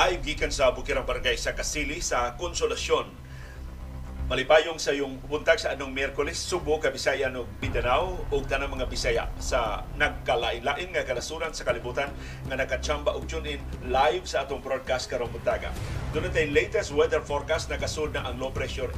live 0.00 0.24
gikan 0.24 0.48
sa 0.48 0.72
Bukirang 0.72 1.04
Barangay 1.04 1.36
sa 1.36 1.52
Kasili 1.52 2.00
sa 2.00 2.32
Konsolasyon. 2.40 3.12
Malipayong 4.32 4.80
sa 4.80 4.96
yung 4.96 5.20
buntag 5.28 5.60
sa 5.60 5.76
anong 5.76 5.92
Miyerkules, 5.92 6.40
Subo, 6.40 6.80
Kabisaya, 6.80 7.28
ug 7.36 7.44
Mindanao 7.60 8.16
ug 8.32 8.48
tanang 8.48 8.72
mga 8.72 8.88
Bisaya 8.88 9.28
sa 9.36 9.84
nagkalain-lain 10.00 10.96
nga 10.96 11.04
kalasuran 11.04 11.52
sa 11.52 11.68
kalibutan 11.68 12.08
nga 12.48 12.56
nakatsamba 12.56 13.12
og 13.12 13.28
tune 13.28 13.60
in 13.60 13.60
live 13.92 14.24
sa 14.24 14.48
atong 14.48 14.64
broadcast 14.64 15.12
karong 15.12 15.28
buntaga. 15.28 15.68
Doon 16.16 16.32
natin 16.32 16.56
latest 16.56 16.96
weather 16.96 17.20
forecast 17.20 17.68
nakasunod 17.68 18.16
na 18.16 18.24
ang 18.24 18.40
low 18.40 18.48
pressure 18.48 18.88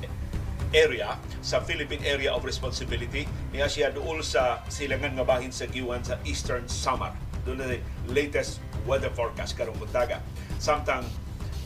area 0.71 1.19
sa 1.43 1.59
Philippine 1.67 2.07
Area 2.07 2.31
of 2.31 2.47
Responsibility 2.47 3.27
niya 3.51 3.67
siya 3.67 3.91
duol 3.91 4.23
sa 4.23 4.63
silangan 4.71 5.19
nga 5.19 5.27
bahin 5.27 5.51
sa 5.51 5.67
Giwan 5.67 6.07
sa 6.07 6.23
Eastern 6.23 6.71
Samar. 6.71 7.11
Doon 7.43 7.59
na 7.59 7.75
latest 8.07 8.63
weather 8.87 9.11
forecast 9.11 9.59
karong 9.59 9.75
buntaga. 9.83 10.23
Samtang 10.63 11.03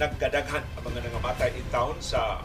nagkadaghan 0.00 0.64
ang 0.64 0.82
mga 0.88 1.04
nangamatay 1.04 1.52
in 1.52 1.68
town 1.68 1.92
sa 2.00 2.40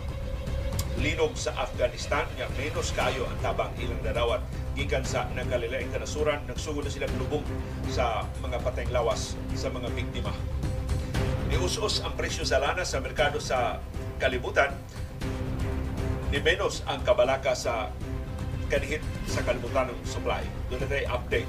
linog 1.00 1.32
sa 1.40 1.56
Afghanistan 1.56 2.28
nga 2.36 2.52
menos 2.60 2.92
kayo 2.92 3.24
ang 3.24 3.40
tabang 3.40 3.72
ilang 3.80 4.04
dadawat 4.04 4.44
gikan 4.76 5.00
sa 5.08 5.32
nagkalilaing 5.32 5.88
kanasuran 5.96 6.44
nagsugod 6.52 6.84
na 6.84 6.92
silang 6.92 7.16
lubong 7.16 7.48
sa 7.88 8.28
mga 8.44 8.60
patayng 8.68 8.92
lawas 8.92 9.40
sa 9.56 9.72
mga 9.72 9.96
biktima. 9.96 10.36
Nius-us 11.48 12.04
ang 12.04 12.20
presyo 12.20 12.44
sa 12.44 12.60
lana 12.60 12.84
sa 12.84 13.00
merkado 13.00 13.40
sa 13.40 13.80
kalibutan 14.20 14.76
ni 16.36 16.44
menos 16.44 16.84
ang 16.84 17.00
kabalaka 17.08 17.56
sa 17.56 17.96
kanhit 18.68 19.00
sa 19.24 19.40
kalibutan 19.48 19.88
ng 19.88 20.00
supply. 20.04 20.44
Doon 20.68 20.84
na 20.84 21.16
update 21.16 21.48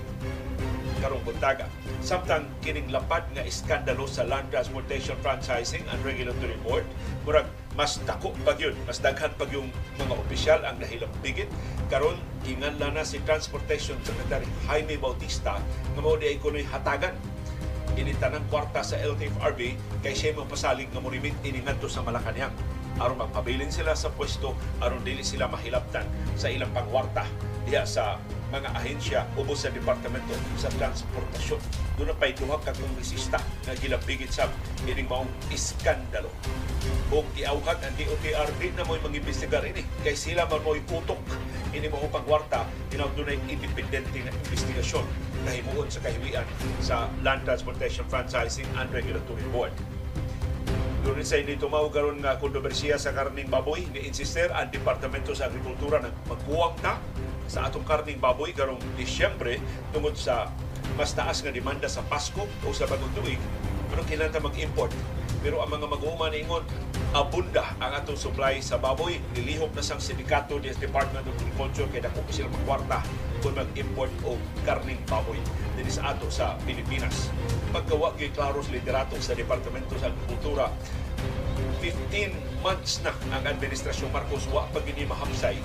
karong 1.02 1.20
buntaga. 1.26 1.66
Samtang 1.98 2.46
kining 2.62 2.94
lapad 2.94 3.26
nga 3.34 3.42
iskandalo 3.42 4.06
sa 4.06 4.22
Land 4.22 4.54
Transportation 4.54 5.18
Franchising 5.18 5.82
and 5.90 5.98
Regulatory 6.06 6.54
Board, 6.62 6.86
murag 7.26 7.50
mas 7.74 7.98
dako 8.06 8.30
pag 8.46 8.62
yun, 8.62 8.78
mas 8.86 9.02
daghan 9.02 9.34
pag 9.34 9.50
yung 9.50 9.66
mga 9.98 10.14
opisyal 10.14 10.60
ang 10.62 10.78
dahilang 10.78 11.10
bigit. 11.18 11.50
Karon 11.90 12.16
ginganla 12.46 12.94
na 12.94 13.02
si 13.02 13.18
Transportation 13.26 13.98
Secretary 14.06 14.46
Jaime 14.70 14.94
Bautista 14.94 15.58
nga 15.58 16.00
mao 16.00 16.14
di 16.14 16.38
kuno'y 16.38 16.62
hatagan 16.64 17.12
ini 17.92 18.16
tanang 18.16 18.44
kwarta 18.48 18.80
sa 18.80 18.96
LTFRB 18.96 19.76
kay 20.00 20.14
siya 20.16 20.32
mapasalig 20.32 20.88
nga 20.88 21.02
morimit 21.02 21.36
ini 21.44 21.60
ngadto 21.60 21.92
sa 21.92 22.00
Malacañang 22.00 22.52
aron 23.00 23.20
magpabilin 23.20 23.72
sila 23.72 23.92
sa 23.96 24.12
pwesto 24.12 24.56
aron 24.80 25.00
dili 25.04 25.24
sila 25.24 25.48
mahilabtan 25.48 26.04
sa 26.36 26.48
ilang 26.48 26.72
pangwarta 26.72 27.24
diha 27.68 27.84
sa 27.84 28.16
mga 28.52 28.68
ahensya 28.76 29.24
ubos 29.40 29.64
sa 29.64 29.72
departamento 29.72 30.36
sa 30.60 30.68
transportasyon. 30.76 31.56
Doon 31.96 32.12
na 32.12 32.16
pa'y 32.20 32.36
duha 32.36 32.60
ka 32.60 32.76
nga 32.76 33.74
gilabigit 33.80 34.28
sa 34.28 34.44
ining 34.84 35.08
maong 35.08 35.32
iskandalo. 35.48 36.28
Kung 37.08 37.24
iauhag 37.32 37.80
ang 37.80 37.94
DOTR, 37.96 38.48
di 38.60 38.68
na 38.76 38.84
mo'y 38.84 39.00
mag-imbestigar 39.00 39.64
ini. 39.64 39.80
Kay 40.04 40.12
sila 40.12 40.44
man 40.44 40.60
mo'y 40.60 40.84
utok 40.84 41.20
ini 41.72 41.88
mo 41.88 42.04
pagwarta, 42.12 42.68
tinawag 42.92 43.16
doon 43.16 43.40
independente 43.48 44.20
na 44.20 44.28
investigasyon 44.28 45.08
na 45.48 45.56
himuon 45.56 45.88
sa 45.88 46.04
kahiwian 46.04 46.44
sa 46.84 47.08
Land 47.24 47.48
Transportation 47.48 48.04
Franchising 48.12 48.68
and 48.76 48.92
Regulatory 48.92 49.44
Board. 49.48 49.72
Doon 51.02 51.24
sa 51.24 51.40
hindi 51.40 51.56
tumaw 51.56 51.88
karon 51.88 52.20
nga 52.20 52.36
kontrobersiya 52.38 53.00
sa 53.00 53.10
karning 53.16 53.48
baboy 53.48 53.88
ni 53.90 54.06
insister 54.06 54.52
ang 54.52 54.70
Departamento 54.70 55.32
sa 55.32 55.48
Agrikultura 55.48 55.98
na 55.98 56.12
magkuwang 56.28 56.76
na 56.84 57.00
sa 57.50 57.68
atong 57.68 57.86
karning 57.86 58.18
baboy 58.18 58.52
karong 58.52 58.80
Disyembre 58.94 59.58
tungod 59.90 60.18
sa 60.18 60.50
mas 60.98 61.16
taas 61.16 61.40
nga 61.40 61.54
demanda 61.54 61.88
sa 61.88 62.04
Pasko 62.04 62.44
o 62.44 62.68
sa 62.74 62.84
bagong 62.84 63.12
tuig 63.16 63.40
pero 63.92 64.08
kinahanglan 64.08 64.48
mag-import? 64.48 64.92
Pero 65.44 65.60
ang 65.60 65.68
mga 65.68 65.84
mag-uuma 65.84 66.32
ningon 66.32 66.64
abunda 67.12 67.76
ang 67.76 67.92
atong 67.92 68.16
supply 68.16 68.56
sa 68.64 68.80
baboy. 68.80 69.20
Nilihok 69.36 69.76
na 69.76 69.84
sang 69.84 70.00
sindikato 70.00 70.56
ni 70.56 70.72
Department 70.72 71.28
of 71.28 71.36
Agriculture 71.36 71.88
kay 71.92 72.00
dako 72.00 72.24
sila 72.32 72.48
magkwarta 72.48 73.04
kung 73.44 73.52
mag-import 73.52 74.08
o 74.24 74.40
karning 74.64 74.96
baboy 75.04 75.36
dinhi 75.76 75.92
sa 75.92 76.16
ato 76.16 76.32
sa 76.32 76.56
Pilipinas. 76.64 77.28
Pagkawa 77.68 78.16
gyud 78.16 78.32
klaro 78.32 78.64
sa 78.64 78.72
liderato 78.72 79.20
sa 79.20 79.36
Departamento 79.36 79.92
sa 80.00 80.08
Agrikultura 80.08 80.72
15 81.84 82.64
months 82.64 83.04
na 83.04 83.12
ang 83.36 83.44
administrasyon 83.44 84.08
Marcos 84.08 84.48
wa 84.48 84.64
pag 84.72 84.86
mahamsay 84.88 85.58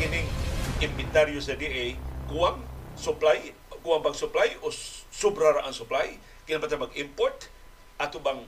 kining 0.00 0.30
inventaryo 0.78 1.42
sa 1.42 1.58
DA 1.58 1.98
kuwang 2.30 2.62
supply 2.94 3.54
kuwang 3.82 4.02
bang 4.02 4.16
supply 4.16 4.48
o 4.62 4.70
sobra 5.08 5.54
ra 5.54 5.62
ang 5.66 5.74
supply. 5.74 6.18
Kailan 6.44 6.60
ba 6.60 6.84
mag-import? 6.86 7.48
Ato 7.98 8.22
bang 8.22 8.44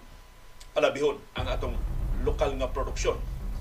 palabihon 0.76 1.18
ang 1.34 1.46
atong 1.50 1.74
lokal 2.22 2.54
nga 2.60 2.70
produksyon 2.70 3.18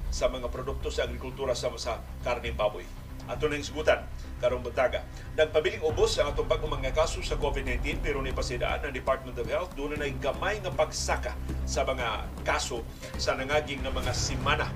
sa 0.09 0.29
mga 0.29 0.49
produkto 0.49 0.89
sa 0.91 1.05
agrikultura 1.05 1.55
sa 1.55 1.71
sa 1.77 2.03
karne 2.21 2.53
baboy? 2.53 2.85
Ato 3.29 3.45
nang 3.45 3.61
sigutan 3.61 4.05
karong 4.41 4.65
buntaga. 4.65 5.05
Nagpabiling 5.37 5.83
ubos 5.85 6.17
ang 6.17 6.33
atong 6.33 6.49
bagong 6.49 6.71
mga 6.71 6.95
kaso 6.95 7.21
sa 7.21 7.37
COVID-19 7.37 8.01
pero 8.01 8.23
ni 8.23 8.33
pasidaan 8.33 8.89
ng 8.89 8.93
Department 8.95 9.37
of 9.37 9.47
Health 9.47 9.71
doon 9.77 9.99
na 9.99 10.09
gamay 10.17 10.57
nga 10.63 10.73
pagsaka 10.73 11.31
sa 11.63 11.85
mga 11.85 12.25
kaso 12.43 12.81
sa 13.15 13.35
nangaging 13.37 13.83
nga 13.85 13.93
mga 13.93 14.11
simana 14.15 14.67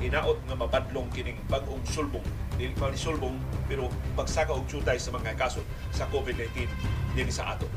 hinaot 0.00 0.38
nga 0.44 0.56
mabadlong 0.56 1.08
kining 1.12 1.40
bagong 1.48 1.80
sulbong 1.88 2.24
dili 2.56 2.72
pa 2.72 2.88
ni 2.88 2.96
sulbong 2.96 3.36
pero 3.68 3.88
pagsaka 4.16 4.52
og 4.52 4.64
tsutay 4.68 4.96
sa 4.96 5.12
mga 5.12 5.36
kaso 5.36 5.60
sa 5.92 6.08
COVID-19 6.08 6.68
dinhi 7.16 7.32
sa 7.32 7.56
ato. 7.56 7.68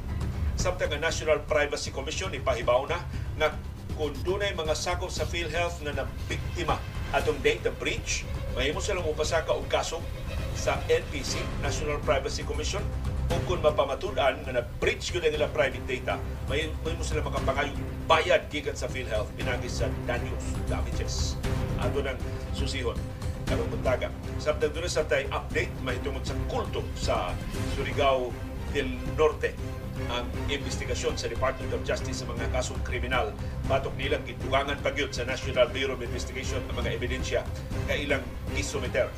Samtang 0.59 0.91
ang 0.91 1.03
National 1.03 1.39
Privacy 1.47 1.91
Commission 1.91 2.31
ipahibaw 2.35 2.87
na 2.87 2.99
nga 3.39 3.55
kung 3.95 4.15
dunay 4.23 4.55
mga 4.55 4.75
sakop 4.75 5.11
sa 5.11 5.27
PhilHealth 5.27 5.83
nga 5.83 6.03
nabiktima 6.03 6.79
atong 7.11 7.39
data 7.43 7.67
breach, 7.75 8.23
mahimo 8.55 8.79
silang 8.79 9.07
upasaka 9.07 9.51
og 9.51 9.67
kaso 9.67 9.99
sa 10.55 10.79
NPC, 10.87 11.39
National 11.63 11.99
Privacy 12.03 12.43
Commission, 12.47 12.83
o 13.29 13.35
kung 13.45 13.61
mapamatudan 13.61 14.41
na 14.45 14.61
na-breach 14.61 15.13
ko 15.13 15.21
na 15.21 15.29
nila 15.29 15.45
private 15.53 15.85
data, 15.85 16.17
may, 16.49 16.65
may 16.81 16.93
mo 16.97 17.05
sila 17.05 17.21
makapangayong 17.21 17.77
bayad 18.09 18.49
gikan 18.49 18.73
sa 18.73 18.89
PhilHealth 18.89 19.29
pinagis 19.37 19.85
sa 19.85 19.87
Daniels 20.09 20.57
damages. 20.65 21.37
Ato 21.77 22.01
ng 22.01 22.17
susihon 22.57 22.97
karong 23.45 23.69
buntaga. 23.69 24.09
Sabtang 24.41 24.73
doon 24.73 24.89
sa 24.89 25.05
tay 25.05 25.29
update 25.29 25.73
mahitungod 25.85 26.25
sa 26.25 26.37
kulto 26.49 26.85
sa 26.97 27.33
Surigao 27.73 28.33
del 28.73 28.97
Norte 29.17 29.53
ang 30.13 30.23
investigasyon 30.47 31.17
sa 31.17 31.27
Department 31.27 31.73
of 31.75 31.81
Justice 31.83 32.23
sa 32.23 32.25
mga 32.29 32.49
kasong 32.53 32.79
kriminal. 32.85 33.33
Patok 33.65 33.93
nilang 33.97 34.23
gitugangan 34.23 34.77
pagyod 34.79 35.11
sa 35.11 35.25
National 35.25 35.67
Bureau 35.69 35.97
of 35.97 36.01
Investigation 36.05 36.61
ang 36.71 36.77
mga 36.81 36.97
ebidensya 36.97 37.41
kailang 37.89 38.23
gisumiter 38.53 39.09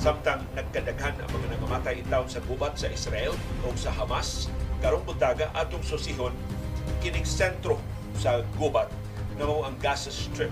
samtang 0.00 0.40
nagkadaghan 0.56 1.12
ang 1.20 1.28
mga 1.28 1.46
nangamatay 1.60 2.00
in 2.00 2.08
sa 2.08 2.40
gubat 2.48 2.72
sa 2.72 2.88
Israel 2.88 3.36
o 3.68 3.76
sa 3.76 3.92
Hamas 3.92 4.48
karong 4.80 5.04
buntaga 5.04 5.52
atong 5.52 5.84
susihon 5.84 6.32
kining 7.04 7.28
sentro 7.28 7.76
sa 8.16 8.40
gubat 8.56 8.88
na 9.36 9.44
mao 9.44 9.60
ang 9.60 9.76
Gaza 9.76 10.08
Strip. 10.08 10.48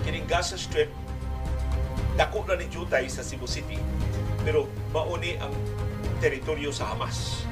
Kining 0.00 0.24
Gaza 0.24 0.56
Strip 0.56 0.88
dako 2.16 2.48
na 2.48 2.56
ni 2.56 2.72
Jutay 2.72 3.04
sa 3.12 3.20
Cebu 3.20 3.44
City 3.44 3.76
pero 4.40 4.64
mauni 4.96 5.36
ang 5.36 5.52
teritoryo 6.24 6.72
sa 6.72 6.96
Hamas. 6.96 7.44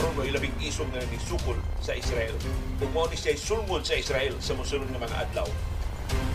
Karon 0.00 0.16
mo 0.16 0.24
ilabing 0.24 0.56
isog 0.64 0.88
nga 0.88 1.04
ni 1.04 1.20
sukol 1.20 1.60
sa 1.84 1.92
Israel. 1.92 2.32
Ug 2.80 2.88
mao 2.96 3.04
ni 3.12 3.20
siya 3.20 3.36
sulmod 3.36 3.84
sa 3.84 3.92
Israel 3.92 4.32
sa 4.40 4.56
mosunod 4.56 4.88
nga 4.88 5.04
mga 5.04 5.20
adlaw 5.20 5.48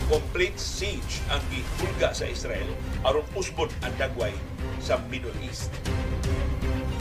complete 0.06 0.54
siege 0.54 1.18
ang 1.34 1.42
gihulga 1.50 2.14
sa 2.14 2.30
Israel 2.30 2.70
aron 3.02 3.26
usbon 3.34 3.66
ang 3.82 3.90
dagway 3.98 4.30
sa 4.78 5.02
Middle 5.10 5.34
East. 5.42 5.74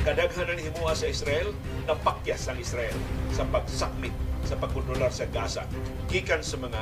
Kadaghanan 0.02 0.58
himuha 0.58 0.94
sa 0.94 1.10
Israel, 1.10 1.54
napakyas 1.86 2.50
ang 2.50 2.58
Israel 2.62 2.94
sa 3.34 3.46
pagsakmit 3.50 4.14
sa 4.46 4.58
pagkontrolar 4.58 5.10
sa 5.10 5.26
Gaza 5.30 5.66
gikan 6.10 6.46
sa 6.46 6.58
mga 6.62 6.82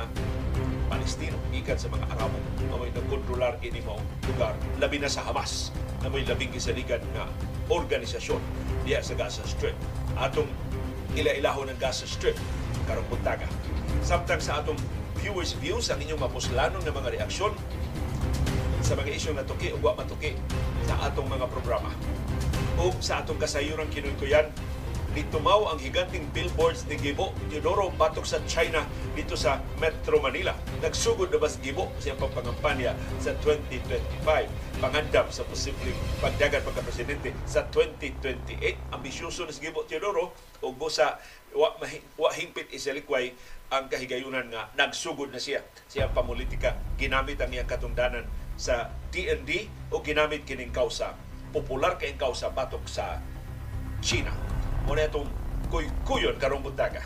Palestino, 0.91 1.35
gikan 1.51 1.79
sa 1.79 1.87
mga 1.87 2.03
Arabo 2.15 2.39
na 2.67 2.75
may 2.79 2.91
nagkontrolar 2.91 3.59
ini 3.63 3.79
mo 3.83 3.99
lugar, 4.27 4.55
labi 4.79 4.99
na 4.99 5.07
sa 5.07 5.23
Hamas 5.23 5.71
na 6.03 6.11
may 6.11 6.27
labing 6.27 6.51
isaligan 6.55 6.99
nga 7.15 7.27
organisasyon 7.71 8.39
diya 8.83 8.99
sa 8.99 9.15
Gaza 9.15 9.43
Strip. 9.47 9.75
Atong 10.19 10.47
ila-ilahon 11.15 11.71
ng 11.71 11.79
Gaza 11.79 12.03
Strip 12.03 12.35
karong 12.87 13.07
buntaga. 13.07 13.47
Samtang 14.03 14.43
sa 14.43 14.59
atong 14.59 14.79
viewers 15.23 15.55
views 15.63 15.87
ang 15.87 16.03
inyong 16.03 16.19
mapuslanon 16.19 16.83
ng 16.83 16.95
mga 16.99 17.15
reaksyon 17.15 17.55
sa 18.83 18.99
mga 18.99 19.15
isyong 19.15 19.39
natuki 19.39 19.71
o 19.71 19.79
wa 19.79 19.95
matuki 19.95 20.35
sa 20.83 20.99
atong 21.07 21.31
mga 21.31 21.47
programa 21.47 21.87
o 22.75 22.91
sa 22.99 23.23
atong 23.23 23.39
kasayuran 23.39 23.87
kinuykuyan 23.87 24.51
nitumaw 25.13 25.69
ang 25.69 25.79
higanting 25.79 26.25
billboards 26.33 26.83
ni 26.89 26.97
Gibo 26.97 27.31
Teodoro 27.47 27.93
batok 27.95 28.25
sa 28.25 28.41
China 28.49 28.81
dito 29.13 29.37
sa 29.37 29.61
Metro 29.77 30.17
Manila. 30.17 30.57
Nagsugod 30.81 31.29
na 31.29 31.37
bas 31.37 31.61
Gibo 31.61 31.93
sa 32.01 32.17
pagpangampanya 32.17 32.97
sa 33.21 33.37
2025. 33.45 34.25
Pangandam 34.81 35.29
sa 35.29 35.45
posibleng 35.45 35.95
pagdagan 36.17 36.65
pagka-presidente 36.65 37.29
sa 37.45 37.61
2028. 37.69 38.57
Ambisyoso 38.89 39.45
na 39.45 39.53
si 39.53 39.61
Gibo 39.61 39.85
Teodoro 39.85 40.33
o 40.65 40.73
busa 40.73 41.21
wa, 41.53 41.77
wa 42.17 42.29
hingpit 42.33 42.73
isalikway 42.73 43.37
ang 43.73 43.89
kahigayunan 43.89 44.53
nga 44.53 44.69
nagsugod 44.77 45.33
na 45.33 45.41
siya 45.41 45.65
siya 45.89 46.05
pamulitika 46.13 46.77
ginamit 47.01 47.41
ang 47.41 47.49
iyang 47.49 47.65
katungdanan 47.65 48.29
sa 48.53 48.93
DND 49.09 49.65
o 49.89 49.97
ginamit 50.05 50.45
kining 50.45 50.69
kausa 50.69 51.17
popular 51.49 51.97
kay 51.97 52.13
kausa 52.13 52.53
batok 52.53 52.85
sa 52.85 53.17
China. 54.01 54.33
Muna 54.85 55.09
itong 55.09 55.29
kuy-kuyon 55.73 56.37
karong 56.37 56.61
buntaga. 56.61 57.01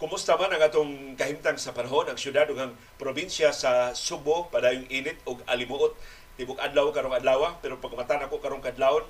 Kumusta 0.00 0.32
man 0.40 0.48
ang 0.48 0.64
atong 0.64 1.12
kahimtang 1.12 1.60
sa 1.60 1.76
panahon 1.76 2.08
ang 2.08 2.16
syudad 2.16 2.48
ug 2.48 2.56
ang 2.56 2.72
probinsya 2.96 3.52
sa 3.52 3.92
Subo 3.92 4.48
padayong 4.48 4.88
init 4.88 5.20
ug 5.28 5.44
alimuot 5.44 5.92
tibok 6.40 6.56
adlaw 6.56 6.88
karong 6.88 7.12
adlaw 7.12 7.60
pero 7.60 7.76
pag 7.76 7.92
mata 7.92 8.16
nako 8.16 8.40
karong 8.40 8.64
kadlawon 8.64 9.04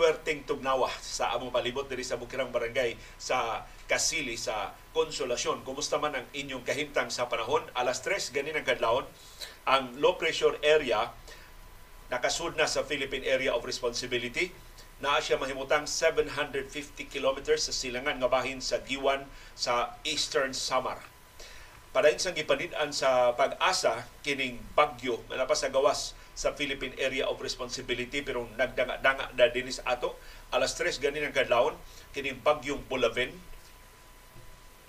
perting 0.00 0.48
tugnawa 0.48 0.88
sa 1.04 1.36
among 1.36 1.52
palibot 1.52 1.84
diri 1.84 2.00
sa 2.00 2.16
Bukirang 2.16 2.48
Barangay 2.48 2.96
sa 3.20 3.68
Kasili 3.84 4.40
sa 4.40 4.72
Konsolasyon. 4.96 5.60
Kumusta 5.60 6.00
man 6.00 6.16
ang 6.16 6.24
inyong 6.32 6.64
kahimtang 6.64 7.12
sa 7.12 7.28
panahon? 7.28 7.68
Alas 7.76 8.00
3 8.00 8.32
ganin 8.32 8.56
ang 8.56 8.64
kadlawon 8.64 9.04
ang 9.68 9.92
low 10.00 10.16
pressure 10.16 10.56
area 10.64 11.12
nakasud 12.08 12.56
na 12.56 12.64
sa 12.64 12.80
Philippine 12.80 13.28
Area 13.28 13.52
of 13.52 13.60
Responsibility 13.60 14.56
naa 14.98 15.22
siya 15.22 15.38
mahimutang 15.38 15.86
750 15.86 17.06
kilometers 17.06 17.70
sa 17.70 17.74
silangan 17.74 18.18
nga 18.18 18.26
bahin 18.26 18.58
sa 18.58 18.82
Giwan 18.82 19.22
sa 19.54 19.94
Eastern 20.02 20.50
Samar. 20.50 20.98
Padayon 21.94 22.18
sang 22.18 22.34
gipanid-an 22.34 22.90
sa 22.90 23.32
pag-asa 23.38 24.10
kining 24.26 24.58
bagyo 24.74 25.22
nga 25.30 25.38
napas 25.38 25.62
sa 25.62 25.70
gawas 25.70 26.18
sa 26.34 26.54
Philippine 26.54 26.98
Area 26.98 27.30
of 27.30 27.38
Responsibility 27.38 28.26
pero 28.26 28.50
nagdanga-danga 28.58 29.34
na 29.38 29.46
din 29.50 29.70
sa 29.70 29.94
ato. 29.94 30.18
Alas 30.50 30.74
3 30.74 30.98
ganin 30.98 31.26
ang 31.26 31.34
kadlawon 31.34 31.78
kining 32.10 32.42
bagyong 32.42 32.82
Bulaven 32.90 33.30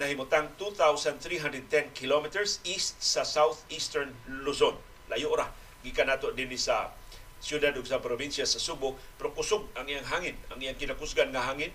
nahimutang 0.02 0.50
2,310 0.58 1.94
kilometers 1.94 2.64
east 2.66 2.98
sa 2.98 3.22
southeastern 3.22 4.16
Luzon. 4.26 4.74
Layo 5.12 5.38
ra 5.38 5.54
gikan 5.86 6.10
nato 6.10 6.34
dinhi 6.34 6.58
sa 6.58 6.92
siyudad 7.40 7.72
ug 7.80 7.88
sa 7.88 8.04
probinsya 8.04 8.44
sa 8.44 8.60
Subo 8.60 9.00
pero 9.16 9.32
ang 9.80 9.88
iyang 9.88 10.08
hangin 10.08 10.36
ang 10.52 10.60
iyang 10.60 10.76
kinakusgan 10.76 11.32
nga 11.32 11.48
hangin 11.48 11.72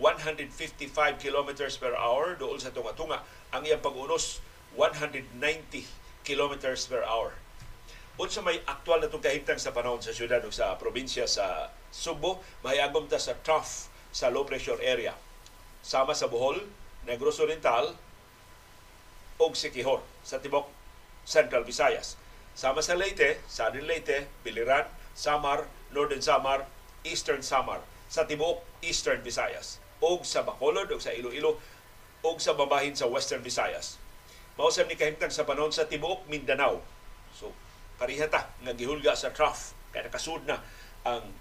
155 0.00 1.20
kilometers 1.20 1.76
per 1.76 1.92
hour 1.92 2.32
dool 2.40 2.56
sa 2.56 2.72
tunga-tunga. 2.72 3.20
Ang 3.52 3.68
iyang 3.68 3.84
pag-unos 3.84 4.40
190 4.72 5.36
kilometers 6.24 6.88
per 6.88 7.04
hour. 7.04 7.36
Unsa 8.16 8.40
may 8.40 8.64
aktual 8.64 9.00
na 9.00 9.12
kahimtang 9.12 9.60
sa 9.60 9.76
panahon 9.76 10.00
sa 10.00 10.16
siyudad 10.16 10.40
ug 10.44 10.52
sa 10.52 10.76
probinsya 10.80 11.28
sa 11.28 11.68
Subo 11.92 12.40
mahayagom 12.64 13.08
ta 13.12 13.20
sa 13.20 13.36
trough 13.44 13.92
sa 14.12 14.32
low 14.32 14.48
pressure 14.48 14.80
area. 14.80 15.12
Sama 15.84 16.16
sa 16.16 16.28
Bohol, 16.28 16.64
Negros 17.04 17.40
Oriental 17.40 17.92
ug 19.40 19.52
Siquijor 19.56 20.04
sa 20.20 20.40
tibok 20.40 20.68
Central 21.24 21.64
Visayas 21.64 22.19
Sama 22.60 22.84
sa 22.84 22.92
Leyte, 22.92 23.40
Southern 23.48 23.88
Leyte, 23.88 24.28
Biliran, 24.44 24.84
Samar, 25.16 25.64
Northern 25.96 26.20
Samar, 26.20 26.68
Eastern 27.08 27.40
Samar, 27.40 27.80
sa 28.04 28.28
tibuok 28.28 28.60
Eastern 28.84 29.24
Visayas, 29.24 29.80
ug 30.04 30.28
sa 30.28 30.44
Bacolod, 30.44 30.92
ug 30.92 31.00
sa 31.00 31.08
Iloilo, 31.16 31.56
ug 32.20 32.36
sa 32.36 32.52
babahin 32.52 32.92
sa 32.92 33.08
Western 33.08 33.40
Visayas. 33.40 33.96
Mausap 34.60 34.92
ni 34.92 35.00
kahimtang 35.00 35.32
sa 35.32 35.48
panon 35.48 35.72
sa 35.72 35.88
tibuok 35.88 36.28
Mindanao. 36.28 36.84
So, 37.32 37.56
parihata 37.96 38.52
nga 38.60 38.76
gihulga 38.76 39.16
sa 39.16 39.32
trough, 39.32 39.72
kaya 39.88 40.12
nakasud 40.12 40.44
na 40.44 40.60
ang 41.08 41.32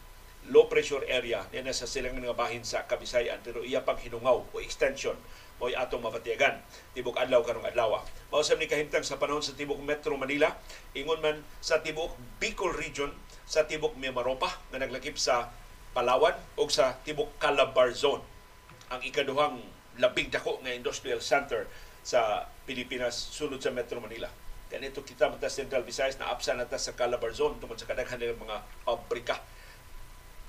low 0.47 0.71
pressure 0.71 1.03
area 1.03 1.43
niya 1.51 1.75
sa 1.75 1.83
silang 1.83 2.15
nga 2.15 2.31
bahin 2.31 2.63
sa 2.63 2.87
Kabisayan 2.87 3.43
pero 3.43 3.59
iya 3.59 3.83
pang 3.83 3.99
hinungaw 3.99 4.55
o 4.55 4.63
extension 4.63 5.19
mo'y 5.59 5.75
atong 5.75 6.01
mapatiyagan 6.01 6.63
tibok 6.95 7.19
adlaw 7.19 7.43
karong 7.43 7.67
adlaw. 7.67 7.99
Mausap 8.31 8.57
ni 8.57 8.65
kahimtang 8.65 9.03
sa 9.03 9.19
panahon 9.19 9.43
sa 9.43 9.53
tibok 9.53 9.77
Metro 9.83 10.15
Manila, 10.15 10.55
ingon 10.95 11.19
man 11.19 11.43
sa 11.59 11.83
tibok 11.83 12.15
Bicol 12.39 12.71
region, 12.73 13.11
sa 13.43 13.67
tibok 13.67 13.99
Mimaropa 13.99 14.49
nga 14.71 14.79
naglakip 14.79 15.19
sa 15.19 15.51
Palawan 15.91 16.37
o 16.55 16.69
sa 16.71 16.95
tibok 17.01 17.35
Calabar 17.41 17.91
zone. 17.91 18.21
Ang 18.93 19.01
ikaduhang 19.03 19.59
labing 19.99 20.31
dako 20.31 20.61
nga 20.63 20.71
industrial 20.71 21.19
center 21.19 21.67
sa 22.05 22.47
Pilipinas 22.63 23.13
sunod 23.35 23.59
sa 23.59 23.73
Metro 23.73 23.99
Manila. 23.99 24.29
Ganito 24.69 25.01
kita 25.01 25.33
mata 25.33 25.49
Central 25.49 25.81
Visayas 25.81 26.21
na 26.21 26.29
apsa 26.29 26.53
na 26.53 26.69
sa 26.69 26.93
Calabar 26.93 27.33
zone 27.33 27.57
tungkol 27.57 27.75
sa 27.75 27.89
kadaghan 27.89 28.21
ng 28.21 28.37
mga 28.37 28.57
pabrika 28.85 29.41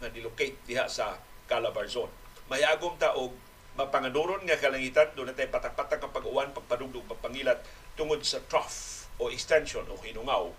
nga 0.00 0.08
nilocate 0.12 0.60
diha 0.68 0.84
sa 0.86 1.16
Calabar 1.48 1.88
zone. 1.88 2.12
Mayagom 2.52 3.00
ta 3.00 3.16
og 3.16 3.32
mapanganuron 3.78 4.42
nga 4.46 4.58
kalangitan 4.58 5.10
doon 5.14 5.30
natin 5.30 5.50
patak-patak 5.50 6.02
ang 6.02 6.12
pag-uwan, 6.14 6.50
pagpadugdog, 6.50 7.06
pagpangilat 7.06 7.62
tungod 7.94 8.22
sa 8.26 8.42
trough 8.50 9.06
o 9.20 9.28
extension 9.30 9.84
o 9.86 9.98
hinungaw 10.00 10.50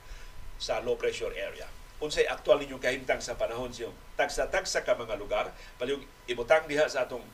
sa 0.61 0.79
low 0.85 0.95
pressure 0.95 1.33
area. 1.33 1.65
Unsay 2.01 2.25
aktual 2.25 2.61
ninyong 2.61 2.81
kahimtang 2.81 3.21
sa 3.21 3.37
panahon 3.37 3.69
siyo. 3.69 3.93
Tagsa-tagsa 4.17 4.81
ka 4.81 4.97
mga 4.97 5.17
lugar, 5.21 5.53
palihog 5.77 6.01
ibutang 6.25 6.65
diha 6.65 6.85
sa 6.89 7.05
atong 7.05 7.25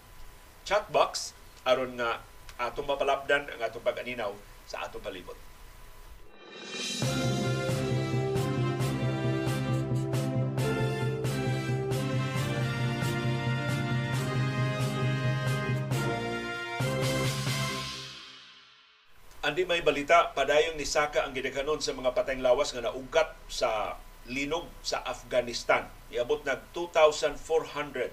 chat 0.68 0.88
box 0.92 1.32
aron 1.64 1.96
nga 1.96 2.20
atong 2.60 2.88
mapalapdan 2.88 3.48
ang 3.48 3.62
atong 3.64 3.84
pag-aninaw 3.84 4.36
sa 4.68 4.88
atong 4.88 5.04
palibot. 5.04 5.36
Andi 19.48 19.64
may 19.64 19.80
balita, 19.80 20.36
padayong 20.36 20.76
ni 20.76 20.84
Saka 20.84 21.24
ang 21.24 21.32
gidekanon 21.32 21.80
sa 21.80 21.96
mga 21.96 22.12
patayng 22.12 22.44
lawas 22.44 22.76
nga 22.76 22.84
naugkat 22.84 23.32
sa 23.48 23.96
linog 24.28 24.68
sa 24.84 25.00
Afghanistan. 25.08 25.88
Iabot 26.12 26.44
nag 26.44 26.68
2,400 26.76 28.12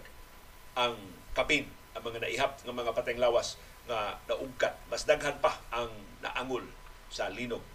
ang 0.78 0.94
kapin 1.34 1.66
ang 1.98 2.06
mga 2.06 2.22
naihap 2.22 2.62
ng 2.62 2.70
mga 2.70 2.94
patayng 2.94 3.18
lawas 3.18 3.58
nga 3.90 4.22
naugkat. 4.30 4.78
Mas 4.86 5.10
daghan 5.10 5.34
pa 5.42 5.58
ang 5.74 5.90
naangol 6.22 6.62
sa 7.10 7.26
linog. 7.26 7.66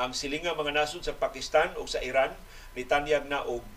Ang 0.00 0.16
silinga 0.16 0.56
mga 0.56 0.72
nasod 0.72 1.04
sa 1.04 1.12
Pakistan 1.12 1.76
o 1.76 1.84
sa 1.84 2.00
Iran 2.00 2.32
nitanyag 2.72 3.28
na 3.28 3.44
og 3.44 3.68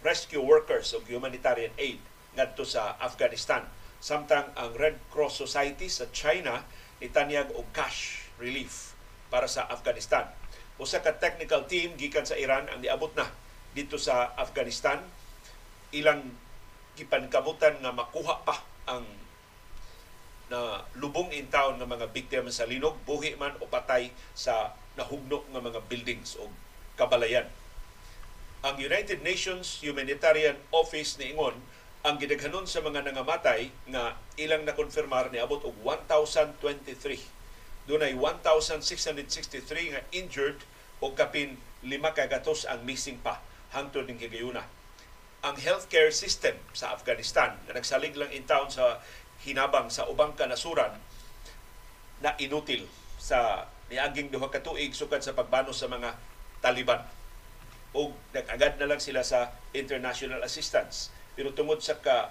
rescue 0.00 0.40
workers 0.40 0.96
o 0.96 1.04
humanitarian 1.04 1.76
aid 1.76 2.00
ngadto 2.40 2.64
sa 2.64 2.96
Afghanistan. 3.04 3.68
Samtang 4.00 4.48
ang 4.56 4.72
Red 4.80 4.96
Cross 5.12 5.36
Society 5.36 5.92
sa 5.92 6.08
China 6.08 6.64
nitanyag 7.04 7.52
og 7.52 7.68
cash 7.76 8.29
relief 8.40 8.96
para 9.28 9.46
sa 9.46 9.68
Afghanistan. 9.68 10.26
Usa 10.80 11.04
ka 11.04 11.20
technical 11.20 11.68
team 11.68 11.94
gikan 12.00 12.24
sa 12.24 12.40
Iran 12.40 12.66
ang 12.72 12.80
niabot 12.80 13.12
na 13.12 13.28
dito 13.76 14.00
sa 14.00 14.32
Afghanistan. 14.34 15.04
Ilang 15.92 16.32
gipankamutan 16.96 17.78
nga 17.84 17.92
makuha 17.92 18.42
pa 18.42 18.64
ang 18.88 19.04
na 20.50 20.82
lubong 20.98 21.30
in 21.30 21.46
town 21.46 21.78
ng 21.78 21.86
mga 21.86 22.10
biktima 22.10 22.50
sa 22.50 22.66
linog, 22.66 22.98
buhi 23.06 23.38
man 23.38 23.54
o 23.62 23.70
patay 23.70 24.10
sa 24.34 24.74
nahugno 24.98 25.46
ng 25.54 25.62
mga 25.62 25.86
buildings 25.86 26.34
o 26.42 26.50
kabalayan. 26.98 27.46
Ang 28.66 28.76
United 28.82 29.22
Nations 29.22 29.78
Humanitarian 29.78 30.58
Office 30.74 31.22
ni 31.22 31.30
Ingon 31.32 31.54
ang 32.02 32.18
gidaghanon 32.18 32.66
sa 32.66 32.82
mga 32.82 33.06
nangamatay 33.06 33.70
nga 33.94 34.18
ilang 34.36 34.66
nakonfirmar 34.66 35.30
ni 35.30 35.38
abot 35.38 35.62
og 35.62 35.76
1,023. 35.86 37.39
Doon 37.90 38.06
ay 38.06 38.14
1,663 38.14 39.66
nga 39.90 40.02
injured 40.14 40.62
o 41.02 41.10
kapin 41.10 41.58
lima 41.82 42.14
kagatos 42.14 42.62
ang 42.70 42.86
missing 42.86 43.18
pa 43.18 43.42
hangtod 43.74 44.06
ning 44.06 44.22
higayuna. 44.22 44.62
Ang 45.42 45.58
healthcare 45.58 46.14
system 46.14 46.54
sa 46.70 46.94
Afghanistan 46.94 47.58
na 47.66 47.74
nagsalig 47.74 48.14
lang 48.14 48.30
in 48.30 48.46
town 48.46 48.70
sa 48.70 49.02
hinabang 49.42 49.90
sa 49.90 50.06
ubang 50.06 50.38
kanasuran 50.38 51.02
na 52.22 52.38
inutil 52.38 52.86
sa 53.18 53.66
niaging 53.90 54.30
duha 54.30 54.54
ka 54.54 54.62
tuig 54.62 54.94
sukad 54.94 55.26
sa 55.26 55.34
pagbano 55.34 55.74
sa 55.74 55.90
mga 55.90 56.14
Taliban. 56.62 57.02
O 57.90 58.14
nag-agad 58.30 58.78
na 58.78 58.86
lang 58.86 59.02
sila 59.02 59.26
sa 59.26 59.50
international 59.74 60.46
assistance. 60.46 61.10
Pero 61.34 61.50
tungod 61.58 61.82
sa 61.82 61.98
ka 61.98 62.30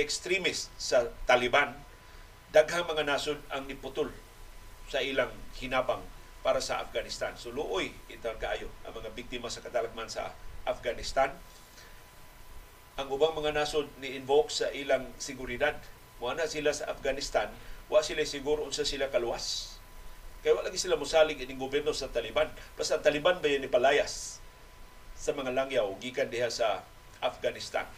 extremist 0.00 0.72
sa 0.80 1.12
Taliban, 1.28 1.76
daghang 2.54 2.86
mga 2.86 3.02
nasod 3.02 3.42
ang 3.50 3.66
niputol 3.66 4.14
sa 4.86 5.02
ilang 5.02 5.34
hinabang 5.58 5.98
para 6.46 6.62
sa 6.62 6.78
Afghanistan. 6.78 7.34
So 7.34 7.50
luoy 7.50 7.90
itang 8.06 8.38
kaayo 8.38 8.70
ang 8.86 8.94
mga 8.94 9.10
biktima 9.10 9.50
sa 9.50 9.58
katalagman 9.58 10.06
sa 10.06 10.30
Afghanistan. 10.62 11.34
Ang 12.94 13.10
ubang 13.10 13.34
mga 13.34 13.58
nasod 13.58 13.90
ni 13.98 14.14
invoke 14.14 14.54
sa 14.54 14.70
ilang 14.70 15.02
seguridad. 15.18 15.74
Muana 16.22 16.46
sila 16.46 16.70
sa 16.70 16.86
Afghanistan, 16.94 17.50
wa 17.90 17.98
sila 18.06 18.22
siguro 18.22 18.62
unsa 18.62 18.86
sila 18.86 19.10
kaluwas. 19.10 19.74
Kaya 20.46 20.54
wala 20.54 20.70
lagi 20.70 20.78
sila 20.78 20.94
musalig 20.94 21.42
ining 21.42 21.58
gobyerno 21.58 21.90
sa 21.90 22.06
Taliban. 22.06 22.46
Basta 22.78 22.94
ang 22.94 23.02
Taliban 23.02 23.42
ba 23.42 23.50
ni 23.50 23.66
palayas 23.66 24.38
sa 25.18 25.34
mga 25.34 25.50
langyaw 25.50 25.90
gikan 25.98 26.30
diha 26.30 26.46
sa 26.54 26.86
Afghanistan. 27.18 27.90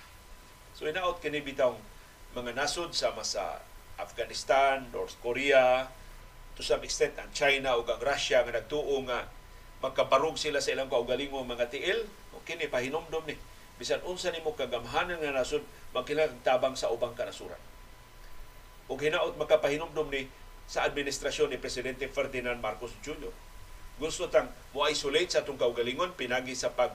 So 0.72 0.88
inaot 0.88 1.20
kini 1.20 1.44
bitang 1.44 1.76
mga 2.32 2.56
nasod 2.56 2.96
sama 2.96 3.20
sa 3.20 3.60
Afghanistan, 3.96 4.84
North 4.92 5.16
Korea, 5.24 5.88
to 6.56 6.64
some 6.64 6.80
extent 6.84 7.16
ang 7.20 7.28
China 7.36 7.76
ug 7.76 7.88
ang 7.88 8.00
Russia 8.00 8.40
nga 8.44 8.52
nagtuo 8.56 9.00
nga 9.08 9.28
magkabarog 9.84 10.40
sila 10.40 10.60
sa 10.60 10.72
ilang 10.72 10.88
kaugalingong 10.88 11.44
mga 11.44 11.68
tiil, 11.68 12.08
o 12.32 12.40
kini 12.44 12.68
pahinomdom 12.68 13.24
ni 13.28 13.36
bisan 13.76 14.00
unsa 14.08 14.32
nimo 14.32 14.56
kagamhanan 14.56 15.20
nga 15.20 15.36
nasod 15.36 15.60
magkilang 15.92 16.32
tabang 16.40 16.72
sa 16.72 16.88
ubang 16.88 17.12
kanasuran. 17.12 17.60
Ug 18.88 18.96
hinaot 18.96 19.36
makapahinomdom 19.36 20.08
ni 20.08 20.32
sa 20.64 20.88
administrasyon 20.88 21.52
ni 21.52 21.58
Presidente 21.60 22.08
Ferdinand 22.08 22.58
Marcos 22.58 22.96
Jr. 23.04 23.30
Gusto 23.96 24.28
tang 24.28 24.50
mo-isolate 24.72 25.32
sa 25.32 25.40
atong 25.44 25.60
kaugalingon 25.60 26.16
pinagi 26.16 26.52
sa 26.56 26.72
pag 26.72 26.92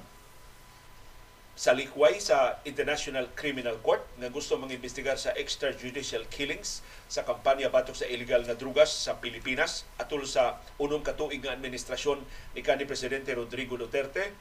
sa 1.51 1.75
likway 1.75 2.15
sa 2.17 2.63
International 2.63 3.27
Criminal 3.36 3.75
Court 3.84 4.01
nga 4.17 4.31
gusto 4.31 4.55
mangimbestigar 4.55 5.20
sa 5.20 5.36
extrajudicial 5.36 6.24
killings 6.31 6.79
sa 7.12 7.27
kampanya 7.27 7.67
batok 7.67 7.93
sa 7.93 8.08
illegal 8.08 8.48
na 8.48 8.55
drugas 8.55 8.88
sa 8.88 9.20
Pilipinas 9.20 9.84
atol 10.00 10.24
sa 10.24 10.63
unong 10.79 11.03
katuig 11.03 11.43
nga 11.43 11.51
administrasyon 11.51 12.24
ni 12.55 12.63
kanhi 12.63 12.88
presidente 12.88 13.36
Rodrigo 13.36 13.75
Duterte 13.75 14.31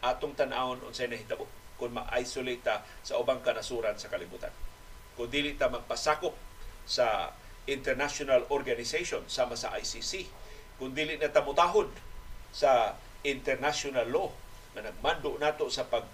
atong 0.00 0.38
tan-awon 0.38 0.80
unsay 0.86 1.10
nahitabo 1.10 1.44
kung 1.80 1.96
ma-isolate 1.96 2.62
ta 2.62 2.84
sa 3.02 3.16
ubang 3.16 3.40
kanasuran 3.40 3.96
sa 3.96 4.12
kalibutan. 4.12 4.52
Kung 5.16 5.32
dili 5.32 5.56
ta 5.56 5.72
magpasakop 5.72 6.36
sa 6.86 7.34
international 7.66 8.46
organization 8.52 9.24
sama 9.26 9.56
sa 9.56 9.72
ICC, 9.76 10.28
kung 10.76 10.92
dili 10.92 11.16
na 11.16 11.32
ta 11.32 11.40
mutahod 11.40 11.88
sa 12.52 12.94
international 13.24 14.06
law 14.12 14.28
na 14.76 14.86
nagmando 14.86 15.34
nato 15.40 15.66
sa 15.72 15.88
pag 15.88 16.04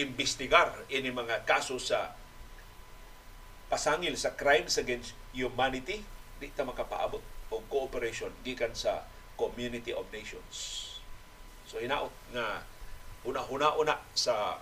imbestigar 0.00 0.88
ini 0.88 1.12
mga 1.12 1.44
kaso 1.44 1.76
sa 1.76 2.16
pasangil 3.68 4.16
sa 4.16 4.32
crimes 4.36 4.76
against 4.76 5.16
humanity 5.32 6.04
di 6.40 6.48
ta 6.52 6.64
makapaabot 6.64 7.20
og 7.52 7.62
cooperation 7.68 8.32
gikan 8.44 8.72
sa 8.72 9.04
community 9.36 9.92
of 9.92 10.08
nations. 10.12 10.88
So 11.68 11.80
hinaot 11.80 12.12
nga 12.32 12.64
una-una-una 13.24 14.00
sa 14.16 14.60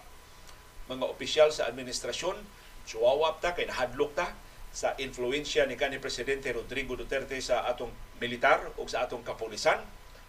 mga 0.91 1.07
opisyal 1.07 1.49
sa 1.55 1.71
administrasyon 1.71 2.39
suwawap 2.87 3.39
ta 3.39 3.55
kay 3.55 3.71
nahadlok 3.71 4.13
ta 4.19 4.35
sa 4.71 4.95
influensya 4.99 5.67
ni 5.67 5.75
kanhi 5.75 5.99
presidente 5.99 6.51
Rodrigo 6.55 6.95
Duterte 6.95 7.39
sa 7.43 7.67
atong 7.67 7.91
militar 8.23 8.71
o 8.79 8.87
sa 8.87 9.07
atong 9.07 9.27
kapulisan 9.27 9.83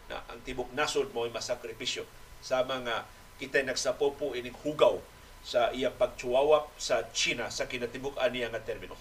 na 0.09 0.25
ang 0.29 0.41
tibok 0.41 0.73
nasod 0.73 1.13
mo 1.13 1.29
ay 1.29 1.33
masakripisyo 1.33 2.05
sa 2.41 2.65
mga 2.65 3.05
kita 3.41 3.65
nagsapopo 3.65 4.37
ining 4.37 4.53
hugaw 4.61 5.01
sa 5.41 5.73
iyang 5.73 5.97
pagchuwawap 5.97 6.69
sa 6.77 7.09
China 7.09 7.49
sa 7.49 7.65
kinatibuk-an 7.65 8.29
niya 8.29 8.53
nga 8.53 8.61
termino. 8.61 8.93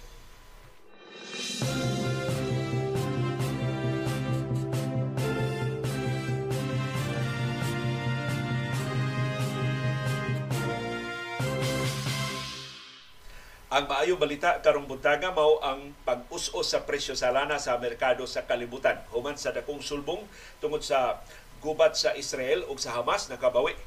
Ang 13.71 13.87
maayong 13.87 14.19
balita 14.19 14.59
karong 14.59 14.89
buntaga 14.89 15.31
mao 15.31 15.63
ang 15.63 15.95
pag-us-us 16.03 16.75
sa 16.75 16.83
presyo 16.83 17.15
sa 17.15 17.31
lana 17.31 17.55
sa 17.55 17.79
merkado 17.79 18.27
sa 18.27 18.43
kalibutan 18.43 18.99
human 19.15 19.39
sa 19.39 19.55
dakong 19.55 19.79
sulbong 19.79 20.27
tungod 20.59 20.83
sa 20.83 21.23
gubat 21.63 21.95
sa 21.95 22.17
Israel 22.19 22.67
ug 22.67 22.83
sa 22.83 22.99
Hamas 22.99 23.31
nakabawi 23.31 23.79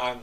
ang 0.00 0.20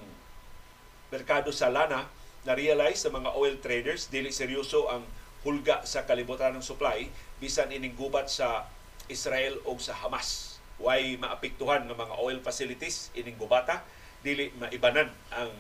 merkado 1.10 1.50
sa 1.50 1.74
lana 1.74 2.06
na-realize 2.48 3.04
sa 3.04 3.12
mga 3.12 3.36
oil 3.36 3.58
traders 3.60 4.08
dili 4.08 4.32
seryoso 4.32 4.88
ang 4.88 5.04
hulga 5.44 5.84
sa 5.88 6.04
kalibutan 6.04 6.56
ng 6.56 6.64
supply 6.64 7.08
bisan 7.40 7.72
ining 7.72 7.96
gubat 7.96 8.28
sa 8.28 8.68
Israel 9.10 9.58
o 9.66 9.76
sa 9.82 9.96
Hamas. 9.96 10.62
Way 10.80 11.20
maapektuhan 11.20 11.88
ng 11.90 11.98
mga 11.98 12.16
oil 12.24 12.40
facilities 12.40 13.12
ining 13.18 13.36
gubata 13.36 13.84
dili 14.24 14.52
maibanan 14.56 15.12
ang 15.32 15.52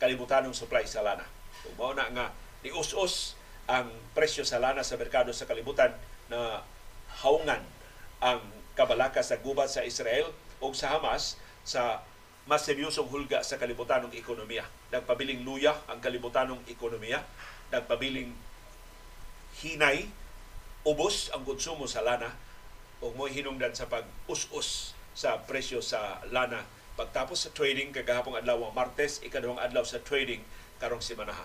kalibutan 0.00 0.46
ng 0.46 0.54
supply 0.56 0.86
sa 0.86 1.04
lana. 1.04 1.24
Kung 1.64 1.76
mao 1.76 1.92
na 1.92 2.08
nga 2.08 2.26
ni 2.64 2.70
us 2.72 3.36
ang 3.68 3.92
presyo 4.16 4.46
sa 4.48 4.56
lana 4.56 4.80
sa 4.80 4.96
merkado 4.96 5.28
sa 5.36 5.44
kalibutan 5.44 5.92
na 6.32 6.64
haungan 7.20 7.60
ang 8.22 8.40
kabalaka 8.72 9.20
sa 9.20 9.36
gubat 9.42 9.68
sa 9.68 9.84
Israel 9.84 10.32
o 10.62 10.72
sa 10.72 10.96
Hamas 10.96 11.36
sa 11.66 12.00
mas 12.48 12.64
seryosong 12.64 13.12
hulga 13.12 13.44
sa 13.44 13.60
kalibutanong 13.60 14.16
ekonomiya. 14.16 14.64
Nagpabiling 14.88 15.44
luya 15.44 15.76
ang 15.84 16.00
kalibutanong 16.00 16.64
ekonomiya. 16.64 17.20
Nagpabiling 17.68 18.32
hinay, 19.60 20.08
ubos 20.88 21.28
ang 21.36 21.44
konsumo 21.44 21.84
sa 21.84 22.00
lana 22.00 22.32
o 23.04 23.12
mo 23.12 23.28
hinungdan 23.28 23.76
sa 23.76 23.84
pag-us-us 23.84 24.96
sa 25.12 25.44
presyo 25.44 25.84
sa 25.84 26.24
lana 26.32 26.64
pagtapos 26.96 27.46
sa 27.46 27.52
trading 27.52 27.92
kagahapong 27.92 28.40
adlaw 28.40 28.58
ang 28.64 28.74
Martes, 28.74 29.20
ikaduhang 29.20 29.60
adlaw 29.60 29.84
sa 29.84 30.00
trading 30.00 30.40
karong 30.80 31.04
semana. 31.04 31.36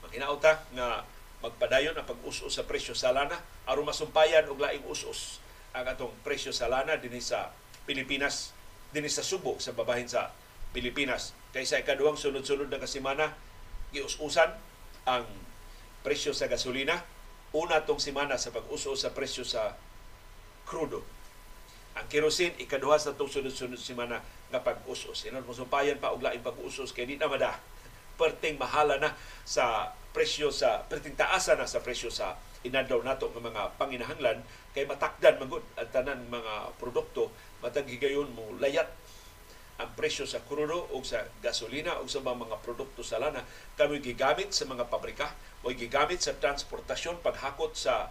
Maghinaota 0.00 0.64
nga 0.72 1.04
magpadayon 1.44 2.00
ang 2.00 2.08
pag-us-us 2.08 2.56
sa 2.56 2.64
presyo 2.64 2.96
sa 2.96 3.12
lana 3.12 3.36
aron 3.68 3.84
masumpayan 3.84 4.48
og 4.48 4.56
laing 4.56 4.88
us-us 4.88 5.36
ang 5.76 5.84
atong 5.84 6.16
presyo 6.24 6.48
sa 6.48 6.72
lana 6.72 6.96
dinhi 6.96 7.20
sa 7.20 7.52
Pilipinas 7.84 8.56
dinhi 8.96 9.12
sa 9.12 9.20
Subo 9.20 9.60
sa 9.60 9.76
babahin 9.76 10.08
sa 10.08 10.32
Pilipinas. 10.70 11.34
Kaysa 11.54 11.82
ikaduhang 11.82 12.18
sunod-sunod 12.18 12.68
na 12.70 12.82
kasimana, 12.82 13.34
gius-usan 13.94 14.54
ang 15.06 15.26
presyo 16.02 16.34
sa 16.34 16.50
gasolina. 16.50 17.02
Una 17.54 17.86
tong 17.86 18.02
simana 18.02 18.36
sa 18.36 18.52
pag-uso 18.52 18.92
sa 18.98 19.14
presyo 19.14 19.46
sa 19.46 19.78
krudo. 20.66 21.06
Ang 21.96 22.06
kerosene, 22.12 22.58
ikaduha 22.60 23.00
sa 23.00 23.16
itong 23.16 23.32
sunod-sunod 23.32 23.80
simana 23.80 24.20
nga 24.52 24.60
pag-usos. 24.60 25.24
Sinon, 25.24 25.46
musumpayan 25.48 25.96
pa 25.96 26.12
og 26.12 26.20
pag-usos 26.22 26.92
kay 26.92 27.08
di 27.08 27.16
na 27.16 27.30
mada. 27.30 27.56
Perting 28.20 28.60
mahala 28.60 29.00
na 29.00 29.16
sa 29.48 29.96
presyo 30.16 30.48
sa, 30.48 30.80
perting 30.88 31.12
taasa 31.12 31.60
na 31.60 31.68
sa 31.68 31.84
presyo 31.84 32.08
sa 32.08 32.40
inadlaw 32.64 33.04
nato 33.04 33.28
ng 33.30 33.44
mga 33.52 33.62
panginahanglan 33.76 34.40
kay 34.72 34.88
matakdan 34.88 35.36
magud 35.36 35.60
ang 35.76 35.92
tanan 35.92 36.24
mga 36.32 36.74
produkto 36.80 37.30
matag 37.60 37.84
higayon 37.84 38.32
mo 38.32 38.56
layat 38.58 38.88
ang 39.76 39.92
presyo 39.92 40.24
sa 40.24 40.40
krudo 40.40 40.88
o 40.92 41.04
sa 41.04 41.28
gasolina 41.44 42.00
o 42.00 42.08
sa 42.08 42.24
mga 42.24 42.64
produkto 42.64 43.04
sa 43.04 43.20
lana. 43.20 43.44
Kami 43.76 44.00
gigamit 44.00 44.56
sa 44.56 44.64
mga 44.64 44.88
pabrika 44.88 45.36
o 45.60 45.68
gigamit 45.68 46.24
sa 46.24 46.32
transportasyon 46.36 47.20
paghakot 47.20 47.76
sa 47.76 48.08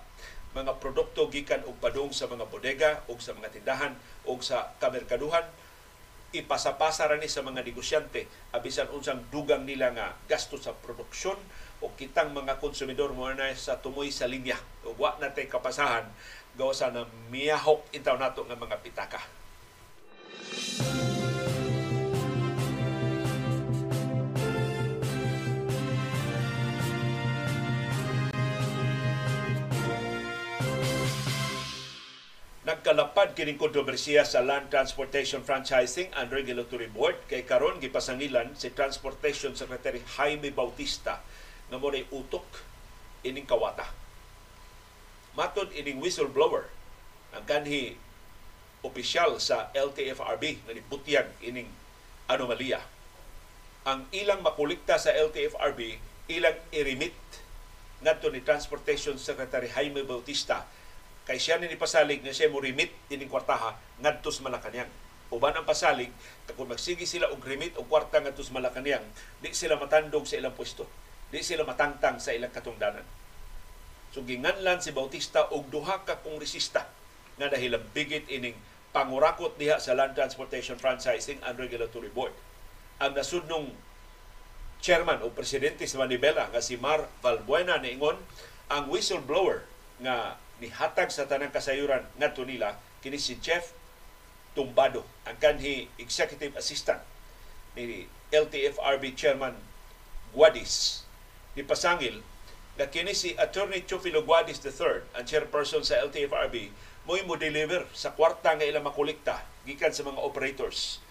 mga 0.56 0.80
produkto 0.80 1.28
gikan 1.28 1.66
og 1.68 1.76
padung 1.84 2.16
sa 2.16 2.32
mga 2.32 2.48
bodega 2.48 3.04
o 3.12 3.20
sa 3.20 3.36
mga 3.36 3.52
tindahan 3.52 3.94
o 4.24 4.38
sa 4.40 4.72
kamerkaduhan. 4.80 5.44
Ipasapasa 6.36 7.08
ra 7.08 7.18
ni 7.20 7.28
sa 7.28 7.44
mga 7.44 7.64
negosyante. 7.64 8.28
Abisan 8.56 8.92
unsang 8.92 9.24
dugang 9.32 9.68
nila 9.68 9.92
nga 9.92 10.16
gasto 10.30 10.56
sa 10.60 10.72
produksyon 10.72 11.36
o 11.84 11.92
kitang 11.96 12.32
mga 12.32 12.62
konsumidor 12.64 13.12
mo 13.12 13.28
na 13.32 13.52
sa 13.58 13.80
tumoy 13.82 14.14
sa 14.14 14.30
linya. 14.30 14.60
O 14.88 14.96
wa 14.96 15.18
na 15.18 15.32
tay 15.32 15.50
kapasahan. 15.50 16.08
Gawa 16.56 16.72
sa 16.72 16.92
na 16.92 17.04
miyahok 17.34 17.84
intaw 17.92 18.16
nato 18.16 18.48
nga 18.48 18.56
mga 18.56 18.80
pitaka. 18.80 19.20
Nagkalapad 32.66 33.38
kining 33.38 33.62
kontrobersiya 33.62 34.26
sa 34.26 34.42
Land 34.42 34.74
Transportation 34.74 35.46
Franchising 35.46 36.10
and 36.18 36.34
Regulatory 36.34 36.90
Board 36.90 37.14
kay 37.30 37.46
karon 37.46 37.78
gipasangilan 37.78 38.58
si 38.58 38.74
Transportation 38.74 39.54
Secretary 39.54 40.02
Jaime 40.18 40.50
Bautista 40.50 41.22
nga 41.70 41.78
mo 41.78 41.94
utok 41.94 42.66
ining 43.22 43.46
kawata. 43.46 43.86
Matod 45.38 45.70
ining 45.78 46.02
whistleblower 46.02 46.74
ang 47.38 47.46
kanhi 47.46 48.02
opisyal 48.82 49.38
sa 49.38 49.70
LTFRB 49.78 50.66
nga 50.66 50.74
nibutyag 50.74 51.30
ining 51.46 51.70
anomalya. 52.26 52.82
Ang 53.86 54.10
ilang 54.10 54.42
makulikta 54.42 54.98
sa 54.98 55.14
LTFRB 55.14 56.02
ilang 56.34 56.58
i-remit 56.74 57.14
ngadto 58.02 58.34
ni 58.34 58.42
Transportation 58.42 59.22
Secretary 59.22 59.70
Jaime 59.70 60.02
Bautista 60.02 60.66
kay 61.26 61.42
siya 61.42 61.58
ni 61.58 61.74
pasalig 61.74 62.22
na 62.22 62.30
siya 62.32 62.54
mo 62.54 62.62
remit 62.62 62.94
ining 63.10 63.30
kwartaha 63.30 63.76
ngadto 64.00 64.30
sa 64.30 64.46
Malacañang. 64.46 64.90
Uban 65.34 65.58
ang 65.58 65.66
pasalig 65.66 66.14
kung 66.54 66.70
magsigi 66.70 67.10
sila 67.10 67.34
og 67.34 67.42
remit 67.42 67.74
og 67.82 67.90
kwarta 67.90 68.22
ngadto 68.22 68.46
sa 68.46 68.54
Malacañang, 68.54 69.04
di 69.42 69.50
sila 69.52 69.76
matandog 69.76 70.30
sa 70.30 70.38
ilang 70.38 70.54
pwesto. 70.54 70.86
Di 71.34 71.42
sila 71.42 71.66
matangtang 71.66 72.22
sa 72.22 72.32
ilang 72.32 72.54
katungdanan. 72.54 73.04
So 74.14 74.22
ginganlan 74.24 74.80
si 74.80 74.94
Bautista 74.94 75.50
og 75.50 75.68
duha 75.74 76.06
ka 76.06 76.22
kongresista 76.22 76.88
nga 77.36 77.52
dahil 77.52 77.76
bigit 77.92 78.30
ining 78.32 78.56
pangurakot 78.96 79.60
diha 79.60 79.82
sa 79.82 79.92
Land 79.92 80.16
Transportation 80.16 80.80
Franchising 80.80 81.44
and 81.44 81.60
Regulatory 81.60 82.08
Board. 82.08 82.32
Ang 83.04 83.12
nasudnong 83.12 83.76
chairman 84.80 85.20
o 85.26 85.34
presidente 85.34 85.84
sa 85.84 86.00
Manibela 86.00 86.48
nga 86.48 86.64
si 86.64 86.80
Mar 86.80 87.12
Valbuena 87.20 87.82
niingon 87.82 88.16
ang 88.72 88.88
whistleblower 88.88 89.68
nga 90.00 90.40
nihatag 90.64 91.12
sa 91.12 91.28
tanang 91.28 91.52
kasayuran 91.52 92.06
ngadto 92.16 92.48
nila 92.48 92.80
kini 93.04 93.20
si 93.20 93.38
Jeff 93.44 93.76
Tumbado 94.56 95.04
ang 95.28 95.36
kanhi 95.36 95.92
executive 96.00 96.56
assistant 96.56 97.04
ni 97.76 98.08
LTFRB 98.32 99.12
chairman 99.20 99.52
Guadis. 100.32 101.04
Ni 101.60 101.64
pasangil 101.68 102.24
na 102.80 102.88
kini 102.88 103.12
si 103.12 103.36
Attorney 103.36 103.84
Chufilo 103.84 104.24
Guadis 104.24 104.64
III 104.64 105.12
ang 105.16 105.28
chairperson 105.28 105.84
sa 105.84 106.00
LTFRB 106.08 106.72
mo 107.06 107.20
mo 107.28 107.36
deliver 107.36 107.86
sa 107.92 108.16
kwarta 108.16 108.56
nga 108.56 108.66
ilang 108.66 108.88
makolekta 108.88 109.44
gikan 109.68 109.92
sa 109.92 110.08
mga 110.08 110.24
operators. 110.24 111.04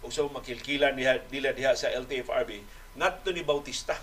O 0.00 0.08
sa 0.08 0.24
makilkilan 0.24 0.96
nila, 0.96 1.20
nila 1.28 1.52
diha 1.52 1.76
sa 1.76 1.92
LTFRB 1.92 2.64
ngadto 2.96 3.32
ni 3.32 3.44
Bautista. 3.44 3.96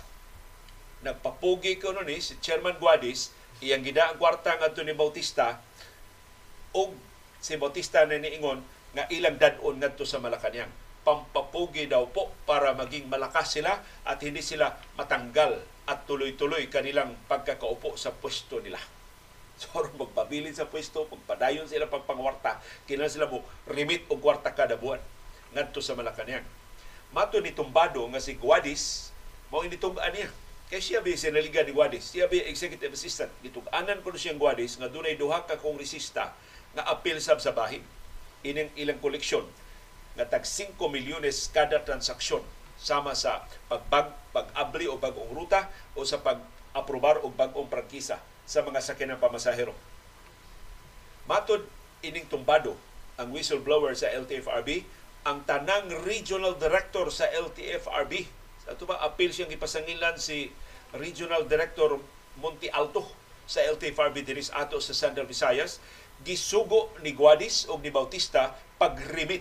Nagpapugi 1.06 1.78
ko 1.78 1.94
no 1.94 2.02
ni 2.02 2.18
si 2.18 2.34
Chairman 2.42 2.78
Guadis 2.82 3.30
iyang 3.64 3.82
gida 3.82 4.10
ang 4.10 4.18
kwarta 4.20 4.58
ngadto 4.58 4.82
ni 4.86 4.94
Bautista 4.94 5.58
og 6.74 6.94
si 7.42 7.58
Bautista 7.58 8.06
na 8.06 8.18
niingon 8.18 8.62
nga 8.94 9.04
ilang 9.10 9.38
dadon 9.38 9.78
ngadto 9.82 10.06
sa 10.06 10.22
Malacañang 10.22 10.70
pampapugi 11.08 11.88
daw 11.88 12.04
po 12.12 12.28
para 12.44 12.76
maging 12.76 13.08
malakas 13.08 13.56
sila 13.56 13.80
at 14.04 14.20
hindi 14.20 14.44
sila 14.44 14.76
matanggal 14.92 15.56
at 15.88 16.04
tuloy-tuloy 16.04 16.68
kanilang 16.68 17.16
pagkakaupo 17.24 17.96
sa 17.96 18.12
pwesto 18.12 18.60
nila. 18.60 18.76
So, 19.58 19.74
magpabilin 19.74 20.54
sa 20.54 20.70
pwesto, 20.70 21.10
magpadayon 21.10 21.66
sila 21.66 21.90
pagpangwarta, 21.90 22.62
kailangan 22.86 23.10
sila 23.10 23.26
mo 23.26 23.42
remit 23.66 24.06
o 24.06 24.14
kwarta 24.14 24.54
kada 24.54 24.78
buwan 24.78 25.02
ngadto 25.50 25.82
sa 25.82 25.98
Malacañang. 25.98 26.46
Mato 27.10 27.42
ni 27.42 27.50
Tumbado 27.50 28.06
nga 28.06 28.22
si 28.22 28.38
Guadis, 28.38 29.10
mao 29.50 29.66
initong-an 29.66 30.14
niya. 30.14 30.30
Kaya 30.68 30.84
siya 30.84 31.00
ba 31.00 31.08
sinaligan 31.16 31.64
ni 31.64 31.72
Guadis? 31.72 32.12
Siya 32.12 32.28
ba 32.28 32.36
executive 32.44 32.92
assistant? 32.92 33.32
Gitug-anan 33.40 34.04
ko 34.04 34.12
siyang 34.12 34.36
Guadis 34.36 34.76
nga 34.76 34.92
dunay 34.92 35.16
duha 35.16 35.48
ka 35.48 35.56
kongresista 35.56 36.36
nga 36.76 36.84
apil 36.92 37.16
sab 37.24 37.40
sa 37.40 37.56
bahin. 37.56 37.80
Ining 38.44 38.68
ilang 38.76 39.00
koleksyon 39.00 39.48
nga 40.12 40.28
tag 40.28 40.44
5 40.44 40.76
milyones 40.92 41.48
kada 41.48 41.80
transaksyon 41.80 42.44
sama 42.76 43.16
sa 43.16 43.48
pagbag 43.72 44.12
pag-abli 44.30 44.84
o 44.86 45.00
bagong 45.00 45.32
ruta 45.32 45.72
o 45.96 46.04
sa 46.04 46.20
pag-aprobar 46.20 47.24
og 47.24 47.32
bagong 47.32 47.66
prangkisa 47.66 48.20
sa 48.44 48.60
mga 48.60 48.84
sakyanan 48.84 49.16
pamasahero. 49.16 49.72
Matod 51.24 51.64
ining 52.04 52.28
tumbado 52.28 52.76
ang 53.18 53.32
whistleblower 53.34 53.96
sa 53.96 54.12
LTFRB, 54.12 54.84
ang 55.26 55.42
tanang 55.48 55.90
regional 56.06 56.54
director 56.54 57.10
sa 57.10 57.26
LTFRB. 57.26 58.37
Sa 58.68 58.76
ito 58.76 58.84
ba, 58.84 59.00
appeal 59.00 59.32
siyang 59.32 59.48
ipasangilan 59.48 60.20
si 60.20 60.52
Regional 60.92 61.48
Director 61.48 61.96
Monte 62.36 62.68
Alto 62.68 63.00
sa 63.48 63.64
LTFRB 63.64 64.28
diris 64.28 64.52
ato 64.52 64.76
sa 64.76 64.92
Central 64.92 65.24
Visayas. 65.24 65.80
Gisugo 66.20 66.92
ni 67.00 67.16
Guadis 67.16 67.64
o 67.72 67.80
ni 67.80 67.88
Bautista 67.88 68.52
pag-remit 68.76 69.40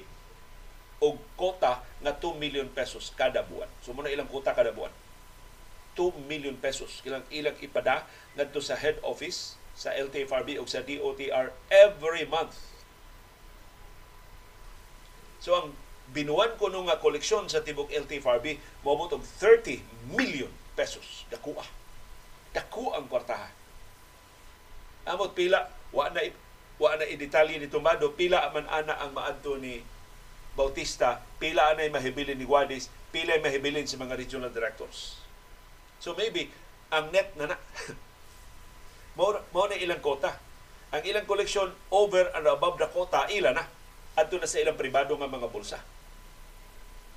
og 1.03 1.19
kota 1.35 1.83
nga 1.99 2.15
2 2.15 2.39
million 2.39 2.71
pesos 2.71 3.11
kada 3.19 3.43
buwan. 3.43 3.67
So 3.83 3.91
muna 3.91 4.07
ilang 4.07 4.31
kota 4.31 4.55
kada 4.55 4.71
buwan. 4.71 4.95
2 5.99 6.23
million 6.31 6.55
pesos 6.55 7.03
ilang 7.03 7.27
ilang 7.27 7.59
ipada 7.59 8.07
ngadto 8.39 8.63
sa 8.63 8.79
head 8.79 8.95
office 9.03 9.59
sa 9.75 9.91
LTFRB 9.91 10.55
o 10.55 10.63
sa 10.63 10.87
DOTR 10.87 11.51
every 11.67 12.23
month. 12.31 12.55
So 15.43 15.51
ang 15.51 15.75
binuan 16.15 16.55
ko 16.55 16.71
nung 16.71 16.87
nga 16.87 17.01
koleksyon 17.01 17.51
sa 17.51 17.63
tibok 17.63 17.91
LTFRB 17.91 18.59
moabot 18.83 19.19
og 19.19 19.23
30 19.41 19.83
million 20.15 20.51
pesos. 20.77 21.27
Dakuha. 21.27 21.65
Daku 22.55 22.95
ang 22.95 23.11
kwartaha. 23.11 23.49
Amot 25.07 25.35
pila 25.35 25.67
wa 25.91 26.07
na 26.11 26.23
wa 26.77 26.93
na 26.95 27.07
i-detalye 27.07 27.57
ni 27.57 27.67
Tomado 27.67 28.13
pila 28.13 28.47
man 28.53 28.67
ana 28.69 29.01
ang 29.01 29.11
maadto 29.15 29.57
ni 29.57 29.81
Bautista, 30.57 31.21
pila 31.37 31.69
anay 31.69 31.93
mahibilin 31.93 32.33
ni 32.33 32.49
Guadis, 32.49 32.89
pila 33.13 33.37
mahibilin 33.37 33.85
sa 33.85 34.01
mga 34.01 34.17
regional 34.17 34.49
directors. 34.49 35.21
So 36.01 36.17
maybe 36.17 36.49
ang 36.89 37.13
net 37.13 37.37
na 37.37 37.53
na 37.53 37.57
mao 39.17 39.65
na 39.69 39.77
ilang 39.77 40.01
kota. 40.01 40.33
Ang 40.87 41.03
ilang 41.03 41.27
koleksyon 41.27 41.73
over 41.91 42.31
and 42.31 42.47
above 42.47 42.79
the 42.79 42.87
quota 42.89 43.27
ila 43.29 43.53
na 43.53 43.69
adto 44.17 44.41
na 44.41 44.49
sa 44.49 44.57
ilang 44.57 44.79
pribado 44.79 45.13
nga 45.13 45.29
mga 45.29 45.51
bulsa. 45.51 45.77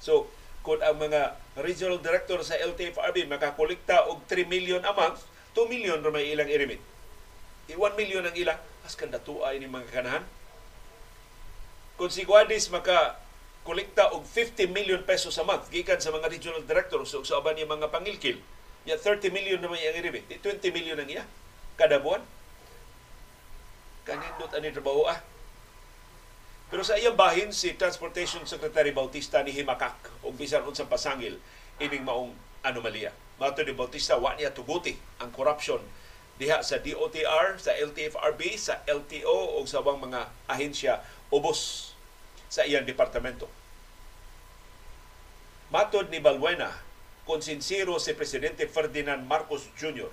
So 0.00 0.32
kung 0.60 0.80
ang 0.84 1.00
mga 1.00 1.40
regional 1.56 2.00
director 2.00 2.40
sa 2.44 2.56
LTFRB 2.56 3.24
makakolekta 3.28 4.08
og 4.12 4.24
3 4.28 4.44
million 4.44 4.84
a 4.84 4.92
month, 4.92 5.24
2 5.56 5.72
million 5.72 6.00
ra 6.00 6.12
may 6.12 6.32
ilang 6.32 6.48
i-remit. 6.48 6.80
I 7.70 7.76
1 7.76 7.96
million 7.96 8.24
ang 8.24 8.36
ilang 8.36 8.60
as 8.84 8.96
kanda 8.96 9.20
tuay 9.20 9.56
ni 9.56 9.68
mga 9.68 9.88
kanahan. 9.92 10.24
Kung 11.96 12.12
si 12.12 12.24
Guadis 12.24 12.68
maka 12.72 13.20
kolekta 13.64 14.12
og 14.16 14.24
50 14.24 14.72
million 14.72 15.00
pesos 15.04 15.36
a 15.36 15.44
month 15.44 15.68
gikan 15.68 16.00
sa 16.00 16.12
mga 16.12 16.32
regional 16.32 16.64
directors 16.64 17.12
ug 17.12 17.24
sa 17.24 17.40
uban 17.40 17.56
mga 17.56 17.92
pangilkil. 17.92 18.40
Ya 18.88 18.96
30 18.96 19.28
million 19.32 19.60
naman 19.60 19.76
iyang 19.76 20.00
i-remit. 20.00 20.24
20 20.28 20.72
million 20.72 20.96
ang 20.96 21.08
iya 21.08 21.24
kada 21.76 22.00
buwan. 22.00 22.24
Kanindot 24.04 24.52
ani 24.56 24.72
trabaho 24.72 25.08
ah. 25.08 25.20
Pero 26.70 26.86
sa 26.86 26.94
iyang 26.94 27.18
bahin, 27.18 27.50
si 27.50 27.74
Transportation 27.74 28.46
Secretary 28.46 28.94
Bautista 28.94 29.42
ni 29.42 29.50
Himakak 29.50 29.98
o 30.22 30.30
bisan 30.30 30.62
unsang 30.62 30.86
pasangil 30.86 31.42
ining 31.82 32.06
maong 32.06 32.30
anomalya. 32.62 33.10
Mato 33.42 33.66
ni 33.66 33.74
Bautista, 33.74 34.14
wa 34.14 34.38
niya 34.38 34.54
tuguti 34.54 34.94
ang 35.18 35.34
corruption 35.34 35.82
diha 36.40 36.64
sa 36.64 36.80
DOTR, 36.80 37.60
sa 37.60 37.76
LTFRB, 37.76 38.56
sa 38.56 38.80
LTO 38.88 39.60
o 39.60 39.66
sa 39.68 39.84
bang 39.84 40.00
mga 40.00 40.20
ahensya 40.48 41.04
ubos 41.28 41.92
sa 42.48 42.64
iyang 42.64 42.88
departamento. 42.88 43.44
Matod 45.68 46.08
ni 46.08 46.18
Balbuena, 46.18 46.72
konsinsiro 47.28 48.00
si 48.00 48.16
Presidente 48.16 48.64
Ferdinand 48.64 49.20
Marcos 49.22 49.68
Jr. 49.76 50.08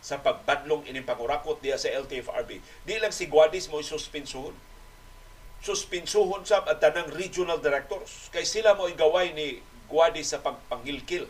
sa 0.00 0.18
pagbadlong 0.24 0.88
ining 0.88 1.04
pangurakot 1.04 1.60
diha 1.60 1.76
sa 1.76 1.92
LTFRB. 1.92 2.62
Di 2.88 2.96
lang 2.96 3.12
si 3.12 3.28
Guadis 3.28 3.68
mo 3.68 3.78
suspinsuhon. 3.84 4.56
Suspinsuhon 5.66 6.46
sab 6.46 6.70
at 6.70 6.78
tanang 6.78 7.10
regional 7.10 7.58
directors. 7.58 8.30
Kay 8.30 8.46
sila 8.46 8.78
mo 8.78 8.86
igaway 8.86 9.34
ni 9.34 9.58
Guadis 9.90 10.30
sa 10.30 10.38
pagpangilkil 10.38 11.26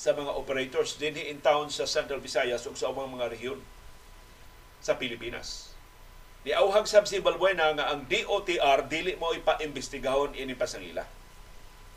sa 0.00 0.16
mga 0.16 0.32
operators 0.32 0.96
din 0.96 1.12
in 1.12 1.44
town 1.44 1.68
sa 1.68 1.84
Central 1.84 2.24
Visayas 2.24 2.64
ug 2.64 2.72
sa 2.72 2.88
ubang 2.88 3.12
mga 3.12 3.28
rehiyon 3.28 3.60
sa 4.80 4.96
Pilipinas. 4.96 5.76
Di 6.40 6.56
auhag 6.56 6.88
sab 6.88 7.04
si 7.04 7.20
Balbuena 7.20 7.68
nga 7.76 7.92
ang 7.92 8.08
DOTR 8.08 8.88
dili 8.88 9.12
mo 9.20 9.36
ipa-imbestigahon 9.36 10.32
ini 10.32 10.56
pasangila. 10.56 11.04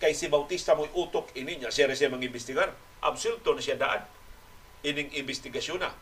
Kay 0.04 0.12
si 0.12 0.28
Bautista 0.28 0.76
mo 0.76 0.84
utok 0.92 1.32
ini 1.40 1.62
niya 1.62 1.72
siya 1.72 1.94
siya 1.96 2.12
mangimbestigar. 2.12 2.76
Absoluto 3.00 3.56
na 3.56 3.64
siya 3.64 3.80
daan 3.80 4.04
ining 4.84 5.14
investigasyon 5.16 5.80
na. 5.80 5.96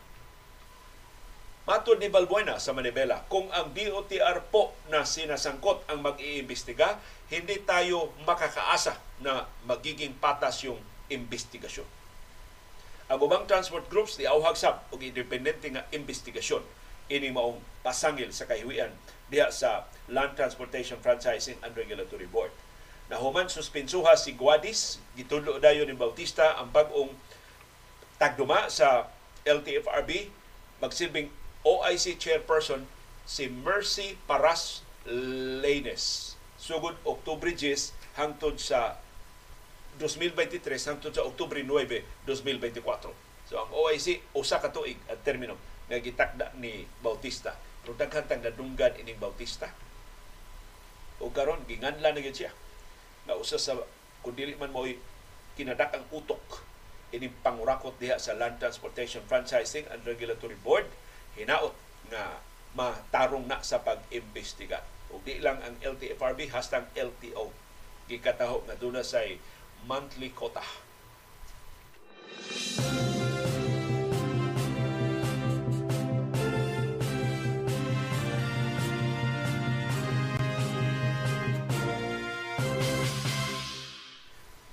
Matod 1.70 2.02
ni 2.02 2.10
Balbuena 2.10 2.58
sa 2.58 2.74
Manibela, 2.74 3.22
kung 3.30 3.46
ang 3.54 3.70
DOTR 3.70 4.42
po 4.50 4.74
na 4.90 5.06
sinasangkot 5.06 5.86
ang 5.86 6.02
mag-iimbestiga, 6.02 6.98
hindi 7.30 7.62
tayo 7.62 8.10
makakaasa 8.26 8.98
na 9.22 9.46
magiging 9.70 10.18
patas 10.18 10.66
yung 10.66 10.82
investigasyon. 11.14 11.86
Ang 13.06 13.22
ubang 13.22 13.46
transport 13.46 13.86
groups 13.86 14.18
di 14.18 14.26
auhag 14.26 14.58
sab 14.58 14.82
og 14.90 14.98
independente 14.98 15.70
nga 15.70 15.86
investigasyon 15.94 16.66
ini 17.06 17.30
maong 17.30 17.62
pasangil 17.86 18.34
sa 18.34 18.50
kahiwian 18.50 18.90
diha 19.30 19.54
sa 19.54 19.86
Land 20.10 20.34
Transportation 20.34 20.98
Franchising 20.98 21.62
and 21.62 21.70
Regulatory 21.78 22.26
Board. 22.26 22.50
Nahuman 23.14 23.46
suspensuha 23.46 24.18
si 24.18 24.34
Guadis, 24.34 24.98
gitudlo 25.14 25.62
dayon 25.62 25.86
ni 25.86 25.94
Bautista 25.94 26.58
ang 26.58 26.74
bag-ong 26.74 27.14
tagduma 28.18 28.66
sa 28.66 29.06
LTFRB 29.46 30.34
magsilbing 30.80 31.28
OIC 31.60 32.16
chairperson 32.16 32.88
si 33.28 33.52
Mercy 33.52 34.16
Paras 34.24 34.80
Lanes 35.04 36.34
sugod 36.56 36.96
Oktubre 37.04 37.52
10 37.52 38.16
hangtod 38.16 38.56
sa 38.56 39.00
2023 40.00 40.60
hangtod 40.88 41.12
sa 41.12 41.24
Oktubre 41.28 41.60
9, 41.60 42.24
2024. 42.24 43.12
So 43.48 43.60
ang 43.60 43.70
OIC 43.72 44.24
usa 44.32 44.56
ka 44.56 44.72
tuig 44.72 44.96
ang 45.08 45.20
termino 45.20 45.56
nga 45.88 46.00
gitakda 46.00 46.56
ni 46.56 46.88
Bautista. 47.04 47.52
Pero 47.84 47.96
daghan 47.96 48.24
tang 48.24 48.40
nadunggan 48.40 48.96
ining 48.96 49.20
Bautista. 49.20 49.68
O 51.20 51.28
karon 51.28 51.64
ginganla 51.68 52.16
na 52.16 52.20
gyud 52.24 52.36
siya. 52.36 52.52
Nga 53.28 53.36
usa 53.36 53.56
sa 53.60 53.76
kun 54.24 54.32
dili 54.32 54.56
man 54.56 54.72
mo 54.72 54.88
kinadak 55.56 55.92
ang 55.92 56.04
utok 56.08 56.64
ining 57.12 57.34
pangurakot 57.44 57.96
diha 58.00 58.16
sa 58.16 58.32
Land 58.38 58.62
Transportation 58.62 59.20
Franchising 59.28 59.84
and 59.92 60.00
Regulatory 60.08 60.56
Board 60.56 60.88
hinaot 61.38 61.74
nga 62.10 62.42
matarong 62.74 63.46
na 63.46 63.62
sa 63.62 63.82
pag-imbestiga. 63.82 64.82
O 65.10 65.18
di 65.22 65.42
lang 65.42 65.58
ang 65.62 65.74
LTFRB, 65.82 66.50
hastang 66.54 66.86
LTO. 66.94 67.50
Gikataho 68.06 68.62
nga 68.66 68.78
doon 68.78 69.02
say 69.02 69.38
monthly 69.86 70.30
quota. 70.30 70.62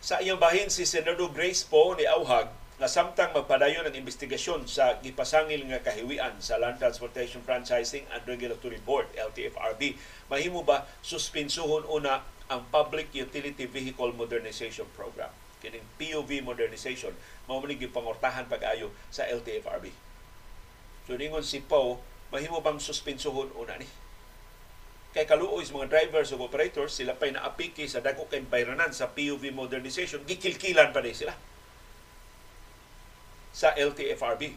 Sa 0.07 0.23
iyang 0.23 0.39
bahin 0.39 0.71
si 0.71 0.87
Senador 0.87 1.35
Grace 1.35 1.67
Po 1.67 1.91
ni 1.91 2.07
Auhag 2.07 2.47
nga 2.77 2.85
samtang 2.85 3.33
magpadayon 3.33 3.89
ang 3.89 3.95
investigasyon 3.97 4.69
sa 4.69 5.01
gipasangil 5.01 5.65
nga 5.65 5.81
kahiwian 5.81 6.37
sa 6.37 6.61
Land 6.61 6.77
Transportation 6.77 7.41
Franchising 7.41 8.05
and 8.13 8.21
Regulatory 8.29 8.77
Board 8.77 9.09
LTFRB 9.17 9.97
mahimo 10.29 10.61
ba 10.61 10.85
suspinsuhon 11.01 11.89
una 11.89 12.21
ang 12.45 12.69
Public 12.69 13.09
Utility 13.17 13.65
Vehicle 13.65 14.13
Modernization 14.13 14.85
Program? 14.93 15.33
Kining 15.57 15.81
PUV 15.97 16.45
modernization 16.45 17.17
mao 17.49 17.57
man 17.57 17.73
gipangortahan 17.73 18.45
pag-ayo 18.45 18.93
sa 19.09 19.25
LTFRB 19.25 19.89
so 21.09 21.17
ningon 21.17 21.41
si 21.41 21.65
Poe 21.65 21.97
mahimo 22.29 22.61
bang 22.61 22.77
suspinsuhon 22.77 23.57
una 23.57 23.73
ni? 23.81 23.89
Kay 25.17 25.25
kaluoy 25.25 25.65
sa 25.65 25.73
mga 25.73 25.89
drivers 25.89 26.29
ug 26.29 26.45
operators 26.45 26.93
sila 26.93 27.17
pay 27.17 27.33
naapiki 27.33 27.89
sa 27.89 28.05
dako 28.05 28.29
kay 28.29 28.45
bayranan 28.45 28.93
sa 28.93 29.09
PUV 29.09 29.49
modernization. 29.49 30.21
Gikilkilan 30.29 30.93
pa 30.93 31.01
sila 31.09 31.33
sa 33.57 33.73
LTFRB. 33.73 34.53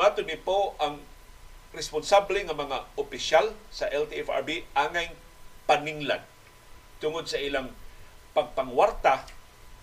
Matod 0.00 0.24
ni 0.24 0.40
po 0.40 0.72
ang 0.80 0.96
responsable 1.76 2.40
nga 2.40 2.56
mga 2.56 2.88
opisyal 2.96 3.52
sa 3.68 3.92
LTFRB 3.92 4.64
angay 4.72 5.12
paninglan 5.68 6.24
tungod 7.04 7.28
sa 7.28 7.36
ilang 7.36 7.68
pagpangwarta 8.32 9.28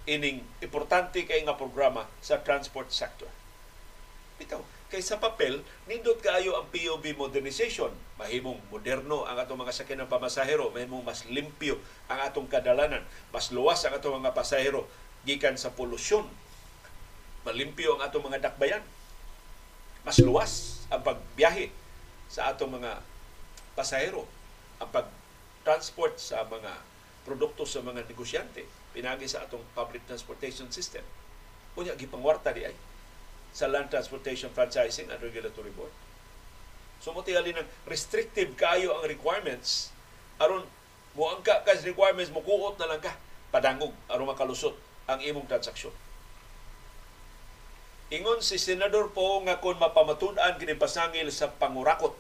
ining 0.10 0.42
importante 0.66 1.22
kay 1.22 1.46
nga 1.46 1.54
programa 1.54 2.10
sa 2.18 2.42
transport 2.42 2.90
sector. 2.90 3.30
Ito, 4.42 4.66
kay 4.90 5.06
sa 5.06 5.22
papel, 5.22 5.62
nindot 5.86 6.18
kaayo 6.18 6.58
ang 6.58 6.68
POV 6.74 7.14
modernization. 7.14 7.94
Mahimong 8.18 8.58
moderno 8.74 9.30
ang 9.30 9.38
atong 9.38 9.62
mga 9.62 9.78
sakyanan 9.78 10.10
pamasahero, 10.10 10.74
mahimong 10.74 11.06
mas 11.06 11.30
limpyo 11.30 11.78
ang 12.10 12.26
atong 12.26 12.50
kadalanan, 12.50 13.06
mas 13.30 13.54
luwas 13.54 13.86
ang 13.86 13.94
atong 13.94 14.18
mga 14.18 14.34
pasahero 14.34 14.90
gikan 15.22 15.54
sa 15.54 15.70
polusyon 15.78 16.26
malimpyo 17.48 17.98
ang 17.98 18.02
atong 18.06 18.26
mga 18.26 18.52
dakbayan. 18.52 18.84
Mas 20.02 20.18
luwas 20.22 20.86
ang 20.90 21.02
pagbiyahe 21.06 21.70
sa 22.32 22.50
atong 22.54 22.74
mga 22.82 23.02
pasahero, 23.78 24.26
ang 24.82 24.90
pag-transport 24.90 26.18
sa 26.18 26.42
mga 26.48 26.74
produkto 27.22 27.70
sa 27.70 27.86
mga 27.86 28.10
negosyante, 28.10 28.66
pinagi 28.92 29.30
sa 29.30 29.46
atong 29.46 29.62
public 29.78 30.02
transportation 30.10 30.68
system. 30.74 31.06
Kunya, 31.78 31.94
gipangwarta 31.94 32.50
di 32.52 32.66
ay 32.66 32.76
sa 33.52 33.68
Land 33.68 33.92
Transportation 33.92 34.50
Franchising 34.52 35.12
and 35.12 35.20
Regulatory 35.20 35.72
Board. 35.76 35.92
So 37.04 37.12
mo 37.12 37.26
tingali 37.26 37.52
ng 37.52 37.68
restrictive 37.90 38.54
kayo 38.56 38.96
ang 38.96 39.10
requirements 39.10 39.90
aron 40.38 40.64
mo 41.18 41.34
angka 41.34 41.66
ka 41.66 41.74
requirements 41.84 42.32
mo 42.32 42.46
kuot 42.46 42.78
na 42.78 42.88
lang 42.88 43.02
ka 43.02 43.12
padangog 43.52 43.92
aron 44.08 44.30
makalusot 44.30 44.78
ang 45.10 45.20
imong 45.20 45.50
transaksyon. 45.50 45.92
Ingon 48.12 48.44
si 48.44 48.60
Senador 48.60 49.16
po 49.16 49.40
nga 49.48 49.64
kung 49.64 49.80
mapamatud-an 49.80 50.60
kini 50.60 50.76
pasangil 50.76 51.32
sa 51.32 51.48
pangurakot. 51.48 52.12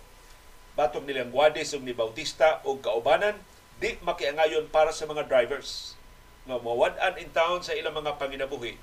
Batong 0.79 1.03
nilang 1.03 1.35
Guades 1.35 1.75
ug 1.75 1.83
ni 1.83 1.91
Bautista 1.91 2.63
o 2.63 2.79
kaubanan, 2.79 3.35
di 3.75 3.99
makiangayon 3.99 4.71
para 4.71 4.95
sa 4.95 5.03
mga 5.03 5.27
drivers. 5.27 5.99
Nga 6.47 6.63
mawad-an 6.63 7.19
in 7.19 7.27
town 7.35 7.59
sa 7.59 7.75
ilang 7.75 7.91
mga 7.91 8.15
panginabuhi 8.15 8.79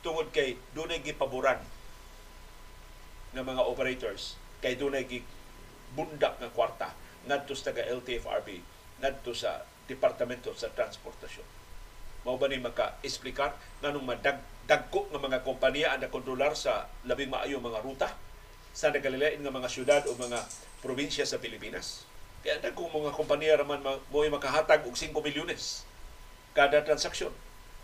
tungod 0.00 0.32
kay 0.32 0.56
dunay 0.72 1.04
gipaboran 1.04 1.60
ng 3.36 3.44
mga 3.44 3.68
operators. 3.68 4.40
Kay 4.64 4.80
dunay 4.80 5.04
gi 5.04 5.20
bundak 5.92 6.40
nga 6.40 6.48
kwarta 6.48 6.96
ngadto 7.28 7.52
sa 7.52 7.76
taga 7.76 7.84
LTFRB 7.84 8.64
ngadto 9.04 9.36
sa 9.36 9.68
Departamento 9.84 10.56
sa 10.56 10.72
Transportasyon. 10.72 11.57
Mao 12.28 12.36
ba 12.36 12.44
ni 12.44 12.60
maka-explicar 12.60 13.56
nganong 13.80 14.04
madag 14.04 14.36
dagko 14.68 15.08
nga 15.08 15.16
mga 15.16 15.40
kompanya 15.48 15.96
ang 15.96 16.04
nakontrolar 16.04 16.52
sa 16.52 16.84
labing 17.08 17.32
maayo 17.32 17.56
mga 17.56 17.80
ruta 17.80 18.12
sa 18.76 18.92
nagalilain 18.92 19.40
nga 19.40 19.48
mga 19.48 19.72
syudad 19.72 20.04
o 20.04 20.12
mga 20.12 20.44
probinsya 20.84 21.24
sa 21.24 21.40
Pilipinas. 21.40 22.04
Kaya 22.44 22.60
dagko 22.60 22.92
mga 22.92 23.16
kompanya 23.16 23.64
raman 23.64 23.80
mo 23.80 24.20
makahatag 24.28 24.84
og 24.84 24.92
5 24.92 25.16
milyones 25.24 25.88
kada 26.52 26.84
transaksyon. 26.84 27.32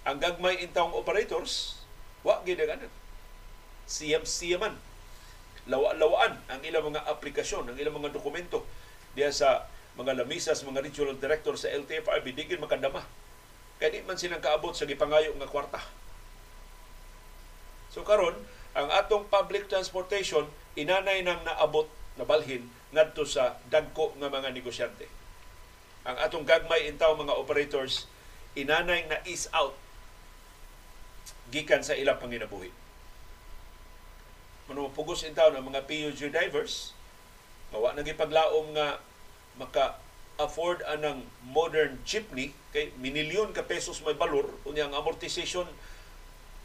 Ang 0.05 0.21
gagmay 0.21 0.61
intawong 0.61 0.93
operators, 0.93 1.81
wa 2.21 2.45
gidaganan. 2.45 2.93
Siyam 3.89 4.29
man 4.61 4.77
lawa-lawaan 5.65 6.37
ang 6.53 6.61
ilang 6.61 6.93
mga 6.93 7.09
aplikasyon, 7.09 7.73
ang 7.73 7.81
ilang 7.81 7.97
mga 7.97 8.13
dokumento 8.13 8.61
diya 9.17 9.33
sa 9.33 9.65
mga 9.97 10.21
lamisas, 10.21 10.61
mga 10.69 10.85
regional 10.85 11.17
director 11.17 11.57
sa 11.57 11.73
LTFRB, 11.73 12.37
digin 12.37 12.61
makadama. 12.61 13.24
Kaya 13.79 13.91
di 13.91 14.07
man 14.07 14.19
silang 14.19 14.43
kaabot 14.43 14.73
sa 14.73 14.87
gipangayo 14.87 15.35
nga 15.35 15.51
kwarta 15.51 15.83
So 17.95 18.03
karon 18.03 18.35
ang 18.75 18.91
atong 18.91 19.31
public 19.31 19.71
transportation 19.71 20.51
inanay 20.75 21.23
nang 21.23 21.47
naabot 21.47 21.87
na 22.19 22.27
balhin 22.27 22.67
ngadto 22.91 23.23
sa 23.23 23.55
dagko 23.71 24.19
nga 24.19 24.27
mga 24.27 24.51
negosyante. 24.51 25.07
Ang 26.03 26.19
atong 26.19 26.43
gagmay 26.43 26.91
intaw 26.91 27.15
mga 27.15 27.39
operators 27.39 28.11
inanay 28.59 29.07
na 29.07 29.23
ease 29.23 29.47
out 29.55 29.79
gikan 31.55 31.87
sa 31.87 31.95
ilang 31.95 32.19
panginabuhi. 32.19 32.75
Mano 34.67 34.91
pugos 34.91 35.23
intaw 35.23 35.55
ng 35.55 35.63
mga 35.63 35.87
PUG 35.87 36.35
drivers, 36.35 36.91
mawa 37.71 37.95
nang 37.95 38.11
ipaglaom 38.11 38.75
nga 38.75 38.99
maka 39.55 40.03
afford 40.39 40.83
anang 40.91 41.23
modern 41.47 42.03
jeepney 42.03 42.51
kay 42.75 42.91
minilyon 42.99 43.55
ka 43.55 43.63
pesos 43.63 44.03
may 44.03 44.19
balor 44.19 44.51
unya 44.67 44.91
ang 44.91 44.99
amortization 44.99 45.67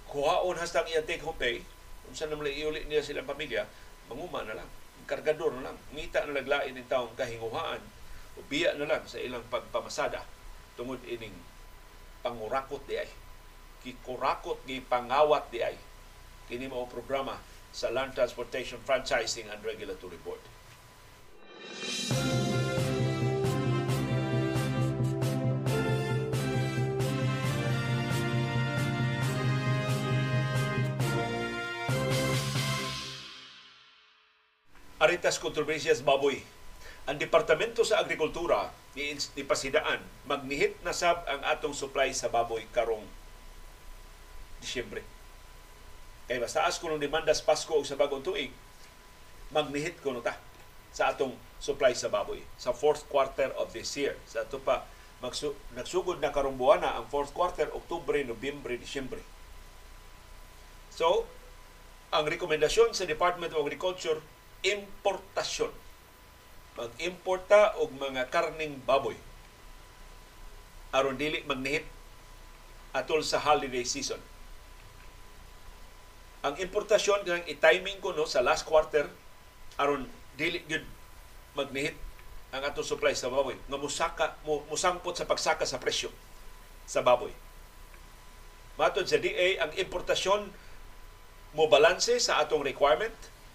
kuhaon 0.10 0.58
hastang 0.58 0.90
iya 0.90 1.06
take 1.06 1.22
home 1.22 1.38
pay, 1.38 1.62
kung 2.04 2.18
saan 2.18 2.34
naman 2.34 2.50
iuli 2.50 2.90
niya 2.90 3.06
silang 3.06 3.30
pamilya, 3.30 3.70
manguma 4.10 4.42
na 4.42 4.58
lang. 4.58 4.70
Kargador 5.06 5.54
na 5.58 5.70
lang. 5.70 5.78
Ngita 5.94 6.26
na 6.26 6.38
laglain 6.38 6.74
ng 6.74 6.90
taong 6.90 7.14
kahinguhaan 7.14 7.82
o 8.38 8.42
biya 8.50 8.74
na 8.78 8.90
lang 8.90 9.06
sa 9.06 9.22
ilang 9.22 9.46
pagpamasada 9.50 10.26
tungod 10.74 11.02
ining 11.06 11.34
pangurakot 12.26 12.82
di 12.90 12.98
ay. 12.98 13.10
Kikurakot 13.86 14.66
gi 14.66 14.82
pangawat 14.82 15.50
di 15.54 15.62
ay. 15.62 15.78
Kini 16.50 16.66
mao 16.66 16.90
programa 16.90 17.38
sa 17.70 17.94
Land 17.94 18.18
Transportation 18.18 18.82
Franchising 18.82 19.46
and 19.50 19.62
Regulatory 19.62 20.18
Board. 20.26 20.42
Aritas 35.00 35.40
kontrobersyas 35.40 36.04
baboy. 36.04 36.44
Ang 37.08 37.16
Departamento 37.16 37.88
sa 37.88 38.04
Agrikultura 38.04 38.68
ni, 39.00 39.16
Pasidaan 39.48 40.04
magnihit 40.28 40.76
na 40.84 40.92
sab 40.92 41.24
ang 41.24 41.40
atong 41.48 41.72
supply 41.72 42.12
sa 42.12 42.28
baboy 42.28 42.68
karong 42.76 43.08
Disyembre. 44.60 45.00
Kay 46.28 46.44
basta 46.44 46.68
as 46.68 46.76
kuno 46.84 47.00
demanda 47.00 47.32
sa 47.32 47.48
Pasko 47.48 47.80
o 47.80 47.88
sa 47.88 47.96
bagong 47.96 48.20
tuig, 48.20 48.52
magnihit 49.56 50.04
kuno 50.04 50.20
ta 50.20 50.36
sa 50.92 51.16
atong 51.16 51.32
supply 51.64 51.96
sa 51.96 52.12
baboy 52.12 52.44
sa 52.60 52.76
fourth 52.76 53.08
quarter 53.08 53.56
of 53.56 53.72
this 53.72 53.96
year. 53.96 54.20
Sa 54.28 54.44
ato 54.44 54.60
pa 54.60 54.84
magsu- 55.24 55.56
nagsugod 55.80 56.20
na 56.20 56.36
karong 56.36 56.60
buwana 56.60 57.00
ang 57.00 57.08
fourth 57.08 57.32
quarter, 57.32 57.72
Oktubre, 57.72 58.20
Nobyembre, 58.28 58.76
Disyembre. 58.76 59.24
So, 60.92 61.24
ang 62.12 62.28
rekomendasyon 62.28 62.92
sa 62.92 63.08
Department 63.08 63.56
of 63.56 63.64
Agriculture 63.64 64.20
importasyon. 64.66 65.72
Mag-importa 66.80 67.76
og 67.80 67.92
mga 67.96 68.32
karning 68.32 68.80
baboy 68.88 69.16
aron 70.90 71.20
dili 71.20 71.46
magnihit 71.46 71.86
atol 72.98 73.22
sa 73.22 73.38
holiday 73.38 73.86
season. 73.86 74.18
ang 76.40 76.56
importasyon 76.56 77.28
kang 77.28 77.46
i-timing 77.52 78.00
ko 78.00 78.16
no 78.16 78.24
sa 78.24 78.40
last 78.40 78.64
quarter 78.64 79.12
aron 79.76 80.08
dili 80.40 80.64
gyud 80.72 80.88
magnihit 81.52 82.00
ang 82.56 82.64
atong 82.64 82.88
supply 82.88 83.12
sa 83.12 83.28
baboy 83.30 83.60
nga 83.68 83.78
musaka 83.78 84.40
mo, 84.48 84.64
musangpot 84.72 85.14
sa 85.14 85.28
pagsaka 85.28 85.68
sa 85.68 85.78
presyo 85.78 86.10
sa 86.90 87.06
baboy. 87.06 87.30
Matod 88.80 89.06
sa 89.06 89.22
DA 89.22 89.60
ang 89.60 89.76
importasyon 89.76 90.50
mo 91.54 91.68
balanse 91.68 92.18
sa 92.18 92.40
atong 92.40 92.64
requirement 92.64 93.14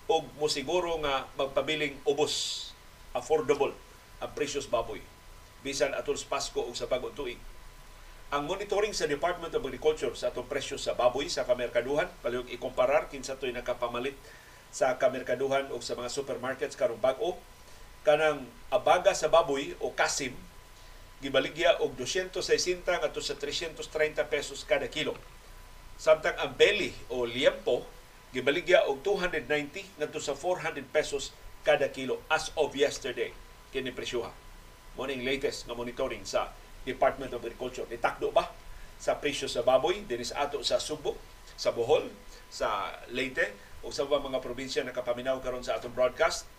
o 0.09 0.25
mo 0.37 0.47
siguro 0.49 1.01
nga 1.01 1.29
magpabiling 1.37 1.97
ubos 2.05 2.69
affordable 3.17 3.73
ang 4.21 4.31
presyos 4.37 4.69
baboy 4.69 5.01
bisan 5.65 5.97
atol 5.97 6.21
sa 6.21 6.29
Pasko 6.29 6.61
o 6.61 6.71
sa 6.77 6.85
bagong 6.85 7.17
tuig. 7.17 7.41
Ang 8.29 8.45
monitoring 8.45 8.93
sa 8.93 9.09
Department 9.09 9.57
of 9.57 9.65
Agriculture 9.65 10.13
sa 10.13 10.29
atong 10.29 10.45
presyo 10.45 10.77
sa 10.77 10.93
baboy 10.93 11.33
sa 11.33 11.49
kamerkaduhan, 11.49 12.13
palihog 12.21 12.53
ikomparar 12.53 13.09
kinsa 13.09 13.41
to'y 13.41 13.57
nakapamalit 13.57 14.13
sa 14.69 15.01
kamerkaduhan 15.01 15.73
o 15.73 15.81
sa 15.81 15.97
mga 15.97 16.13
supermarkets 16.13 16.77
karong 16.77 17.01
bag-o, 17.01 17.41
kanang 18.05 18.45
abaga 18.69 19.17
sa 19.17 19.33
baboy 19.33 19.73
o 19.81 19.97
kasim, 19.97 20.37
gibaligya 21.25 21.81
og 21.81 21.97
260 21.97 22.85
ngadto 22.85 23.25
sa 23.25 23.39
330 23.41 23.81
pesos 24.29 24.69
kada 24.69 24.91
kilo. 24.93 25.17
Samtang 25.97 26.37
ang 26.37 26.53
belly 26.53 26.93
o 27.09 27.25
liempo, 27.25 27.87
gibaligya 28.35 28.83
og 28.91 29.07
290 29.07 30.03
ngadto 30.03 30.19
sa 30.19 30.35
400 30.35 30.83
pesos 30.91 31.31
kada 31.63 31.87
kilo 31.95 32.19
as 32.27 32.51
of 32.59 32.75
yesterday 32.75 33.31
kini 33.71 33.95
presyoha. 33.95 34.35
Mo 34.99 35.07
latest 35.07 35.71
nga 35.71 35.79
monitoring 35.79 36.27
sa 36.27 36.51
Department 36.83 37.31
of 37.31 37.47
Agriculture. 37.47 37.87
Nitakdo 37.87 38.35
ba 38.35 38.51
sa 38.99 39.23
presyo 39.23 39.47
sa 39.47 39.63
baboy 39.63 40.03
dinis 40.03 40.35
ato 40.35 40.59
sa 40.67 40.83
Subo, 40.83 41.15
sa 41.55 41.71
Bohol, 41.71 42.11
sa 42.51 42.91
Leyte 43.15 43.55
o 43.87 43.95
sa 43.95 44.07
mga 44.07 44.43
probinsya 44.43 44.83
na 44.83 44.95
kapaminaw 44.95 45.39
karon 45.39 45.63
sa 45.63 45.79
atong 45.79 45.95
broadcast? 45.95 46.51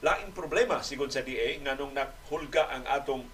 Laing 0.00 0.30
problema 0.30 0.80
sigon 0.80 1.10
sa 1.10 1.26
DA 1.26 1.58
nganong 1.58 1.92
naghulga 1.92 2.70
ang 2.70 2.86
atong 2.86 3.26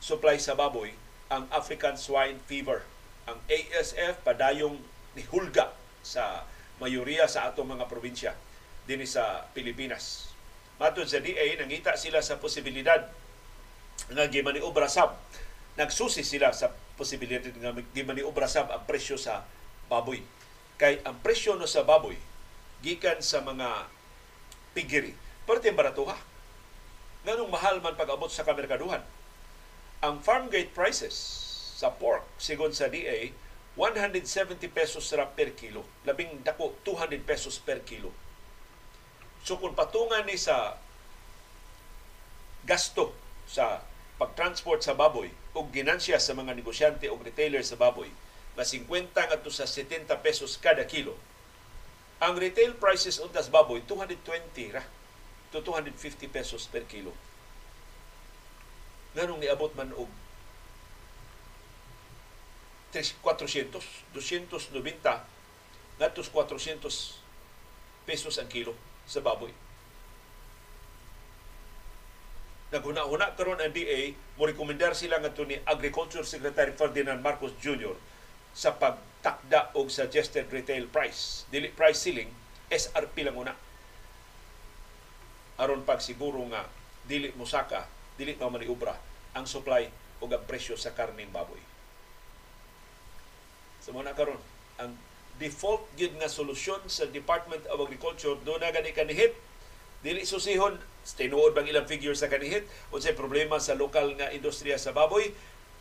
supply 0.00 0.40
sa 0.40 0.56
baboy 0.56 0.92
ang 1.32 1.48
African 1.52 1.96
swine 1.96 2.40
fever. 2.44 2.84
Ang 3.24 3.40
ASF 3.48 4.20
padayong 4.20 4.76
nihulga 5.16 5.83
sa 6.04 6.44
mayoriya 6.78 7.26
sa 7.26 7.50
atong 7.50 7.66
mga 7.66 7.88
probinsya 7.88 8.36
dinhi 8.84 9.08
sa 9.08 9.48
Pilipinas. 9.56 10.30
Matod 10.76 11.08
sa 11.08 11.22
DA, 11.22 11.56
nangita 11.56 11.96
sila 11.96 12.20
sa 12.20 12.36
posibilidad 12.36 13.08
nga 14.10 14.24
gimaniobra 14.28 14.90
sab. 14.90 15.16
Nagsusi 15.74 16.22
sila 16.22 16.52
sa 16.52 16.70
posibilidad 16.94 17.50
nga 17.50 17.72
gimaniobra 17.96 18.46
sab 18.46 18.68
ang 18.70 18.84
presyo 18.84 19.16
sa 19.16 19.48
baboy. 19.88 20.20
Kay 20.76 21.00
ang 21.06 21.18
presyo 21.22 21.54
no 21.56 21.70
sa 21.70 21.86
baboy 21.86 22.18
gikan 22.84 23.22
sa 23.24 23.40
mga 23.40 23.88
pigiri. 24.76 25.14
Parte 25.48 25.72
baratuha. 25.72 26.18
Nganong 27.24 27.48
mahal 27.48 27.80
man 27.80 27.96
pag-abot 27.96 28.28
sa 28.28 28.44
kamerkaduhan. 28.44 29.00
Ang 30.04 30.20
farm 30.20 30.52
gate 30.52 30.76
prices 30.76 31.16
sa 31.80 31.88
pork, 31.88 32.26
sigon 32.36 32.76
sa 32.76 32.92
DA, 32.92 33.32
170 33.76 34.70
pesos 34.70 35.10
ra 35.12 35.26
per 35.26 35.54
kilo. 35.58 35.82
Labing 36.06 36.46
dako, 36.46 36.78
200 36.86 37.22
pesos 37.26 37.58
per 37.58 37.82
kilo 37.82 38.14
So 39.44 39.60
kung 39.60 39.76
patungan 39.76 40.24
ni 40.24 40.40
sa 40.40 40.80
gasto 42.64 43.12
sa 43.44 43.84
pagtransport 44.16 44.80
sa 44.80 44.96
baboy 44.96 45.28
o 45.52 45.68
ginansya 45.68 46.16
sa 46.16 46.32
mga 46.32 46.56
negosyante 46.56 47.12
o 47.12 47.20
retailer 47.20 47.60
sa 47.60 47.76
baboy 47.76 48.08
na 48.56 48.64
50 48.64 49.12
ngadto 49.12 49.52
sa 49.52 49.68
70 49.68 50.08
pesos 50.24 50.56
kada 50.56 50.88
kilo. 50.88 51.12
Ang 52.24 52.40
retail 52.40 52.72
prices 52.80 53.20
untas 53.20 53.52
baboy 53.52 53.84
220 53.84 54.72
ra 54.72 54.80
to 55.52 55.60
250 55.60 56.24
pesos 56.32 56.64
per 56.64 56.88
kilo. 56.88 57.12
Nganong 59.12 59.44
niabot 59.44 59.76
man 59.76 59.92
og 59.92 60.08
400, 63.02 63.82
290 64.14 65.34
ngadto 65.98 66.22
400 66.22 66.86
pesos 68.06 68.38
ang 68.38 68.46
kilo 68.46 68.76
sa 69.08 69.24
baboy. 69.24 69.50
Naghuna-huna 72.74 73.38
karon 73.38 73.62
ang 73.62 73.70
DA, 73.70 74.18
mo 74.34 74.50
rekomendar 74.50 74.98
sila 74.98 75.22
nga 75.22 75.30
ni 75.46 75.54
Agriculture 75.62 76.26
Secretary 76.26 76.74
Ferdinand 76.74 77.22
Marcos 77.22 77.54
Jr. 77.62 77.94
sa 78.50 78.74
pagtakda 78.74 79.70
og 79.78 79.94
suggested 79.94 80.50
retail 80.50 80.90
price, 80.90 81.46
dili 81.54 81.70
price 81.70 82.02
ceiling, 82.02 82.30
SRP 82.66 83.30
lang 83.30 83.38
una. 83.38 83.54
Aron 85.62 85.86
pag 85.86 86.02
siguro 86.02 86.42
nga 86.50 86.66
dili 87.06 87.30
musaka, 87.38 87.86
dili 88.18 88.34
pa 88.34 88.50
maniubra 88.50 88.98
ang 89.38 89.46
supply 89.46 89.86
o 90.18 90.26
ang 90.26 90.42
presyo 90.42 90.74
sa 90.74 90.90
karning 90.90 91.30
baboy. 91.30 91.73
So, 93.94 94.02
mga 94.02 94.18
karon. 94.18 94.42
Ang 94.82 94.98
default 95.38 95.86
gyud 95.94 96.18
nga 96.18 96.26
solusyon 96.26 96.82
sa 96.90 97.06
Department 97.06 97.62
of 97.70 97.78
Agriculture 97.78 98.34
do 98.42 98.58
na 98.58 98.74
gani 98.74 98.90
kanihit. 98.90 99.38
Dili 100.02 100.26
susihon 100.26 100.82
tinuod 101.14 101.54
bang 101.54 101.70
ilang 101.70 101.86
figures 101.86 102.18
sa 102.18 102.26
kanihit? 102.26 102.66
Unsay 102.90 103.14
problema 103.14 103.62
sa 103.62 103.78
lokal 103.78 104.18
nga 104.18 104.34
industriya 104.34 104.82
sa 104.82 104.90
baboy? 104.90 105.30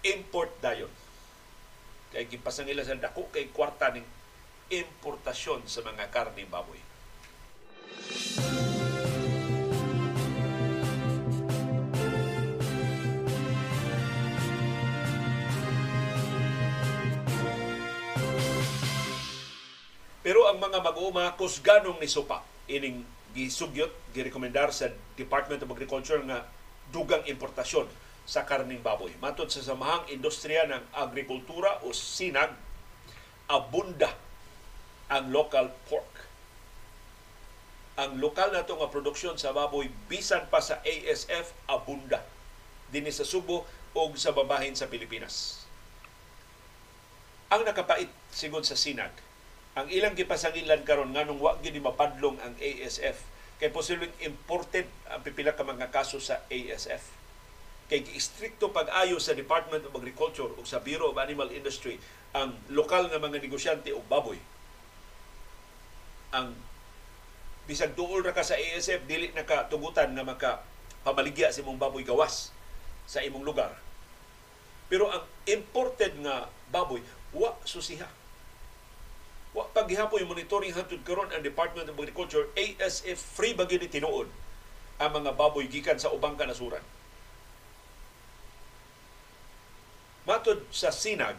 Import 0.05 0.53
dayon. 0.61 0.93
Kay 2.13 2.29
gipasang 2.29 2.69
ila 2.69 2.85
sa 2.85 2.93
dako 2.93 3.33
kay 3.33 3.49
kwarta 3.49 3.89
ning 3.89 4.05
importasyon 4.69 5.65
sa 5.65 5.81
mga 5.81 6.13
karne 6.13 6.45
baboy. 6.45 6.77
Pero 20.33 20.49
ang 20.49 20.57
mga 20.57 20.81
mag-uuma 20.81 21.29
kusganong 21.37 22.01
ni 22.01 22.09
Sopa 22.09 22.41
ining 22.65 23.05
gisugyot 23.37 23.93
girekomendar 24.17 24.73
sa 24.73 24.89
Department 25.13 25.61
of 25.61 25.69
Agriculture 25.69 26.17
nga 26.25 26.49
dugang 26.89 27.21
importasyon 27.29 27.85
sa 28.25 28.41
karning 28.41 28.81
baboy. 28.81 29.13
Matod 29.21 29.53
sa 29.53 29.61
samahang 29.61 30.09
industriya 30.09 30.65
ng 30.65 30.89
agrikultura 30.89 31.85
o 31.85 31.93
sinag, 31.93 32.49
abunda 33.45 34.09
ang 35.05 35.29
local 35.29 35.69
pork. 35.85 36.25
Ang 38.01 38.17
lokal 38.17 38.57
na 38.57 38.65
nga 38.65 38.89
produksyon 38.89 39.37
sa 39.37 39.53
baboy 39.53 39.85
bisan 40.09 40.49
pa 40.49 40.65
sa 40.65 40.81
ASF 40.81 41.53
abunda 41.69 42.25
dinhi 42.89 43.13
sa 43.13 43.21
Subo 43.21 43.69
o 43.93 44.01
sa 44.17 44.33
babahin 44.33 44.73
sa 44.73 44.89
Pilipinas. 44.89 45.69
Ang 47.53 47.69
nakapait 47.69 48.09
sigon 48.33 48.65
sa 48.65 48.73
sinag 48.73 49.13
ang 49.73 49.89
ilang 49.89 50.13
gipasangilan 50.13 50.85
karon 50.85 51.17
nganong 51.17 51.41
wa 51.41 51.57
gyud 51.57 51.73
mapadlong 51.81 52.37
ang 52.45 52.53
ASF 52.61 53.25
kay 53.57 53.73
posibleng 53.73 54.13
imported 54.21 54.85
ang 55.09 55.25
pipila 55.25 55.57
ka 55.57 55.65
mga 55.65 55.89
kaso 55.89 56.21
sa 56.21 56.45
ASF 56.49 57.01
kay 57.89 58.05
istrikto 58.13 58.69
pag-ayo 58.69 59.17
sa 59.17 59.33
Department 59.33 59.89
of 59.89 59.97
Agriculture 59.97 60.49
o 60.55 60.61
sa 60.63 60.81
Bureau 60.81 61.09
of 61.09 61.17
Animal 61.17 61.49
Industry 61.49 61.97
ang 62.33 62.53
lokal 62.73 63.09
nga 63.09 63.21
mga 63.21 63.43
negosyante 63.43 63.93
og 63.93 64.01
baboy. 64.09 64.39
Ang 66.33 66.57
bisag 67.69 67.93
tuol 67.93 68.25
ra 68.25 68.33
ka 68.33 68.41
sa 68.41 68.57
ASF 68.57 69.05
dili 69.05 69.29
nakatugutan 69.37 70.09
nga 70.17 70.25
maka 70.25 70.51
pamaligya 71.05 71.53
sa 71.53 71.61
imong 71.61 71.77
baboy 71.77 72.01
gawas 72.01 72.49
sa 73.05 73.21
imong 73.21 73.45
lugar. 73.45 73.77
Pero 74.89 75.09
ang 75.13 75.25
imported 75.45 76.17
nga 76.21 76.49
baboy 76.73 77.01
wa 77.33 77.53
susiha 77.65 78.22
Wa 79.53 79.69
paghihapon 79.69 80.25
yung 80.25 80.33
monitoring 80.33 80.73
hantud 80.73 81.05
karon 81.05 81.29
ang 81.29 81.45
Department 81.45 81.85
of 81.85 81.97
Agriculture 81.97 82.49
ASF 82.57 83.37
free 83.37 83.53
ba 83.53 83.69
gyud 83.69 83.85
tinuod 83.85 84.25
ang 84.97 85.11
mga 85.13 85.37
baboy 85.37 85.69
gikan 85.69 86.01
sa 86.01 86.09
ubang 86.09 86.33
kanasuran. 86.33 86.81
Matod 90.25 90.65
sa 90.73 90.89
Sinag, 90.89 91.35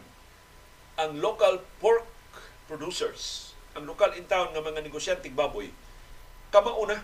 ang 0.95 1.19
local 1.19 1.59
pork 1.81 2.07
producers, 2.71 3.51
ang 3.75 3.83
local 3.83 4.13
in 4.15 4.29
town 4.29 4.53
nga 4.55 4.63
mga 4.63 4.85
negosyante 4.85 5.27
baboy, 5.27 5.67
kamauna 6.53 7.03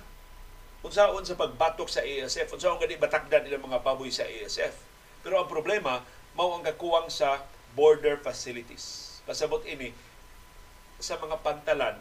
unsaon 0.81 1.25
sa 1.27 1.37
pagbatok 1.37 1.89
sa 1.89 2.01
ASF, 2.01 2.55
unsaon 2.55 2.79
gani 2.81 2.97
batakdan 2.97 3.45
ilang 3.45 3.65
mga 3.65 3.83
baboy 3.83 4.09
sa 4.09 4.25
ASF. 4.25 4.73
Pero 5.21 5.37
ang 5.37 5.49
problema 5.49 6.01
mao 6.33 6.55
ang 6.55 6.63
kakuwang 6.65 7.11
sa 7.11 7.43
border 7.75 8.17
facilities. 8.21 9.19
Pasabot 9.27 9.61
ini 9.67 9.93
sa 11.01 11.17
mga 11.17 11.41
pantalan 11.41 11.97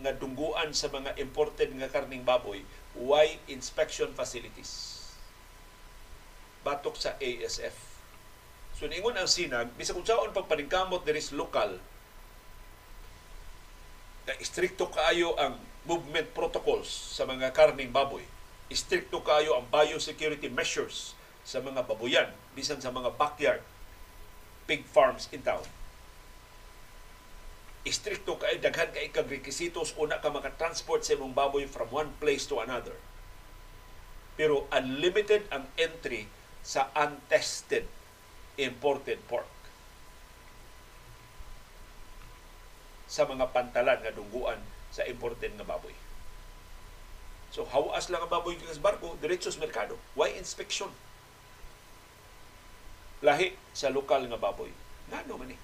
nga 0.00 0.12
dungguan 0.16 0.72
sa 0.72 0.88
mga 0.88 1.16
imported 1.20 1.72
nga 1.76 1.88
karning 1.88 2.24
baboy 2.24 2.62
why 2.96 3.36
inspection 3.48 4.12
facilities 4.12 5.00
batok 6.60 6.96
sa 7.00 7.16
ASF 7.20 7.76
so 8.76 8.84
ningon 8.88 9.16
ang 9.16 9.28
sinag 9.28 9.72
bisag 9.76 9.96
kung 9.96 10.06
saon 10.06 10.32
pagpaningkamot 10.32 11.04
diri 11.04 11.20
lokal 11.32 11.80
na 14.30 14.38
istrikto 14.38 14.86
kaayo 14.86 15.34
ang 15.40 15.58
movement 15.88 16.30
protocols 16.36 16.86
sa 16.86 17.24
mga 17.24 17.50
karning 17.56 17.90
baboy. 17.90 18.22
Istrikto 18.70 19.24
kaayo 19.24 19.56
ang 19.56 19.66
biosecurity 19.66 20.46
measures 20.52 21.16
sa 21.42 21.58
mga 21.58 21.82
baboyan, 21.88 22.30
bisan 22.54 22.78
sa 22.78 22.92
mga 22.92 23.16
backyard 23.16 23.64
pig 24.68 24.86
farms 24.86 25.26
in 25.34 25.42
town. 25.42 25.64
Istrikto 27.86 28.36
kay 28.36 28.60
daghan 28.60 28.92
kay 28.92 29.08
kag 29.08 29.30
requisitos 29.30 29.96
una 29.96 30.20
ka 30.20 30.28
maka-transport 30.28 31.00
sa 31.00 31.16
imong 31.16 31.32
baboy 31.32 31.64
from 31.64 31.88
one 31.88 32.12
place 32.20 32.44
to 32.44 32.60
another. 32.60 32.96
Pero 34.36 34.68
unlimited 34.68 35.48
ang 35.48 35.68
entry 35.80 36.28
sa 36.60 36.92
untested 36.92 37.88
imported 38.60 39.20
pork. 39.24 39.48
sa 43.10 43.26
mga 43.26 43.50
pantalan 43.50 43.98
nga 43.98 44.14
dungguan 44.14 44.62
sa 44.94 45.02
imported 45.02 45.50
nga 45.58 45.66
baboy. 45.66 45.92
So, 47.50 47.66
hawas 47.66 48.06
lang 48.06 48.22
ang 48.22 48.30
baboy 48.30 48.54
sa 48.62 48.78
barko, 48.78 49.18
diretso 49.18 49.50
sa 49.50 49.58
merkado. 49.58 49.98
Why 50.14 50.38
inspection? 50.38 50.94
Lahi 53.26 53.58
sa 53.74 53.90
lokal 53.90 54.30
nga 54.30 54.38
baboy. 54.38 54.70
Nga 55.10 55.26
no 55.26 55.34
man 55.34 55.50
eh. 55.50 55.60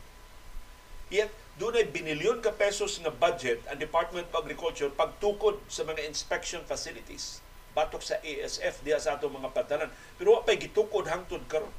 Yet, 1.06 1.30
doon 1.56 1.78
ay 1.78 1.86
binilyon 1.88 2.42
ka 2.42 2.52
pesos 2.52 2.98
nga 2.98 3.14
budget 3.14 3.62
ang 3.70 3.78
Department 3.78 4.26
of 4.34 4.42
Agriculture 4.42 4.90
pagtukod 4.92 5.56
sa 5.70 5.86
mga 5.86 6.04
inspection 6.04 6.60
facilities. 6.66 7.40
Batok 7.72 8.02
sa 8.02 8.18
ASF 8.20 8.82
diya 8.82 8.98
sa 8.98 9.16
atong 9.16 9.36
mga 9.36 9.54
pantalan. 9.54 9.90
Pero 10.18 10.36
wa 10.36 10.42
pa'y 10.42 10.58
gitukod 10.58 11.06
hangtod 11.06 11.44
karon 11.46 11.72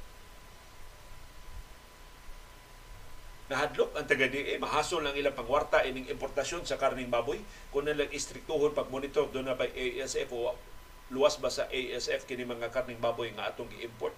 nahadlok 3.48 3.96
ang 3.96 4.04
taga 4.04 4.28
DA 4.28 4.60
mahasol 4.60 5.08
ang 5.08 5.16
ilang 5.16 5.32
pangwarta 5.32 5.80
ining 5.88 6.12
importasyon 6.12 6.68
sa 6.68 6.76
karning 6.76 7.08
baboy 7.08 7.40
kung 7.72 7.88
nilang 7.88 8.12
istriktuhon 8.12 8.76
pag 8.76 8.92
monitor 8.92 9.32
do 9.32 9.40
na 9.40 9.56
ba 9.56 9.72
ASF 9.72 10.28
o 10.36 10.52
luwas 11.16 11.40
ba 11.40 11.48
sa 11.48 11.64
ASF 11.72 12.28
kini 12.28 12.44
mga 12.44 12.76
karning 12.76 13.00
baboy 13.00 13.32
nga 13.32 13.48
atong 13.48 13.72
gi-import 13.72 14.12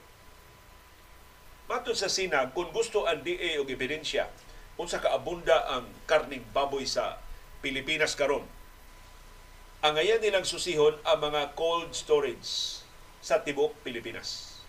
Matod 1.70 1.94
sa 1.94 2.10
sinag, 2.10 2.58
kung 2.58 2.74
gusto 2.74 3.06
ang 3.06 3.22
DA 3.22 3.62
og 3.62 3.70
ebidensya 3.70 4.26
kung 4.80 4.88
sa 4.88 5.04
kaabunda 5.04 5.68
ang 5.76 5.92
karning 6.08 6.48
baboy 6.56 6.88
sa 6.88 7.20
Pilipinas 7.60 8.16
karon, 8.16 8.48
ang 9.84 10.00
ngayon 10.00 10.24
nilang 10.24 10.48
susihon 10.48 10.96
ang 11.04 11.20
mga 11.20 11.52
cold 11.60 11.92
storage 11.92 12.80
sa 13.20 13.44
tibok 13.44 13.76
Pilipinas 13.84 14.60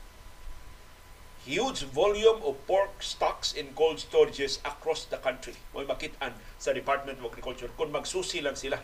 huge 1.46 1.88
volume 1.88 2.36
of 2.44 2.52
pork 2.68 3.00
stocks 3.00 3.56
in 3.56 3.72
cold 3.72 3.96
storages 3.96 4.60
across 4.60 5.08
the 5.08 5.16
country. 5.16 5.56
May 5.72 5.88
makitaan 5.88 6.36
sa 6.60 6.76
Department 6.76 7.16
of 7.16 7.32
Agriculture 7.32 7.72
kung 7.80 7.88
magsusi 7.88 8.44
lang 8.44 8.60
sila. 8.60 8.76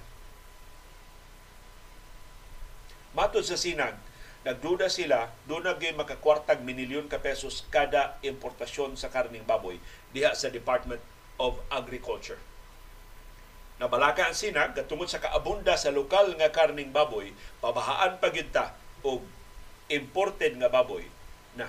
Matod 3.12 3.44
sa 3.44 3.60
sinag, 3.60 3.96
nagduda 4.44 4.88
sila, 4.88 5.32
doon 5.44 5.68
na 5.68 5.76
makakwartag 5.76 6.64
minilyon 6.64 7.12
ka 7.12 7.20
pesos 7.20 7.64
kada 7.68 8.16
importasyon 8.24 8.96
sa 8.96 9.12
karning 9.12 9.44
baboy 9.44 9.76
diha 10.16 10.32
sa 10.32 10.48
Department 10.48 11.00
of 11.37 11.61
Agriculture. 11.68 12.40
Nabalaka 13.77 14.25
ang 14.25 14.37
sinag, 14.37 14.72
tungod 14.88 15.12
sa 15.12 15.20
kaabunda 15.20 15.77
sa 15.77 15.92
lokal 15.92 16.33
nga 16.40 16.49
karning 16.49 16.92
baboy, 16.92 17.37
pabahaan 17.61 18.16
pa 18.16 18.33
og 19.05 19.20
imported 19.92 20.57
nga 20.57 20.72
baboy 20.72 21.05
na 21.55 21.68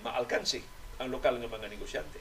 maalkansi 0.00 0.64
ang 0.98 1.12
lokal 1.12 1.36
nga 1.36 1.50
mga 1.50 1.68
negosyante. 1.68 2.20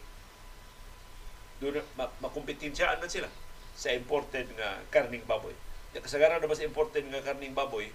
Doon 1.63 1.79
makumpetensyahan 2.19 2.99
man 2.99 3.07
sila 3.07 3.31
sa 3.73 3.95
imported 3.95 4.51
nga 4.59 4.83
karning 4.91 5.23
baboy. 5.23 5.55
Kasagaran 5.93 6.41
na 6.41 6.49
ba 6.49 6.57
sa 6.57 6.67
imported 6.67 7.05
nga 7.07 7.23
karning 7.23 7.55
baboy, 7.55 7.87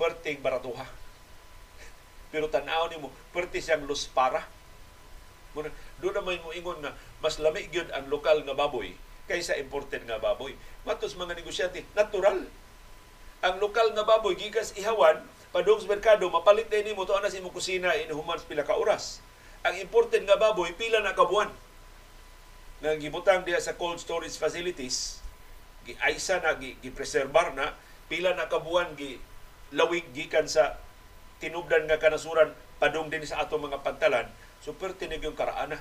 perting 0.00 0.40
baratuha. 0.40 0.86
Pero 2.32 2.48
tanaw 2.48 2.88
ni 2.88 2.96
mo, 2.96 3.10
perti 3.34 3.60
siyang 3.60 3.84
luspara. 3.84 4.46
Doon 5.54 6.14
naman 6.14 6.42
mo 6.42 6.50
ingon 6.50 6.82
nga, 6.82 6.92
mas 7.22 7.38
lami 7.38 7.70
gyud 7.70 7.88
ang 7.94 8.10
lokal 8.10 8.42
nga 8.42 8.58
baboy 8.58 8.94
kaysa 9.24 9.56
imported 9.56 10.04
nga 10.04 10.20
baboy. 10.20 10.52
Matos 10.84 11.16
mga 11.16 11.36
negosyante, 11.36 11.80
natural. 11.96 12.44
Ang 13.44 13.54
lokal 13.60 13.92
nga 13.96 14.04
baboy, 14.04 14.36
gigas 14.36 14.76
ihawan, 14.76 15.20
padung 15.52 15.80
sa 15.80 15.88
merkado, 15.88 16.28
mapalit 16.28 16.68
din 16.68 16.92
mo 16.92 17.08
to 17.08 17.16
na 17.20 17.32
sa 17.32 17.40
imong 17.40 17.52
kusina 17.52 17.92
in 17.96 18.12
humans 18.12 18.44
pila 18.44 18.64
ka 18.64 18.76
oras. 18.76 19.24
Ang 19.64 19.80
imported 19.80 20.28
nga 20.28 20.36
baboy, 20.36 20.76
pila 20.76 21.00
na 21.00 21.16
kabuan. 21.16 21.48
Nga 22.84 23.00
gibutang 23.00 23.48
diya 23.48 23.60
sa 23.60 23.76
cold 23.80 23.96
storage 23.96 24.36
facilities, 24.36 25.24
giaysa 25.88 26.44
na, 26.44 26.56
gipreserbar 26.60 27.56
na, 27.56 27.72
pila 28.12 28.36
na 28.36 28.48
kabuan, 28.48 28.92
gi 28.92 29.16
lawig 29.72 30.04
gikan 30.12 30.44
sa 30.44 30.76
tinubdan 31.40 31.88
nga 31.88 31.98
kanasuran 31.98 32.52
padung 32.76 33.08
din 33.08 33.24
sa 33.24 33.40
ato 33.42 33.56
mga 33.56 33.80
pantalan, 33.80 34.28
super 34.64 34.96
tinig 34.96 35.20
yung 35.20 35.36
karaana. 35.36 35.76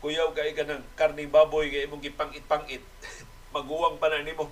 Kuyaw 0.00 0.32
kay 0.32 0.56
ka 0.56 0.64
ng 0.64 0.80
karning 0.96 1.28
baboy, 1.28 1.68
kay 1.68 1.84
imong 1.84 2.00
gipangit-pangit, 2.00 2.80
maguwang 3.54 4.00
pa 4.00 4.08
na 4.08 4.24
nimo. 4.24 4.48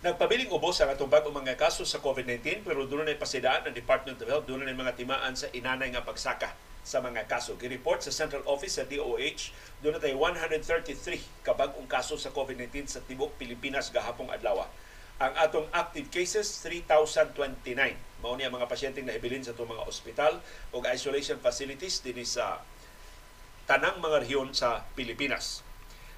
Nagpabiling 0.00 0.48
ubos 0.48 0.80
ang 0.80 0.88
atong 0.88 1.12
bagong 1.12 1.44
mga 1.44 1.60
kaso 1.60 1.84
sa 1.84 2.00
COVID-19 2.00 2.64
pero 2.64 2.88
doon 2.88 3.04
na 3.04 3.12
pasidaan 3.20 3.68
ng 3.68 3.76
Department 3.76 4.16
of 4.24 4.32
Health, 4.32 4.48
doon 4.48 4.64
na 4.64 4.72
mga 4.72 4.96
timaan 4.96 5.36
sa 5.36 5.52
inanay 5.52 5.92
nga 5.92 6.00
pagsaka 6.00 6.56
sa 6.80 7.04
mga 7.04 7.28
kaso. 7.28 7.52
Gireport 7.60 8.00
sa 8.00 8.08
Central 8.08 8.40
Office 8.48 8.80
sa 8.80 8.88
DOH, 8.88 9.52
doon 9.84 9.92
na 9.92 10.00
tayo 10.00 10.16
133 10.16 11.44
kabagong 11.44 11.84
kaso 11.84 12.16
sa 12.16 12.32
COVID-19 12.32 12.88
sa 12.88 13.04
tibok 13.04 13.36
Pilipinas 13.36 13.92
gahapong 13.92 14.32
adlaw. 14.32 14.64
Ang 15.20 15.36
atong 15.36 15.68
active 15.68 16.08
cases, 16.08 16.48
3,029. 16.64 17.60
Mao 18.24 18.32
niya 18.40 18.48
mga 18.48 18.72
pasyenteng 18.72 19.04
nahibilin 19.04 19.44
sa 19.44 19.52
itong 19.52 19.68
mga 19.68 19.84
ospital 19.84 20.40
o 20.72 20.80
isolation 20.88 21.36
facilities 21.44 22.00
din 22.00 22.24
sa 22.24 22.64
tanang 23.68 24.00
mga 24.00 24.24
rehiyon 24.24 24.56
sa 24.56 24.80
Pilipinas. 24.96 25.60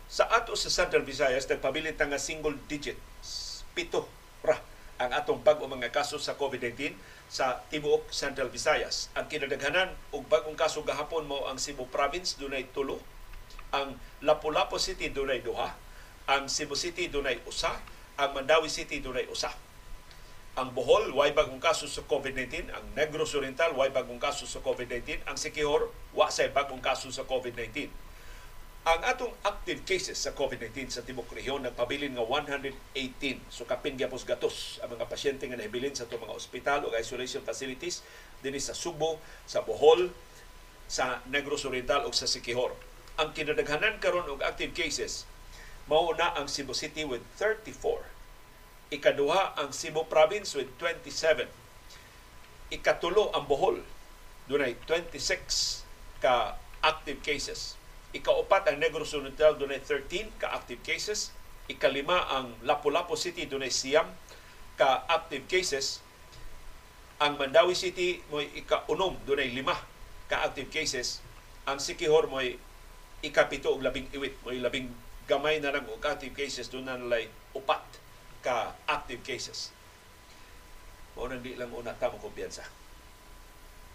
Sa 0.07 0.31
ato 0.31 0.55
sa 0.55 0.71
Central 0.71 1.03
Visayas, 1.03 1.51
nagpabilit 1.51 1.99
nga 1.99 2.21
single 2.21 2.55
digits 2.71 3.42
pito 3.73 4.09
ra 4.45 4.61
ang 5.03 5.11
atong 5.11 5.43
bag-o 5.43 5.67
mga 5.67 5.91
kaso 5.91 6.21
sa 6.21 6.39
COVID-19 6.39 6.95
sa 7.27 7.65
tibuok 7.73 8.13
Central 8.15 8.53
Visayas. 8.53 9.11
Ang 9.19 9.27
kinadaghanan 9.27 9.91
og 10.15 10.29
bag-ong 10.31 10.55
kaso 10.55 10.85
gahapon 10.87 11.27
mo 11.27 11.49
ang 11.51 11.59
Cebu 11.59 11.91
Province 11.91 12.39
dunay 12.39 12.71
tulo, 12.71 13.03
ang 13.75 13.99
Lapu-Lapu 14.23 14.79
City 14.79 15.11
dunay 15.11 15.43
duha, 15.43 15.75
ang 16.31 16.47
Cebu 16.47 16.79
City 16.79 17.11
dunay 17.11 17.43
usa, 17.49 17.73
ang 18.21 18.31
Mandawi 18.37 18.71
City 18.71 19.03
dunay 19.03 19.27
usa. 19.27 19.51
Ang 20.53 20.77
Bohol, 20.77 21.09
way 21.17 21.33
bagong 21.33 21.65
kaso 21.65 21.89
sa 21.89 22.05
COVID-19. 22.05 22.69
Ang 22.77 22.85
Negros 22.93 23.33
Oriental, 23.33 23.73
way 23.73 23.89
bagong 23.89 24.21
kaso 24.21 24.45
sa 24.45 24.61
COVID-19. 24.61 25.25
Ang 25.25 25.41
Sikihor, 25.41 25.89
wa 26.13 26.29
say 26.29 26.53
bagong 26.53 26.85
kaso 26.85 27.09
sa 27.09 27.25
COVID-19 27.25 27.89
ang 28.83 28.99
atong 29.07 29.31
active 29.47 29.87
cases 29.87 30.19
sa 30.19 30.35
COVID-19 30.35 30.91
sa 30.91 31.07
Tibok 31.07 31.31
Rehiyon 31.31 31.63
nagpabilin 31.63 32.19
nga 32.19 32.27
118. 32.27 32.75
So 33.47 33.63
kapin 33.63 33.95
gyapos 33.95 34.27
gatos 34.27 34.83
ang 34.83 34.99
mga 34.99 35.07
pasyente 35.07 35.47
nga 35.47 35.55
nahibilin 35.55 35.95
sa 35.95 36.11
itong 36.11 36.27
mga 36.27 36.35
ospital 36.35 36.79
o 36.83 36.95
isolation 36.99 37.47
facilities 37.47 38.03
dinhi 38.43 38.59
sa 38.59 38.75
Subo, 38.75 39.23
sa 39.47 39.63
Bohol, 39.63 40.11
sa 40.91 41.23
Negros 41.31 41.63
Oriental 41.63 42.03
o 42.03 42.11
sa 42.11 42.27
Siquijor. 42.27 42.75
Ang 43.23 43.31
kinadaghanan 43.31 44.03
karon 44.03 44.27
og 44.27 44.43
active 44.43 44.75
cases 44.75 45.31
mao 45.87 46.11
na 46.19 46.35
ang 46.35 46.51
Cebu 46.51 46.75
City 46.75 47.07
with 47.07 47.23
34. 47.39 48.03
Ikaduha 48.99 49.63
ang 49.63 49.71
Cebu 49.71 50.11
Province 50.11 50.59
with 50.59 50.75
27. 50.83 51.47
Ikatulo 52.75 53.31
ang 53.31 53.47
Bohol 53.47 53.79
dunay 54.51 54.75
26 54.91 55.87
ka 56.19 56.59
active 56.83 57.23
cases 57.23 57.79
Ikaupat 58.13 58.69
ang 58.69 58.77
Negros 58.77 59.17
Oriental 59.17 59.57
dunay 59.57 59.81
13 59.81 60.29
ka 60.37 60.53
active 60.53 60.85
cases. 60.85 61.33
Ikalima 61.65 62.29
ang 62.29 62.53
Lapu-Lapu 62.61 63.17
City 63.17 63.49
dunay 63.49 63.73
siyam 63.73 64.05
ka 64.77 65.09
active 65.09 65.49
cases. 65.49 66.05
Ang 67.17 67.41
Mandawi 67.41 67.73
City 67.73 68.21
mo'y 68.29 68.53
ika-unom 68.53 69.17
dunay 69.25 69.49
lima 69.49 69.73
ka 70.29 70.45
active 70.45 70.69
cases. 70.69 71.25
Ang 71.65 71.81
Sikihor 71.81 72.29
mo'y 72.29 72.61
ikapito 73.25 73.73
og 73.73 73.81
labing 73.81 74.13
iwit 74.13 74.37
mo'y 74.45 74.61
labing 74.61 74.93
gamay 75.25 75.63
na 75.65 75.73
lang 75.73 75.89
og 75.89 76.03
active 76.05 76.37
cases 76.37 76.69
doon 76.69 76.85
na 76.85 77.01
nalay 77.01 77.33
upat 77.57 77.81
ka 78.45 78.77
active 78.85 79.25
cases. 79.25 79.73
Mao 81.17 81.33
nang 81.33 81.41
di 81.41 81.57
lang 81.57 81.73
una 81.73 81.97
ta 81.97 82.13
mo 82.13 82.21
kumpiyansa. 82.21 82.67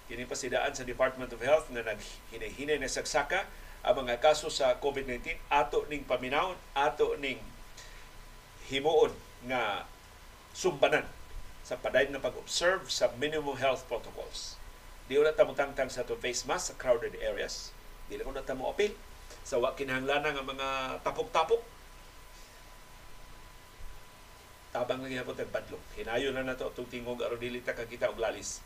Kini 0.08 0.24
pasidaan 0.24 0.72
sa 0.72 0.88
Department 0.88 1.30
of 1.36 1.44
Health 1.44 1.68
nga 1.70 1.84
naghinay-hinay 1.84 2.80
na 2.80 2.88
sagsaka 2.88 3.44
ang 3.88 4.04
mga 4.04 4.20
kaso 4.20 4.52
sa 4.52 4.76
COVID-19 4.84 5.40
ato 5.48 5.88
ning 5.88 6.04
paminawon 6.04 6.60
ato 6.76 7.16
ning 7.24 7.40
himuon 8.68 9.16
nga 9.48 9.88
sumbanan 10.52 11.08
sa 11.64 11.80
padayon 11.80 12.12
nga 12.12 12.28
pag-observe 12.28 12.84
sa 12.92 13.08
minimum 13.16 13.56
health 13.56 13.88
protocols. 13.88 14.60
Di 15.08 15.16
na 15.16 15.32
tamo 15.32 15.56
tangtang 15.56 15.88
sa 15.88 16.04
to 16.04 16.20
face 16.20 16.44
mask 16.44 16.76
sa 16.76 16.80
crowded 16.80 17.16
areas. 17.24 17.72
Di 18.12 18.20
na 18.20 18.28
ko 18.28 18.36
na 18.36 18.44
tamo 18.44 18.68
apil 18.68 18.92
sa 19.48 19.56
wa 19.56 19.72
kinahanglanan 19.72 20.36
nga 20.36 20.44
mga 20.44 20.70
tapok-tapok. 21.08 21.64
Tabang 24.76 25.00
lang 25.00 25.16
yapon 25.16 25.40
tag 25.40 25.48
badlong. 25.48 25.84
Hinayo 25.96 26.36
na 26.36 26.44
nato 26.44 26.68
itong 26.68 26.92
tingog 26.92 27.24
aron 27.24 27.40
dili 27.40 27.64
ta 27.64 27.72
kakita 27.72 28.12
og 28.12 28.20
lalis 28.20 28.60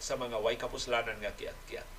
sa 0.00 0.16
mga 0.16 0.40
way 0.40 0.56
kapuslanan 0.56 1.20
nga 1.20 1.36
kiat-kiat. 1.36 1.95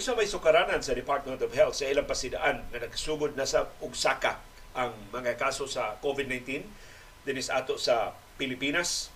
Unsa 0.00 0.16
may 0.16 0.24
sukaranan 0.24 0.80
sa 0.80 0.96
Department 0.96 1.44
of 1.44 1.52
Health 1.52 1.76
sa 1.76 1.84
ilang 1.84 2.08
pasidaan 2.08 2.64
nga 2.72 2.80
nagsugod 2.80 3.36
na 3.36 3.44
sa 3.44 3.68
ugsaka 3.84 4.40
ang 4.72 4.96
mga 5.12 5.36
kaso 5.36 5.68
sa 5.68 6.00
COVID-19 6.00 6.64
dinis 7.28 7.52
ato 7.52 7.76
sa 7.76 8.16
Pilipinas. 8.40 9.12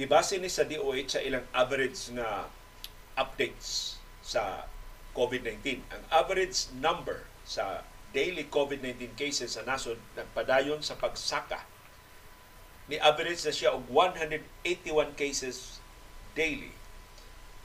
Gibase 0.00 0.40
ni 0.40 0.48
sa 0.48 0.64
DOH 0.64 1.12
sa 1.12 1.20
ilang 1.20 1.44
average 1.52 2.08
nga 2.16 2.48
updates 3.20 4.00
sa 4.24 4.64
COVID-19 5.12 5.84
ang 5.92 6.02
average 6.08 6.72
number 6.80 7.28
sa 7.52 7.84
daily 8.16 8.48
COVID-19 8.48 9.12
cases 9.12 9.60
sa 9.60 9.64
nasod 9.68 10.00
nagpadayon 10.16 10.80
sa 10.80 10.96
pagsaka 10.96 11.68
ni 12.88 12.96
average 12.96 13.44
na 13.44 13.52
siya 13.52 13.76
og 13.76 13.84
181 13.88 15.12
cases 15.16 15.80
daily 16.32 16.72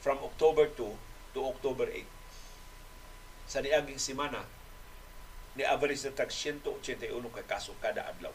from 0.04 0.20
October 0.20 0.68
2 0.76 0.92
to 1.34 1.40
October 1.42 1.88
8. 1.90 2.06
Sa 3.48 3.58
niaging 3.64 3.98
simana, 3.98 4.44
ni 5.58 5.66
average 5.66 6.06
na 6.06 6.14
tag 6.14 6.30
181 6.30 7.10
ka 7.34 7.42
kaso 7.48 7.74
kada 7.82 8.06
adlaw. 8.06 8.32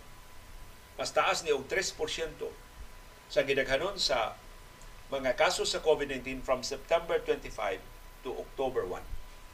Mas 1.00 1.16
taas 1.16 1.42
ni 1.42 1.56
og 1.56 1.66
3% 1.72 1.96
sa 3.32 3.42
gidaghanon 3.42 3.96
sa 3.96 4.36
mga 5.08 5.34
kaso 5.40 5.64
sa 5.64 5.80
COVID-19 5.80 6.44
from 6.44 6.62
September 6.62 7.18
25 7.22 7.80
to 8.28 8.36
October 8.36 8.84
1. 8.86 9.13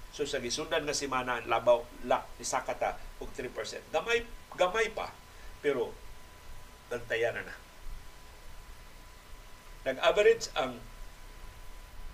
So 0.10 0.26
sa 0.26 0.42
gisundan 0.42 0.84
nga 0.84 0.96
semana 0.96 1.40
labaw 1.46 1.86
la 2.10 2.26
ni 2.38 2.46
sakata 2.46 2.98
og 3.22 3.30
3%. 3.34 3.54
Gamay 3.94 4.26
gamay 4.58 4.90
pa 4.92 5.14
pero 5.62 5.94
bantayan 6.90 7.38
na 7.38 7.44
na. 7.46 7.56
Nag-average 9.86 10.52
ang 10.60 10.82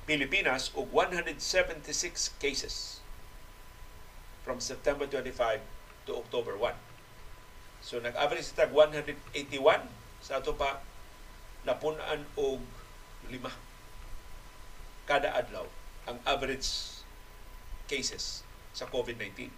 Pilipinas 0.05 0.69
og 0.77 0.93
176 0.93 2.37
cases 2.37 3.01
from 4.45 4.61
September 4.61 5.09
25 5.09 5.65
to 6.05 6.13
October 6.13 6.53
1. 6.61 6.77
So 7.81 7.97
nag-average 7.97 8.53
tag 8.53 8.69
181 8.69 9.89
sa 10.21 10.41
ato 10.41 10.53
pa 10.53 10.81
napunan 11.65 12.25
og 12.37 12.61
lima 13.29 13.49
kada 15.09 15.33
adlaw 15.33 15.65
ang 16.05 16.17
average 16.25 16.94
cases 17.85 18.45
sa 18.75 18.89
COVID-19. 18.89 19.49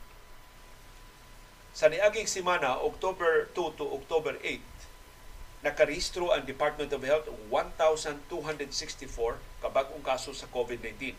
Sa 1.77 1.89
niaging 1.89 2.25
semana, 2.25 2.77
October 2.81 3.49
2 3.53 3.77
to 3.77 3.85
October 3.85 4.37
8, 4.41 5.65
nakarehistro 5.65 6.33
ang 6.33 6.45
Department 6.45 6.89
of 6.93 7.01
Health 7.05 7.29
1,264 7.49 8.29
kabagong 9.61 10.01
kaso 10.05 10.33
sa 10.33 10.49
COVID-19. 10.49 11.13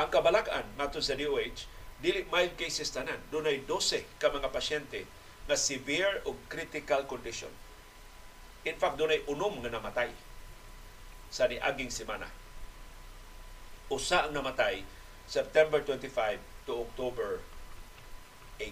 Ang 0.00 0.08
kabalakan 0.08 0.64
nato 0.80 1.00
sa 1.00 1.16
DOH, 1.16 1.68
dili 2.00 2.26
mild 2.28 2.56
cases 2.58 2.90
tanan. 2.90 3.20
Dunay 3.30 3.62
12 3.68 4.04
ka 4.18 4.32
mga 4.32 4.48
pasyente 4.50 5.06
na 5.46 5.54
severe 5.54 6.24
o 6.26 6.34
critical 6.50 7.04
condition. 7.06 7.52
In 8.68 8.76
fact, 8.78 8.98
dunay 8.98 9.22
unom 9.30 9.60
nga 9.62 9.70
namatay 9.70 10.10
sa 11.32 11.48
niaging 11.48 11.88
semana. 11.88 12.28
Usa 13.88 14.28
ang 14.28 14.36
namatay 14.36 14.84
September 15.32 15.80
25 15.80 16.12
to 16.68 16.84
October 16.84 17.40
8. 18.60 18.68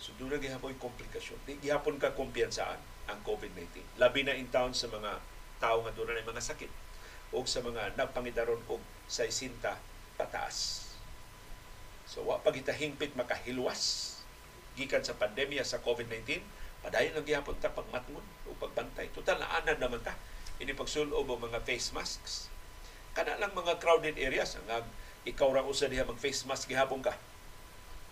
So 0.00 0.16
doon 0.16 0.32
na 0.32 0.40
gihapon 0.40 0.72
komplikasyon. 0.80 1.36
Di 1.44 1.60
gihapon 1.60 2.00
ka 2.00 2.16
kumpiyansaan 2.16 2.80
ang 3.12 3.20
COVID-19. 3.28 4.00
Labi 4.00 4.24
na 4.24 4.32
in 4.32 4.48
town 4.48 4.72
sa 4.72 4.88
mga 4.88 5.20
tao 5.60 5.84
nga 5.84 5.92
doon 5.92 6.16
na 6.16 6.24
mga 6.24 6.40
sakit 6.40 6.72
o 7.36 7.44
sa 7.44 7.60
mga 7.60 7.92
nagpangidaron 8.00 8.64
og 8.72 8.80
sa 9.04 9.28
isinta 9.28 9.76
pataas. 10.16 10.88
So 12.08 12.24
wa 12.24 12.40
pagitahingpit 12.40 13.20
makahilwas 13.20 14.16
gikan 14.80 15.04
sa 15.04 15.12
pandemya 15.12 15.60
sa 15.60 15.84
COVID-19, 15.84 16.40
padayon 16.80 17.20
lang 17.20 17.28
gihapon 17.28 17.60
ta 17.60 17.68
pagmatngon 17.68 18.24
o 18.48 18.56
pagbantay. 18.56 19.12
Total 19.12 19.36
na 19.36 19.60
anad 19.60 19.76
naman 19.76 20.00
ta 20.00 20.16
ini 20.56 20.72
pagsulob 20.72 21.28
og 21.28 21.44
mga 21.52 21.60
face 21.68 21.92
masks. 21.92 22.51
Kana 23.12 23.36
lang 23.36 23.52
mga 23.52 23.76
crowded 23.76 24.16
areas 24.16 24.56
ang 24.56 24.86
ikaw 25.22 25.52
ra 25.54 25.62
usa 25.62 25.86
diha 25.86 26.02
mag 26.08 26.18
face 26.18 26.42
mask 26.48 26.66
gihapon 26.66 26.98
ka 27.04 27.14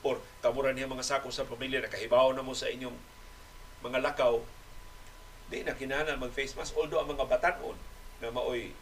or 0.07 0.21
kamura 0.41 0.73
niya 0.73 0.89
mga 0.89 1.05
sako 1.05 1.29
sa 1.29 1.45
pamilya 1.45 1.83
na 1.83 1.93
kahibaw 1.93 2.33
na 2.33 2.45
mo 2.45 2.57
sa 2.57 2.73
inyong 2.73 2.97
mga 3.85 4.01
lakaw, 4.01 4.41
di 5.49 5.65
na 5.65 5.77
kinahanglan 5.77 6.21
mag 6.21 6.33
face 6.33 6.57
mask. 6.57 6.77
Although 6.77 7.01
ang 7.01 7.13
mga 7.13 7.29
batanon 7.29 7.77
na 8.21 8.33
maoy 8.33 8.73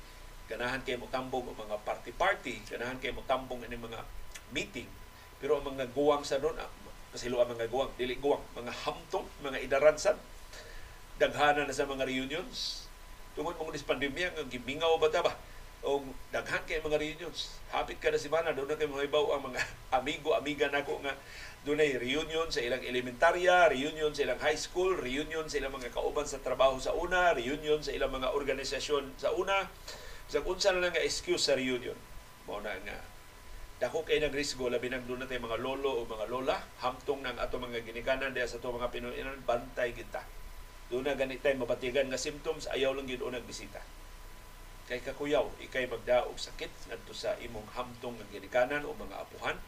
ganahan 0.48 0.80
kay 0.80 0.96
mo 0.96 1.04
tambong 1.12 1.44
ang 1.44 1.58
mga 1.58 1.76
party-party, 1.84 2.64
ganahan 2.72 2.96
kay 2.98 3.12
mo 3.12 3.20
tambong 3.28 3.60
ang 3.62 3.68
mga 3.68 4.00
meeting, 4.50 4.88
pero 5.38 5.60
ang 5.60 5.66
mga 5.68 5.92
guwang 5.92 6.24
sa 6.24 6.40
doon, 6.40 6.56
ah, 6.56 6.70
pasilo 7.12 7.38
ang 7.44 7.52
mga 7.52 7.68
guwang, 7.68 7.92
dili 8.00 8.16
guwang, 8.16 8.40
mga 8.56 8.72
hamtong, 8.88 9.28
mga 9.44 9.60
idaransan, 9.60 10.16
daghana 11.20 11.68
na 11.68 11.74
sa 11.76 11.84
mga 11.84 12.08
reunions. 12.08 12.88
Tungod 13.36 13.60
mo 13.60 13.68
ni 13.68 13.76
pandemya, 13.76 14.34
nga 14.34 14.44
gimingaw 14.48 14.96
ba 14.96 15.12
ta 15.12 15.20
ba? 15.20 15.36
O 15.86 16.02
daghan 16.34 16.62
kay 16.66 16.82
mga 16.82 16.98
reunions. 16.98 17.54
Hapit 17.70 18.02
kada 18.02 18.18
semana 18.18 18.50
doon 18.50 18.66
na 18.66 18.78
kay 18.78 18.90
mga 18.90 19.06
ibaw 19.06 19.38
ang 19.38 19.52
mga 19.52 19.60
amigo, 19.98 20.34
amiga 20.34 20.66
nako 20.66 20.98
nga 21.06 21.14
doon 21.62 21.82
ay 21.82 21.98
reunion 21.98 22.48
sa 22.50 22.62
ilang 22.62 22.82
elementarya, 22.82 23.70
reunion 23.70 24.10
sa 24.14 24.26
ilang 24.26 24.40
high 24.42 24.58
school, 24.58 24.94
reunion 24.98 25.46
sa 25.46 25.58
ilang 25.62 25.74
mga 25.74 25.94
kauban 25.94 26.26
sa 26.26 26.42
trabaho 26.42 26.78
sa 26.82 26.94
una, 26.94 27.34
reunion 27.34 27.82
sa 27.82 27.94
ilang 27.94 28.10
mga 28.10 28.34
organisasyon 28.34 29.18
sa 29.18 29.30
una. 29.34 29.70
Sa 30.28 30.44
unsa 30.44 30.74
na 30.74 30.82
lang 30.84 30.92
nga 30.92 31.00
excuse 31.00 31.48
sa 31.48 31.56
reunion. 31.56 31.96
Mao 32.44 32.58
na 32.60 32.74
nga 32.82 32.98
dako 33.78 34.02
kay 34.02 34.18
nagrisgo 34.18 34.66
labi 34.66 34.90
nang 34.90 35.06
doon 35.06 35.22
natin 35.22 35.38
mga 35.38 35.62
lolo 35.62 36.02
o 36.02 36.06
mga 36.10 36.26
lola 36.26 36.58
hamtong 36.82 37.22
ng 37.22 37.38
ato 37.38 37.62
mga 37.62 37.86
ginikanan 37.86 38.34
diya 38.34 38.50
sa 38.50 38.58
ato 38.58 38.74
mga 38.74 38.90
Pinoy 38.90 39.22
bantay 39.46 39.94
kita. 39.94 40.26
Doon 40.90 41.06
na 41.06 41.14
ganitay 41.14 41.54
mabatigan 41.54 42.10
nga 42.10 42.18
symptoms 42.18 42.66
ayaw 42.74 42.90
lang 42.90 43.06
gyud 43.06 43.22
unang 43.22 43.46
bisita 43.46 43.78
kay 44.88 45.04
kakuyaw 45.04 45.44
ikay 45.60 45.84
magdaog 45.84 46.40
sakit 46.40 46.72
ngadto 46.88 47.12
sa 47.12 47.36
imong 47.44 47.68
hamtong 47.76 48.16
nga 48.16 48.26
ginikanan 48.32 48.88
o 48.88 48.96
mga 48.96 49.20
apuhan. 49.20 49.60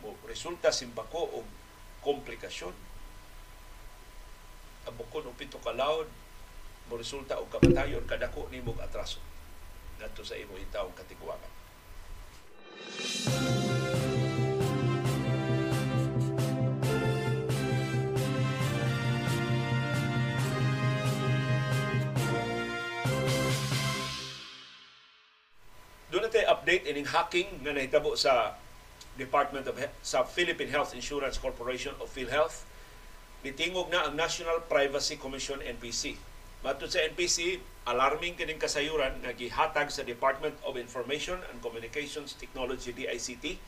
Mo 0.00 0.16
resulta 0.24 0.72
simbako 0.72 1.44
og 1.44 1.46
komplikasyon. 2.00 2.72
Abukon 4.88 5.28
og 5.28 5.36
pito 5.36 5.60
ka 5.60 5.76
mo 6.88 6.94
resulta 6.96 7.36
og 7.36 7.52
kamatayon 7.52 8.08
kadako 8.08 8.48
nimog 8.48 8.80
atraso 8.80 9.20
ngadto 10.00 10.24
sa 10.24 10.40
imong 10.40 10.58
itawong 10.66 10.96
katiguangan. 10.96 11.52
Doon 13.22 14.11
natin 26.32 26.48
update 26.48 26.88
ining 26.88 27.04
hacking 27.04 27.60
nga 27.60 27.76
nahitabo 27.76 28.16
sa 28.16 28.56
Department 29.20 29.68
of 29.68 29.76
He- 29.76 29.92
sa 30.00 30.24
Philippine 30.24 30.72
Health 30.72 30.96
Insurance 30.96 31.36
Corporation 31.36 31.92
of 32.00 32.08
PhilHealth. 32.08 32.64
Nitingog 33.44 33.92
na 33.92 34.08
ang 34.08 34.16
National 34.16 34.64
Privacy 34.64 35.20
Commission 35.20 35.60
NPC. 35.60 36.16
Matod 36.64 36.88
sa 36.88 37.04
NPC, 37.04 37.60
alarming 37.84 38.40
kining 38.40 38.56
kasayuran 38.56 39.20
nga 39.20 39.36
gihatag 39.36 39.92
sa 39.92 40.08
Department 40.08 40.56
of 40.64 40.80
Information 40.80 41.36
and 41.52 41.60
Communications 41.60 42.32
Technology 42.32 42.96
DICT 42.96 43.60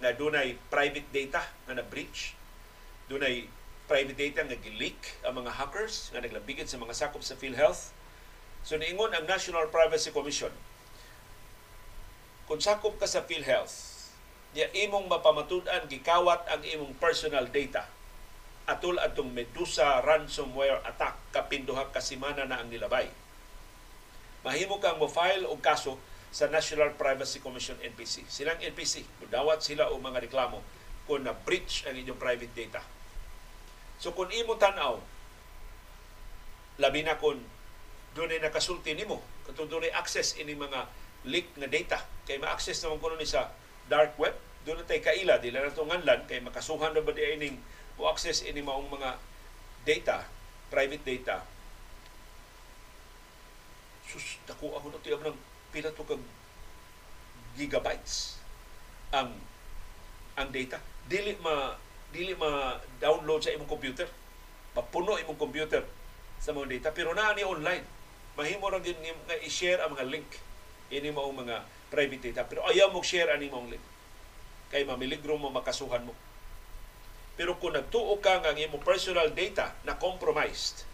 na 0.00 0.16
dunay 0.16 0.56
private 0.72 1.04
data 1.12 1.44
nga 1.68 1.76
na-breach. 1.76 2.32
Dunay 3.12 3.44
private 3.84 4.16
data 4.16 4.40
nga 4.40 4.56
gi-leak 4.56 5.20
ang 5.20 5.44
mga 5.44 5.52
hackers 5.52 6.08
nga 6.16 6.24
naglabigit 6.24 6.64
sa 6.64 6.80
mga 6.80 6.96
sakop 6.96 7.20
sa 7.20 7.36
PhilHealth. 7.36 7.92
So 8.64 8.80
niingon 8.80 9.12
ang 9.12 9.28
National 9.28 9.68
Privacy 9.68 10.08
Commission 10.16 10.54
kung 12.46 12.62
sakop 12.62 12.94
ka 12.96 13.10
sa 13.10 13.26
PhilHealth, 13.26 14.10
diya 14.54 14.70
imong 14.86 15.10
mapamatud-an 15.10 15.90
gikawat 15.90 16.46
ang 16.48 16.62
imong 16.62 16.96
personal 16.96 17.50
data 17.50 17.90
atol 18.66 18.98
atong 18.98 19.30
Medusa 19.30 20.02
ransomware 20.02 20.82
attack 20.82 21.14
kapinduha 21.30 21.90
ka 21.94 22.02
semana 22.02 22.46
na 22.46 22.58
ang 22.62 22.66
nilabay. 22.66 23.06
Mahimo 24.42 24.78
kang 24.82 24.98
mo 24.98 25.06
file 25.06 25.46
og 25.46 25.62
kaso 25.62 25.98
sa 26.34 26.50
National 26.50 26.94
Privacy 26.98 27.38
Commission 27.38 27.78
NPC. 27.78 28.26
Silang 28.26 28.58
NPC, 28.58 29.06
mudawat 29.22 29.62
sila 29.62 29.90
og 29.90 30.02
mga 30.02 30.26
reklamo 30.26 30.62
kung 31.06 31.22
na 31.22 31.34
breach 31.34 31.86
ang 31.86 31.94
inyong 31.94 32.18
private 32.18 32.54
data. 32.54 32.82
So 34.02 34.12
kung 34.12 34.30
imo 34.34 34.58
tan-aw 34.58 34.98
labi 36.82 37.00
na 37.06 37.16
kung 37.16 37.40
doon 38.12 38.32
ay 38.32 38.40
nakasulti 38.40 38.92
nimo 38.92 39.20
katong 39.48 39.68
doon 39.70 39.88
ay 39.88 39.92
access 39.96 40.36
ini 40.36 40.52
mga 40.52 40.84
leak 41.26 41.50
na 41.58 41.66
data. 41.66 42.00
Kay 42.24 42.38
ma-access 42.38 42.80
naman 42.82 43.02
kuno 43.02 43.18
ni 43.18 43.26
sa 43.26 43.50
dark 43.90 44.14
web 44.16 44.34
doon 44.66 44.82
tay 44.86 45.02
kaila. 45.02 45.38
Dila 45.38 45.62
na 45.62 45.70
itong 45.70 45.90
nganlan 45.90 46.26
kay 46.26 46.42
makasuhan 46.42 46.94
na 46.94 47.02
ba 47.02 47.14
di 47.14 47.22
ining 47.22 47.58
mo 47.98 48.10
access 48.10 48.42
ini 48.42 48.62
maong 48.62 48.90
mga 48.90 49.10
data 49.86 50.26
private 50.70 51.04
data. 51.06 51.46
Sus 54.06 54.38
dako 54.46 54.74
ako 54.78 54.94
na 54.94 55.02
tiyab 55.02 55.22
ng 55.22 55.38
pila 55.70 55.90
to 55.94 56.02
kag 56.02 56.22
gigabytes 57.54 58.42
ang 59.14 59.34
ang 60.34 60.48
data. 60.50 60.82
Dili 61.06 61.38
ma 61.38 61.74
dili 62.10 62.34
ma 62.34 62.78
download 62.98 63.42
sa 63.42 63.54
imong 63.54 63.70
computer. 63.70 64.06
Papuno 64.74 65.16
imong 65.16 65.38
computer 65.38 65.82
sa 66.42 66.52
mga 66.52 66.78
data. 66.78 66.88
Pero 66.92 67.14
naa 67.14 67.34
ni 67.34 67.46
online. 67.46 67.86
Mahimo 68.36 68.68
ra 68.68 68.82
gyud 68.82 69.00
nga 69.00 69.36
i-share 69.40 69.80
ang 69.80 69.96
mga 69.96 70.06
link 70.12 70.28
ini 70.90 71.10
mao 71.10 71.30
mga 71.30 71.62
private 71.90 72.30
data 72.30 72.46
pero 72.46 72.66
ayaw 72.66 72.90
mo 72.90 73.02
share 73.02 73.30
ani 73.34 73.50
mong 73.50 73.70
link 73.70 73.84
kay 74.70 74.82
mamiligro 74.82 75.38
mo 75.38 75.50
makasuhan 75.50 76.02
mo 76.02 76.14
pero 77.36 77.60
kung 77.60 77.76
nagtuo 77.76 78.16
ka 78.18 78.40
nga 78.40 78.54
ang 78.54 78.58
imong 78.58 78.82
personal 78.82 79.28
data 79.30 79.76
na 79.84 79.94
compromised 80.00 80.88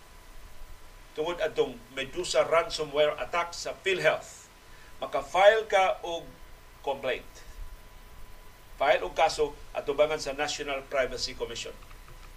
tungod 1.12 1.36
atong 1.44 1.76
Medusa 1.92 2.44
ransomware 2.48 3.16
attack 3.20 3.52
sa 3.52 3.76
PhilHealth, 3.84 4.48
maka-file 5.00 5.68
ka 5.68 6.00
og 6.00 6.24
complaint. 6.80 7.28
File 8.80 9.04
og 9.04 9.12
kaso 9.12 9.52
atubangan 9.76 10.18
sa 10.18 10.32
National 10.32 10.80
Privacy 10.88 11.36
Commission. 11.36 11.76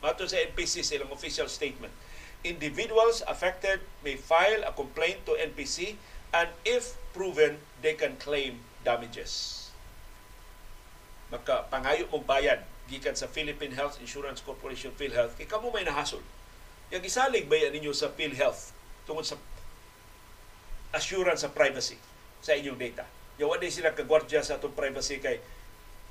Mato 0.04 0.28
sa 0.28 0.38
NPC 0.44 0.84
sa 0.84 1.00
ilang 1.00 1.10
official 1.16 1.48
statement, 1.48 1.96
individuals 2.44 3.24
affected 3.26 3.82
may 4.04 4.20
file 4.20 4.62
a 4.68 4.76
complaint 4.76 5.24
to 5.24 5.34
NPC 5.40 5.96
and 6.36 6.52
if 6.68 7.00
proven, 7.16 7.64
they 7.80 7.96
can 7.96 8.20
claim 8.20 8.60
damages. 8.84 9.72
Maka 11.32 11.64
pangayo 11.72 12.12
mong 12.12 12.28
bayad 12.28 12.68
gikan 12.92 13.16
sa 13.16 13.32
Philippine 13.32 13.74
Health 13.74 13.98
Insurance 13.98 14.44
Corporation 14.44 14.94
PhilHealth 14.94 15.40
kay 15.40 15.50
kamo 15.50 15.74
may 15.74 15.82
nahasol 15.82 16.22
yung 16.94 17.02
gisalig 17.02 17.50
ba 17.50 17.58
ninyo 17.58 17.90
sa 17.98 18.14
PhilHealth 18.14 18.76
tungod 19.10 19.26
sa 19.26 19.38
assurance 20.94 21.42
sa 21.42 21.50
privacy 21.50 21.98
sa 22.46 22.54
inyong 22.54 22.78
data. 22.78 23.06
Yung 23.42 23.50
wala 23.50 23.66
sila 23.68 23.98
kagwardya 23.98 24.46
sa 24.46 24.62
itong 24.62 24.78
privacy 24.78 25.18
kay 25.18 25.42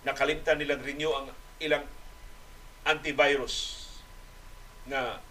nakalimtan 0.03 0.59
nilang 0.59 0.83
renew 0.83 1.15
ang 1.15 1.31
ilang 1.63 1.87
antivirus 2.85 3.87
na 4.85 5.23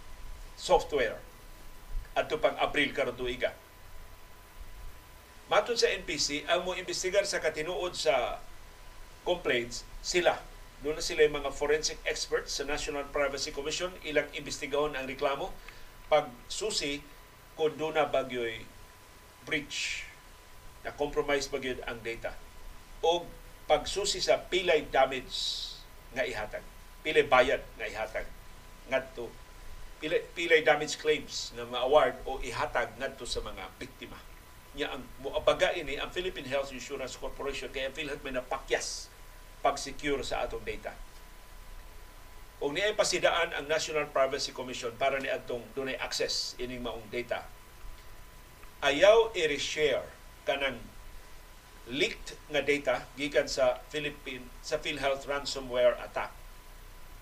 software 0.58 1.20
adto 2.18 2.40
pang 2.40 2.56
April 2.58 2.90
karon 2.96 3.14
tuiga. 3.14 3.52
Matod 5.52 5.76
sa 5.76 5.92
NPC, 5.92 6.48
ang 6.48 6.64
mo 6.64 6.76
imbestigar 6.76 7.28
sa 7.28 7.44
katinuod 7.44 7.96
sa 7.96 8.40
complaints 9.24 9.88
sila 10.04 10.40
doon 10.84 11.00
na 11.00 11.04
sila 11.04 11.24
yung 11.24 11.40
mga 11.40 11.56
forensic 11.56 11.96
experts 12.04 12.60
sa 12.60 12.68
National 12.68 13.08
Privacy 13.08 13.56
Commission, 13.56 13.88
ilang 14.04 14.28
imbestigahon 14.36 15.00
ang 15.00 15.08
reklamo. 15.08 15.56
Pag 16.12 16.28
susi, 16.52 17.00
kung 17.56 17.72
doon 17.80 17.96
na 17.96 18.04
bagyo'y 18.04 18.68
breach, 19.48 20.04
na 20.84 20.92
compromise 20.92 21.48
bagyod 21.48 21.80
ang 21.88 22.04
data. 22.04 22.36
O 23.00 23.24
pagsusi 23.64 24.20
sa 24.20 24.36
pilay 24.36 24.84
damage 24.92 25.72
nga 26.12 26.28
ihatag. 26.28 26.64
Pilay 27.00 27.24
bayad 27.24 27.64
nga 27.80 27.88
ihatag. 27.88 28.28
Ngadto 28.92 29.32
pilay, 30.04 30.20
pilay 30.36 30.60
damage 30.68 31.00
claims 31.00 31.56
na 31.56 31.64
ma-award 31.64 32.20
o 32.28 32.44
ihatag 32.44 32.92
ngadto 33.00 33.24
sa 33.24 33.40
mga 33.40 33.64
biktima. 33.80 34.20
Nya 34.74 34.90
ang 34.90 35.06
muabaga 35.22 35.70
ini 35.78 36.02
ang 36.02 36.10
Philippine 36.10 36.50
Health 36.50 36.74
Insurance 36.74 37.14
Corporation 37.14 37.70
kaya 37.70 37.94
PhilHealth 37.94 38.26
may 38.26 38.34
napakyas 38.34 39.10
pag-secure 39.62 40.26
sa 40.26 40.42
atong 40.42 40.66
data. 40.66 40.92
Ug 42.58 42.74
niay 42.74 42.98
pasidaan 42.98 43.54
ang 43.54 43.70
National 43.70 44.10
Privacy 44.10 44.50
Commission 44.50 44.90
para 44.98 45.22
ni 45.22 45.30
adtong 45.30 45.62
dunay 45.78 46.00
access 46.02 46.58
ining 46.58 46.82
maong 46.82 47.06
data. 47.14 47.46
Ayaw 48.82 49.32
i-share 49.38 50.04
kanang 50.44 50.80
leaked 51.88 52.40
nga 52.48 52.64
data 52.64 53.04
gikan 53.20 53.48
sa 53.48 53.84
Philippine 53.92 54.48
sa 54.64 54.80
PhilHealth 54.80 55.28
ransomware 55.28 56.00
attack. 56.00 56.32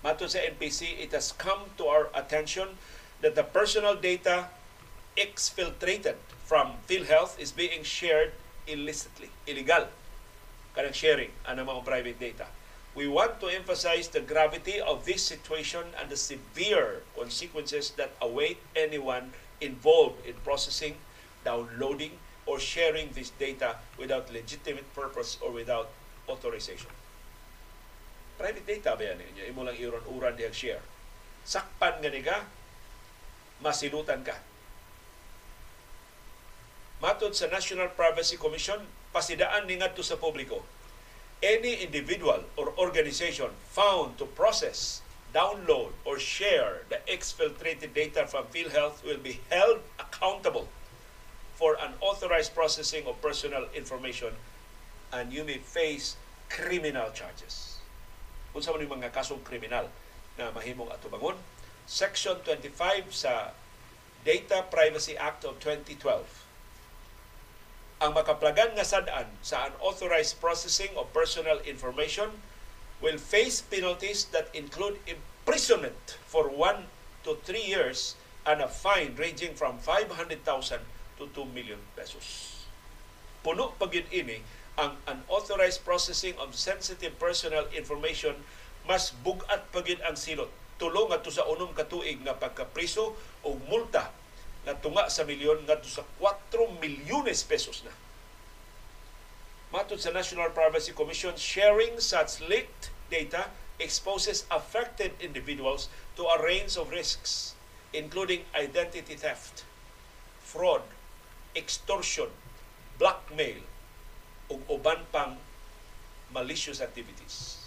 Mato 0.02 0.26
sa 0.26 0.42
NPC, 0.42 0.98
it 0.98 1.14
has 1.14 1.30
come 1.30 1.70
to 1.78 1.86
our 1.86 2.10
attention 2.14 2.74
that 3.22 3.38
the 3.38 3.46
personal 3.46 3.94
data 3.94 4.50
exfiltrated 5.16 6.16
from 6.44 6.80
PhilHealth 6.88 7.38
is 7.38 7.52
being 7.52 7.82
shared 7.82 8.32
illicitly, 8.66 9.30
illegal 9.46 9.88
kanang 10.72 10.96
sharing 10.96 11.32
ang 11.44 11.60
mga 11.60 11.84
private 11.84 12.18
data. 12.18 12.48
We 12.92 13.08
want 13.08 13.40
to 13.40 13.48
emphasize 13.48 14.12
the 14.12 14.20
gravity 14.20 14.80
of 14.80 15.08
this 15.08 15.24
situation 15.24 15.84
and 15.96 16.12
the 16.12 16.20
severe 16.20 17.04
consequences 17.16 17.96
that 17.96 18.12
await 18.20 18.60
anyone 18.76 19.32
involved 19.64 20.20
in 20.28 20.36
processing, 20.44 21.00
downloading, 21.44 22.20
or 22.44 22.60
sharing 22.60 23.08
this 23.16 23.32
data 23.32 23.80
without 23.96 24.28
legitimate 24.28 24.84
purpose 24.92 25.40
or 25.40 25.52
without 25.52 25.88
authorization. 26.28 26.92
Private 28.36 28.66
data 28.66 28.92
ba 28.92 29.04
yan? 29.14 29.24
Imo 29.48 29.64
lang 29.64 29.76
iron-uran 29.78 30.36
diyang 30.36 30.56
share. 30.56 30.84
Sakpan 31.48 32.00
nga 32.04 32.12
ka, 32.12 32.38
masilutan 33.64 34.20
ka. 34.20 34.36
Matod 37.02 37.34
sa 37.34 37.50
National 37.50 37.90
Privacy 37.90 38.38
Commission, 38.38 38.78
pasidaan 39.10 39.66
ni 39.66 39.74
ngadto 39.74 40.06
sa 40.06 40.14
publiko. 40.14 40.62
Any 41.42 41.82
individual 41.82 42.46
or 42.54 42.70
organization 42.78 43.50
found 43.74 44.22
to 44.22 44.30
process, 44.38 45.02
download, 45.34 45.90
or 46.06 46.22
share 46.22 46.86
the 46.86 47.02
exfiltrated 47.10 47.90
data 47.90 48.30
from 48.30 48.46
PhilHealth 48.54 49.02
will 49.02 49.18
be 49.18 49.42
held 49.50 49.82
accountable 49.98 50.70
for 51.58 51.74
unauthorized 51.74 52.54
processing 52.54 53.02
of 53.10 53.18
personal 53.18 53.66
information 53.74 54.30
and 55.10 55.34
you 55.34 55.42
may 55.42 55.58
face 55.58 56.14
criminal 56.46 57.10
charges. 57.10 57.82
Kung 58.54 58.62
sa 58.62 58.78
mga 58.78 59.10
kasong 59.10 59.42
kriminal 59.42 59.90
na 60.38 60.54
mahimong 60.54 60.94
atubangon, 60.94 61.34
Section 61.82 62.38
25 62.46 63.10
sa 63.10 63.50
Data 64.22 64.62
Privacy 64.70 65.18
Act 65.18 65.50
of 65.50 65.58
2012 65.58 66.51
ang 68.02 68.18
makaplagan 68.18 68.74
nga 68.74 68.82
sadaan 68.82 69.30
sa 69.46 69.70
unauthorized 69.70 70.42
processing 70.42 70.90
of 70.98 71.06
personal 71.14 71.62
information 71.62 72.42
will 72.98 73.14
face 73.14 73.62
penalties 73.62 74.26
that 74.34 74.50
include 74.50 74.98
imprisonment 75.06 76.18
for 76.26 76.50
1 76.50 76.90
to 77.22 77.38
3 77.46 77.62
years 77.62 78.18
and 78.42 78.58
a 78.58 78.66
fine 78.66 79.14
ranging 79.14 79.54
from 79.54 79.78
500,000 79.78 80.34
to 81.14 81.30
2 81.30 81.46
million 81.54 81.78
pesos. 81.94 82.58
Puno 83.46 83.78
pagin 83.78 84.10
ini 84.10 84.42
ang 84.74 84.98
unauthorized 85.06 85.86
processing 85.86 86.34
of 86.42 86.58
sensitive 86.58 87.14
personal 87.22 87.70
information 87.70 88.34
mas 88.82 89.14
bugat 89.22 89.62
pagin 89.70 90.02
ang 90.02 90.18
silot. 90.18 90.50
Tulo 90.74 91.06
nga 91.06 91.22
sa 91.30 91.46
unom 91.46 91.70
katuig 91.70 92.18
nga 92.26 92.34
pagkapriso 92.34 93.14
o 93.46 93.54
multa 93.70 94.10
na 94.62 94.78
tunga 94.78 95.10
sa 95.10 95.26
milyon 95.26 95.66
ngadto 95.66 95.90
sa 95.90 96.06
4 96.22 96.78
milyones 96.78 97.42
pesos 97.42 97.82
na. 97.82 97.90
Matod 99.72 99.98
sa 99.98 100.12
National 100.12 100.52
Privacy 100.52 100.92
Commission, 100.92 101.34
sharing 101.34 101.96
such 101.98 102.44
leaked 102.44 102.92
data 103.08 103.48
exposes 103.80 104.44
affected 104.52 105.16
individuals 105.18 105.88
to 106.14 106.28
a 106.28 106.42
range 106.44 106.76
of 106.76 106.92
risks, 106.92 107.56
including 107.90 108.44
identity 108.54 109.16
theft, 109.16 109.64
fraud, 110.44 110.84
extortion, 111.56 112.28
blackmail, 113.00 113.64
ug 114.52 114.60
uban 114.68 115.08
pang 115.10 115.40
malicious 116.30 116.80
activities. 116.80 117.66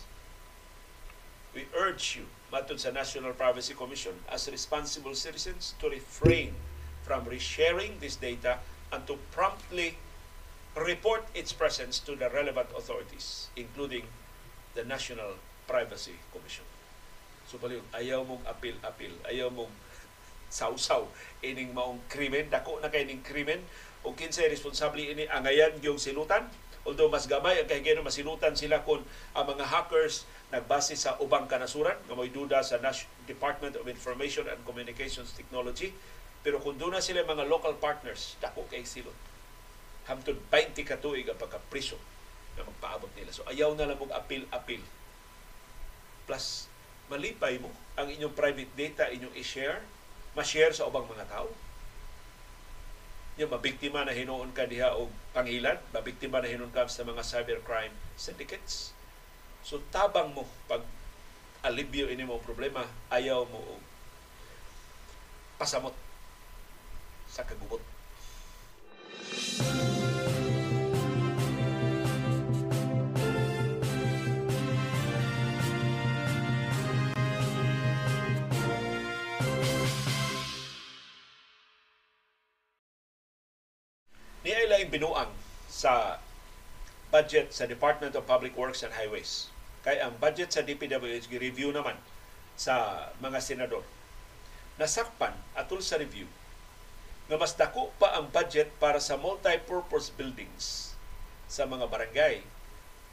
We 1.57 1.65
urge 1.73 2.21
you, 2.21 2.29
matod 2.53 2.79
sa 2.79 2.93
National 2.93 3.33
Privacy 3.33 3.73
Commission, 3.73 4.13
as 4.29 4.47
responsible 4.47 5.17
citizens 5.17 5.73
to 5.81 5.89
refrain 5.89 6.53
from 7.05 7.29
resharing 7.29 8.01
this 8.01 8.17
data 8.17 8.57
and 8.89 9.05
to 9.05 9.21
promptly 9.29 10.01
report 10.73 11.23
its 11.37 11.53
presence 11.53 12.01
to 12.01 12.17
the 12.17 12.27
relevant 12.33 12.67
authorities, 12.75 13.47
including 13.55 14.09
the 14.73 14.83
National 14.83 15.37
Privacy 15.69 16.17
Commission. 16.33 16.65
So 17.45 17.61
paliw, 17.61 17.79
ayaw 17.93 18.25
mong 18.25 18.43
apil-apil, 18.49 19.13
ayaw 19.29 19.53
mong 19.53 19.71
sausaw 20.49 21.05
ining 21.45 21.71
maong 21.77 22.01
krimen, 22.09 22.49
dako 22.49 22.81
na 22.81 22.89
kay 22.89 23.05
ning 23.05 23.21
krimen 23.21 23.61
o 24.01 24.13
kinsay 24.13 24.49
responsable 24.49 25.01
ini 25.01 25.29
angayan 25.29 25.73
yung 25.81 25.97
silutan 25.97 26.49
although 26.85 27.09
mas 27.09 27.25
gamay 27.25 27.57
ang 27.57 27.65
kahigaynon 27.65 28.05
masilutan 28.05 28.53
sila 28.53 28.85
kung 28.85 29.01
ang 29.33 29.45
mga 29.49 29.65
hackers 29.65 30.29
nagbase 30.53 30.93
sa 30.93 31.17
ubang 31.17 31.49
kanasuran 31.49 31.97
nga 32.05 32.13
duda 32.29 32.61
sa 32.61 32.77
Nash- 32.77 33.09
Department 33.25 33.73
of 33.73 33.89
Information 33.89 34.45
and 34.45 34.61
Communications 34.61 35.33
Technology 35.33 35.89
pero 36.45 36.61
kung 36.61 36.77
doon 36.77 36.93
na 36.93 37.01
sila 37.01 37.25
mga 37.25 37.49
local 37.49 37.73
partners 37.81 38.37
dako 38.37 38.69
kay 38.69 38.85
silot. 38.85 39.17
Hamtod 40.05 40.37
20 40.53 40.77
ka 40.85 41.01
tuig 41.01 41.25
ang 41.25 41.41
pagkapriso 41.41 41.97
na 42.53 42.61
magpaabot 42.61 43.09
nila. 43.17 43.33
So 43.33 43.41
ayaw 43.49 43.73
na 43.73 43.89
lang 43.89 43.97
mong 43.97 44.13
apil-apil 44.13 44.85
plus 46.29 46.69
malipay 47.09 47.57
mo 47.57 47.73
ang 47.97 48.13
inyong 48.13 48.37
private 48.37 48.69
data 48.77 49.09
inyong 49.09 49.33
i-share 49.33 49.81
ma-share 50.37 50.69
sa 50.75 50.85
ubang 50.85 51.09
mga 51.09 51.25
tao. 51.25 51.49
Yung 53.41 53.49
mabiktima 53.49 54.05
na 54.05 54.13
hinuon 54.13 54.53
ka 54.53 54.67
diha 54.69 54.95
og 54.95 55.09
pangilan, 55.33 55.81
mabiktima 55.91 56.43
na 56.43 56.51
hinuon 56.51 56.69
ka 56.69 56.85
sa 56.91 57.07
mga 57.07 57.25
cybercrime 57.25 57.95
syndicates. 58.19 58.93
So 59.65 59.81
tabang 59.89 60.35
mo 60.37 60.45
pag 60.69 60.85
alibyo 61.65 62.05
ini 62.11 62.21
mo 62.21 62.37
problema, 62.43 62.85
ayaw 63.09 63.49
mo 63.49 63.81
pasamot 65.57 66.04
sa 67.35 67.43
kagubot. 67.43 67.83
Ni 84.45 84.53
ay 84.53 84.69
laing 84.71 84.93
binuang 84.93 85.27
sa 85.67 86.23
budget 87.11 87.51
sa 87.51 87.67
Department 87.67 88.15
of 88.15 88.23
Public 88.23 88.55
Works 88.55 88.79
and 88.87 88.95
Highways. 88.95 89.51
Kay 89.83 89.99
ang 89.99 90.15
budget 90.23 90.55
sa 90.55 90.63
DPWH 90.63 91.27
gi-review 91.27 91.75
naman 91.75 91.99
sa 92.55 93.09
mga 93.19 93.43
senador. 93.43 93.83
Nasakpan 94.79 95.35
atol 95.57 95.83
sa 95.83 95.99
review 95.99 96.29
nga 97.25 97.37
mas 97.41 97.57
dako 97.57 97.89
pa 97.97 98.13
ang 98.13 98.29
budget 98.29 98.69
para 98.77 99.01
sa 99.01 99.17
multi-purpose 99.17 100.13
buildings 100.13 100.93
sa 101.49 101.65
mga 101.65 101.89
barangay 101.89 102.45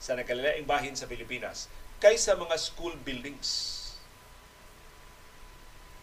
sa 0.03 0.19
nakalilaing 0.19 0.67
bahin 0.67 0.99
sa 0.99 1.09
Pilipinas 1.09 1.71
kaysa 2.03 2.35
mga 2.35 2.59
school 2.59 2.99
buildings. 3.07 3.79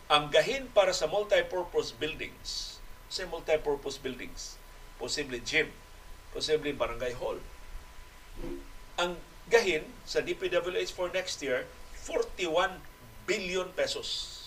Ang 0.07 0.31
gahin 0.31 0.71
para 0.71 0.95
sa 0.95 1.05
multi-purpose 1.05 1.93
buildings, 1.93 2.79
sa 3.11 3.27
multi-purpose 3.27 3.99
buildings, 3.99 4.55
posible 4.97 5.37
gym, 5.43 5.69
posible 6.31 6.71
barangay 6.73 7.13
hall. 7.19 7.37
Ang 8.97 9.19
gahin 9.51 9.83
sa 10.07 10.23
DPWH 10.23 10.95
for 10.95 11.11
next 11.11 11.43
year, 11.43 11.67
41 12.07 12.79
billion 13.27 13.69
pesos. 13.75 14.38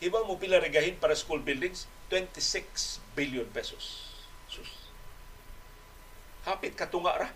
Iba 0.00 0.24
mo 0.24 0.40
pila 0.40 0.60
regahin 0.60 0.96
para 0.96 1.12
school 1.12 1.44
buildings, 1.44 1.84
26 2.08 3.00
billion 3.12 3.46
pesos. 3.52 4.16
Sus. 4.48 4.90
Hapit 6.48 6.72
katunga 6.74 7.14
ra 7.16 7.28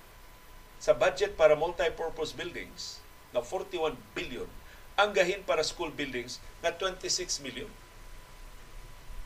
sa 0.81 0.97
budget 0.97 1.37
para 1.37 1.57
multi-purpose 1.57 2.33
buildings 2.37 3.01
na 3.33 3.41
41 3.41 3.97
billion 4.17 4.49
ang 4.97 5.13
gahin 5.13 5.41
para 5.45 5.65
school 5.65 5.93
buildings 5.93 6.41
na 6.61 6.73
26 6.73 7.41
million 7.45 7.69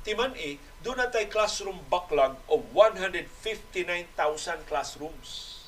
timan 0.08 0.32
eh, 0.40 0.56
doon 0.80 0.96
na 0.96 1.12
tayo 1.12 1.28
classroom 1.28 1.76
backlog 1.92 2.40
of 2.48 2.64
159,000 2.72 4.08
classrooms. 4.64 5.60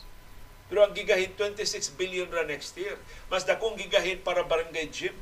Pero 0.73 0.81
ang 0.81 0.97
gigahin 0.97 1.37
26 1.37 1.99
billion 2.01 2.25
ra 2.33 2.47
next 2.49 2.73
year. 2.81 2.97
Mas 3.29 3.45
dakong 3.45 3.77
gigahin 3.77 4.17
para 4.25 4.41
barangay 4.41 4.89
gym. 4.89 5.13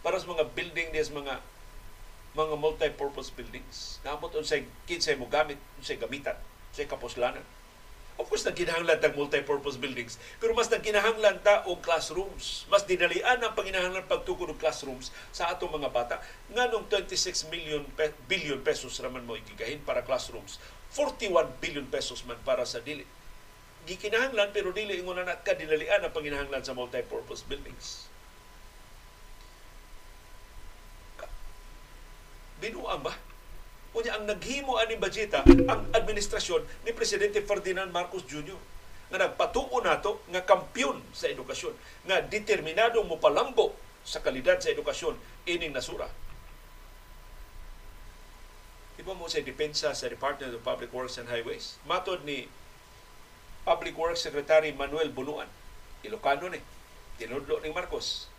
Para 0.00 0.16
sa 0.16 0.26
mga 0.28 0.48
building 0.56 0.88
des 0.96 1.12
mga 1.12 1.40
mga 2.30 2.54
multi-purpose 2.56 3.34
buildings. 3.34 3.98
Naamot 4.06 4.30
unsay 4.38 4.62
kinsay 4.86 5.18
mo 5.18 5.26
gamit, 5.26 5.58
unsay 5.82 5.98
gamitan, 5.98 6.38
unsay 6.70 6.86
kapuslanan. 6.86 7.42
Of 8.20 8.28
course, 8.28 8.44
nagkinahanglan 8.44 9.00
tag 9.00 9.16
multi-purpose 9.16 9.80
buildings. 9.80 10.20
Pero 10.36 10.52
mas 10.52 10.68
nagkinahanglan 10.68 11.40
ta 11.40 11.64
og 11.64 11.80
classrooms. 11.80 12.68
Mas 12.68 12.84
dinalian 12.84 13.40
ang 13.40 13.56
panginahanglan 13.56 14.04
pagtukod 14.04 14.52
og 14.52 14.60
classrooms 14.60 15.08
sa 15.32 15.48
atong 15.48 15.72
mga 15.72 15.88
bata. 15.88 16.20
Nga 16.52 16.68
nung 16.68 16.84
26 16.84 17.48
million 17.48 17.80
pe- 17.96 18.12
billion 18.28 18.60
pesos 18.60 19.00
raman 19.00 19.24
mo 19.24 19.40
igigahin 19.40 19.80
para 19.88 20.04
classrooms. 20.04 20.60
41 20.92 21.48
billion 21.64 21.88
pesos 21.88 22.20
man 22.28 22.36
para 22.44 22.68
sa 22.68 22.84
dili. 22.84 23.08
Gikinahanglan 23.88 24.52
pero 24.52 24.68
dili 24.76 25.00
ingon 25.00 25.24
na 25.24 25.40
ka 25.40 25.56
dinalian 25.56 26.04
ang 26.04 26.12
panginahanglan 26.12 26.60
sa 26.60 26.76
multi-purpose 26.76 27.48
buildings. 27.48 28.09
Binuang 32.60 33.00
ba? 33.00 33.16
Unya 33.90 34.14
ang 34.14 34.28
naghimo 34.28 34.78
ani 34.78 34.94
budgeta 34.94 35.42
ang 35.42 35.90
administrasyon 35.90 36.86
ni 36.86 36.94
presidente 36.94 37.42
Ferdinand 37.42 37.90
Marcos 37.90 38.22
Jr. 38.22 38.54
nga 39.10 39.18
nagpatuo 39.18 39.82
nato 39.82 40.22
nga 40.30 40.46
kampyon 40.46 41.02
sa 41.10 41.26
edukasyon, 41.26 41.74
nga 42.06 42.22
determinado 42.22 43.02
mo 43.02 43.18
palambo 43.18 43.74
sa 44.06 44.22
kalidad 44.22 44.62
sa 44.62 44.70
edukasyon 44.70 45.18
ining 45.50 45.74
nasura. 45.74 46.06
Iba 49.02 49.16
mo 49.18 49.26
sa 49.26 49.42
depensa 49.42 49.90
sa 49.90 50.06
Department 50.06 50.54
of 50.54 50.62
Public 50.62 50.94
Works 50.94 51.18
and 51.18 51.26
Highways. 51.26 51.82
Matod 51.88 52.22
ni 52.22 52.46
Public 53.66 53.98
Works 53.98 54.22
Secretary 54.22 54.70
Manuel 54.70 55.10
Bunuan, 55.10 55.50
Ilocano 56.06 56.46
ni, 56.46 56.62
tinudlo 57.18 57.58
ni 57.58 57.74
Marcos. 57.74 58.29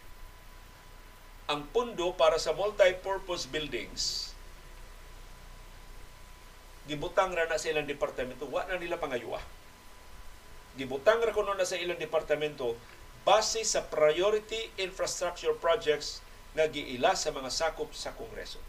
Ang 1.51 1.67
pundo 1.75 2.15
para 2.15 2.39
sa 2.39 2.55
multi-purpose 2.55 3.51
buildings 3.51 4.31
gibutang 6.89 7.31
ra 7.31 7.45
na 7.45 7.61
sa 7.61 7.69
ilang 7.69 7.85
departamento, 7.85 8.49
wa 8.49 8.65
na 8.65 8.75
nila 8.75 8.97
pangayuwa. 8.97 9.39
Gibutang 10.79 11.21
ra 11.21 11.35
kuno 11.35 11.53
na 11.53 11.67
sa 11.67 11.77
ilang 11.77 11.99
departamento 11.99 12.73
base 13.21 13.61
sa 13.61 13.85
priority 13.85 14.73
infrastructure 14.81 15.53
projects 15.53 16.25
nga 16.57 16.65
giila 16.67 17.13
sa 17.13 17.29
mga 17.31 17.47
sakop 17.53 17.93
sa 17.93 18.11
Kongreso. 18.11 18.59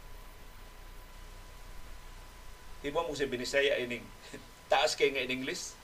Iba 2.83 3.01
mo 3.03 3.15
sa 3.15 3.27
Binisaya 3.27 3.79
ining 3.79 4.03
taas 4.71 4.93
kay 4.93 5.11
nga 5.11 5.23
in 5.23 5.31
English. 5.31 5.75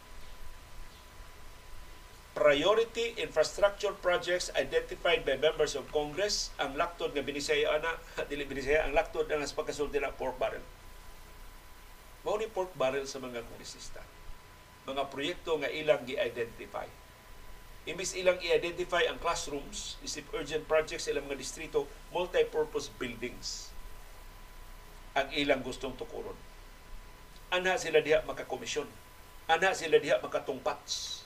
Priority 2.40 3.20
infrastructure 3.20 3.92
projects 3.92 4.48
identified 4.56 5.28
by 5.28 5.36
members 5.36 5.76
of 5.76 5.84
Congress 5.92 6.56
ang 6.56 6.80
laktod 6.80 7.12
nga 7.12 7.20
Binisaya 7.20 7.76
ana 7.76 8.00
dili 8.32 8.48
Binisaya 8.48 8.88
ang 8.88 8.96
laktod 8.96 9.28
nga 9.28 9.44
sa 9.44 9.60
pagkasulti 9.60 10.00
na 10.00 10.16
pork 10.16 10.40
barrel 10.40 10.64
mao 12.24 12.36
ni 12.36 12.48
pork 12.52 12.72
barrel 12.76 13.08
sa 13.08 13.18
mga 13.18 13.44
kongresista. 13.48 14.04
Mga 14.88 15.08
proyekto 15.08 15.56
nga 15.60 15.72
ilang 15.72 16.04
gi-identify. 16.04 16.88
Imbis 17.88 18.14
ilang 18.14 18.38
i-identify 18.44 19.08
ang 19.08 19.18
classrooms, 19.18 19.96
isip 20.04 20.28
urgent 20.36 20.68
projects 20.68 21.08
sa 21.08 21.16
ilang 21.16 21.26
mga 21.26 21.40
distrito, 21.40 21.88
multi-purpose 22.12 22.92
buildings 23.00 23.72
ang 25.18 25.32
ilang 25.34 25.66
gustong 25.66 25.98
tukuron. 25.98 26.38
Ana 27.50 27.82
sila 27.82 28.04
diha 28.04 28.22
makakomisyon. 28.30 28.86
Ana 29.50 29.74
sila 29.74 29.98
diha 29.98 30.22
makatungpats. 30.22 31.19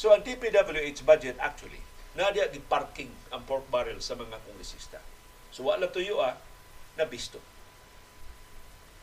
So 0.00 0.16
ang 0.16 0.24
DPWH 0.24 1.04
budget 1.04 1.36
actually, 1.36 1.76
na 2.16 2.32
diha 2.32 2.48
gi-parking 2.48 3.12
ang 3.36 3.44
pork 3.44 3.68
barrel 3.68 4.00
sa 4.00 4.16
mga 4.16 4.40
kongresista. 4.48 4.96
So 5.52 5.68
wala 5.68 5.92
tuyo 5.92 6.24
ah, 6.24 6.40
na 6.96 7.04
bisto. 7.04 7.36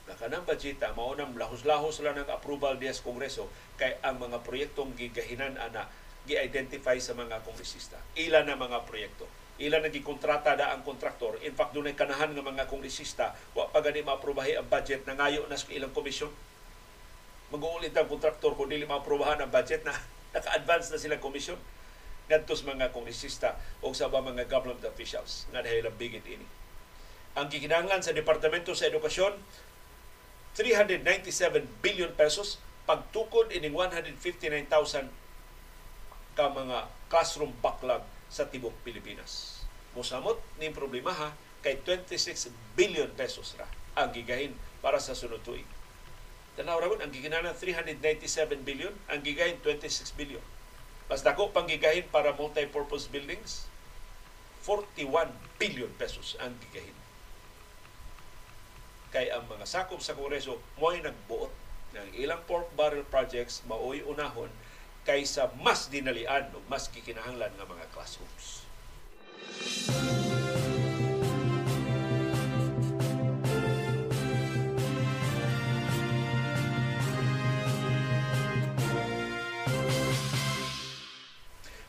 Na 0.10 0.18
kanang 0.18 0.42
budgeta 0.42 0.98
mao 0.98 1.14
nang 1.14 1.38
lahos-lahos 1.38 2.02
lang 2.02 2.18
ng 2.18 2.34
approval 2.34 2.82
diya 2.82 2.98
sa 2.98 3.06
Kongreso 3.06 3.46
kay 3.78 4.02
ang 4.02 4.18
mga 4.18 4.42
proyektong 4.42 4.98
gigahinan 4.98 5.62
ana 5.62 5.86
gi-identify 6.26 6.98
sa 6.98 7.14
mga 7.14 7.46
kongresista. 7.46 8.02
Ila 8.18 8.42
na 8.42 8.58
mga 8.58 8.82
proyekto. 8.90 9.30
Ila 9.62 9.78
na 9.78 9.94
gikontrata 9.94 10.58
da 10.58 10.74
ang 10.74 10.82
kontraktor. 10.82 11.38
In 11.46 11.54
fact, 11.54 11.78
dunay 11.78 11.94
kanahan 11.94 12.34
nga 12.34 12.42
mga 12.42 12.66
kongresista 12.66 13.38
wa 13.54 13.70
pa 13.70 13.86
gani 13.86 14.02
maaprobahi 14.02 14.58
ang 14.58 14.66
budget 14.66 15.06
na 15.06 15.14
ngayo 15.14 15.46
na 15.46 15.62
sa 15.62 15.70
ilang 15.70 15.94
komisyon. 15.94 16.34
Mag-uulit 17.54 17.94
ang 17.94 18.10
kontraktor 18.10 18.58
kung 18.58 18.74
dili 18.74 18.90
maaprobahan 18.90 19.46
ang 19.46 19.54
budget 19.54 19.86
na 19.86 20.17
naka-advance 20.36 20.92
na 20.92 21.00
silang 21.00 21.24
komisyon 21.24 21.60
ngadto 22.28 22.54
sa 22.56 22.68
mga 22.76 22.92
kongresista 22.92 23.56
o 23.80 23.96
sa 23.96 24.12
mga 24.12 24.52
government 24.52 24.84
officials 24.84 25.48
nga 25.56 25.64
dahil 25.64 25.88
bigit 25.96 26.24
ini. 26.28 26.44
Ang 27.40 27.48
gikinahanglan 27.48 28.04
sa 28.04 28.12
Departamento 28.12 28.76
sa 28.76 28.92
Edukasyon 28.92 29.38
397 30.58 31.86
billion 31.86 32.12
pesos 32.18 32.58
pagtukod 32.90 33.54
ining 33.54 33.76
159,000 33.76 35.08
ka 36.34 36.46
mga 36.50 36.90
classroom 37.08 37.54
backlog 37.62 38.02
sa 38.28 38.50
tibok 38.50 38.74
Pilipinas. 38.82 39.64
Musamot 39.94 40.42
ning 40.60 40.74
problema 40.74 41.14
ha 41.14 41.30
kay 41.62 41.80
26 41.86 42.52
billion 42.76 43.10
pesos 43.16 43.56
ra 43.56 43.70
ang 43.98 44.14
gigahin 44.14 44.54
para 44.84 45.02
sa 45.02 45.18
sunod 45.18 45.42
tuig. 45.42 45.66
Tanaw 46.58 46.82
ra 46.82 46.90
ang 46.90 47.14
giginanan 47.14 47.54
397 47.54 48.66
billion, 48.66 48.90
ang 49.14 49.22
gigahin 49.22 49.62
26 49.62 50.18
billion. 50.18 50.42
Mas 51.06 51.22
dako 51.22 51.54
pang 51.54 51.70
gigahin 51.70 52.10
para 52.10 52.34
multi-purpose 52.34 53.06
buildings, 53.14 53.70
41 54.66 55.30
billion 55.62 55.88
pesos 56.02 56.34
ang 56.42 56.58
gigahin. 56.58 56.98
Kay 59.14 59.30
ang 59.30 59.46
mga 59.46 59.70
sakop 59.70 60.02
sa 60.02 60.18
Kongreso 60.18 60.58
mo'y 60.82 61.00
nagbuot 61.00 61.54
ng 61.94 62.08
ilang 62.20 62.42
pork 62.50 62.68
barrel 62.76 63.06
projects 63.08 63.64
maoy 63.70 64.04
unahon 64.04 64.52
kaysa 65.08 65.48
mas 65.64 65.88
dinalian 65.88 66.52
o 66.52 66.60
mas 66.68 66.92
kikinahanglan 66.92 67.54
ng 67.56 67.68
mga 67.70 67.86
classrooms. 67.96 68.68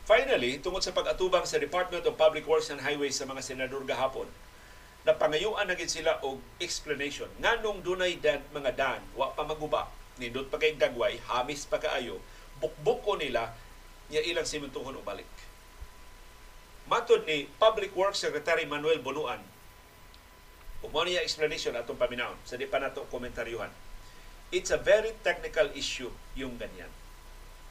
Finally, 0.09 0.57
tungod 0.57 0.81
sa 0.81 0.89
pag-atubang 0.89 1.45
sa 1.45 1.61
Department 1.61 2.01
of 2.01 2.17
Public 2.17 2.41
Works 2.49 2.73
and 2.73 2.81
Highways 2.81 3.13
sa 3.13 3.29
mga 3.29 3.45
senador 3.45 3.85
gahapon, 3.85 4.25
napangayuan 5.05 5.69
na 5.69 5.77
gid 5.77 5.85
sila 5.85 6.17
og 6.25 6.41
explanation 6.57 7.29
nganong 7.37 7.85
dunay 7.85 8.17
dan 8.17 8.41
mga 8.49 8.73
dan 8.73 9.01
wa 9.13 9.29
pa 9.37 9.45
maguba 9.45 9.85
nindot 10.17 10.49
pa 10.49 10.57
kay 10.57 10.73
dagway 10.73 11.21
hamis 11.29 11.69
pa 11.69 11.77
kaayo 11.77 12.17
bukbuk 12.57 13.05
ko 13.05 13.21
nila 13.21 13.53
niya 14.09 14.25
ilang 14.25 14.49
simentuhon 14.49 14.97
o 14.97 15.05
balik. 15.05 15.29
Matod 16.89 17.29
ni 17.29 17.45
Public 17.61 17.93
Works 17.93 18.25
Secretary 18.25 18.65
Manuel 18.65 19.05
Bonuan, 19.05 19.45
Umano 20.81 21.05
niya 21.05 21.21
explanation 21.21 21.77
atong 21.77 22.01
paminawon 22.01 22.41
sa 22.49 22.57
di 22.57 22.65
pa 22.65 22.81
nato 22.81 23.05
komentaryuhan. 23.13 23.69
It's 24.49 24.73
a 24.73 24.81
very 24.81 25.13
technical 25.21 25.69
issue 25.77 26.09
yung 26.33 26.57
ganyan. 26.57 26.89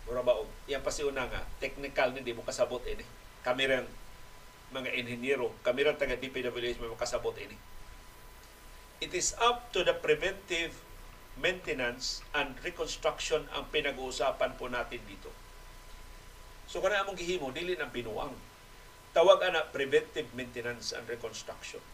Mura 0.09 0.25
ba 0.25 0.41
og 0.41 0.49
iyang 0.65 0.81
pasiuna 0.81 1.29
nga 1.29 1.45
technical 1.61 2.17
ni 2.17 2.25
di 2.25 2.33
mo 2.33 2.41
kasabot 2.41 2.81
ini. 2.89 3.05
Kami 3.45 3.69
rin 3.69 3.85
mga 4.73 4.89
inhinyero, 4.97 5.53
kami 5.61 5.85
rin 5.85 6.01
taga 6.01 6.17
DPWH 6.17 6.81
mo 6.81 6.97
kasabot 6.97 7.37
ini. 7.37 7.53
It 9.05 9.13
is 9.13 9.37
up 9.37 9.69
to 9.77 9.85
the 9.85 9.93
preventive 9.93 10.73
maintenance 11.39 12.25
and 12.35 12.57
reconstruction 12.65 13.47
ang 13.55 13.69
pinag-uusapan 13.71 14.57
po 14.57 14.67
natin 14.67 15.05
dito. 15.05 15.31
So 16.67 16.81
kana 16.81 17.05
among 17.05 17.21
gihimo 17.21 17.53
dili 17.53 17.77
nang 17.77 17.93
binuang. 17.93 18.33
Tawag 19.13 19.45
ana 19.45 19.69
preventive 19.69 20.33
maintenance 20.33 20.97
and 20.97 21.05
reconstruction. 21.05 21.85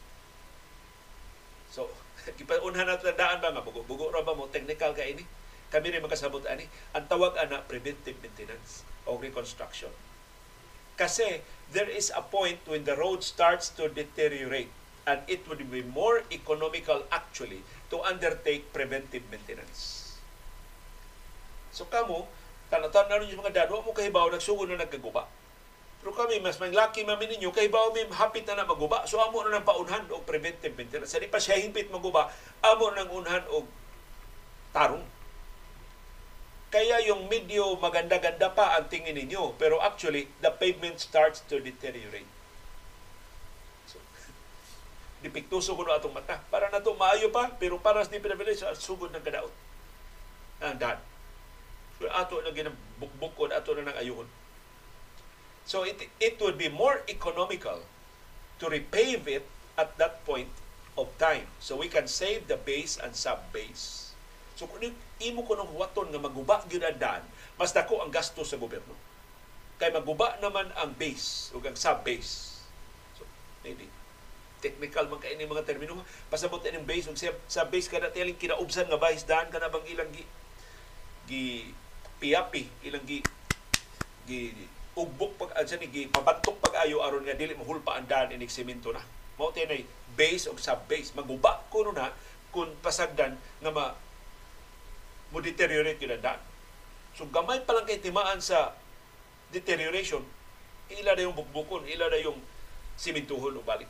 So, 1.74 1.90
gipaunhan 2.38 2.86
natin 2.86 3.18
daan 3.18 3.42
ba 3.42 3.50
nga 3.50 3.62
bugo-bugo 3.62 4.14
ra 4.14 4.22
ba 4.22 4.38
mo 4.38 4.46
technical 4.46 4.94
ka 4.94 5.02
ini? 5.02 5.26
Kami 5.72 5.92
rin 5.92 6.02
makasabot 6.04 6.44
ani. 6.48 6.66
Ang 6.96 7.06
tawag 7.06 7.36
ana 7.38 7.62
preventive 7.64 8.18
maintenance 8.20 8.84
o 9.04 9.16
reconstruction. 9.20 9.92
Kasi 10.94 11.42
there 11.74 11.90
is 11.90 12.14
a 12.14 12.22
point 12.22 12.62
when 12.70 12.86
the 12.86 12.94
road 12.94 13.26
starts 13.26 13.70
to 13.74 13.90
deteriorate 13.90 14.70
and 15.04 15.20
it 15.28 15.44
would 15.50 15.60
be 15.68 15.82
more 15.84 16.24
economical 16.32 17.04
actually 17.12 17.60
to 17.90 18.00
undertake 18.00 18.72
preventive 18.72 19.26
maintenance. 19.28 20.16
So 21.74 21.84
kamo, 21.90 22.30
tanatan 22.70 23.10
na 23.10 23.26
yung 23.26 23.42
mga 23.42 23.66
dano 23.66 23.82
mo 23.82 23.90
kahibaw, 23.90 24.30
nagsugod 24.30 24.70
na 24.70 24.78
nagkaguba. 24.80 25.26
Pero 26.04 26.12
kami, 26.12 26.36
mas 26.38 26.60
may 26.60 26.68
laki 26.68 27.00
mami 27.00 27.24
ninyo, 27.32 27.48
kahibaw 27.48 27.88
mi 27.96 28.04
hapit 28.12 28.44
na 28.44 28.60
na 28.60 28.68
maguba. 28.68 29.08
So 29.08 29.18
amo 29.24 29.40
na 29.40 29.56
ng 29.56 29.64
paunhan 29.64 30.04
o 30.12 30.20
preventive 30.20 30.76
maintenance. 30.76 31.16
Sa 31.16 31.18
di 31.18 31.32
pa 31.32 31.40
siya 31.40 31.56
himpit 31.56 31.88
maguba, 31.88 32.28
amo 32.60 32.92
nang 32.92 33.08
unhan 33.08 33.40
o 33.48 33.64
tarong. 34.70 35.00
Kaya 36.74 36.98
yung 37.06 37.30
medyo 37.30 37.78
maganda-ganda 37.78 38.50
pa 38.50 38.74
ang 38.74 38.90
tingin 38.90 39.14
ninyo. 39.14 39.54
Pero 39.62 39.78
actually, 39.78 40.26
the 40.42 40.50
pavement 40.50 40.98
starts 40.98 41.38
to 41.46 41.62
deteriorate 41.62 42.26
dipiktuso 45.24 45.72
ko 45.78 45.86
na 45.86 45.96
atong 45.96 46.12
mata. 46.12 46.42
Para 46.50 46.68
na 46.68 46.82
to 46.82 46.98
maayo 46.98 47.30
pa, 47.30 47.54
pero 47.56 47.78
para 47.78 48.02
sa 48.02 48.12
sa 48.12 48.74
sugod 48.74 49.14
ng 49.14 49.22
kadaot. 49.22 49.54
Ang 50.60 50.78
daan. 50.82 50.98
So, 51.96 52.10
ato 52.10 52.42
na 52.42 52.50
ginabukbukon, 52.52 53.54
ato 53.54 53.72
na 53.78 53.88
nang 53.88 53.98
ayuhon. 53.98 54.28
So, 55.64 55.86
it, 55.88 56.10
it 56.20 56.36
would 56.42 56.60
be 56.60 56.68
more 56.68 57.00
economical 57.08 57.86
to 58.60 58.64
repave 58.68 59.24
it 59.30 59.46
at 59.80 59.96
that 59.96 60.26
point 60.28 60.52
of 60.98 61.08
time. 61.16 61.48
So, 61.62 61.78
we 61.80 61.88
can 61.88 62.10
save 62.10 62.50
the 62.50 62.60
base 62.60 63.00
and 63.00 63.16
sub-base. 63.16 64.03
So, 64.54 64.70
kung 64.70 64.82
imo 65.18 65.40
ko 65.42 65.58
ng 65.58 65.70
huwaton 65.74 66.14
nga 66.14 66.22
maguba 66.22 66.62
gyud 66.70 66.86
ang 66.86 66.98
daan, 66.98 67.22
mas 67.58 67.74
dako 67.74 68.02
ang 68.02 68.14
gasto 68.14 68.46
sa 68.46 68.58
gobyerno. 68.58 68.94
Kay 69.82 69.90
maguba 69.90 70.38
naman 70.38 70.70
ang 70.78 70.94
base 70.94 71.50
o 71.50 71.58
ang 71.58 71.74
sub-base. 71.74 72.62
So, 73.18 73.26
maybe 73.66 73.90
technical 74.64 75.04
man 75.12 75.20
kay 75.20 75.36
mga 75.36 75.68
termino 75.68 76.00
pasabot 76.32 76.64
ning 76.64 76.88
base 76.88 77.12
ug 77.12 77.20
sa 77.20 77.68
base 77.68 77.92
kada 77.92 78.08
tiling 78.08 78.40
kinaubsan 78.40 78.88
nga 78.88 78.96
base 78.96 79.28
daan 79.28 79.52
kana 79.52 79.68
bang 79.68 79.84
ilang 79.92 80.08
gi 80.08 80.24
gi 81.28 81.44
piapi 82.16 82.88
ilang 82.88 83.04
gi 83.04 83.20
gi 84.24 84.56
ugbok 84.96 85.36
pag 85.36 85.50
adsa 85.60 85.76
ni 85.76 85.92
gi 85.92 86.08
pabantok 86.08 86.56
pag 86.64 86.80
ayo 86.88 87.04
aron 87.04 87.28
nga 87.28 87.36
dili 87.36 87.52
mahulpa 87.52 88.00
ang 88.00 88.08
daan 88.08 88.32
inig 88.32 88.48
semento 88.48 88.88
na 88.88 89.04
mao 89.36 89.52
tinay 89.52 89.84
base 90.16 90.48
ug 90.48 90.56
sub 90.56 90.80
base 90.88 91.12
maguba 91.12 91.60
kuno 91.68 91.92
na 91.92 92.08
kung 92.48 92.72
pasagdan 92.80 93.36
nga 93.60 93.68
ma 93.68 93.92
mo 95.30 95.40
deteriorate 95.40 96.00
yun 96.02 96.16
ang 96.16 96.24
daan 96.24 96.40
so 97.14 97.24
gamay 97.30 97.62
pa 97.62 97.72
lang 97.76 97.86
kay 97.86 98.02
timaan 98.02 98.42
sa 98.42 98.74
deterioration 99.54 100.24
ila 100.90 101.16
na 101.16 101.24
yung 101.24 101.36
bukbukon 101.36 101.86
ila 101.86 102.10
na 102.10 102.18
yung 102.20 102.36
simintuhon 102.98 103.56
o 103.56 103.62
balik 103.64 103.88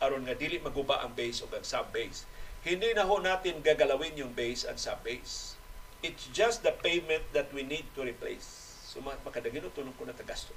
aron 0.00 0.24
nga 0.24 0.34
dili 0.34 0.56
maguba 0.58 1.04
ang 1.04 1.12
base 1.12 1.44
o 1.44 1.46
ang 1.52 1.62
sub-base. 1.62 2.24
Hindi 2.64 2.92
na 2.96 3.04
ho 3.04 3.20
natin 3.20 3.60
gagalawin 3.60 4.16
yung 4.16 4.32
base 4.32 4.64
and 4.64 4.80
sub-base. 4.80 5.60
It's 6.00 6.32
just 6.32 6.64
the 6.64 6.72
pavement 6.72 7.24
that 7.36 7.52
we 7.52 7.60
need 7.60 7.84
to 7.92 8.00
replace. 8.04 8.80
So 8.88 9.04
makadagino 9.04 9.68
tunong 9.70 9.94
ko 10.00 10.08
na 10.08 10.16
tagasto. 10.16 10.56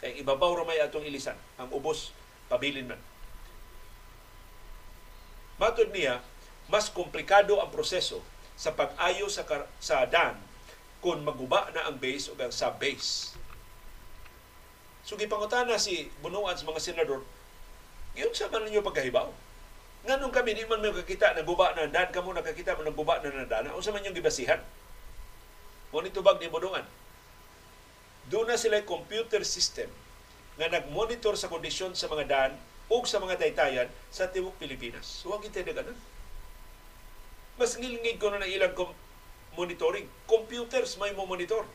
Kaya 0.00 0.16
ibabaw 0.20 0.60
ramay 0.60 0.80
atong 0.80 1.08
ilisan. 1.08 1.36
Ang 1.56 1.72
ubos, 1.72 2.12
pabilin 2.52 2.88
man. 2.88 3.00
Matod 5.60 5.92
niya, 5.92 6.24
mas 6.72 6.88
komplikado 6.92 7.60
ang 7.60 7.72
proseso 7.72 8.20
sa 8.60 8.76
pag-ayo 8.76 9.24
sa, 9.32 9.48
sa 9.80 10.04
dam 10.04 10.36
kung 11.00 11.24
maguba 11.24 11.72
na 11.72 11.88
ang 11.88 11.96
base 11.96 12.28
o 12.28 12.36
ang 12.36 12.52
sub-base. 12.52 13.32
So 15.00 15.16
gipangutana 15.16 15.80
si 15.80 16.12
Bunuan 16.20 16.60
sa 16.60 16.68
mga 16.68 16.84
senador, 16.84 17.24
yun 18.12 18.36
sa 18.36 18.52
man 18.52 18.68
ninyo 18.68 18.84
pagkahibaw. 18.84 19.32
Nganong 20.04 20.32
kami 20.32 20.52
di 20.52 20.68
man 20.68 20.84
may 20.84 20.92
kakita 20.92 21.32
na 21.32 21.44
guba 21.44 21.72
na 21.72 21.88
dan 21.88 22.12
kamo 22.12 22.36
nakakita 22.36 22.76
mo 22.76 22.84
guba 22.92 23.20
na 23.24 23.32
nadana 23.32 23.72
unsa 23.72 23.96
man 23.96 24.04
yung 24.04 24.16
gibasihan. 24.16 24.60
Mo 25.88 26.04
tubag 26.12 26.36
ni 26.36 26.52
bodongan. 26.52 26.84
Doon 28.28 28.52
na 28.52 28.60
sila 28.60 28.84
computer 28.84 29.40
system 29.42 29.88
nga 30.60 30.68
nagmonitor 30.68 31.34
sa 31.34 31.48
kondisyon 31.48 31.96
sa 31.96 32.06
mga 32.12 32.24
daan 32.28 32.52
o 32.92 33.00
sa 33.08 33.18
mga 33.18 33.40
taytayan 33.40 33.88
sa 34.12 34.28
tibuok 34.28 34.60
Pilipinas. 34.60 35.24
Huwag 35.24 35.42
so, 35.42 35.48
ito 35.48 35.72
ganun. 35.72 35.96
Mas 37.60 37.76
ngilingig 37.76 38.16
ko 38.16 38.32
na 38.32 38.40
ng 38.40 38.48
ilang 38.48 38.72
monitoring. 39.52 40.08
Computers 40.24 40.96
may 40.96 41.12
mo 41.12 41.28
monitor. 41.28 41.68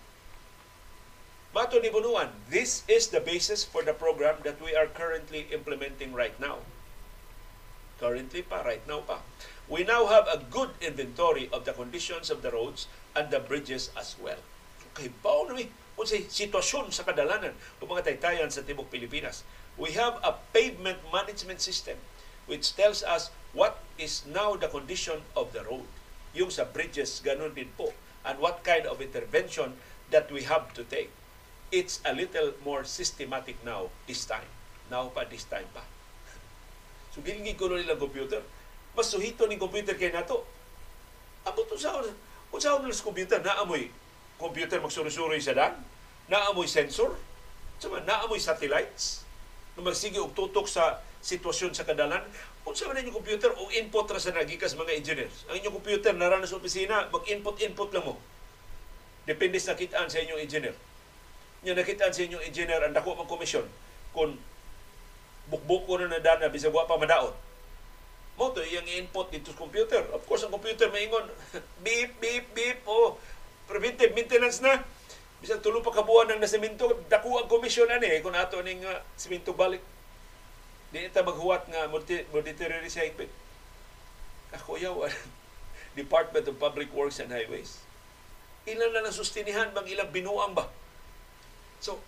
Mato 1.53 1.77
ni 1.77 1.93
Bunuan, 1.93 2.33
this 2.49 2.81
is 2.89 3.13
the 3.13 3.21
basis 3.21 3.61
for 3.61 3.85
the 3.85 3.93
program 3.93 4.41
that 4.41 4.57
we 4.57 4.73
are 4.73 4.89
currently 4.89 5.45
implementing 5.53 6.09
right 6.09 6.33
now. 6.41 6.65
Currently 8.01 8.43
pa, 8.43 8.65
right 8.65 8.81
now 8.89 9.05
pa. 9.05 9.21
We 9.69 9.85
now 9.85 10.09
have 10.09 10.25
a 10.25 10.41
good 10.41 10.73
inventory 10.81 11.53
of 11.53 11.63
the 11.63 11.71
conditions 11.77 12.33
of 12.33 12.41
the 12.41 12.49
roads 12.49 12.89
and 13.13 13.29
the 13.29 13.39
bridges 13.39 13.93
as 13.93 14.17
well. 14.17 14.41
Okay, 14.91 15.13
bao 15.21 15.47
na 15.47 15.55
kung 15.95 16.09
sa 16.09 16.19
sitwasyon 16.19 16.91
sa 16.91 17.07
kadalanan 17.07 17.55
o 17.79 17.87
mga 17.87 18.09
taytayan 18.09 18.51
sa 18.51 18.65
Tibok 18.65 18.91
Pilipinas. 18.91 19.47
We 19.79 19.95
have 19.95 20.17
a 20.25 20.35
pavement 20.51 20.99
management 21.13 21.61
system 21.61 21.95
which 22.45 22.75
tells 22.75 23.01
us 23.03 23.29
what 23.53 23.81
is 23.97 24.25
now 24.29 24.55
the 24.55 24.67
condition 24.67 25.21
of 25.35 25.53
the 25.53 25.63
road. 25.65 25.87
Yung 26.35 26.51
sa 26.51 26.67
bridges, 26.67 27.23
ganun 27.23 27.55
din 27.55 27.71
po. 27.79 27.95
And 28.25 28.41
what 28.41 28.65
kind 28.65 28.85
of 28.89 28.99
intervention 28.99 29.77
that 30.11 30.29
we 30.29 30.43
have 30.45 30.73
to 30.75 30.83
take 30.85 31.09
it's 31.75 31.99
a 32.05 32.13
little 32.13 32.53
more 32.63 32.87
systematic 32.87 33.57
now 33.65 33.89
this 34.07 34.23
time. 34.23 34.47
Now 34.87 35.09
pa, 35.09 35.25
this 35.25 35.43
time 35.49 35.67
pa. 35.73 35.83
So, 37.15 37.23
gilingig 37.23 37.59
ko 37.59 37.71
nilang 37.71 37.99
computer. 37.99 38.43
Mas 38.95 39.11
suhito 39.11 39.43
ni 39.47 39.59
computer 39.59 39.95
kay 39.99 40.11
nato. 40.11 40.47
Amo 41.43 41.61
to 41.67 41.75
sa 41.75 41.99
Kung 42.47 42.61
sa 42.63 42.79
sa 42.79 43.03
computer, 43.03 43.43
naamoy 43.43 43.91
computer 44.39 44.79
magsuri-suri 44.79 45.39
sa 45.43 45.51
dan, 45.51 45.75
naamoy 46.31 46.67
sensor, 46.67 47.15
sama 47.79 47.99
naamoy 48.03 48.39
satellites, 48.39 49.24
na 49.75 49.83
magsige 49.83 50.19
og 50.23 50.31
tutok 50.31 50.67
sa 50.71 51.03
sitwasyon 51.19 51.75
sa 51.75 51.83
kadalan. 51.83 52.23
Unsa 52.65 52.89
man 52.89 52.97
inyong 52.97 53.21
computer 53.21 53.51
o 53.53 53.69
input 53.75 54.09
ra 54.09 54.17
sa 54.17 54.33
nagikas 54.33 54.73
mga 54.73 54.95
engineers. 54.97 55.45
Ang 55.51 55.61
inyong 55.61 55.77
computer 55.77 56.13
nara 56.15 56.39
na 56.39 56.49
sa 56.49 56.57
opisina, 56.57 57.11
mag-input-input 57.13 57.89
lang 57.93 58.05
mo. 58.05 58.15
Depende 59.25 59.57
sa 59.57 59.73
nakitaan 59.73 60.09
sa 60.09 60.21
inyong 60.21 60.41
engineer. 60.41 60.75
Nya 61.65 61.73
nakitaan 61.73 62.13
sa 62.13 62.21
inyong 62.25 62.45
engineer 62.45 62.81
ang 62.81 62.93
dako 62.93 63.17
mang 63.17 63.29
komisyon 63.29 63.65
kung 64.13 64.37
bukbuk 65.49 65.85
ko 65.85 65.97
na 66.01 66.09
nadana 66.09 66.49
bisag 66.49 66.73
wa 66.73 66.89
pa 66.89 66.97
madaot. 66.97 67.33
Mo 68.35 68.51
to 68.51 68.61
yung 68.65 68.85
input 68.85 69.33
dito 69.33 69.53
sa 69.53 69.57
computer. 69.57 70.01
Of 70.13 70.25
course, 70.29 70.45
ang 70.45 70.53
computer 70.53 70.89
maingon 70.93 71.25
beep 71.85 72.17
beep 72.21 72.53
beep 72.53 72.85
oh 72.85 73.17
preventive 73.65 74.13
maintenance 74.13 74.61
na. 74.61 74.81
Bisag 75.43 75.61
tulo 75.61 75.83
pa 75.83 75.91
kabuan 75.91 76.31
ng 76.31 76.41
nasemento, 76.41 76.87
dako 77.11 77.43
ang 77.43 77.51
komisyon 77.51 77.91
ani 77.91 78.23
kung 78.23 78.33
ato 78.33 78.59
ning 78.63 78.81
uh, 78.83 79.03
semento 79.19 79.51
balik. 79.51 79.83
Di 80.89 81.07
ita 81.11 81.25
maghuwat 81.25 81.67
nga 81.67 81.91
monetary 81.91 82.79
recycling. 82.79 83.31
Kakuyaw 84.55 85.05
Department 85.99 86.45
of 86.47 86.55
Public 86.59 86.91
Works 86.91 87.19
and 87.23 87.31
Highways. 87.31 87.83
Ilan 88.67 88.91
na 88.95 89.07
nasustinihan 89.07 89.71
bang 89.71 89.87
ilang 89.91 90.09
binuang 90.11 90.55
ba? 90.55 90.67
So, 91.79 91.99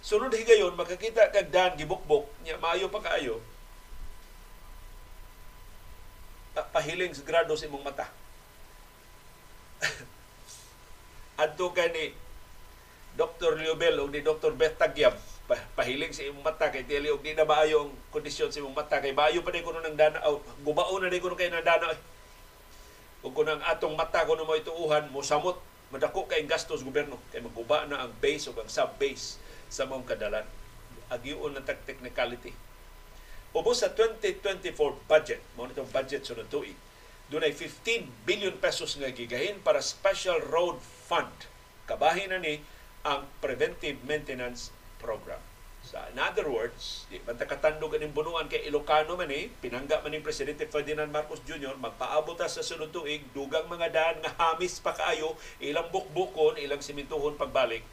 sunod 0.00 0.32
higayon, 0.32 0.74
makakita 0.78 1.30
kag 1.30 1.52
dan 1.52 1.76
gibukbok, 1.76 2.26
nya 2.42 2.56
maayo 2.56 2.88
pa 2.88 3.02
kaayo, 3.02 3.42
pahiling 6.76 7.16
sa 7.16 7.24
grado 7.24 7.56
sa 7.56 7.64
imong 7.64 7.84
mata. 7.84 8.04
Adto 11.42 11.72
ka 11.72 11.88
ni 11.88 12.12
Dr. 13.16 13.56
Liobel 13.56 13.96
o 13.96 14.06
ni 14.12 14.20
Dr. 14.20 14.52
Beth 14.52 14.76
Tagyam, 14.76 15.16
pahiling 15.48 16.10
sa 16.10 16.26
imong 16.26 16.42
mata 16.42 16.74
kay 16.74 16.82
dili 16.82 17.06
og 17.06 17.22
di 17.22 17.30
na 17.30 17.46
maayo 17.46 17.86
ang 17.86 17.92
kondisyon 18.10 18.50
sa 18.50 18.58
imong 18.58 18.74
mata 18.74 18.98
kay 18.98 19.14
maayo 19.14 19.46
pa 19.46 19.54
ni 19.54 19.62
kuno 19.62 19.78
nang 19.78 19.94
dana 19.94 20.18
oh, 20.26 20.42
gubao 20.66 20.98
na 20.98 21.06
ni 21.06 21.22
kuno 21.22 21.38
kay 21.38 21.46
nang 21.46 21.62
dana 21.62 21.94
ug 23.22 23.30
kuno 23.30 23.54
ang 23.54 23.62
atong 23.62 23.94
mata 23.94 24.26
kuno 24.26 24.42
mo 24.42 24.58
ituuhan 24.58 25.06
mo 25.14 25.22
samot 25.22 25.54
madako 25.94 26.26
kay 26.26 26.42
gastos 26.50 26.82
gobyerno 26.82 27.14
kay 27.30 27.38
maguba 27.38 27.86
na 27.86 28.02
ang 28.02 28.12
base 28.18 28.50
ug 28.50 28.58
ang 28.58 28.66
sub 28.66 28.98
base 28.98 29.38
sa 29.70 29.86
mong 29.86 30.02
kadalan 30.02 30.42
agiun 31.14 31.54
na 31.54 31.62
tag 31.62 31.78
technicality 31.86 32.50
ubos 33.54 33.86
sa 33.86 33.94
2024 33.94 34.74
budget 35.06 35.38
mo 35.54 35.70
nitong 35.70 35.88
budget 35.94 36.26
sunod 36.26 36.50
tuig 36.50 36.74
dunay 37.30 37.54
15 37.54 38.26
billion 38.26 38.58
pesos 38.58 38.98
nga 38.98 39.14
gigahin 39.14 39.62
para 39.62 39.78
special 39.78 40.42
road 40.50 40.82
fund 41.06 41.46
kabahin 41.86 42.34
na 42.34 42.42
ni 42.42 42.58
ang 43.06 43.30
preventive 43.38 44.02
maintenance 44.02 44.74
program. 44.98 45.38
So, 45.86 46.02
in 46.10 46.18
other 46.18 46.50
words, 46.50 47.06
di 47.06 47.22
man 47.22 47.38
katandog 47.38 47.94
aning 47.94 48.10
bunuan 48.10 48.50
kay 48.50 48.66
Ilocano 48.66 49.14
man 49.14 49.30
eh, 49.30 49.46
pinangga 49.62 50.02
man 50.02 50.10
ni 50.10 50.18
Presidente 50.18 50.66
Ferdinand 50.66 51.06
Marcos 51.14 51.38
Jr., 51.46 51.78
magpaabot 51.78 52.34
sa 52.42 52.66
sunod 52.66 52.90
tuig, 52.90 53.22
dugang 53.30 53.70
mga 53.70 53.94
daan 53.94 54.16
nga 54.18 54.34
hamis 54.34 54.82
pa 54.82 54.90
kaayo, 54.90 55.38
ilang 55.62 55.86
bukbukon, 55.94 56.58
ilang 56.58 56.82
simintuhon 56.82 57.38
pagbalik, 57.38 57.86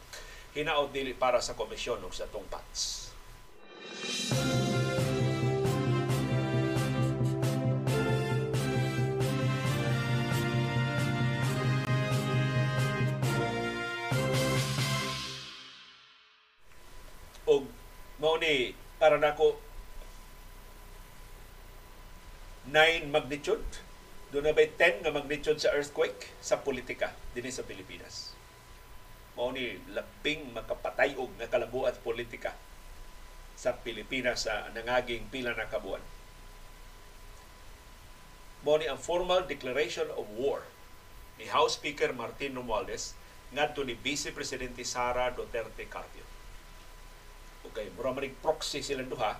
hinaot 0.57 0.89
dili 0.89 1.13
para 1.13 1.37
sa 1.37 1.53
komisyon 1.53 2.01
o 2.01 2.09
sa 2.09 2.25
tungpats. 2.25 3.13
og 4.03 4.72
mao 18.23 18.39
ni 18.39 18.71
para 19.03 19.19
nako 19.19 19.59
9 22.71 23.11
magnitude 23.11 23.83
doon 24.31 24.47
na 24.47 24.55
ba 24.55 24.63
10 24.63 25.03
nga 25.03 25.11
magnitude 25.11 25.59
sa 25.59 25.75
earthquake 25.75 26.31
sa 26.39 26.63
politika 26.63 27.11
dinhi 27.35 27.51
sa 27.51 27.67
Pilipinas. 27.67 28.31
Mao 29.35 29.51
ni 29.51 29.75
labing 29.91 30.55
makapatay 30.55 31.19
og 31.19 31.35
nga 31.35 31.51
kalabuat 31.51 31.99
politika 31.99 32.55
sa 33.59 33.75
Pilipinas 33.75 34.47
sa 34.47 34.71
nangaging 34.71 35.27
pila 35.27 35.51
na 35.51 35.67
kabuan. 35.67 36.01
Mao 38.63 38.79
ni 38.79 38.87
ang 38.87 39.03
formal 39.03 39.43
declaration 39.51 40.07
of 40.15 40.31
war 40.39 40.63
ni 41.35 41.51
House 41.51 41.75
Speaker 41.75 42.15
Martin 42.15 42.55
Romualdez 42.55 43.19
ngadto 43.51 43.83
ni 43.83 43.99
Vice 43.99 44.31
Presidente 44.31 44.87
Sara 44.87 45.27
Duterte 45.35 45.83
Carpio 45.91 46.22
okay, 47.67 47.87
mura 47.95 48.11
manig 48.11 48.35
proxy 48.43 48.83
silang 48.83 49.07
duha, 49.07 49.39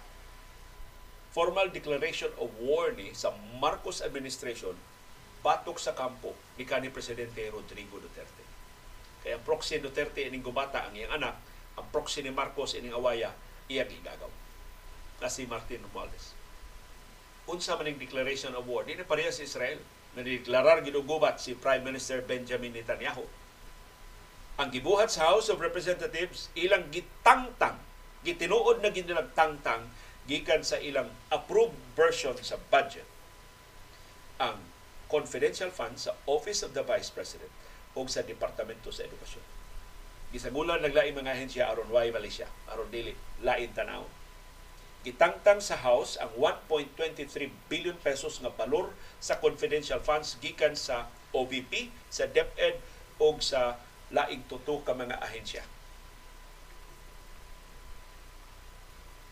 formal 1.34 1.74
declaration 1.74 2.30
of 2.38 2.54
war 2.62 2.94
ni 2.94 3.10
sa 3.18 3.34
Marcos 3.58 4.06
administration 4.06 4.78
batok 5.44 5.82
sa 5.82 5.92
kampo 5.98 6.32
ni 6.56 6.64
kanhi 6.64 6.94
presidente 6.94 7.42
Rodrigo 7.52 8.00
Duterte. 8.00 8.46
Kaya 9.26 9.40
ang 9.40 9.44
proxy 9.44 9.82
Duterte 9.82 10.24
ining 10.24 10.46
gubata 10.46 10.88
ang 10.88 10.96
iyang 10.96 11.20
anak, 11.20 11.36
ang 11.76 11.88
proxy 11.92 12.24
ni 12.24 12.32
Marcos 12.32 12.78
ining 12.78 12.96
awaya 12.96 13.36
iyang 13.68 13.90
igagaw. 13.90 14.32
Na 15.20 15.28
si 15.32 15.48
Martin 15.48 15.84
Romualdez. 15.90 16.36
Unsa 17.48 17.76
man 17.76 17.92
declaration 18.00 18.56
of 18.56 18.68
war, 18.68 18.88
di 18.88 18.96
na 18.96 19.04
pareha 19.04 19.32
sa 19.32 19.44
Israel 19.44 19.80
na 20.16 20.24
deklarar 20.24 20.80
ginugubat 20.86 21.42
si 21.42 21.58
Prime 21.58 21.84
Minister 21.84 22.24
Benjamin 22.24 22.72
Netanyahu. 22.72 23.26
Ang 24.62 24.70
gibuhat 24.70 25.10
sa 25.10 25.34
House 25.34 25.50
of 25.50 25.60
Representatives 25.60 26.54
ilang 26.54 26.88
gitangtang 26.94 27.80
gitinuod 28.24 28.80
na 28.80 28.90
gid 28.90 29.12
nagtangtang 29.12 29.92
gikan 30.24 30.64
sa 30.64 30.80
ilang 30.80 31.12
approved 31.28 31.76
version 32.00 32.36
sa 32.40 32.56
budget 32.72 33.04
ang 34.40 34.64
confidential 35.12 35.70
funds 35.70 36.08
sa 36.08 36.16
Office 36.26 36.64
of 36.64 36.72
the 36.72 36.82
Vice 36.82 37.12
President 37.12 37.52
o 37.94 38.08
sa 38.10 38.26
Departamento 38.26 38.90
sa 38.90 39.06
Edukasyon. 39.06 39.46
Gisagulan 40.34 40.82
naglaing 40.82 41.14
mga 41.14 41.38
ahensya 41.38 41.70
aron 41.70 41.92
way 41.94 42.10
Malaysia, 42.10 42.50
aron 42.66 42.90
dili 42.90 43.14
lain 43.46 43.70
tanaw. 43.76 44.08
Gitangtang 45.04 45.60
sa 45.62 45.78
House 45.84 46.18
ang 46.18 46.32
1.23 46.40 47.28
billion 47.70 47.94
pesos 48.00 48.40
nga 48.42 48.50
balor 48.50 48.96
sa 49.20 49.38
confidential 49.38 50.00
funds 50.02 50.40
gikan 50.42 50.74
sa 50.74 51.12
OVP, 51.36 51.92
sa 52.08 52.26
DepEd 52.26 52.80
o 53.20 53.38
sa 53.44 53.78
laing 54.10 54.48
tuto 54.50 54.82
ka 54.82 54.96
mga 54.96 55.22
ahensya 55.22 55.62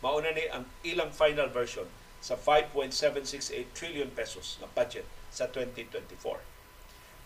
Mauna 0.02 0.34
ni 0.34 0.50
ang 0.50 0.66
ilang 0.82 1.14
final 1.14 1.54
version 1.54 1.86
sa 2.22 2.34
5.768 2.34 3.70
trillion 3.78 4.10
pesos 4.10 4.58
na 4.58 4.66
budget 4.74 5.06
sa 5.30 5.46
2024. 5.50 6.42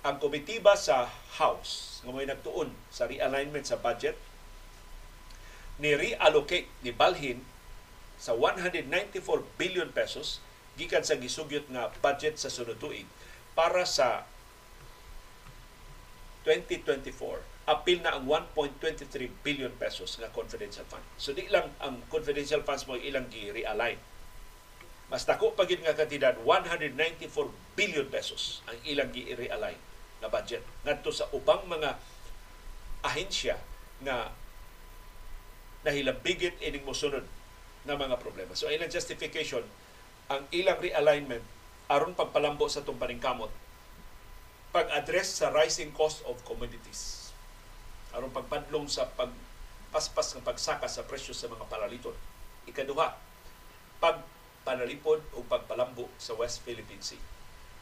Ang 0.05 0.15
komitiba 0.19 0.76
sa 0.76 1.07
House 1.39 2.03
nga 2.03 2.11
may 2.11 2.28
nagtuon 2.28 2.76
sa 2.91 3.07
realignment 3.07 3.65
sa 3.65 3.80
budget 3.80 4.19
ni 5.80 5.95
reallocate 5.95 6.71
ni 6.84 6.91
balhin 6.91 7.43
sa 8.15 8.32
194 8.36 8.88
billion 9.59 9.91
pesos 9.91 10.39
gikan 10.80 11.03
sa 11.03 11.19
gisugyot 11.19 11.67
nga 11.71 11.91
budget 11.99 12.39
sa 12.39 12.51
sunod 12.51 12.80
tuig 12.80 13.07
para 13.55 13.84
sa 13.88 14.28
2024 16.43 17.54
apil 17.66 18.05
na 18.05 18.13
ang 18.13 18.30
1.23 18.30 19.09
billion 19.41 19.74
pesos 19.74 20.22
nga 20.22 20.30
confidential 20.30 20.86
fund. 20.86 21.01
So 21.18 21.34
di 21.34 21.49
lang 21.49 21.74
ang 21.82 22.05
confidential 22.13 22.61
funds 22.61 22.86
mo 22.86 22.93
ilang 22.93 23.26
gi-realign. 23.34 23.97
Mas 25.09 25.26
dako 25.26 25.57
pa 25.57 25.66
gid 25.66 25.82
nga 25.82 25.97
kantidad 25.97 26.38
194 26.45 26.93
billion 27.74 28.05
pesos 28.05 28.61
ang 28.70 28.78
ilang 28.86 29.09
gi-realign 29.09 29.78
na 30.22 30.30
budget 30.30 30.61
ngadto 30.86 31.09
sa 31.09 31.26
ubang 31.34 31.66
mga 31.66 31.97
ahensya 33.01 33.57
nga 34.05 34.30
nahilabigit 35.86 36.57
ining 36.61 36.86
mosunod 36.86 37.26
na 37.86 37.97
mga 37.97 38.22
problema. 38.22 38.53
So 38.53 38.70
ilang 38.70 38.93
justification 38.93 39.66
ang 40.30 40.45
ilang 40.53 40.78
realignment 40.82 41.45
aron 41.89 42.18
pagpalambo 42.18 42.66
sa 42.70 42.82
itong 42.82 42.97
paningkamot 42.97 43.49
pag-address 44.74 45.39
sa 45.41 45.53
rising 45.53 45.93
cost 45.93 46.26
of 46.26 46.41
commodities 46.45 47.24
aron 48.16 48.32
pagpadlong 48.32 48.88
sa 48.88 49.11
pagpaspas 49.13 50.39
ng 50.39 50.47
pagsaka 50.47 50.88
sa 50.88 51.03
presyo 51.03 51.36
sa 51.36 51.51
mga 51.51 51.68
palaliton. 51.68 52.16
Ikaduha, 52.66 53.20
pagpanalipod 53.99 55.22
o 55.36 55.43
pagpalambo 55.43 56.07
sa 56.18 56.34
West 56.39 56.63
Philippine 56.63 57.03
Sea. 57.03 57.20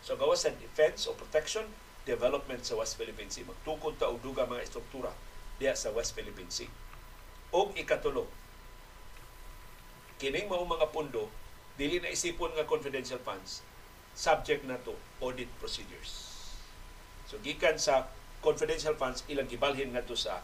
So 0.04 0.20
gawas 0.20 0.44
sa 0.44 0.52
defense 0.52 1.08
o 1.08 1.16
protection, 1.16 1.64
development 2.04 2.68
sa 2.68 2.76
West 2.76 3.00
Philippine 3.00 3.32
Sea. 3.32 3.48
Magtukod 3.48 3.96
ta 4.02 4.12
og 4.12 4.20
duga 4.20 4.50
mga 4.50 4.66
estruktura 4.66 5.14
diya 5.62 5.78
sa 5.78 5.94
West 5.96 6.18
Philippine 6.18 6.52
Sea. 6.52 6.68
O 7.54 7.72
ikatulo, 7.78 8.28
kining 10.18 10.50
mao 10.50 10.66
mga 10.66 10.90
pundo 10.90 11.30
dili 11.78 12.02
na 12.02 12.12
isipon 12.12 12.54
nga 12.58 12.68
confidential 12.68 13.22
funds 13.22 13.62
subject 14.14 14.62
na 14.66 14.78
to 14.82 14.94
audit 15.22 15.50
procedures. 15.58 16.30
So 17.26 17.42
gikan 17.42 17.82
sa 17.82 18.10
confidential 18.44 18.94
funds 19.00 19.24
ilang 19.32 19.48
gibalhin 19.48 19.96
ngadto 19.96 20.14
sa 20.14 20.44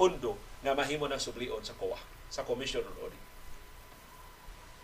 pundo 0.00 0.40
nga 0.64 0.72
mahimo 0.72 1.04
na 1.06 1.20
sublion 1.20 1.60
sa 1.60 1.76
COA, 1.76 2.00
sa 2.32 2.42
Commission 2.48 2.82
on 2.82 2.96
Audit. 3.04 3.22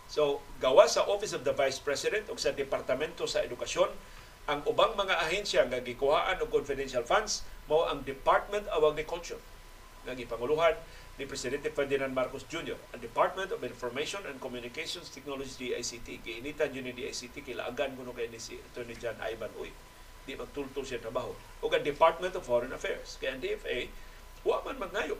So, 0.06 0.44
gawa 0.60 0.84
sa 0.86 1.08
Office 1.08 1.32
of 1.32 1.42
the 1.42 1.56
Vice 1.56 1.80
President 1.80 2.28
o 2.28 2.36
sa 2.36 2.52
Departamento 2.52 3.24
sa 3.24 3.42
Edukasyon, 3.42 3.88
ang 4.44 4.60
ubang 4.68 4.92
mga 4.92 5.24
ahensya 5.24 5.64
nga 5.64 5.80
gikuhaan 5.80 6.36
og 6.44 6.52
confidential 6.52 7.02
funds 7.02 7.48
mao 7.64 7.88
ang 7.88 8.04
Department 8.04 8.68
of 8.68 8.84
Agriculture 8.84 9.40
nga 10.04 10.12
gipanguluhan 10.12 10.76
ni 11.16 11.24
Presidente 11.24 11.72
Ferdinand 11.72 12.12
Marcos 12.12 12.44
Jr. 12.52 12.76
Ang 12.92 13.00
Department 13.00 13.56
of 13.56 13.64
Information 13.64 14.20
and 14.28 14.36
Communications 14.44 15.08
Technology 15.08 15.72
DICT 15.72 16.20
giinitan 16.20 16.76
yun 16.76 16.84
ni 16.84 16.92
DICT 16.92 17.40
kilaagan 17.40 17.96
kuno 17.96 18.12
kay 18.12 18.28
ni 18.28 18.36
si 18.36 18.60
Attorney 18.60 19.00
John 19.00 19.16
Ivan 19.24 19.48
Uy 19.56 19.72
di 20.24 20.36
magtultol 20.36 20.84
siya 20.84 21.00
trabaho 21.00 21.32
ug 21.60 21.70
ang 21.72 21.84
Department 21.84 22.32
of 22.36 22.44
Foreign 22.44 22.72
Affairs 22.72 23.20
kay 23.20 23.32
ang 23.32 23.40
DFA 23.40 23.88
wa 24.44 24.64
man 24.64 24.80
mangayo 24.80 25.16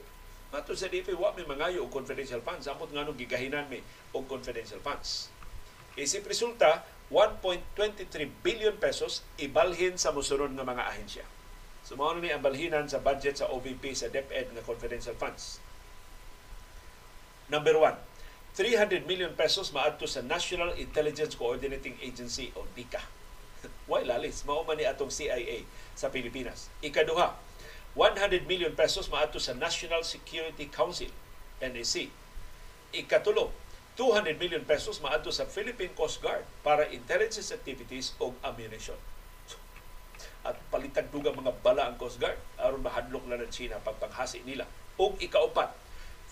Mato 0.55 0.71
sa 0.71 0.87
DFA, 0.87 1.19
wa 1.19 1.35
may 1.35 1.43
mangayo 1.43 1.83
og 1.83 1.91
confidential 1.91 2.39
funds. 2.39 2.63
Amot 2.71 2.87
nga 2.87 3.03
nung 3.03 3.19
gigahinan 3.19 3.67
mi 3.67 3.83
og 4.15 4.23
confidential 4.23 4.79
funds. 4.79 5.27
Isip 5.99 6.23
resulta, 6.23 6.87
1.23 7.11 8.07
billion 8.39 8.79
pesos 8.79 9.27
ibalhin 9.35 9.99
sa 9.99 10.15
musunod 10.15 10.55
nga 10.55 10.63
mga 10.63 10.83
ahensya. 10.95 11.25
So 11.83 11.99
mao 11.99 12.15
ni 12.15 12.31
ang 12.31 12.39
balhinan 12.39 12.87
sa 12.87 13.03
budget 13.03 13.43
sa 13.43 13.51
OVP 13.51 13.93
sa 13.93 14.07
DepEd 14.07 14.55
nga 14.55 14.63
confidential 14.63 15.13
funds. 15.19 15.59
Number 17.51 17.75
one, 17.77 17.99
300 18.57 19.03
million 19.05 19.35
pesos 19.35 19.69
maadto 19.75 20.07
sa 20.07 20.23
National 20.23 20.73
Intelligence 20.79 21.35
Coordinating 21.35 21.99
Agency 21.99 22.49
o 22.55 22.63
NICA. 22.73 23.03
Why 23.89 24.05
lalis? 24.05 24.45
Mao 24.45 24.63
man 24.63 24.79
ni 24.79 24.85
atong 24.85 25.11
CIA 25.11 25.65
sa 25.97 26.11
Pilipinas. 26.11 26.69
Ikaduha, 26.83 27.35
100 27.95 28.43
million 28.43 28.75
pesos 28.75 29.07
maadto 29.07 29.39
sa 29.39 29.55
National 29.55 30.03
Security 30.03 30.67
Council, 30.67 31.07
NSC. 31.63 32.11
Ikatulo, 32.91 33.55
200 33.95 34.35
million 34.35 34.59
pesos 34.67 34.99
maadto 34.99 35.31
sa 35.31 35.47
Philippine 35.47 35.95
Coast 35.95 36.19
Guard 36.19 36.43
para 36.59 36.91
intelligence 36.91 37.55
activities 37.55 38.11
o 38.19 38.35
ammunition. 38.43 38.99
At 40.43 40.59
palitag 40.67 41.07
dugang 41.09 41.39
mga 41.39 41.55
bala 41.63 41.87
ang 41.87 41.95
Coast 41.95 42.19
Guard 42.19 42.35
aron 42.59 42.83
mahadlok 42.83 43.23
na 43.31 43.39
ng 43.39 43.49
China 43.49 43.79
pagpanghasi 43.79 44.43
nila. 44.43 44.67
O 44.99 45.15
ikaupat, 45.15 45.71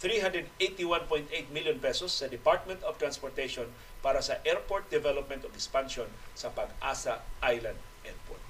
381.8 0.03 1.55
million 1.55 1.79
pesos 1.79 2.11
sa 2.11 2.27
Department 2.27 2.83
of 2.83 2.99
Transportation 2.99 3.71
para 4.03 4.19
sa 4.19 4.43
airport 4.43 4.91
development 4.91 5.47
o 5.47 5.49
expansion 5.55 6.05
sa 6.35 6.51
Pag-asa 6.51 7.23
Island 7.39 7.79
Airport. 8.03 8.43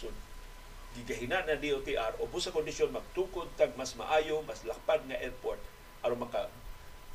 So, 0.00 0.08
gigahina 0.96 1.44
na 1.44 1.60
DOTR 1.60 2.16
o 2.16 2.26
sa 2.40 2.50
kondisyon 2.50 2.88
magtukod 2.88 3.52
tag 3.60 3.76
mas 3.76 3.92
maayo, 3.94 4.40
mas 4.48 4.64
lakpad 4.64 5.04
nga 5.04 5.20
airport 5.20 5.60
aron 6.00 6.24
maka 6.24 6.48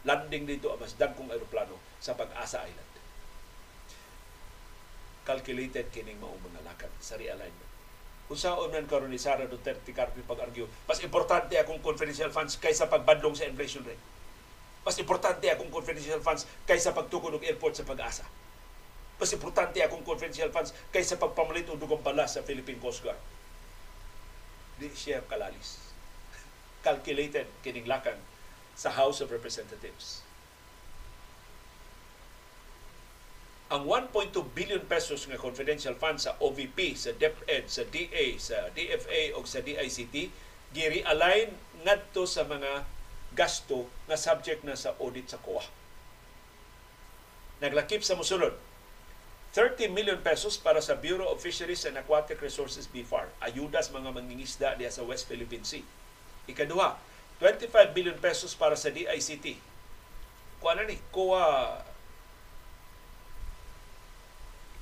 landing 0.05 0.45
dito 0.45 0.69
ang 0.69 0.77
mas 0.77 0.93
dagkong 0.93 1.33
aeroplano 1.33 1.81
sa 1.97 2.13
Pag-asa 2.13 2.61
Island. 2.61 2.91
Calculated 5.25 5.89
kining 5.89 6.21
maong 6.21 6.37
mga 6.45 6.61
lakad 6.61 6.93
sa 7.01 7.17
realignment. 7.17 7.73
Kung 8.29 8.37
saan 8.37 8.69
man 8.69 8.85
karon 8.85 9.09
ni 9.09 9.17
Sara 9.17 9.49
Duterte 9.49 9.89
Carpio 9.89 10.21
pag-argue, 10.25 10.69
mas 10.85 11.01
importante 11.01 11.57
akong 11.57 11.81
confidential 11.81 12.29
funds 12.29 12.61
kaysa 12.61 12.85
pagbadlong 12.85 13.33
sa 13.33 13.49
inflation 13.49 13.81
rate. 13.81 14.14
Mas 14.85 15.01
importante 15.01 15.49
akong 15.49 15.73
confidential 15.73 16.21
funds 16.21 16.45
kaysa 16.69 16.93
pagtukod 16.93 17.33
og 17.33 17.41
airport 17.41 17.73
sa 17.73 17.81
pag-asa. 17.81 18.21
Mas 19.17 19.33
importante 19.33 19.81
akong 19.81 20.05
confidential 20.05 20.53
funds 20.53 20.77
kaysa 20.93 21.17
pagpamalit 21.17 21.65
og 21.73 21.81
dugong 21.81 22.05
bala 22.05 22.29
sa 22.29 22.45
Philippine 22.45 22.77
Coast 22.77 23.01
Guard. 23.01 23.17
Di 24.77 24.93
siya 24.93 25.25
kalalis. 25.25 25.81
Calculated 26.85 27.49
kining 27.65 27.89
lakang 27.89 28.21
sa 28.77 28.93
House 28.93 29.25
of 29.25 29.33
Representatives. 29.33 30.21
Ang 33.73 33.89
1.2 33.89 34.29
billion 34.53 34.83
pesos 34.85 35.25
nga 35.25 35.41
confidential 35.41 35.97
fund 35.97 36.21
sa 36.21 36.37
OVP, 36.37 36.93
sa 36.93 37.09
DepEd, 37.17 37.65
sa 37.65 37.81
DA, 37.89 38.37
sa 38.37 38.69
DFA 38.77 39.33
o 39.33 39.41
sa 39.41 39.65
DICT, 39.65 40.29
giri-align 40.69 41.49
ngadto 41.81 42.29
sa 42.29 42.45
mga 42.45 42.85
gasto 43.35 43.85
nga 44.07 44.15
subject 44.15 44.63
na 44.63 44.79
sa 44.79 44.95
audit 44.97 45.27
sa 45.27 45.37
COA. 45.43 45.67
Naglakip 47.59 48.01
sa 48.03 48.15
musunod, 48.15 48.55
30 49.55 49.87
million 49.91 50.19
pesos 50.19 50.59
para 50.59 50.83
sa 50.83 50.99
Bureau 50.99 51.31
of 51.31 51.39
Fisheries 51.39 51.87
and 51.87 51.95
Aquatic 51.95 52.39
Resources 52.43 52.91
BFAR, 52.91 53.31
ayuda 53.39 53.79
sa 53.79 53.95
mga 53.95 54.11
mangingisda 54.11 54.75
diya 54.75 54.91
sa 54.91 55.03
West 55.07 55.27
Philippine 55.31 55.63
Sea. 55.63 55.83
Ikaduha, 56.51 56.99
25 57.39 57.95
billion 57.95 58.19
pesos 58.19 58.51
para 58.55 58.75
sa 58.75 58.91
DICT. 58.91 59.55
Kuha 60.59 60.71
na 60.75 60.83
ni, 60.83 60.99
kuha 61.11 61.43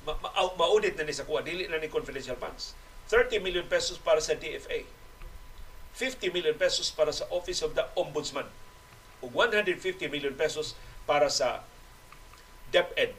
ma- 0.06 0.18
ma- 0.18 0.34
maudit 0.58 0.98
na 0.98 1.06
ni 1.06 1.14
sa 1.14 1.22
kuha, 1.22 1.42
dili 1.46 1.70
na 1.70 1.78
ni 1.78 1.86
confidential 1.86 2.36
funds. 2.36 2.74
30 3.10 3.38
million 3.42 3.66
pesos 3.70 3.98
para 3.98 4.18
sa 4.18 4.34
DFA. 4.34 4.82
50 5.94 6.34
million 6.34 6.58
pesos 6.58 6.90
para 6.90 7.14
sa 7.14 7.26
Office 7.30 7.62
of 7.62 7.78
the 7.78 7.86
Ombudsman. 7.94 8.50
ug 9.24 9.32
150 9.32 10.12
million 10.12 10.36
pesos 10.36 10.76
para 11.08 11.32
sa 11.32 11.64
DepEd. 12.68 13.16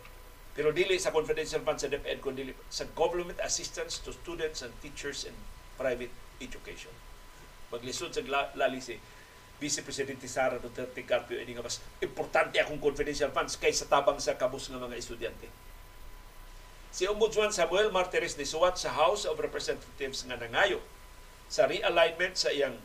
Pero 0.55 0.69
dili 0.71 0.95
sa 1.01 1.09
confidential 1.11 1.65
fund 1.65 1.82
sa 1.82 1.89
DepEd, 1.89 2.21
kundi 2.21 2.53
sa 2.69 2.86
government 2.93 3.41
assistance 3.41 3.97
to 3.99 4.13
students 4.13 4.61
and 4.61 4.71
teachers 4.86 5.26
in 5.26 5.34
private 5.76 6.13
education. 6.39 6.93
Maglisod 7.73 8.13
sa 8.13 8.21
lali 8.53 8.80
si 8.80 8.95
Vice 9.57 9.82
Presidente 9.82 10.28
Sara 10.28 10.59
Duterte 10.59 11.01
Carpio 11.07 11.39
ini 11.39 11.55
nga 11.55 11.63
mas 11.63 11.80
importante 12.03 12.59
akong 12.59 12.80
confidential 12.80 13.32
funds 13.32 13.55
kaysa 13.55 13.88
tabang 13.88 14.19
sa 14.19 14.36
kabus 14.36 14.67
ng 14.67 14.80
mga 14.80 14.99
estudyante. 14.99 15.47
Si 16.91 17.07
Ombudsman 17.07 17.51
Samuel 17.51 17.91
Martires 17.91 18.39
ni 18.39 18.47
suwat 18.47 18.80
sa 18.80 18.91
House 18.95 19.28
of 19.28 19.39
Representatives 19.39 20.23
nga 20.28 20.39
nangayo 20.39 20.80
sa 21.50 21.70
realignment 21.70 22.34
sa 22.36 22.50
iyang 22.52 22.78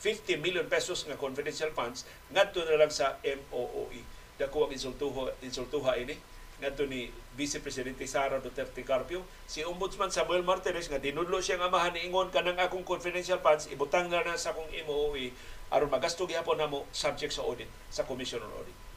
50 0.00 0.40
million 0.40 0.64
pesos 0.64 1.04
nga 1.04 1.20
confidential 1.20 1.68
funds 1.76 2.08
ngadto 2.32 2.64
na 2.64 2.80
lang 2.80 2.88
sa 2.88 3.20
MOOE. 3.20 4.00
Dako 4.40 4.66
ang 4.68 4.72
insultuha, 4.72 5.36
insultuha 5.44 6.00
ini 6.00 6.16
ngadto 6.60 6.88
ni 6.88 7.08
Vice 7.36 7.60
Presidente 7.60 8.04
Sara 8.04 8.40
Duterte 8.40 8.84
Carpio 8.84 9.24
si 9.48 9.64
Ombudsman 9.64 10.12
Samuel 10.12 10.44
Martires 10.44 10.88
nga 10.88 11.00
dinudlo 11.00 11.40
siya 11.40 11.60
nga 11.60 11.68
amahan 11.68 11.96
niingon 11.96 12.32
kanang 12.32 12.60
akong 12.60 12.84
confidential 12.84 13.40
funds 13.40 13.68
ibutang 13.72 14.12
na 14.12 14.24
na 14.24 14.36
sa 14.36 14.52
akong 14.52 14.68
MOOE 14.88 15.32
aron 15.72 15.92
magasto 15.92 16.28
gyapon 16.28 16.60
namo 16.60 16.84
subject 16.92 17.32
sa 17.36 17.44
audit 17.46 17.68
sa 17.88 18.04
Commission 18.04 18.42
on 18.42 18.52
Audit. 18.60 18.89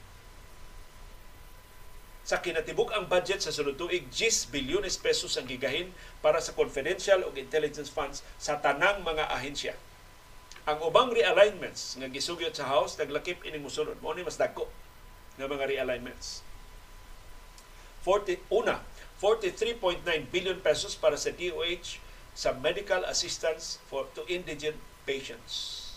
Sa 2.24 2.40
kinatibuk 2.40 2.96
ang 2.96 3.12
budget 3.12 3.44
sa 3.44 3.52
sunod 3.52 3.76
tuig, 3.76 4.08
10 4.08 4.48
bilyones 4.48 4.96
pesos 4.96 5.36
ang 5.36 5.44
gigahin 5.44 5.92
para 6.24 6.40
sa 6.40 6.56
confidential 6.56 7.20
o 7.28 7.36
intelligence 7.36 7.92
funds 7.92 8.24
sa 8.40 8.64
tanang 8.64 9.04
mga 9.04 9.28
ahensya. 9.28 9.76
Ang 10.64 10.80
ubang 10.88 11.12
realignments 11.12 12.00
nga 12.00 12.08
gisugyot 12.08 12.56
sa 12.56 12.72
House 12.72 12.96
naglakip 12.96 13.44
ining 13.44 13.68
musunod. 13.68 14.00
Mao 14.00 14.16
ni 14.16 14.24
mas 14.24 14.40
dagko 14.40 14.72
nga 15.36 15.52
mga 15.52 15.68
realignments. 15.68 16.40
40 18.08 18.40
una, 18.56 18.80
43.9 19.20 20.04
billion 20.32 20.56
pesos 20.64 20.96
para 20.96 21.20
sa 21.20 21.36
DOH 21.36 22.00
sa 22.32 22.56
medical 22.56 23.04
assistance 23.04 23.84
for 23.92 24.08
to 24.16 24.24
indigent 24.32 24.80
patients. 25.04 25.92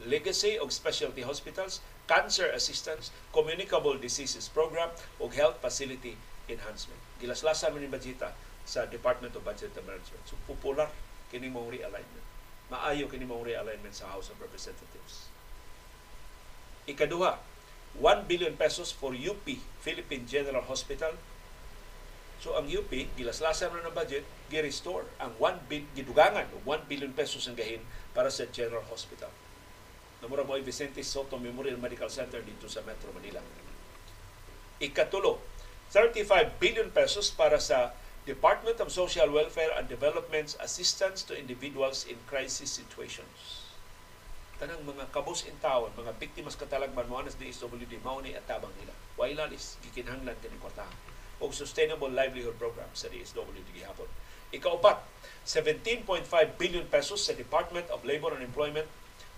Legacy 0.00 0.56
of 0.56 0.72
specialty 0.72 1.24
hospitals, 1.24 1.84
cancer 2.06 2.46
assistance, 2.54 3.10
communicable 3.34 3.98
diseases 3.98 4.46
program 4.50 4.90
ug 5.18 5.34
health 5.34 5.58
facility 5.58 6.14
enhancement. 6.46 6.98
Gilaslasan 7.18 7.74
man 7.74 7.82
ni 7.82 7.90
budgeta 7.90 8.34
sa 8.66 8.86
Department 8.86 9.34
of 9.34 9.42
Budget 9.42 9.74
and 9.74 9.86
Management. 9.86 10.22
So 10.26 10.38
popular 10.46 10.90
kini 11.30 11.50
mong 11.50 11.70
realignment 11.70 12.26
maayo 12.66 13.06
kini 13.06 13.26
mong 13.26 13.46
realignment 13.46 13.94
sa 13.94 14.10
House 14.10 14.30
of 14.30 14.38
Representatives. 14.42 15.30
Ikaduha, 16.86 17.38
1 17.98 18.30
billion 18.30 18.54
pesos 18.58 18.90
for 18.90 19.14
UP, 19.14 19.46
Philippine 19.82 20.26
General 20.26 20.62
Hospital. 20.66 21.14
So 22.42 22.54
ang 22.58 22.68
UP, 22.68 22.90
gilaslasan 22.90 23.72
na 23.74 23.86
ng 23.90 23.94
budget, 23.94 24.26
gi-restore 24.50 25.06
ang 25.18 25.34
1 25.38 25.70
billion, 25.70 25.90
gidugangan, 25.94 26.46
1 26.62 26.90
billion 26.90 27.10
pesos 27.14 27.46
ang 27.46 27.58
gahin 27.58 27.82
para 28.14 28.30
sa 28.30 28.46
General 28.50 28.84
Hospital. 28.90 29.30
Namura 30.24 30.44
mo 30.44 30.56
Vicente 30.64 31.04
Soto 31.04 31.36
Memorial 31.36 31.76
Medical 31.76 32.08
Center 32.08 32.40
dito 32.40 32.64
sa 32.72 32.80
Metro 32.88 33.12
Manila. 33.12 33.44
Ikatulo, 34.80 35.40
35 35.92 36.56
billion 36.56 36.88
pesos 36.88 37.28
para 37.32 37.60
sa 37.60 37.92
Department 38.26 38.80
of 38.82 38.90
Social 38.90 39.30
Welfare 39.30 39.70
and 39.78 39.86
Development's 39.86 40.58
assistance 40.58 41.22
to 41.22 41.36
individuals 41.38 42.08
in 42.10 42.18
crisis 42.26 42.74
situations. 42.74 43.70
Tanang 44.56 44.82
mga 44.88 45.12
kabus 45.12 45.44
in 45.44 45.54
town, 45.60 45.92
mga 45.94 46.16
biktimas 46.16 46.56
katalagman 46.56 47.06
mo 47.06 47.20
anas 47.20 47.36
DSWD, 47.36 48.00
mao 48.00 48.18
ni 48.24 48.32
atabang 48.32 48.72
nila. 48.80 48.90
Wailalis, 49.20 49.76
gikinhanglan 49.84 50.34
kani 50.40 50.58
kwartahan. 50.58 50.96
O 51.38 51.52
Sustainable 51.52 52.08
Livelihood 52.08 52.56
Program 52.56 52.88
sa 52.96 53.12
DSWD 53.12 53.68
gihapon. 53.76 54.08
Ikaupat, 54.50 55.04
17.5 55.44 56.24
billion 56.56 56.88
pesos 56.88 57.20
sa 57.20 57.36
Department 57.36 57.86
of 57.92 58.02
Labor 58.02 58.32
and 58.32 58.42
Employment 58.42 58.88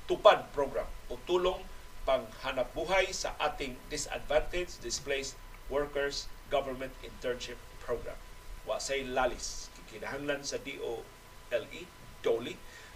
tupad 0.09 0.49
program 0.57 0.89
o 1.13 1.21
tulong 1.29 1.61
panghanap 2.09 2.73
buhay 2.73 3.13
sa 3.13 3.37
ating 3.37 3.77
disadvantaged 3.93 4.81
displaced 4.81 5.37
workers 5.69 6.27
government 6.49 6.97
internship 7.05 7.61
program. 7.85 8.17
Wa 8.65 8.81
say 8.81 9.05
lalis 9.05 9.69
kinahanglan 9.89 10.45
sa 10.45 10.61
DOLE, 10.61 11.85
DOLE 12.21 12.55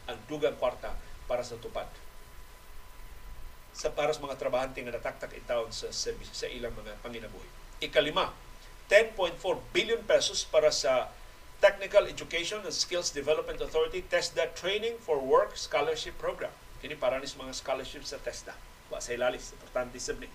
ang 0.08 0.18
dugang 0.28 0.56
kwarta 0.56 0.92
para 1.28 1.44
sa 1.44 1.56
tupad 1.60 1.88
sa 3.72 3.88
para 3.88 4.12
sa 4.12 4.20
mga 4.20 4.36
trabahante 4.36 4.84
nga 4.84 4.92
nataktak 4.92 5.32
in 5.32 5.44
sa 5.72 5.88
sa 5.88 6.46
ilang 6.52 6.76
mga 6.76 6.92
panginabuhi. 7.00 7.48
Ikalima, 7.80 8.36
10.4 8.92 9.40
billion 9.72 10.04
pesos 10.04 10.44
para 10.44 10.68
sa 10.68 11.08
Technical 11.64 12.04
Education 12.04 12.60
and 12.68 12.74
Skills 12.74 13.08
Development 13.16 13.56
Authority 13.64 14.04
TESDA 14.04 14.52
Training 14.52 15.00
for 15.00 15.16
Work 15.16 15.56
Scholarship 15.56 16.20
Program. 16.20 16.52
Kini 16.82 16.98
para 16.98 17.22
ni 17.22 17.30
mga 17.30 17.54
scholarships 17.54 18.10
sa 18.10 18.18
TESDA. 18.18 18.58
Wa 18.90 18.98
sa 18.98 19.14
ilalis, 19.14 19.54
importante 19.54 20.02
sa 20.02 20.18
ni. 20.18 20.26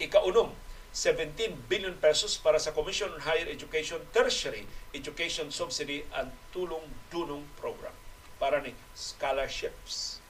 Ikaunom, 0.00 0.56
17 0.96 1.68
billion 1.68 1.92
pesos 2.00 2.40
para 2.40 2.56
sa 2.56 2.72
Commission 2.72 3.12
on 3.12 3.20
Higher 3.28 3.52
Education 3.52 4.00
Tertiary 4.16 4.64
Education 4.96 5.52
Subsidy 5.52 6.08
and 6.16 6.32
Tulong 6.56 6.88
Dunong 7.12 7.44
Program 7.60 7.92
para 8.40 8.64
ni 8.64 8.72
scholarships 8.96 10.24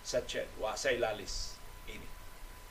sa 0.00 0.24
CHED. 0.24 0.48
Wa 0.56 0.72
sa 0.80 0.88
ilalis 0.88 1.60
ini. 1.84 2.08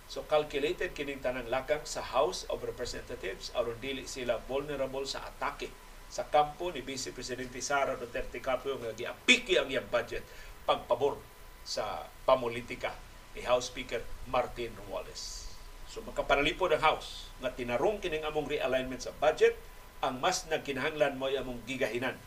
So 0.10 0.26
calculated 0.26 0.98
kining 0.98 1.22
tanang 1.22 1.54
lakang 1.54 1.86
sa 1.86 2.02
House 2.02 2.50
of 2.50 2.66
Representatives 2.66 3.54
aron 3.54 3.78
dili 3.78 4.10
sila 4.10 4.42
vulnerable 4.50 5.06
sa 5.06 5.22
atake 5.30 5.70
sa 6.10 6.26
kampo 6.26 6.74
ni 6.74 6.82
Vice 6.82 7.14
Presidente 7.14 7.62
Sara 7.62 7.94
Duterte 7.94 8.42
Carpio 8.42 8.82
nga 8.82 8.98
giapiki 8.98 9.62
ang 9.62 9.70
iyang 9.70 9.88
budget 9.88 10.26
pagpabor 10.66 11.22
sa 11.66 12.08
pamulitika 12.28 12.94
ni 13.38 13.46
House 13.46 13.72
Speaker 13.72 14.04
Martin 14.28 14.74
Romualdez. 14.76 15.48
So 15.92 16.04
makapanalipod 16.04 16.72
ang 16.76 16.84
House 16.84 17.32
nga 17.44 17.52
tinarong 17.52 18.00
kining 18.00 18.24
among 18.24 18.48
realignment 18.48 19.04
sa 19.04 19.12
budget 19.20 19.56
ang 20.02 20.18
mas 20.18 20.50
nagkinahanglan 20.50 21.20
mo 21.20 21.30
among 21.30 21.62
gigahinan 21.70 22.18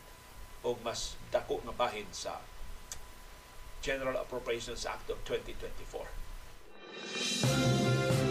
o 0.65 0.73
mas 0.81 1.13
dako 1.29 1.61
nga 1.65 1.75
bahin 1.75 2.07
sa 2.09 2.41
General 3.85 4.17
Appropriations 4.17 4.89
Act 4.89 5.13
of 5.13 5.21
2024. 5.27 8.24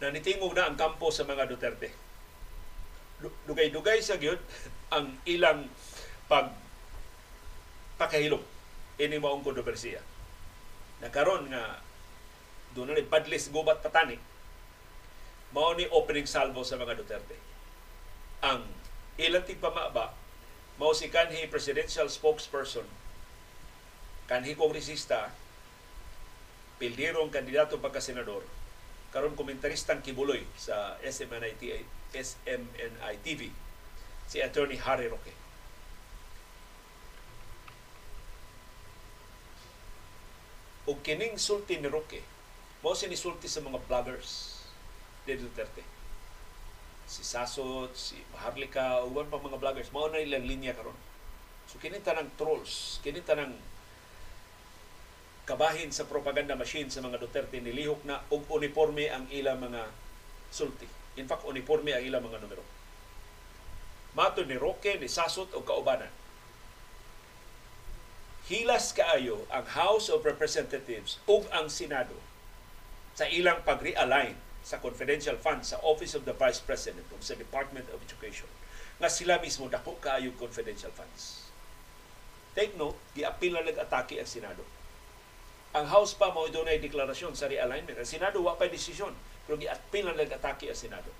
Na 0.00 0.08
nitingog 0.08 0.56
na 0.56 0.66
ang 0.66 0.76
kampo 0.80 1.12
sa 1.12 1.28
mga 1.28 1.44
Duterte. 1.44 1.92
Dugay-dugay 3.44 4.00
sa 4.00 4.16
gyud 4.16 4.40
ang 4.96 5.20
ilang 5.28 5.68
pag 6.26 6.50
pakahilom 8.00 8.40
ini 8.96 9.20
maong 9.20 9.44
kontrobersiya. 9.44 10.00
Nakaron 11.04 11.52
nga 11.52 11.84
doon 12.72 12.96
na 12.96 13.04
badlis 13.04 13.52
gubat 13.52 13.84
patani 13.84 14.16
mao 15.50 15.74
ni 15.74 15.84
opening 15.90 16.30
salvo 16.30 16.64
sa 16.64 16.80
mga 16.80 16.96
Duterte. 16.96 17.36
Ang 18.40 18.64
ilang 19.20 19.44
tigpamaba 19.44 20.16
mao 20.80 20.96
si 20.96 21.12
kanhi 21.12 21.44
presidential 21.52 22.08
spokesperson 22.08 22.88
kanhi 24.24 24.56
kongresista 24.56 25.28
pildirong 26.80 27.28
kandidato 27.28 27.76
pagka 27.76 28.00
senador 28.00 28.40
karon 29.10 29.34
komentaristang 29.34 30.02
kibuloy 30.02 30.46
sa 30.54 30.98
SMNI 31.02 31.58
SMNI 32.14 33.14
TV 33.22 33.50
si 34.30 34.38
Attorney 34.38 34.78
Harry 34.78 35.10
Roque. 35.10 35.34
O 40.86 40.94
kining 41.02 41.38
sulti 41.38 41.78
ni 41.78 41.86
Roque, 41.86 42.22
mao 42.82 42.94
sinisulti 42.94 43.46
sa 43.46 43.62
mga 43.62 43.78
vloggers 43.86 44.62
ni 45.26 45.38
Duterte. 45.38 45.82
Si 47.10 47.26
Sasot, 47.26 47.90
si 47.94 48.18
Maharlika, 48.34 49.02
uban 49.02 49.26
pa 49.26 49.38
mga 49.38 49.58
vloggers, 49.58 49.90
mao 49.94 50.06
na 50.10 50.22
ilang 50.22 50.46
linya 50.46 50.74
karon. 50.74 50.94
So 51.70 51.78
kini 51.78 52.02
tanang 52.02 52.30
trolls, 52.34 52.98
kini 53.02 53.22
tanang 53.22 53.54
kabahin 55.50 55.90
sa 55.90 56.06
propaganda 56.06 56.54
machine 56.54 56.86
sa 56.86 57.02
mga 57.02 57.18
Duterte 57.18 57.58
nilihok 57.58 58.06
na 58.06 58.22
og 58.30 58.46
uniforme 58.54 59.10
ang 59.10 59.26
ilang 59.34 59.58
mga 59.58 59.90
sulti. 60.54 60.86
In 61.18 61.26
fact, 61.26 61.42
uniforme 61.42 61.90
ang 61.90 62.06
ilang 62.06 62.22
mga 62.22 62.38
numero. 62.38 62.62
Mato 64.14 64.46
ni 64.46 64.54
Roque, 64.54 64.94
ni 65.02 65.10
Sasot 65.10 65.50
o 65.50 65.66
kaubanan. 65.66 66.14
Hilas 68.46 68.94
kaayo 68.94 69.42
ang 69.50 69.66
House 69.74 70.06
of 70.06 70.22
Representatives 70.22 71.18
ug 71.26 71.50
ang 71.50 71.66
Senado 71.66 72.14
sa 73.18 73.26
ilang 73.26 73.66
pag-realign 73.66 74.38
sa 74.62 74.78
confidential 74.78 75.34
funds 75.34 75.74
sa 75.74 75.82
Office 75.82 76.14
of 76.14 76.22
the 76.30 76.34
Vice 76.34 76.62
President 76.62 77.10
ug 77.10 77.22
sa 77.26 77.34
Department 77.34 77.90
of 77.90 77.98
Education 78.06 78.46
nga 79.02 79.10
sila 79.10 79.42
mismo 79.42 79.66
dako 79.66 79.98
kaayo 79.98 80.30
confidential 80.38 80.94
funds. 80.94 81.50
Take 82.54 82.78
note, 82.78 82.98
giapil 83.18 83.58
na 83.58 83.66
nag-atake 83.66 84.22
ang 84.22 84.30
Senado 84.30 84.62
ang 85.70 85.86
House 85.86 86.18
pa 86.18 86.34
mo 86.34 86.46
doon 86.50 86.66
ay 86.66 86.82
deklarasyon 86.82 87.38
sa 87.38 87.46
realignment. 87.46 87.94
Ang 87.94 88.08
Senado 88.08 88.42
wa 88.42 88.58
pa 88.58 88.66
desisyon, 88.66 89.14
pero 89.46 89.54
giatpil 89.54 90.10
na 90.10 90.18
nag-atake 90.18 90.70
ang 90.70 90.78
Senado. 90.78 91.10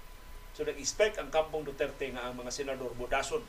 So 0.55 0.67
nag-expect 0.67 1.23
ang 1.23 1.31
kampong 1.31 1.63
Duterte 1.63 2.11
nga 2.11 2.27
ang 2.27 2.35
mga 2.35 2.51
senador 2.51 2.91
budason 2.99 3.41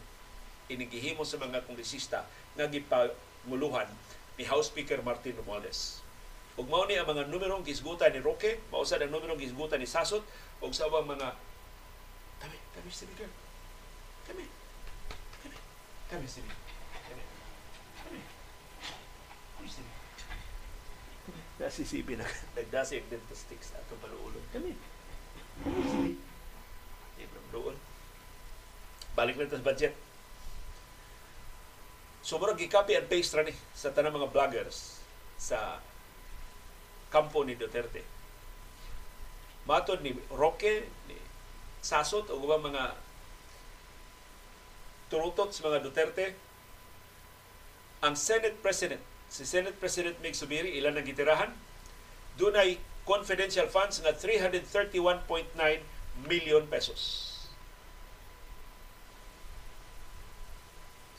inigihimo 0.69 1.25
sa 1.25 1.41
mga 1.41 1.65
kongresista 1.65 2.23
nga 2.55 2.69
gipanguluhan 2.69 3.89
ni 4.37 4.45
House 4.45 4.69
Speaker 4.69 5.01
Martin 5.01 5.35
Romualdez. 5.35 5.99
Ug 6.55 6.69
mao 6.69 6.85
ni 6.85 6.95
ang 6.95 7.09
mga 7.09 7.27
numerong 7.27 7.65
gisgutan 7.65 8.13
ni 8.13 8.21
Roque, 8.21 8.61
mao 8.69 8.85
sa 8.85 9.01
ang 9.01 9.09
numerong 9.09 9.41
gisgutan 9.41 9.81
ni 9.81 9.89
Sasot 9.89 10.23
ug 10.61 10.71
sa 10.71 10.87
mga 10.87 11.35
kami, 12.41 12.57
kami 12.73 12.89
Speaker. 12.89 13.29
Kami. 14.25 14.45
Kami. 15.45 15.57
Kami 16.09 16.25
Speaker. 16.25 16.57
Kami. 17.05 17.23
Kami. 18.01 18.21
Kami 19.57 19.67
Speaker. 19.69 20.01
Nasisibi 21.61 22.17
na 22.17 22.25
nagdasig 22.57 23.05
din 23.05 23.21
to 23.29 23.37
sticks 23.37 23.69
na 23.69 23.85
itong 23.85 24.01
paluulog. 24.01 24.41
Kami. 24.49 24.73
Ibram 27.21 27.47
doon. 27.53 27.77
Balik 29.13 29.37
na 29.37 29.45
sa 29.45 29.61
budget. 29.61 29.93
Sobrang 32.25 32.57
gi-copy 32.57 32.97
and 32.97 33.05
paste 33.05 33.37
ra 33.37 33.45
ni 33.45 33.53
sa 33.77 33.93
tanang 33.93 34.17
mga 34.17 34.33
vloggers 34.33 35.01
sa 35.37 35.77
kampo 37.13 37.45
ni 37.45 37.53
Duterte. 37.53 38.01
Matod 39.69 40.01
ni 40.01 40.17
Roque, 40.33 40.89
ni 41.05 41.17
Sasot, 41.81 42.29
o 42.33 42.41
mga 42.41 42.97
turutot 45.13 45.53
sa 45.53 45.69
mga 45.69 45.85
Duterte, 45.85 46.33
ang 48.01 48.17
Senate 48.17 48.57
President 48.63 49.10
si 49.31 49.47
Senate 49.47 49.79
President 49.79 50.19
Mig 50.19 50.35
Subiri, 50.35 50.75
ilan 50.75 50.99
ang 50.99 51.07
gitirahan? 51.07 51.55
Doon 52.35 52.59
ay 52.59 52.75
confidential 53.07 53.71
funds 53.71 54.03
nga 54.03 54.11
331.9 54.11 55.23
million 56.27 56.63
pesos. 56.67 57.31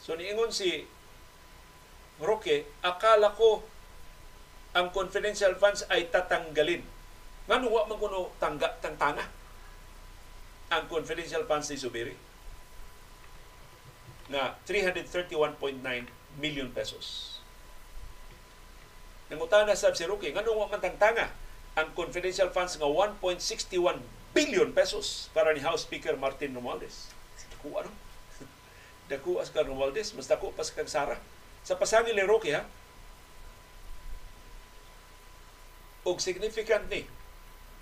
So 0.04 0.12
niingon 0.12 0.52
si 0.52 0.84
Roque, 2.20 2.68
akala 2.84 3.32
ko 3.32 3.64
ang 4.76 4.92
confidential 4.92 5.56
funds 5.56 5.88
ay 5.88 6.12
tatanggalin. 6.12 6.84
Nga 7.48 7.66
wa 7.66 7.88
man 7.88 7.98
kuno 7.98 8.30
tangga 8.38 8.78
tangtanga 8.78 9.26
ang 10.70 10.84
confidential 10.86 11.44
funds 11.48 11.68
ni 11.68 11.76
Subiri 11.80 12.14
na 14.30 14.56
331.9 14.64 15.58
million 16.40 16.68
pesos. 16.72 17.41
Nangutana 19.32 19.72
sab 19.72 19.96
si 19.96 20.04
Ruki, 20.04 20.28
nganong 20.28 20.60
wa 20.60 20.68
man 20.68 20.84
tangtanga 20.84 21.32
ang 21.72 21.88
confidential 21.96 22.52
funds 22.52 22.76
nga 22.76 22.84
1.61 22.84 23.96
billion 24.36 24.68
pesos 24.76 25.32
para 25.32 25.56
ni 25.56 25.64
House 25.64 25.88
Speaker 25.88 26.20
Martin 26.20 26.52
Romualdez. 26.52 27.08
Dako 27.56 27.80
ano? 27.80 27.88
Dako 29.08 29.40
as 29.40 29.48
ka 29.48 29.64
Romualdez, 29.64 30.12
mas 30.12 30.28
dako 30.28 30.52
pas 30.52 30.68
kag 30.68 30.84
Sara. 30.84 31.16
Sa 31.64 31.80
pasangil 31.80 32.12
ni 32.12 32.28
Roque 32.28 32.52
ha. 32.52 32.68
Og 36.04 36.20
significant 36.20 36.84
ni 36.92 37.08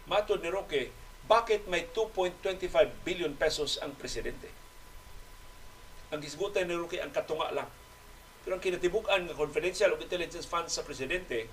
matod 0.06 0.46
ni 0.46 0.54
Roque, 0.54 0.94
bakit 1.26 1.66
may 1.66 1.90
2.25 1.90 2.46
billion 3.02 3.34
pesos 3.34 3.82
ang 3.82 3.98
presidente? 3.98 4.46
Ang 6.14 6.22
gisgutan 6.22 6.70
ni 6.70 6.78
Roque 6.78 7.02
ang 7.02 7.10
katunga 7.10 7.50
lang 7.50 7.79
Pero 8.44 8.56
ang 8.56 8.62
kinatibukan 8.62 9.20
nga 9.28 9.36
confidential 9.36 9.92
ug 9.92 10.00
intelligence 10.00 10.48
funds 10.48 10.72
sa 10.72 10.84
presidente 10.86 11.48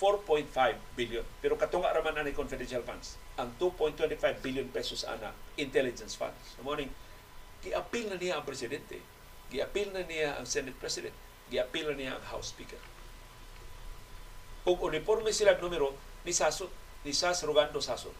4.5 0.00 0.48
billion. 0.96 1.26
Pero 1.44 1.60
katunga 1.60 1.92
raman 1.92 2.24
ani 2.24 2.32
confidential 2.32 2.80
funds. 2.80 3.20
Ang 3.36 3.52
2.25 3.60 4.16
billion 4.40 4.64
pesos 4.72 5.04
ana 5.04 5.36
intelligence 5.60 6.16
funds. 6.16 6.56
Mo 6.64 6.72
ning 6.72 6.88
giapil 7.60 8.08
na 8.08 8.16
niya 8.16 8.40
ang 8.40 8.44
presidente. 8.48 9.02
Giapil 9.52 9.92
na 9.92 10.06
niya 10.06 10.40
ang 10.40 10.48
Senate 10.48 10.78
President. 10.78 11.12
Giapil 11.52 11.90
na 11.90 11.94
niya 11.98 12.16
ang 12.16 12.24
House 12.32 12.54
Speaker. 12.54 12.80
Ug 14.64 14.78
uniforme 14.86 15.34
sila 15.34 15.58
numero 15.58 15.92
ni 16.24 16.32
Sasot, 16.32 16.70
ni 17.04 17.12
Sas 17.12 17.42
Rugando 17.44 17.82
Sasot. 17.82 18.14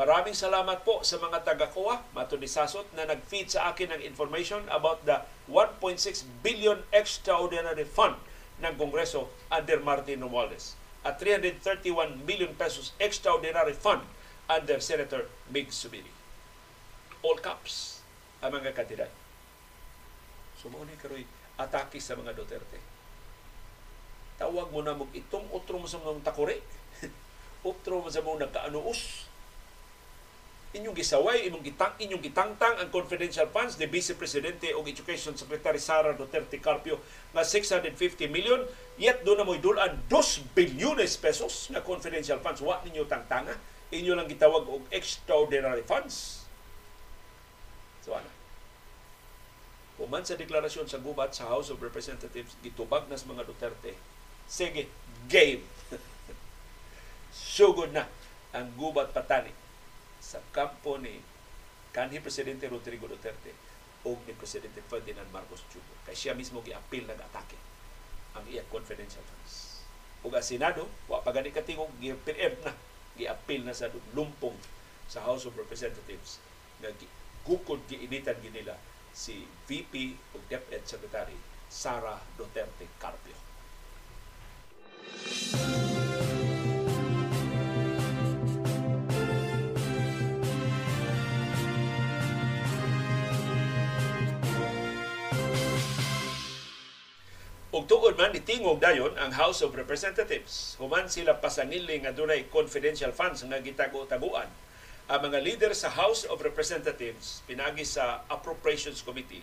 Maraming 0.00 0.32
salamat 0.32 0.80
po 0.80 1.04
sa 1.04 1.20
mga 1.20 1.44
taga-kuha, 1.44 2.00
mato 2.16 2.40
ni 2.40 2.48
Sasot, 2.48 2.88
na 2.96 3.04
nag-feed 3.04 3.52
sa 3.52 3.68
akin 3.68 3.92
ng 3.92 4.00
information 4.00 4.64
about 4.72 5.04
the 5.04 5.20
1.6 5.44 6.00
billion 6.40 6.80
extraordinary 6.88 7.84
fund 7.84 8.16
ng 8.64 8.80
Kongreso 8.80 9.28
under 9.52 9.76
Martin 9.76 10.24
Romualdez 10.24 10.72
at 11.04 11.20
331 11.20 12.16
million 12.24 12.48
pesos 12.56 12.96
extraordinary 12.96 13.76
fund 13.76 14.00
under 14.48 14.80
Senator 14.80 15.28
Mig 15.52 15.68
Subiri. 15.68 16.08
All 17.20 17.36
caps 17.36 18.00
ang 18.40 18.56
mga 18.56 18.72
kandidat. 18.72 19.12
So 20.56 20.72
mo 20.72 20.80
ni 20.88 20.96
karoy 20.96 21.28
atake 21.60 22.00
sa 22.00 22.16
mga 22.16 22.32
Duterte. 22.32 22.80
Tawag 24.40 24.72
mo 24.72 24.80
na 24.80 24.96
mo 24.96 25.12
itong 25.12 25.44
utro 25.52 25.76
mo 25.76 25.84
sa 25.84 26.00
mga 26.00 26.24
takore. 26.24 26.64
utro 27.68 28.00
mo 28.00 28.08
sa 28.08 28.24
mga 28.24 28.48
nagkaanuos 28.48 29.28
inyong 30.70 30.94
gisaway, 30.94 31.50
inyong 31.50 31.66
gitang, 31.66 31.90
inyong 31.98 32.22
gitangtang 32.22 32.78
ang 32.78 32.94
confidential 32.94 33.50
funds 33.50 33.74
ni 33.74 33.90
Vice 33.90 34.14
Presidente 34.14 34.70
o 34.70 34.86
Education 34.86 35.34
Secretary 35.34 35.82
Sara 35.82 36.14
Duterte 36.14 36.62
Carpio 36.62 37.02
nga 37.34 37.42
650 37.42 38.30
million, 38.30 38.62
yet 38.94 39.26
doon 39.26 39.42
na 39.42 39.46
mo'y 39.46 39.58
dulan 39.58 39.98
2 40.06 40.54
bilyones 40.54 41.18
pesos 41.18 41.74
na 41.74 41.82
confidential 41.82 42.38
funds. 42.38 42.62
Wa 42.62 42.78
ninyo 42.86 43.02
tangtanga. 43.10 43.58
Inyo 43.90 44.14
lang 44.14 44.30
gitawag 44.30 44.70
og 44.70 44.86
extraordinary 44.94 45.82
funds. 45.82 46.46
So 48.06 48.14
ano? 48.14 48.30
Human 49.98 50.22
sa 50.22 50.38
deklarasyon 50.38 50.86
sa 50.86 51.02
gubat 51.02 51.34
sa 51.34 51.50
House 51.50 51.74
of 51.74 51.82
Representatives, 51.82 52.54
gitubag 52.62 53.10
na 53.10 53.18
sa 53.18 53.26
mga 53.26 53.42
Duterte. 53.42 53.98
Sige, 54.46 54.86
game. 55.26 55.66
Sugod 57.34 57.90
na 57.90 58.06
ang 58.54 58.70
gubat 58.78 59.10
patani 59.10 59.59
sa 60.20 60.38
kampo 60.52 61.00
ni 61.00 61.18
kanhi 61.90 62.20
Presidente 62.20 62.68
Rodrigo 62.68 63.08
Duterte 63.08 63.56
o 64.04 64.16
ni 64.28 64.32
Presidente 64.36 64.84
Ferdinand 64.84 65.28
Marcos 65.32 65.64
Jr. 65.72 65.96
Kaya 66.06 66.16
siya 66.16 66.32
mismo 66.36 66.60
gi-appeal 66.60 67.08
nag-atake 67.08 67.58
ang 68.36 68.44
iya 68.46 68.62
confidential 68.70 69.24
funds. 69.26 69.82
Ug 70.22 70.36
ang 70.36 70.44
Senado, 70.44 70.86
wa 71.08 71.24
pa 71.24 71.32
gani 71.32 71.50
katingog 71.50 71.90
gi-preempt 71.98 72.62
na 72.68 72.72
gi-appeal 73.18 73.66
na 73.66 73.74
sa 73.74 73.90
lumpong 74.14 74.56
sa 75.10 75.24
House 75.26 75.48
of 75.48 75.58
Representatives 75.58 76.38
nga 76.78 76.92
gukod 77.42 77.82
giinitan 77.90 78.38
ginila 78.38 78.76
si 79.10 79.48
VP 79.66 80.14
o 80.36 80.38
DepEd 80.46 80.86
Secretary 80.86 81.34
Sara 81.66 82.20
Duterte 82.38 82.86
Carpio. 83.02 83.34
Ug 97.80 97.88
tuod 97.88 98.12
man 98.20 98.28
nitingog 98.28 98.76
dayon 98.76 99.16
ang 99.16 99.32
House 99.32 99.64
of 99.64 99.72
Representatives. 99.72 100.76
Human 100.76 101.08
sila 101.08 101.40
pasangili 101.40 101.96
nga 102.04 102.12
dunay 102.12 102.44
confidential 102.52 103.08
funds 103.08 103.40
nga 103.40 103.56
gitago-taguan. 103.56 104.52
Ang 105.08 105.20
mga 105.24 105.40
leader 105.40 105.72
sa 105.72 105.88
House 105.88 106.28
of 106.28 106.44
Representatives 106.44 107.40
pinagi 107.48 107.88
sa 107.88 108.20
Appropriations 108.28 109.00
Committee 109.00 109.40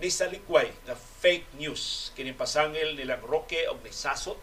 ni 0.00 0.08
salikway 0.08 0.72
nga 0.88 0.96
fake 0.96 1.44
news 1.60 2.08
kini 2.16 2.32
pasangil 2.32 2.96
nilang 2.96 3.20
Roque 3.20 3.68
og 3.68 3.84
ni 3.84 3.92
Sasot 3.92 4.40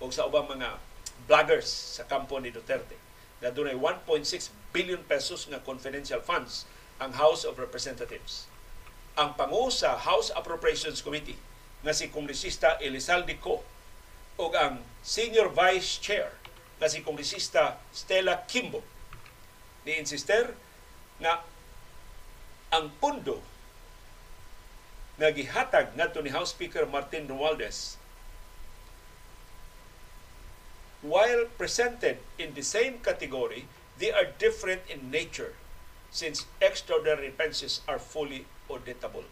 og 0.00 0.08
sa 0.08 0.24
ubang 0.24 0.48
mga 0.48 0.80
bloggers 1.28 1.68
sa 1.68 2.08
kampo 2.08 2.40
ni 2.40 2.48
Duterte 2.48 2.96
nga 3.44 3.52
dunay 3.52 3.76
1.6 3.76 4.24
billion 4.72 5.04
pesos 5.04 5.44
nga 5.44 5.60
confidential 5.60 6.24
funds 6.24 6.64
ang 7.04 7.12
House 7.20 7.44
of 7.44 7.60
Representatives. 7.60 8.48
Ang 9.20 9.36
pangu 9.36 9.68
sa 9.68 10.00
House 10.00 10.32
Appropriations 10.32 11.04
Committee 11.04 11.36
nga 11.82 11.92
si 11.94 12.10
Kongresista 12.10 12.78
Elizalde 12.82 13.38
Co 13.38 13.62
o 14.38 14.44
ang 14.54 14.82
Senior 15.02 15.50
Vice 15.54 15.98
Chair 16.02 16.30
nga 16.78 16.86
si 16.90 17.02
Kongresista 17.02 17.78
Stella 17.90 18.46
Kimbo. 18.46 18.82
Ni 19.86 19.98
insister 19.98 20.54
nga 21.18 21.42
ang 22.70 22.94
pundo 23.02 23.42
nga 25.18 25.34
gihatag 25.34 25.98
ngadto 25.98 26.22
ni 26.22 26.30
House 26.30 26.54
Speaker 26.54 26.86
Martin 26.86 27.26
Romualdez 27.26 27.98
while 31.02 31.46
presented 31.58 32.18
in 32.38 32.54
the 32.54 32.62
same 32.62 32.98
category 33.02 33.66
they 33.98 34.10
are 34.10 34.34
different 34.38 34.82
in 34.86 35.10
nature 35.10 35.54
since 36.10 36.46
extraordinary 36.62 37.30
expenses 37.30 37.82
are 37.86 37.98
fully 37.98 38.46
auditable 38.70 39.26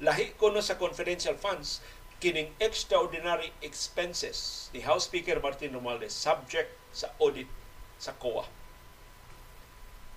lahi 0.00 0.36
ko 0.36 0.52
no 0.52 0.60
sa 0.60 0.76
confidential 0.76 1.32
funds 1.40 1.80
kining 2.20 2.52
extraordinary 2.60 3.52
expenses 3.64 4.68
ni 4.72 4.84
House 4.84 5.08
Speaker 5.08 5.40
Martin 5.40 5.72
Romualdez 5.72 6.12
subject 6.12 6.72
sa 6.92 7.12
audit 7.20 7.48
sa 7.96 8.12
COA. 8.16 8.44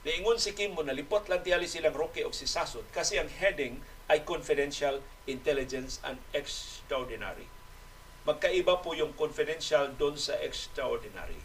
Niingon 0.03 0.39
si 0.39 0.56
Kim 0.56 0.76
mo 0.76 0.84
nalipot 0.84 1.27
lang 1.27 1.43
tiyali 1.43 1.68
silang 1.68 1.95
Roque 1.95 2.23
o 2.23 2.31
si 2.31 2.47
Sasot 2.47 2.88
kasi 2.91 3.19
ang 3.19 3.27
heading 3.27 3.84
ay 4.07 4.23
confidential, 4.23 5.03
intelligence, 5.27 5.99
and 6.07 6.19
extraordinary. 6.31 7.51
Magkaiba 8.23 8.80
po 8.80 8.95
yung 8.95 9.11
confidential 9.15 9.91
doon 9.95 10.15
sa 10.15 10.39
extraordinary. 10.39 11.39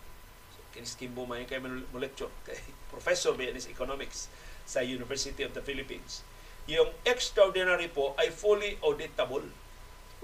So, 0.55 0.63
kinis 0.71 0.95
Kimbo 0.95 1.27
may 1.27 1.47
kay 1.51 1.59
mo 1.63 1.99
lecture 1.99 2.31
kay 2.47 2.59
Professor 2.91 3.35
Bianis 3.35 3.67
Economics 3.67 4.31
sa 4.67 4.83
University 4.87 5.43
of 5.43 5.55
the 5.55 5.63
Philippines 5.63 6.23
yung 6.65 6.89
extraordinary 7.05 7.93
po 7.93 8.17
ay 8.17 8.33
fully 8.33 8.81
auditable 8.81 9.45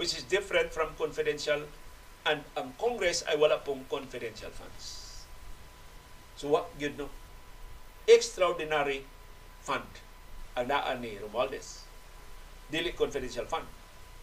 which 0.01 0.17
is 0.17 0.25
different 0.25 0.73
from 0.73 0.97
confidential 0.97 1.69
and 2.25 2.41
ang 2.57 2.73
Congress 2.81 3.21
ay 3.29 3.37
wala 3.37 3.61
pong 3.61 3.85
confidential 3.89 4.49
funds. 4.53 5.25
So 6.41 6.49
what 6.49 6.73
yun 6.81 6.97
no? 6.97 7.12
Extraordinary 8.09 9.05
fund 9.61 9.85
ang 10.57 10.73
naan 10.73 11.05
ni 11.05 11.21
Romualdez. 11.21 11.85
Dili 12.73 12.97
confidential 12.97 13.45
fund. 13.45 13.69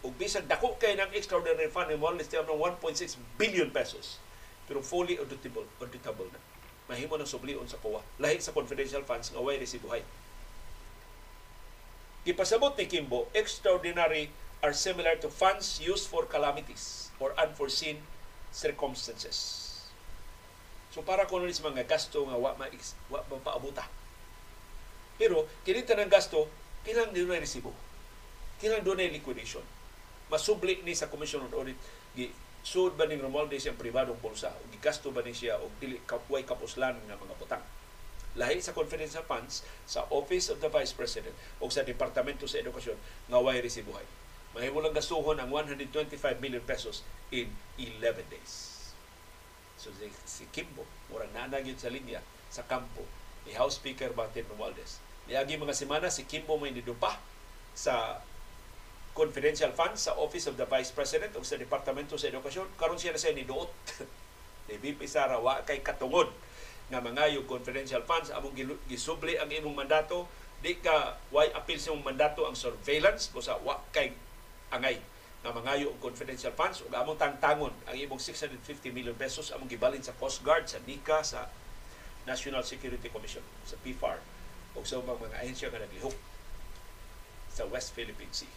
Ug 0.02 0.14
bisag 0.18 0.50
dako 0.50 0.78
kay 0.82 0.98
ng 0.98 1.14
extraordinary 1.14 1.70
fund 1.70 1.90
ni 1.90 1.94
Romualdez 1.94 2.26
tiyan 2.26 2.46
ng 2.46 2.58
1.6 2.82 3.14
billion 3.38 3.70
pesos. 3.70 4.18
Pero 4.66 4.82
fully 4.82 5.14
auditable, 5.16 5.66
auditable 5.78 6.26
na. 6.34 6.42
Mahimo 6.90 7.14
ng 7.16 7.28
sublion 7.28 7.64
sa 7.70 7.78
kuwa. 7.78 8.02
Lahi 8.18 8.42
sa 8.42 8.50
confidential 8.50 9.06
funds 9.06 9.30
nga 9.30 9.38
way 9.38 9.62
resibuhay. 9.62 10.02
Gipasabot 12.28 12.76
ni 12.76 12.84
Kimbo, 12.84 13.24
extraordinary 13.32 14.28
are 14.60 14.76
similar 14.76 15.16
to 15.16 15.32
funds 15.32 15.80
used 15.80 16.12
for 16.12 16.28
calamities 16.28 17.08
or 17.16 17.32
unforeseen 17.40 18.04
circumstances. 18.52 19.64
So 20.92 21.00
para 21.00 21.24
kuno 21.24 21.48
sa 21.48 21.72
mga 21.72 21.88
gasto 21.88 22.28
nga 22.28 22.36
wa 22.36 22.52
ma 22.60 22.68
wa 23.08 23.24
mapaabuta. 23.32 23.88
Pero 25.16 25.48
kini 25.64 25.88
tanang 25.88 26.12
gasto 26.12 26.44
kilang 26.84 27.16
di 27.16 27.24
na 27.24 27.40
resibo. 27.40 27.72
Kilang 28.60 28.84
do 28.84 28.92
na 28.92 29.08
liquidation. 29.08 29.64
Masubli 30.28 30.84
ni 30.84 30.92
sa 30.92 31.08
Commission 31.08 31.48
on 31.48 31.56
Audit 31.56 31.80
gi 32.12 32.28
sud 32.60 32.92
ba 33.00 33.08
ning 33.08 33.24
Romualdez 33.24 33.64
siyang 33.64 33.80
pribadong 33.80 34.20
bulsa 34.20 34.52
o 34.52 34.68
gigasto 34.68 35.08
ba 35.16 35.24
ni 35.24 35.32
siya 35.32 35.56
og 35.56 35.72
dili 35.80 35.96
kapway 36.04 36.44
kapuslan 36.44 36.92
nga 37.08 37.16
mga 37.16 37.40
butang 37.40 37.64
lahi 38.36 38.60
sa 38.60 38.76
confidential 38.76 39.24
funds 39.24 39.64
sa 39.88 40.04
Office 40.12 40.52
of 40.52 40.60
the 40.60 40.68
Vice 40.68 40.92
President 40.92 41.32
o 41.62 41.70
sa 41.72 41.86
Departamento 41.86 42.44
sa 42.44 42.60
Edukasyon 42.60 42.98
nga 43.30 43.38
way 43.40 43.62
resibuhay. 43.64 44.04
Mahimo 44.52 44.82
lang 44.82 44.92
gastuhon 44.92 45.38
ang 45.40 45.48
125 45.52 46.42
million 46.42 46.64
pesos 46.64 47.06
in 47.32 47.48
11 47.80 48.26
days. 48.28 48.52
So 49.78 49.94
si, 49.94 50.10
si 50.26 50.44
Kimbo, 50.50 50.82
murang 51.08 51.30
nanag 51.32 51.64
yun 51.64 51.78
sa 51.78 51.88
linya 51.92 52.18
sa 52.50 52.66
kampo 52.66 53.06
ni 53.46 53.54
House 53.54 53.78
Speaker 53.78 54.10
Martin 54.12 54.44
Romualdez. 54.50 54.98
Niagi 55.30 55.60
mga 55.60 55.76
semana 55.76 56.10
si 56.10 56.26
Kimbo 56.26 56.58
may 56.58 56.74
nidupa 56.74 57.20
sa 57.76 58.18
confidential 59.14 59.70
funds 59.74 60.06
sa 60.06 60.14
Office 60.18 60.50
of 60.50 60.58
the 60.58 60.66
Vice 60.66 60.90
President 60.90 61.34
o 61.38 61.42
sa 61.46 61.54
Departamento 61.54 62.18
sa 62.18 62.30
Edukasyon. 62.30 62.66
Karon 62.74 62.98
siya 62.98 63.14
na 63.14 63.20
siya 63.20 63.34
niduot. 63.34 63.70
ni 64.68 64.76
VP 64.76 65.08
Sara, 65.08 65.40
wa 65.40 65.64
kay 65.64 65.80
katungod 65.80 66.28
nga 66.88 67.04
mga 67.04 67.36
yung 67.36 67.44
confidential 67.44 68.00
funds 68.04 68.32
among 68.32 68.56
gisubli 68.88 69.36
ang 69.36 69.52
imong 69.52 69.76
mandato 69.76 70.24
di 70.58 70.80
ka 70.80 71.20
why 71.30 71.46
appeal 71.54 71.78
sa 71.78 71.92
imong 71.92 72.16
mandato 72.16 72.48
ang 72.48 72.56
surveillance 72.56 73.30
busa 73.30 73.60
wa 73.60 73.78
kay 73.92 74.10
angay 74.72 74.98
nga 75.38 75.54
mangayo 75.54 75.94
og 75.94 76.02
confidential 76.02 76.50
funds 76.50 76.82
ug 76.82 76.90
among 76.90 77.14
tangtangon 77.14 77.70
ang 77.86 77.94
imong 77.94 78.18
650 78.18 78.90
million 78.90 79.14
pesos 79.14 79.54
among 79.54 79.70
gibalin 79.70 80.02
sa 80.02 80.16
Coast 80.18 80.42
Guard 80.42 80.66
sa 80.66 80.82
NICA 80.82 81.22
sa 81.22 81.46
National 82.26 82.66
Security 82.66 83.06
Commission 83.06 83.44
sa 83.62 83.78
PFAR 83.78 84.18
ug 84.74 84.82
sa 84.82 84.98
ubang 84.98 85.20
mga 85.22 85.38
ahensya 85.38 85.70
nga 85.70 85.78
naglihok 85.78 86.16
sa 87.54 87.64
West 87.70 87.94
Philippine 87.94 88.34
Sea. 88.34 88.50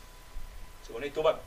So 0.82 0.98
unay 0.98 1.14
tubag 1.14 1.38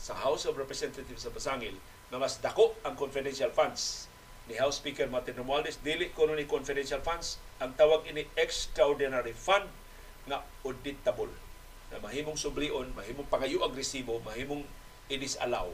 sa 0.00 0.18
House 0.18 0.42
of 0.50 0.58
Representatives 0.58 1.22
sa 1.22 1.30
Pasangil 1.30 1.78
na 2.10 2.18
mas 2.18 2.42
dako 2.42 2.74
ang 2.82 2.98
confidential 2.98 3.54
funds 3.54 4.10
ni 4.44 4.60
House 4.60 4.80
Speaker 4.80 5.08
Martin 5.08 5.40
Romualdez 5.40 5.80
dili 5.80 6.12
kuno 6.12 6.36
ni 6.36 6.44
confidential 6.44 7.00
funds 7.00 7.40
ang 7.60 7.72
tawag 7.76 8.04
ini 8.04 8.28
extraordinary 8.36 9.32
fund 9.32 9.64
nga 10.28 10.44
auditable 10.64 11.32
na 11.92 12.00
mahimong 12.00 12.36
sublion, 12.36 12.90
mahimong 12.92 13.28
pangayo 13.28 13.62
agresibo, 13.64 14.20
mahimong 14.24 14.64
i-disallow 15.08 15.72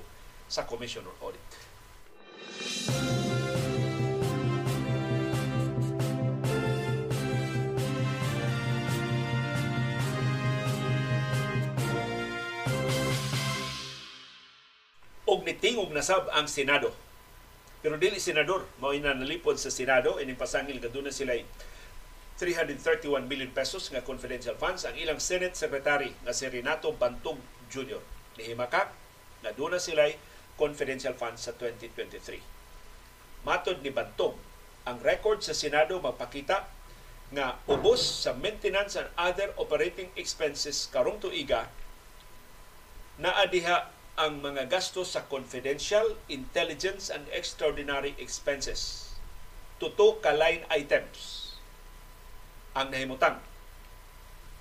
sa 0.50 0.66
Commission 0.66 1.06
on 1.06 1.16
Audit. 1.22 1.50
og 15.30 15.46
nitingog 15.46 15.94
na 15.94 16.02
sab 16.02 16.26
ang 16.34 16.50
Senado. 16.50 16.90
Pero 17.80 17.96
dili 17.96 18.20
senador, 18.20 18.68
mao 18.76 18.92
ina 18.92 19.16
nalipod 19.16 19.56
sa 19.56 19.72
Senado 19.72 20.20
ining 20.20 20.36
pasangil 20.36 20.76
kaduna 20.84 21.08
sila 21.08 21.32
331 22.36 23.28
million 23.28 23.52
pesos 23.52 23.88
nga 23.88 24.04
confidential 24.04 24.56
funds 24.56 24.84
ang 24.84 24.96
ilang 24.96 25.20
Senate 25.20 25.56
Secretary 25.56 26.12
nga 26.24 26.32
si 26.32 26.48
Renato 26.48 26.92
Bantog 26.92 27.40
Jr. 27.72 28.00
Nihimakak 28.36 28.92
na 29.40 29.52
doon 29.56 29.76
na 29.76 29.80
sila 29.80 30.08
confidential 30.60 31.16
funds 31.16 31.44
sa 31.48 31.56
2023. 31.56 32.40
Matod 33.48 33.80
ni 33.80 33.88
Bantog, 33.88 34.36
ang 34.84 35.00
record 35.00 35.40
sa 35.40 35.56
Senado 35.56 35.96
magpakita 36.00 36.68
nga 37.32 37.56
ubos 37.64 38.00
sa 38.00 38.36
maintenance 38.36 38.98
and 39.00 39.08
other 39.16 39.54
operating 39.56 40.12
expenses 40.18 40.90
karong 40.90 41.16
tuiga 41.22 41.70
naa 43.20 43.46
diha 43.46 43.86
ang 44.20 44.44
mga 44.44 44.68
gastos 44.68 45.16
sa 45.16 45.24
confidential, 45.32 46.20
intelligence, 46.28 47.08
and 47.08 47.24
extraordinary 47.32 48.12
expenses. 48.20 49.16
Tuto 49.80 50.20
ka 50.20 50.36
line 50.36 50.60
items 50.68 51.56
ang 52.76 52.92
nahimutang. 52.92 53.40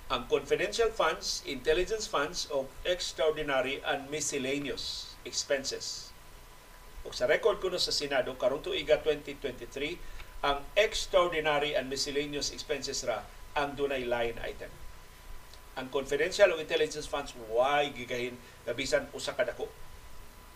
Ang 0.08 0.32
confidential 0.32 0.88
funds, 0.88 1.44
intelligence 1.44 2.08
funds, 2.08 2.48
o 2.48 2.72
extraordinary 2.88 3.84
and 3.84 4.08
miscellaneous 4.08 5.12
expenses. 5.28 6.08
O 7.04 7.12
sa 7.12 7.28
record 7.28 7.60
ko 7.60 7.68
sa 7.76 7.92
Senado, 7.92 8.32
karong 8.40 8.64
tuiga 8.64 8.96
2023, 9.04 10.00
ang 10.40 10.64
extraordinary 10.72 11.76
and 11.76 11.92
miscellaneous 11.92 12.48
expenses 12.48 13.04
ra 13.04 13.28
ang 13.52 13.76
dunay 13.76 14.08
line 14.08 14.40
item. 14.40 14.72
Ang 15.76 15.92
confidential 15.92 16.50
o 16.50 16.58
intelligence 16.58 17.06
funds 17.06 17.36
why 17.52 17.92
gigahin 17.92 18.40
gabisan 18.70 19.10
usa 19.10 19.34
ka 19.34 19.42
dako. 19.42 19.66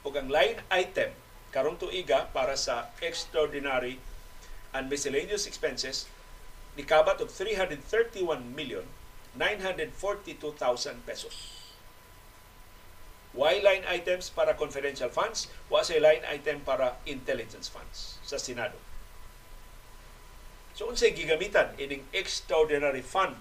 Ug 0.06 0.14
ang 0.14 0.30
line 0.30 0.62
item 0.70 1.10
karong 1.50 1.74
tuiga 1.74 2.30
para 2.30 2.54
sa 2.54 2.94
extraordinary 3.02 3.98
and 4.70 4.86
miscellaneous 4.86 5.50
expenses 5.50 6.06
nikabat 6.78 7.18
og 7.18 7.30
331 7.30 8.54
million 8.54 8.86
942,000 9.34 11.02
pesos. 11.02 11.50
Why 13.34 13.58
line 13.58 13.82
items 13.90 14.30
para 14.30 14.54
confidential 14.54 15.10
funds? 15.10 15.50
Wa 15.66 15.82
say 15.82 15.98
line 15.98 16.22
item 16.22 16.62
para 16.62 17.02
intelligence 17.02 17.66
funds 17.66 18.22
sa 18.22 18.38
Senado. 18.38 18.78
So 20.78 20.86
unsay 20.86 21.18
gigamitan 21.18 21.74
ining 21.82 22.06
extraordinary 22.14 23.02
fund 23.02 23.34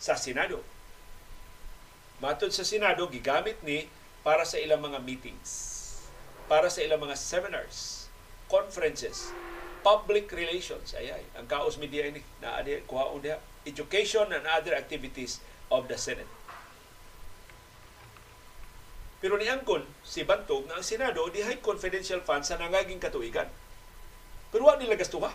sa 0.00 0.16
Senado? 0.16 0.64
Matod 2.18 2.50
sa 2.50 2.66
Senado, 2.66 3.06
gigamit 3.06 3.62
ni 3.62 3.86
para 4.26 4.42
sa 4.42 4.58
ilang 4.58 4.82
mga 4.82 4.98
meetings, 5.06 5.50
para 6.50 6.66
sa 6.66 6.82
ilang 6.82 6.98
mga 6.98 7.14
seminars, 7.14 8.10
conferences, 8.50 9.30
public 9.86 10.26
relations. 10.34 10.98
Ay, 10.98 11.14
ay. 11.14 11.24
Ang 11.38 11.46
kaos 11.46 11.78
media 11.78 12.10
ini 12.10 12.18
na 12.42 12.58
adi 12.58 12.82
kuhaon 12.90 13.22
diha. 13.22 13.38
Education 13.62 14.26
and 14.34 14.42
other 14.48 14.74
activities 14.74 15.38
of 15.70 15.86
the 15.86 15.94
Senate. 15.94 16.28
Pero 19.18 19.34
ni 19.34 19.50
Angkon, 19.50 19.82
si 20.06 20.22
Bantog, 20.22 20.66
na 20.70 20.78
ang 20.78 20.86
Senado, 20.86 21.26
di 21.30 21.42
hay 21.42 21.58
confidential 21.58 22.22
funds 22.22 22.50
sa 22.50 22.58
nangaging 22.58 23.02
katuigan. 23.02 23.50
Pero 24.54 24.70
wa 24.70 24.78
nila 24.78 24.94
gastuha. 24.94 25.34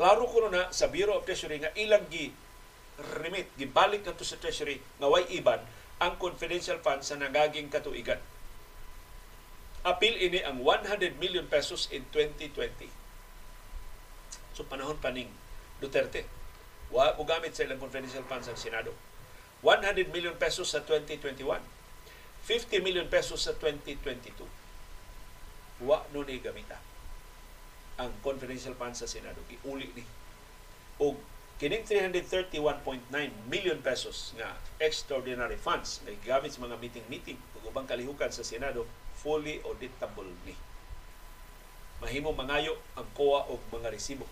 Klaro 0.00 0.24
ko 0.32 0.48
na 0.48 0.72
sa 0.72 0.88
Bureau 0.88 1.20
of 1.20 1.28
Treasury 1.28 1.60
nga 1.60 1.74
ilang 1.76 2.08
gi 2.08 2.32
remit, 3.20 3.48
gibalik 3.56 4.04
kanto 4.04 4.22
sa 4.22 4.36
Treasury 4.36 4.80
nga 5.00 5.08
way 5.08 5.24
iban 5.34 5.60
ang 6.00 6.16
confidential 6.16 6.80
funds 6.80 7.08
sa 7.12 7.16
nangaging 7.20 7.68
katuigan 7.68 8.20
apil 9.80 10.12
ini 10.20 10.44
ang 10.44 10.60
100 10.60 11.16
million 11.16 11.48
pesos 11.48 11.88
in 11.88 12.04
2020. 12.12 12.88
So 14.52 14.68
panahon 14.68 15.00
pa 15.00 15.08
ning 15.08 15.32
Duterte. 15.80 16.28
Wa 16.92 17.16
mo 17.16 17.24
gamit 17.24 17.56
sa 17.56 17.64
ilang 17.64 17.80
confidential 17.80 18.26
funds 18.28 18.50
ang 18.50 18.60
Senado. 18.60 18.92
100 19.64 20.12
million 20.12 20.36
pesos 20.36 20.68
sa 20.68 20.84
2021. 20.84 21.40
50 22.44 22.84
million 22.84 23.08
pesos 23.08 23.40
sa 23.40 23.56
2022. 23.56 24.44
Wa 25.80 26.04
no 26.12 26.28
ni 26.28 26.36
gamita 26.44 26.76
ang 27.96 28.12
confidential 28.20 28.76
funds 28.76 29.00
sa 29.00 29.08
Senado. 29.08 29.40
Iuli 29.48 29.88
ni. 29.96 30.04
O 31.00 31.16
kining 31.60 31.84
331.9 31.84 33.12
million 33.52 33.76
pesos 33.84 34.32
nga 34.40 34.56
extraordinary 34.80 35.60
funds 35.60 36.00
na 36.08 36.16
gamit 36.24 36.56
sa 36.56 36.64
mga 36.64 36.80
meeting-meeting 36.80 37.36
ug 37.36 37.68
ubang 37.68 37.84
kalihukan 37.84 38.32
sa 38.32 38.40
Senado 38.40 38.88
fully 39.20 39.60
auditable 39.68 40.24
ni. 40.48 40.56
Mahimo 42.00 42.32
mangayo 42.32 42.80
ang 42.96 43.04
COA 43.12 43.52
og 43.52 43.60
mga 43.68 43.92
resibo. 43.92 44.24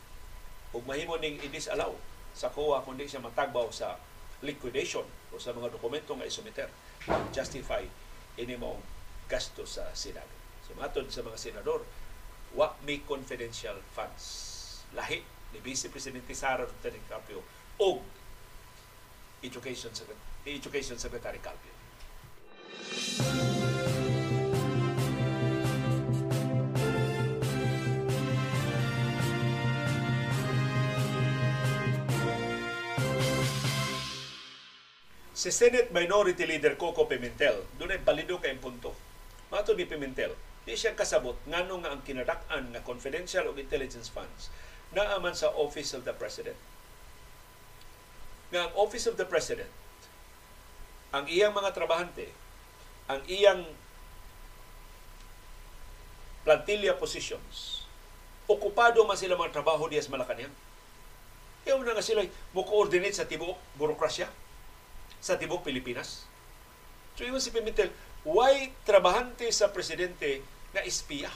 Ug 0.73 0.81
mahimo 0.89 1.21
ning 1.21 1.37
i-disallow 1.45 2.01
sa 2.33 2.49
COA 2.49 2.81
kundi 2.81 3.05
siya 3.05 3.21
matagbaw 3.21 3.69
sa 3.69 4.01
liquidation 4.41 5.05
o 5.29 5.37
sa 5.37 5.53
mga 5.53 5.69
dokumento 5.69 6.17
nga 6.17 6.25
isumiter 6.25 6.73
justify 7.29 7.85
ini 8.41 8.57
mo 8.57 8.81
gasto 9.29 9.69
sa 9.69 9.85
Senado. 9.93 10.33
So 10.65 10.73
matod 10.81 11.05
sa 11.13 11.21
mga 11.21 11.37
senador, 11.37 11.85
wa 12.57 12.73
may 12.89 13.05
confidential 13.05 13.77
funds. 13.93 14.25
Lahi 14.97 15.21
ni 15.53 15.59
Vice 15.61 15.89
Presidente 15.89 16.35
Sara 16.35 16.65
Duterte 16.65 17.01
Carpio 17.09 17.43
o 17.79 18.03
Education 19.43 19.93
Education 20.45 20.99
Secretary 20.99 21.39
Carpio. 21.39 21.73
Si 35.39 35.55
Senate 35.55 35.95
Minority 35.95 36.51
Leader 36.51 36.75
Coco 36.75 37.07
Pimentel, 37.07 37.63
doon 37.79 37.95
ay 37.95 38.03
palido 38.03 38.43
kay 38.43 38.59
punto. 38.59 38.91
Mato 39.55 39.71
ni 39.79 39.87
Pimentel, 39.87 40.35
di 40.67 40.75
siya 40.75 40.99
kasabot 40.99 41.39
ngano 41.47 41.79
nga 41.79 41.95
ang 41.95 42.03
kinadak-an 42.03 42.75
nga 42.75 42.83
confidential 42.83 43.47
o 43.47 43.55
intelligence 43.55 44.11
funds 44.11 44.51
naaman 44.93 45.37
sa 45.37 45.53
Office 45.53 45.93
of 45.93 46.05
the 46.09 46.15
President. 46.17 46.57
Nga 48.49 48.69
ang 48.69 48.73
Office 48.77 49.05
of 49.09 49.21
the 49.21 49.29
President, 49.29 49.69
ang 51.13 51.29
iyang 51.29 51.53
mga 51.53 51.73
trabahante, 51.77 52.33
ang 53.09 53.21
iyang 53.29 53.65
plantilla 56.45 56.97
positions, 56.97 57.85
okupado 58.49 59.05
man 59.05 59.21
sila 59.21 59.37
mga 59.37 59.53
trabaho 59.61 59.85
diya 59.89 60.01
sa 60.01 60.13
Malacanang. 60.17 60.53
Iyaw 61.69 61.85
na 61.85 61.93
nga 61.93 62.05
sila 62.05 62.25
mo-coordinate 62.57 63.13
sa 63.13 63.29
tibuok 63.29 63.61
burokrasya 63.77 64.33
sa 65.19 65.37
tibok 65.37 65.67
Pilipinas. 65.67 66.25
So 67.19 67.27
ingon 67.27 67.43
si 67.43 67.51
Pimentel, 67.51 67.91
why 68.23 68.71
trabahante 68.87 69.51
sa 69.51 69.69
presidente 69.69 70.41
nga 70.73 70.87
espiya? 70.87 71.29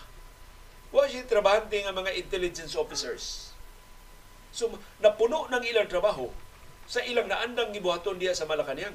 Why 0.93 1.09
siya 1.09 1.25
trabahante 1.25 1.81
nga 1.81 1.97
mga 1.97 2.13
intelligence 2.21 2.77
officers? 2.77 3.57
So 4.53 4.77
napuno 5.01 5.49
ng 5.49 5.65
ilang 5.65 5.89
trabaho 5.89 6.29
sa 6.85 7.01
ilang 7.01 7.33
naandang 7.33 7.73
gibuhaton 7.73 8.21
diya 8.21 8.37
sa 8.37 8.45
Malacanang. 8.45 8.93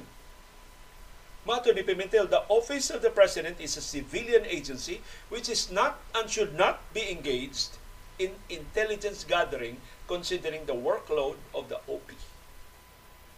Mato 1.42 1.74
ni 1.74 1.82
Pimentel, 1.82 2.30
the 2.30 2.46
office 2.46 2.94
of 2.94 3.02
the 3.02 3.10
president 3.10 3.58
is 3.58 3.74
a 3.74 3.82
civilian 3.82 4.46
agency 4.46 5.02
which 5.26 5.50
is 5.50 5.74
not 5.74 5.98
and 6.14 6.30
should 6.30 6.54
not 6.54 6.86
be 6.94 7.10
engaged 7.10 7.74
in 8.22 8.38
intelligence 8.46 9.26
gathering 9.26 9.82
considering 10.06 10.62
the 10.70 10.78
workload 10.78 11.34
of 11.50 11.66
the 11.66 11.82
OP. 11.90 12.14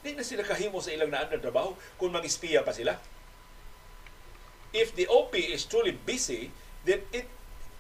Di 0.05 0.13
na 0.13 0.25
sila 0.25 0.45
kahimo 0.45 0.85
sa 0.85 0.93
ilang 0.93 1.13
naan 1.13 1.33
na 1.33 1.41
trabaho 1.41 1.77
kung 1.97 2.13
mag-espiya 2.13 2.61
pa 2.61 2.77
sila. 2.77 3.01
If 4.77 4.93
the 4.93 5.09
OP 5.09 5.33
is 5.37 5.65
truly 5.65 5.97
busy, 5.97 6.53
then 6.85 7.05
it 7.13 7.29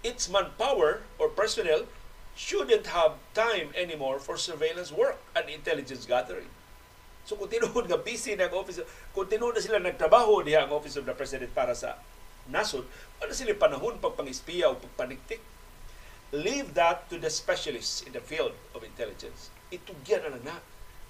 its 0.02 0.28
manpower 0.28 1.02
or 1.18 1.28
personnel 1.28 1.84
shouldn't 2.36 2.88
have 2.88 3.20
time 3.36 3.68
anymore 3.76 4.18
for 4.18 4.36
surveillance 4.36 4.88
work 4.88 5.20
and 5.36 5.50
intelligence 5.52 6.06
gathering. 6.08 6.48
So 7.28 7.36
kung 7.36 7.52
tinuod 7.52 7.86
nga 7.86 8.00
busy 8.00 8.32
ang 8.34 8.54
office, 8.56 8.80
kung 9.12 9.28
tinuod 9.28 9.54
na 9.54 9.62
sila 9.62 9.78
nagtrabaho 9.78 10.40
diha 10.40 10.64
ang 10.64 10.72
Office 10.72 10.96
of 10.96 11.04
the 11.04 11.12
President 11.12 11.52
para 11.52 11.76
sa 11.76 12.00
nasod, 12.48 12.88
wala 13.20 13.32
sila 13.36 13.52
panahon 13.54 14.00
pagpang-espiya 14.00 14.72
o 14.72 14.80
pagpaniktik. 14.80 15.38
Leave 16.32 16.72
that 16.78 17.10
to 17.10 17.18
the 17.18 17.28
specialists 17.28 18.06
in 18.06 18.14
the 18.14 18.22
field 18.22 18.54
of 18.72 18.86
intelligence. 18.86 19.50
Itugyan 19.68 20.26
na 20.26 20.30
lang 20.38 20.44
na. 20.46 20.56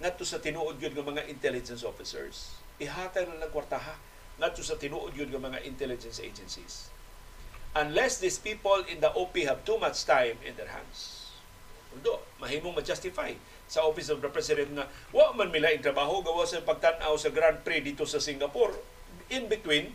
Ngadto 0.01 0.25
sa 0.25 0.41
tinuod 0.41 0.81
yun 0.81 0.97
ng 0.97 1.05
mga 1.05 1.29
intelligence 1.29 1.85
officers. 1.85 2.57
Ihatay 2.81 3.29
na 3.29 3.37
lang 3.37 3.53
kwartaha. 3.53 4.01
Ngadto 4.41 4.65
sa 4.65 4.81
tinuod 4.81 5.13
yun 5.13 5.29
ng 5.29 5.41
mga 5.41 5.61
intelligence 5.69 6.19
agencies. 6.25 6.89
Unless 7.71 8.19
these 8.19 8.39
people 8.39 8.83
in 8.91 8.99
the 8.99 9.15
OP 9.15 9.39
have 9.47 9.63
too 9.63 9.79
much 9.79 10.03
time 10.03 10.35
in 10.43 10.59
their 10.59 10.71
hands. 10.71 11.31
Although, 11.95 12.23
mahimong 12.43 12.75
ma-justify 12.75 13.35
sa 13.71 13.87
Office 13.87 14.11
of 14.11 14.19
the 14.19 14.31
President 14.31 14.75
nga 14.75 14.91
wa 15.15 15.31
man 15.31 15.55
mila 15.55 15.71
ang 15.71 15.83
trabaho 15.83 16.19
gawa 16.27 16.43
sa 16.43 16.59
pagtan-aw 16.67 17.15
sa 17.15 17.31
Grand 17.31 17.63
Prix 17.63 17.95
dito 17.95 18.03
sa 18.03 18.19
Singapore. 18.19 18.75
In 19.31 19.47
between, 19.47 19.95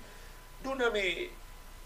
doon 0.63 0.79
na 0.79 0.87
may 0.87 1.27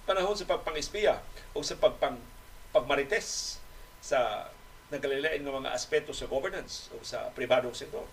panahon 0.05 0.37
sa 0.37 0.45
pagpang-espiya 0.45 1.17
o 1.57 1.65
sa 1.65 1.77
pagpang 1.81 2.21
pagmarites 2.69 3.57
sa 3.97 4.49
nagkalilain 4.93 5.41
ng 5.41 5.53
mga 5.65 5.73
aspeto 5.73 6.13
sa 6.13 6.29
governance 6.29 6.93
o 6.93 7.01
sa 7.01 7.33
pribadong 7.33 7.73
sektor. 7.73 8.05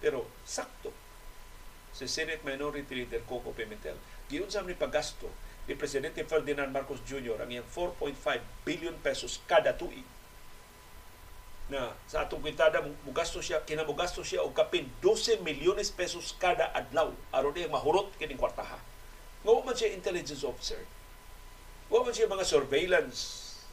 Pero 0.00 0.24
sakto 0.48 0.92
si 1.96 2.04
Senate 2.08 2.44
Minority 2.44 2.92
Leader 2.92 3.24
Coco 3.24 3.56
Pimentel, 3.56 3.96
giyon 4.28 4.52
sa 4.52 4.60
ni 4.60 4.76
paggasto 4.76 5.32
ni 5.66 5.74
Presidente 5.74 6.22
Ferdinand 6.22 6.70
Marcos 6.70 7.02
Jr. 7.02 7.42
ang 7.42 7.50
iyang 7.50 7.66
4.5 7.66 8.14
billion 8.62 8.94
pesos 9.02 9.42
kada 9.50 9.74
tuig 9.74 10.06
na 11.66 11.90
sa 12.06 12.22
atong 12.22 12.38
kwintada 12.38 12.78
mugasto 13.02 13.42
siya 13.42 13.58
kinamugasto 13.66 14.22
siya 14.22 14.46
og 14.46 14.54
kapin 14.54 14.86
12 15.02 15.42
milyones 15.42 15.90
pesos 15.90 16.30
kada 16.38 16.70
adlaw 16.70 17.10
aron 17.34 17.50
diha 17.50 17.66
mahurot 17.66 18.14
kining 18.22 18.38
kwartaha. 18.38 18.78
Nga 19.42 19.66
man 19.66 19.74
siya 19.74 19.90
intelligence 19.90 20.46
officer. 20.46 20.78
Wa 21.90 22.06
man 22.06 22.14
siya 22.14 22.30
mga 22.30 22.46
surveillance 22.46 23.18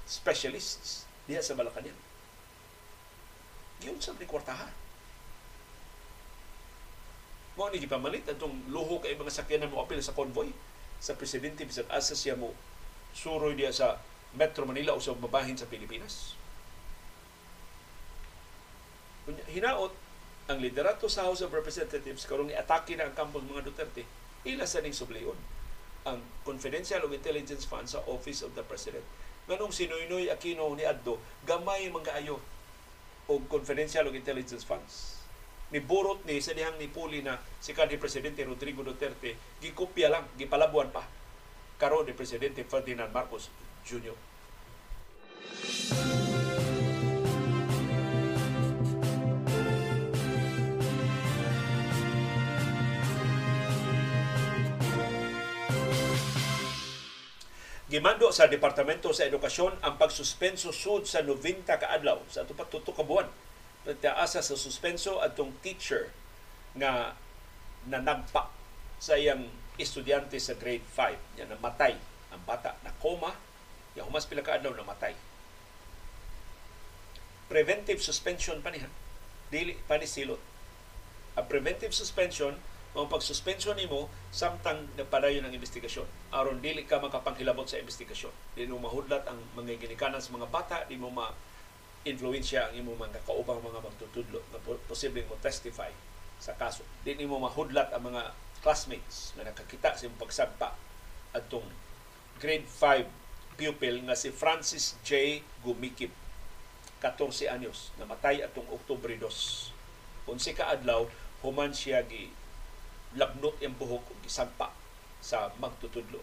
specialists 0.09 1.05
diha 1.29 1.45
sa 1.45 1.53
Malacañang. 1.53 1.97
Yun 3.85 4.01
sa 4.01 4.17
ni 4.17 4.25
kwartaha. 4.25 4.73
Mo 7.53 7.69
ni 7.69 7.77
gipamalit 7.77 8.25
atong 8.25 8.73
luho 8.73 8.97
kay 9.05 9.13
mga 9.13 9.29
sakyanan 9.29 9.69
mo 9.69 9.85
apil 9.85 10.01
sa 10.01 10.17
convoy 10.17 10.49
sa 11.03 11.19
presidente 11.19 11.67
bisag 11.67 11.83
asa 11.91 12.15
siya 12.15 12.39
mo 12.39 12.55
suroy 13.11 13.59
diya 13.59 13.75
sa 13.75 13.99
Metro 14.39 14.63
Manila 14.63 14.95
o 14.95 15.03
sa 15.03 15.11
mabahin 15.11 15.59
sa 15.59 15.67
Pilipinas. 15.67 16.39
Hinaot 19.51 19.91
ang 20.47 20.57
liderato 20.63 21.11
sa 21.11 21.27
House 21.27 21.43
of 21.43 21.51
Representatives 21.51 22.23
karong 22.23 22.55
atake 22.55 22.95
na 22.95 23.11
ang 23.11 23.15
kampo 23.15 23.43
mga 23.43 23.67
Duterte 23.67 24.07
ila 24.47 24.63
sa 24.63 24.79
ning 24.79 24.95
subliyon. 24.95 25.35
Ang 26.07 26.23
confidential 26.47 27.03
o 27.03 27.11
intelligence 27.11 27.67
fund 27.67 27.87
sa 27.87 28.03
Office 28.07 28.43
of 28.43 28.55
the 28.55 28.63
President. 28.63 29.03
Nganong 29.47 29.75
sinuinoy 29.75 30.31
Aquino 30.31 30.71
ni 30.71 30.87
Addo 30.87 31.19
gamay 31.43 31.91
mga 31.91 32.23
ayo 32.23 32.39
og 33.27 33.43
confidential 33.51 34.07
og 34.07 34.15
intelligence 34.15 34.63
funds 34.63 35.12
ni 35.73 35.81
burot 35.81 36.21
ni 36.29 36.37
sa 36.37 36.53
dihang 36.53 36.77
ni 36.77 36.85
puli 36.85 37.25
na 37.25 37.41
si 37.57 37.73
kanhi 37.73 37.97
presidente 37.97 38.45
Rodrigo 38.45 38.85
Duterte 38.85 39.57
gikopya 39.57 40.05
lang 40.13 40.29
gipalabuan 40.37 40.93
pa 40.93 41.01
karon 41.81 42.05
ni 42.05 42.13
presidente 42.13 42.61
Ferdinand 42.61 43.09
Marcos 43.09 43.49
Jr. 43.81 44.13
Gimando 57.89 58.29
sa 58.29 58.49
Departamento 58.49 59.09
sa 59.09 59.25
Edukasyon 59.25 59.81
ang 59.81 59.97
pagsuspenso 59.97 60.69
sud 60.69 61.09
sa 61.09 61.25
90 61.25 61.65
ka 61.65 61.89
adlaw 61.89 62.21
sa 62.29 62.45
ato 62.45 62.53
patuto 62.57 62.89
ka 62.89 63.05
buwan. 63.05 63.29
Nagtaasa 63.83 64.39
sa 64.39 64.55
suspenso 64.55 65.19
atong 65.19 65.51
teacher 65.59 66.11
nga 66.79 67.13
nanagpa 67.87 68.47
sa 68.99 69.19
iyang 69.19 69.51
estudyante 69.75 70.39
sa 70.39 70.55
grade 70.55 70.85
5 70.95 71.39
nga 71.39 71.45
namatay 71.51 71.99
ang 72.31 72.41
bata 72.47 72.79
na 72.87 72.95
koma 73.03 73.35
ya 73.93 74.07
humas 74.07 74.23
pila 74.25 74.41
ka 74.41 74.55
adlaw 74.55 74.71
namatay. 74.71 75.13
Preventive 77.51 77.99
suspension 77.99 78.63
pa 78.63 78.71
niya. 78.71 78.87
Dili 79.51 79.77
pa 79.85 79.99
ni 79.99 80.07
silot. 80.07 80.39
Ang 81.37 81.45
preventive 81.45 81.93
suspension 81.93 82.55
ang 82.93 83.09
pagsuspension 83.09 83.73
nimo 83.73 84.05
samtang 84.29 84.85
nagpadayon 84.93 85.41
ang 85.41 85.53
investigasyon 85.53 86.05
aron 86.29 86.61
dili 86.61 86.85
ka 86.85 87.01
makapanghilabot 87.01 87.65
sa 87.65 87.81
investigasyon 87.81 88.29
di 88.53 88.69
mo 88.69 88.77
mahudlat 88.77 89.25
ang 89.25 89.41
mga 89.57 89.81
ginikanan 89.81 90.21
sa 90.21 90.29
mga 90.29 90.45
bata 90.53 90.77
di 90.85 90.93
mo 90.93 91.09
ma 91.09 91.33
influensya 92.03 92.69
ang 92.69 92.83
imong 92.83 92.99
mga 92.99 93.23
kaubang 93.23 93.63
mga 93.63 93.79
magtutudlo 93.79 94.39
na 94.51 94.59
posibleng 94.87 95.27
mo 95.27 95.39
testify 95.39 95.89
sa 96.39 96.51
kaso 96.59 96.83
di 97.07 97.15
mo 97.23 97.39
mahudlat 97.39 97.95
ang 97.95 98.11
mga 98.11 98.35
classmates 98.59 99.31
na 99.39 99.47
nakakita 99.47 99.95
sa 99.95 100.05
imong 100.07 100.19
pagsagpa 100.19 100.75
atong 101.31 101.65
grade 102.39 102.67
5 102.67 103.07
pupil 103.55 104.03
nga 104.03 104.17
si 104.17 104.33
Francis 104.33 104.99
J. 105.07 105.39
Gumikip 105.63 106.11
14 106.99 107.47
anyos 107.47 107.95
namatay 107.95 108.43
atong 108.43 108.67
Oktubre 108.67 109.15
2 109.15 110.31
unsi 110.31 110.51
ka 110.55 110.71
adlaw 110.71 111.07
human 111.43 111.71
siya 111.71 112.03
gi 112.07 112.31
lagnot 113.13 113.59
ang 113.61 113.75
buhok 113.77 114.09
ug 114.09 114.19
gisampa 114.25 114.73
sa 115.23 115.53
magtutudlo. 115.61 116.19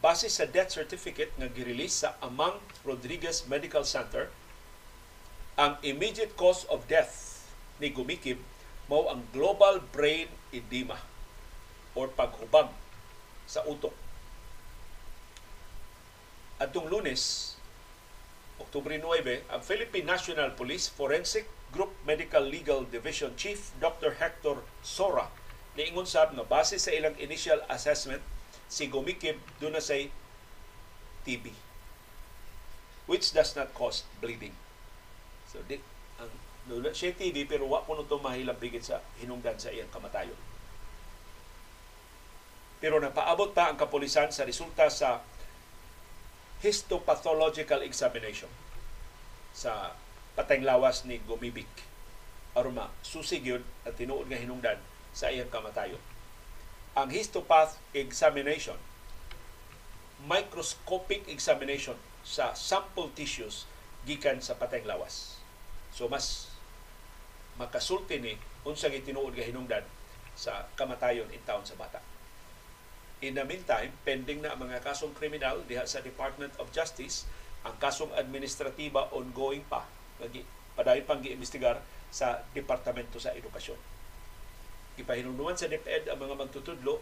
Base 0.00 0.32
sa 0.32 0.48
death 0.48 0.72
certificate 0.72 1.28
nga 1.36 1.48
girelease 1.52 2.04
sa 2.04 2.16
Amang 2.24 2.56
Rodriguez 2.88 3.44
Medical 3.44 3.84
Center, 3.84 4.32
ang 5.60 5.76
immediate 5.84 6.32
cause 6.40 6.64
of 6.72 6.88
death 6.88 7.44
ni 7.76 7.92
Gumikib 7.92 8.40
mao 8.88 9.12
ang 9.12 9.28
global 9.30 9.84
brain 9.92 10.32
edema 10.56 10.96
or 11.92 12.08
paghubag 12.08 12.72
sa 13.44 13.60
utok. 13.68 13.92
Atong 16.56 16.88
lunes, 16.88 17.54
Oktubre 18.56 18.96
9, 18.96 19.52
ang 19.52 19.60
Philippine 19.60 20.08
National 20.08 20.52
Police 20.56 20.88
Forensic 20.88 21.44
Group 21.76 21.92
Medical 22.08 22.44
Legal 22.44 22.88
Division 22.88 23.36
Chief 23.36 23.72
Dr. 23.78 24.16
Hector 24.16 24.64
Sora 24.80 25.28
niingon 25.78 26.08
sab 26.08 26.34
nga 26.34 26.42
base 26.42 26.76
sa 26.82 26.90
ilang 26.90 27.14
initial 27.22 27.62
assessment 27.70 28.22
si 28.70 28.86
Gumikib 28.86 29.36
doon 29.58 29.74
na 29.74 29.82
say 29.82 30.14
TB 31.26 31.50
which 33.10 33.34
does 33.34 33.58
not 33.58 33.74
cause 33.74 34.06
bleeding. 34.22 34.54
So 35.50 35.58
di 35.66 35.82
ang 36.22 36.30
doon 36.70 36.94
siya 36.94 37.10
TB 37.10 37.50
pero 37.50 37.66
wa 37.66 37.82
kuno 37.82 38.06
to 38.06 38.22
mahilabigit 38.22 38.86
sa 38.86 39.02
hinungdan 39.18 39.58
sa 39.58 39.74
iyang 39.74 39.90
kamatayon. 39.90 40.38
Pero 42.78 43.02
napaabot 43.02 43.50
pa 43.50 43.68
ang 43.68 43.76
kapulisan 43.76 44.30
sa 44.30 44.46
resulta 44.46 44.86
sa 44.86 45.26
histopathological 46.62 47.82
examination 47.82 48.48
sa 49.50 49.98
patayng 50.38 50.62
lawas 50.62 51.02
ni 51.02 51.18
Gumibik 51.26 51.68
aron 52.54 52.78
ma 52.78 52.86
at 52.94 53.94
tinuod 53.98 54.30
nga 54.30 54.38
hinungdan 54.38 54.78
sa 55.10 55.34
iyang 55.34 55.50
kamatayon. 55.50 55.98
Ang 57.00 57.16
histopath 57.16 57.80
examination, 57.96 58.76
microscopic 60.28 61.24
examination 61.32 61.96
sa 62.20 62.52
sample 62.52 63.08
tissues 63.16 63.64
gikan 64.04 64.44
sa 64.44 64.52
patayng 64.52 64.84
lawas. 64.84 65.40
So 65.96 66.12
mas 66.12 66.52
makasulti 67.56 68.20
ni 68.20 68.36
unsa 68.68 68.92
gitinuod 68.92 69.32
nga 69.32 69.48
hinungdan 69.48 69.84
sa 70.36 70.68
kamatayon 70.76 71.32
in 71.32 71.40
taon 71.48 71.64
sa 71.64 71.72
bata. 71.80 72.04
In 73.24 73.32
the 73.32 73.48
meantime, 73.48 73.96
pending 74.04 74.44
na 74.44 74.52
mga 74.52 74.84
kasong 74.84 75.16
kriminal 75.16 75.64
diha 75.64 75.88
sa 75.88 76.04
Department 76.04 76.52
of 76.60 76.68
Justice, 76.68 77.24
ang 77.64 77.80
kasong 77.80 78.12
administratiba 78.12 79.08
ongoing 79.16 79.64
pa 79.72 79.88
padayon 80.76 81.08
pang 81.08 81.24
giimbestigar 81.24 81.80
sa 82.12 82.44
Departamento 82.52 83.16
sa 83.16 83.32
Edukasyon. 83.32 83.99
Ipahinungnuman 85.00 85.56
sa 85.56 85.72
DepEd 85.72 86.12
ang 86.12 86.20
mga 86.20 86.36
magtutudlo 86.36 87.00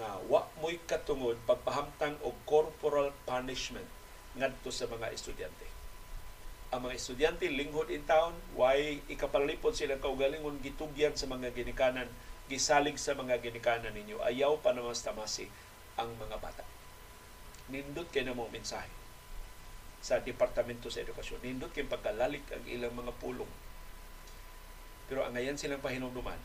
nga 0.00 0.18
wa 0.26 0.48
mo'y 0.58 0.80
katungod 0.88 1.38
pagpahamtang 1.46 2.18
og 2.26 2.34
corporal 2.48 3.14
punishment 3.28 3.86
ngadto 4.34 4.72
sa 4.74 4.90
mga 4.90 5.12
estudyante. 5.14 5.68
ang 6.74 6.82
mga 6.82 6.98
estudyante 6.98 7.46
linghod 7.46 7.86
in 7.86 8.02
town, 8.02 8.34
why 8.58 8.98
ikapalipod 9.06 9.78
silang 9.78 10.02
kaugalingon 10.02 10.58
gitugyan 10.58 11.14
sa 11.14 11.30
mga 11.30 11.54
ginikanan, 11.54 12.10
gisalig 12.50 12.98
sa 12.98 13.14
mga 13.14 13.38
ginikanan 13.38 13.94
ninyo. 13.94 14.18
Ayaw 14.18 14.58
pa 14.58 14.74
naman 14.74 14.90
tamasi 14.90 15.46
ang 15.94 16.10
mga 16.18 16.34
bata. 16.42 16.66
Nindot 17.70 18.10
kay 18.10 18.26
na 18.26 18.34
mo 18.34 18.50
mensahe 18.50 18.90
sa 20.02 20.18
Departamento 20.18 20.90
sa 20.90 21.06
Edukasyon. 21.06 21.46
Nindot 21.46 21.70
kay 21.70 21.86
pagkalalik 21.86 22.42
ang 22.50 22.66
ilang 22.66 22.90
mga 22.98 23.14
pulong. 23.22 23.48
Pero 25.06 25.22
ang 25.22 25.30
ngayon 25.38 25.54
silang 25.54 25.78
pahinumduman, 25.78 26.42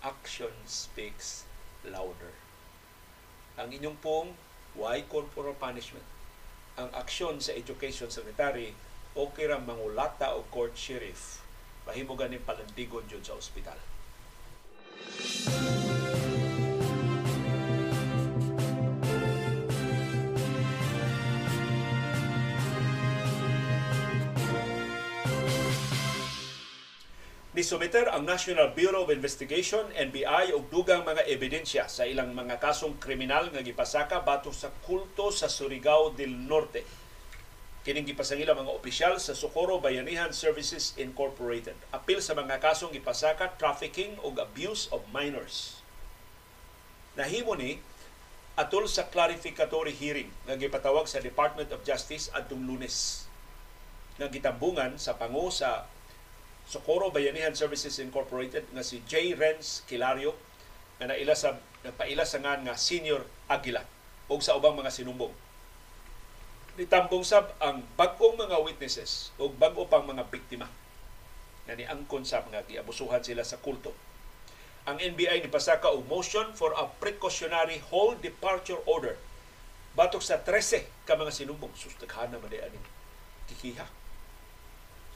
action 0.00 0.52
speaks 0.64 1.44
louder. 1.84 2.32
Ang 3.60 3.76
inyong 3.76 3.98
pong 4.00 4.28
why 4.72 5.04
corporal 5.04 5.56
punishment 5.58 6.06
ang 6.80 6.88
aksyon 6.96 7.42
sa 7.42 7.52
education 7.52 8.08
secretary 8.08 8.72
o 9.12 9.28
kira 9.34 9.60
mangulata 9.60 10.32
o 10.32 10.46
court 10.48 10.72
sheriff 10.78 11.44
mahimo 11.84 12.16
ganing 12.16 12.40
palandigon 12.40 13.04
jud 13.10 13.20
sa 13.20 13.36
ospital. 13.36 13.76
Nisumiter 27.50 28.06
ang 28.06 28.22
National 28.22 28.70
Bureau 28.78 29.02
of 29.02 29.10
Investigation, 29.10 29.82
NBI, 29.90 30.54
og 30.54 30.70
dugang 30.70 31.02
mga 31.02 31.26
ebidensya 31.26 31.90
sa 31.90 32.06
ilang 32.06 32.30
mga 32.30 32.62
kasong 32.62 33.02
kriminal 33.02 33.50
nga 33.50 33.58
gipasaka 33.58 34.22
batok 34.22 34.54
sa 34.54 34.70
kulto 34.86 35.34
sa 35.34 35.50
Surigao 35.50 36.14
del 36.14 36.30
Norte. 36.30 36.86
Kining 37.82 38.06
gipasangila 38.06 38.54
mga 38.54 38.70
opisyal 38.70 39.18
sa 39.18 39.34
Socorro 39.34 39.82
Bayanihan 39.82 40.30
Services 40.30 40.94
Incorporated. 40.94 41.74
Apil 41.90 42.22
sa 42.22 42.38
mga 42.38 42.62
kasong 42.62 42.94
gipasaka 42.94 43.58
trafficking 43.58 44.14
o 44.22 44.30
abuse 44.38 44.86
of 44.94 45.02
minors. 45.10 45.82
Nahimo 47.18 47.58
ni 47.58 47.82
atol 48.54 48.86
sa 48.86 49.10
clarificatory 49.10 49.90
hearing 49.90 50.30
nga 50.46 50.54
gipatawag 50.54 51.10
sa 51.10 51.18
Department 51.18 51.74
of 51.74 51.82
Justice 51.82 52.30
adtong 52.30 52.62
Lunes 52.62 53.26
nga 54.22 54.30
gitambungan 54.30 55.02
sa 55.02 55.18
pangu 55.18 55.50
sa 55.50 55.90
Socorro 56.70 57.10
Bayanihan 57.10 57.50
Services 57.58 57.98
Incorporated 57.98 58.62
nga 58.70 58.86
si 58.86 59.02
J. 59.02 59.34
Renz 59.34 59.82
Kilario 59.90 60.38
nga 61.02 61.10
naila 61.10 61.34
sa 61.34 61.58
napaila 61.82 62.22
sa 62.22 62.38
nga 62.38 62.54
nga 62.62 62.78
Senior 62.78 63.26
Aguila 63.50 63.82
o 64.30 64.38
sa 64.38 64.54
ubang 64.54 64.78
mga 64.78 64.94
sinumbong. 64.94 65.34
Nitambong 66.78 67.26
sab 67.26 67.50
ang 67.58 67.82
bag-ong 67.98 68.38
mga 68.38 68.62
witnesses 68.62 69.34
o 69.42 69.50
bag-o 69.50 69.90
pang 69.90 70.06
mga 70.06 70.30
biktima 70.30 70.70
na 71.66 71.74
niangkon 71.74 72.22
sa 72.22 72.46
mga 72.46 72.62
giabusuhan 72.70 73.26
sila 73.26 73.42
sa 73.42 73.58
kulto. 73.58 73.90
Ang 74.86 75.02
NBI 75.02 75.42
ni 75.42 75.50
pasaka 75.50 75.90
og 75.90 76.06
motion 76.06 76.54
for 76.54 76.70
a 76.78 76.86
precautionary 77.02 77.82
whole 77.90 78.14
departure 78.14 78.78
order 78.86 79.18
batok 79.98 80.22
sa 80.22 80.38
13 80.38 80.86
ka 81.02 81.18
mga 81.18 81.34
sinumbong 81.34 81.74
sustaghan 81.74 82.30
man 82.30 82.46
ani 82.46 82.78
kikiha 83.50 83.99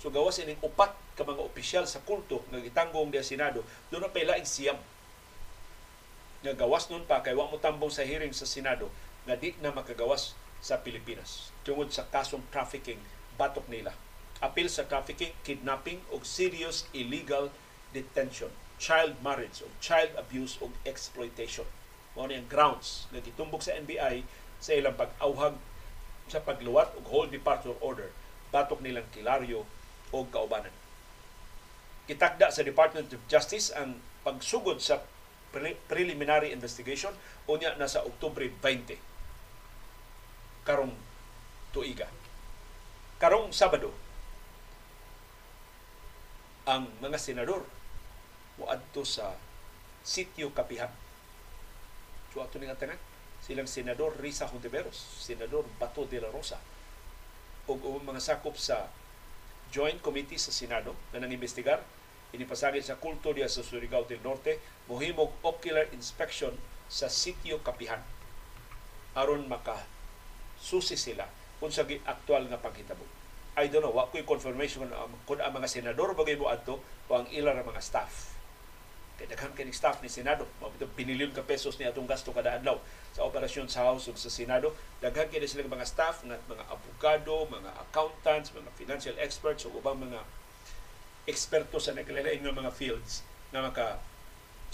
So 0.05 0.13
gawas 0.13 0.37
ining 0.37 0.61
upat 0.61 0.93
ka 1.17 1.25
mga 1.25 1.41
opisyal 1.41 1.89
sa 1.89 2.05
kulto 2.05 2.45
nga 2.53 2.61
gitanggong 2.61 3.09
sa 3.17 3.25
Senado, 3.25 3.65
doon 3.89 4.05
na 4.05 4.13
pala 4.13 4.37
siyam 4.45 4.77
nga 6.45 6.53
gawas 6.53 6.93
nun 6.93 7.09
pa 7.09 7.25
kay 7.25 7.33
wa 7.33 7.49
mo 7.49 7.57
tambong 7.57 7.89
sa 7.89 8.05
hearing 8.05 8.37
sa 8.37 8.45
Senado 8.45 8.93
nga 9.25 9.33
di 9.33 9.57
na 9.65 9.73
makagawas 9.73 10.37
sa 10.61 10.77
Pilipinas 10.85 11.49
tungod 11.65 11.89
sa 11.89 12.05
kasong 12.05 12.45
trafficking 12.53 13.01
batok 13.41 13.65
nila. 13.73 13.97
Apil 14.45 14.69
sa 14.69 14.85
trafficking, 14.85 15.33
kidnapping 15.41 16.05
o 16.13 16.21
serious 16.21 16.85
illegal 16.93 17.49
detention, 17.97 18.53
child 18.77 19.17
marriage 19.25 19.65
o 19.65 19.73
child 19.81 20.13
abuse 20.21 20.61
o 20.61 20.69
exploitation. 20.85 21.65
Mao 22.13 22.29
ang 22.29 22.45
grounds 22.45 23.09
nga 23.09 23.25
gitumbok 23.25 23.65
sa 23.65 23.73
NBI 23.81 24.21
sa 24.61 24.77
ilang 24.77 25.01
pag-awhag 25.01 25.57
sa 26.29 26.45
pagluwat 26.45 26.93
og 26.93 27.09
whole 27.09 27.33
departure 27.33 27.81
order 27.81 28.13
batok 28.53 28.85
nilang 28.85 29.09
kilaryo 29.09 29.65
o 30.15 30.23
kaubanan. 30.31 30.71
Kitakda 32.07 32.55
sa 32.55 32.63
Department 32.63 33.11
of 33.11 33.23
Justice 33.27 33.75
ang 33.75 33.99
pagsugod 34.23 34.79
sa 34.79 35.03
pre- 35.51 35.75
preliminary 35.91 36.55
investigation 36.55 37.11
unya 37.51 37.75
na 37.75 37.91
sa 37.91 38.07
Oktubre 38.07 38.47
20 38.47 38.95
karong 40.63 40.95
tuiga. 41.75 42.07
Karong 43.19 43.51
Sabado 43.51 43.91
ang 46.65 46.89
mga 47.03 47.19
senador 47.21 47.67
moadto 48.57 49.03
sa 49.05 49.37
sitio 50.01 50.55
Kapihan. 50.55 50.89
So 52.33 52.41
ato 52.41 52.57
ning 52.57 52.73
tanan 52.79 52.97
silang 53.45 53.69
senador 53.69 54.17
Risa 54.17 54.49
Hontiveros, 54.49 54.97
senador 55.21 55.69
Bato 55.77 56.09
de 56.09 56.17
la 56.17 56.33
Rosa 56.33 56.57
ug 57.69 57.81
mga 58.01 58.21
sakop 58.21 58.57
sa 58.57 58.89
Joint 59.75 59.99
Committee 59.99 60.39
sa 60.39 60.55
Senado 60.55 60.95
na 61.11 61.19
nangimbestigar 61.19 61.83
inipasagin 62.31 62.87
sa 62.87 62.95
kulto 62.95 63.35
diya 63.35 63.51
sa 63.51 63.67
Surigao 63.67 64.07
del 64.07 64.23
Norte 64.23 64.63
mohimog 64.87 65.35
ocular 65.43 65.91
inspection 65.91 66.55
sa 66.87 67.11
sitio 67.11 67.59
Kapihan. 67.67 67.99
Aron 69.19 69.51
maka 69.51 69.83
susi 70.55 70.95
sila 70.95 71.27
kung 71.59 71.75
sa 71.75 71.83
aktual 71.83 72.47
nga 72.47 72.63
paghitabo. 72.63 73.03
I 73.59 73.71
don't 73.71 73.87
know, 73.87 73.95
wa 73.95 74.11
ko'y 74.11 74.27
confirmation 74.27 74.87
kung 75.27 75.43
ang 75.43 75.55
mga 75.55 75.71
senador 75.71 76.15
bagay 76.15 76.39
mo 76.39 76.51
adto 76.51 76.79
o 77.07 77.11
ang 77.15 77.27
ilang 77.35 77.59
mga 77.63 77.83
staff 77.83 78.34
Kay 79.15 79.31
daghan 79.31 79.55
kay 79.55 79.71
staff 79.71 80.03
ni 80.03 80.11
Senado, 80.11 80.43
mabito 80.59 80.91
pinilyon 80.99 81.31
ka 81.31 81.47
pesos 81.47 81.79
ni 81.79 81.87
atong 81.87 82.11
gasto 82.11 82.35
kada 82.35 82.59
adlaw 82.59 82.83
sa 83.15 83.23
operasyon 83.23 83.71
sa 83.71 83.87
House 83.87 84.11
ug 84.11 84.19
sa 84.19 84.27
Senado. 84.27 84.75
Daghan 84.99 85.31
kay 85.31 85.39
sila 85.47 85.71
mga 85.71 85.87
staff 85.87 86.27
nga 86.27 86.35
mga 86.51 86.65
abogado, 86.67 87.47
mga 87.47 87.71
accountants, 87.79 88.51
mga 88.51 88.71
financial 88.75 89.17
experts 89.23 89.63
ug 89.71 89.79
ubang 89.79 90.03
mga 90.03 90.19
eksperto 91.31 91.79
sa 91.79 91.95
nagkalain 91.95 92.43
nga 92.43 92.53
mga 92.53 92.75
fields 92.75 93.23
na 93.55 93.63
maka 93.63 94.03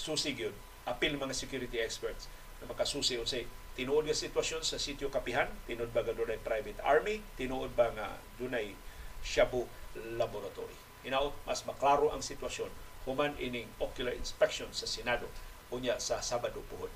susi 0.00 0.32
gyud 0.32 0.56
apil 0.88 1.20
mga 1.20 1.36
security 1.36 1.76
experts 1.76 2.26
na 2.58 2.66
makasusi 2.72 3.20
unsay 3.20 3.44
tinuod 3.76 4.08
nga 4.08 4.16
sitwasyon 4.16 4.64
sa 4.64 4.80
sitio 4.80 5.12
Kapihan, 5.12 5.46
tinuod 5.68 5.92
ba 5.94 6.02
dunay 6.02 6.40
private 6.40 6.80
army, 6.82 7.22
tinuod 7.36 7.76
ba 7.76 7.92
nga 7.94 8.18
dunay 8.40 8.74
shabu 9.20 9.68
laboratory. 10.16 10.74
Inaot 11.04 11.36
mas 11.44 11.64
maklaro 11.64 12.12
ang 12.12 12.20
sitwasyon 12.24 12.68
human 13.04 13.32
ining 13.40 13.68
ocular 13.80 14.12
inspection 14.12 14.68
sa 14.70 14.84
Senado 14.84 15.26
unya 15.70 15.96
sa 16.02 16.18
Sabado 16.20 16.60
puhon. 16.66 16.90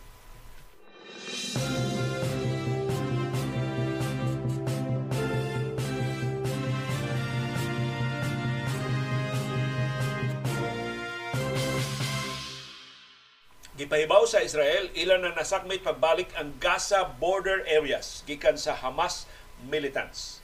Gipahibaw 13.74 14.22
sa 14.22 14.38
Israel, 14.38 14.86
ilan 14.94 15.26
na 15.26 15.34
nasakmit 15.34 15.82
pagbalik 15.82 16.30
ang 16.38 16.54
Gaza 16.62 17.10
border 17.18 17.66
areas 17.66 18.22
gikan 18.22 18.54
sa 18.54 18.70
Hamas 18.70 19.26
militants. 19.66 20.38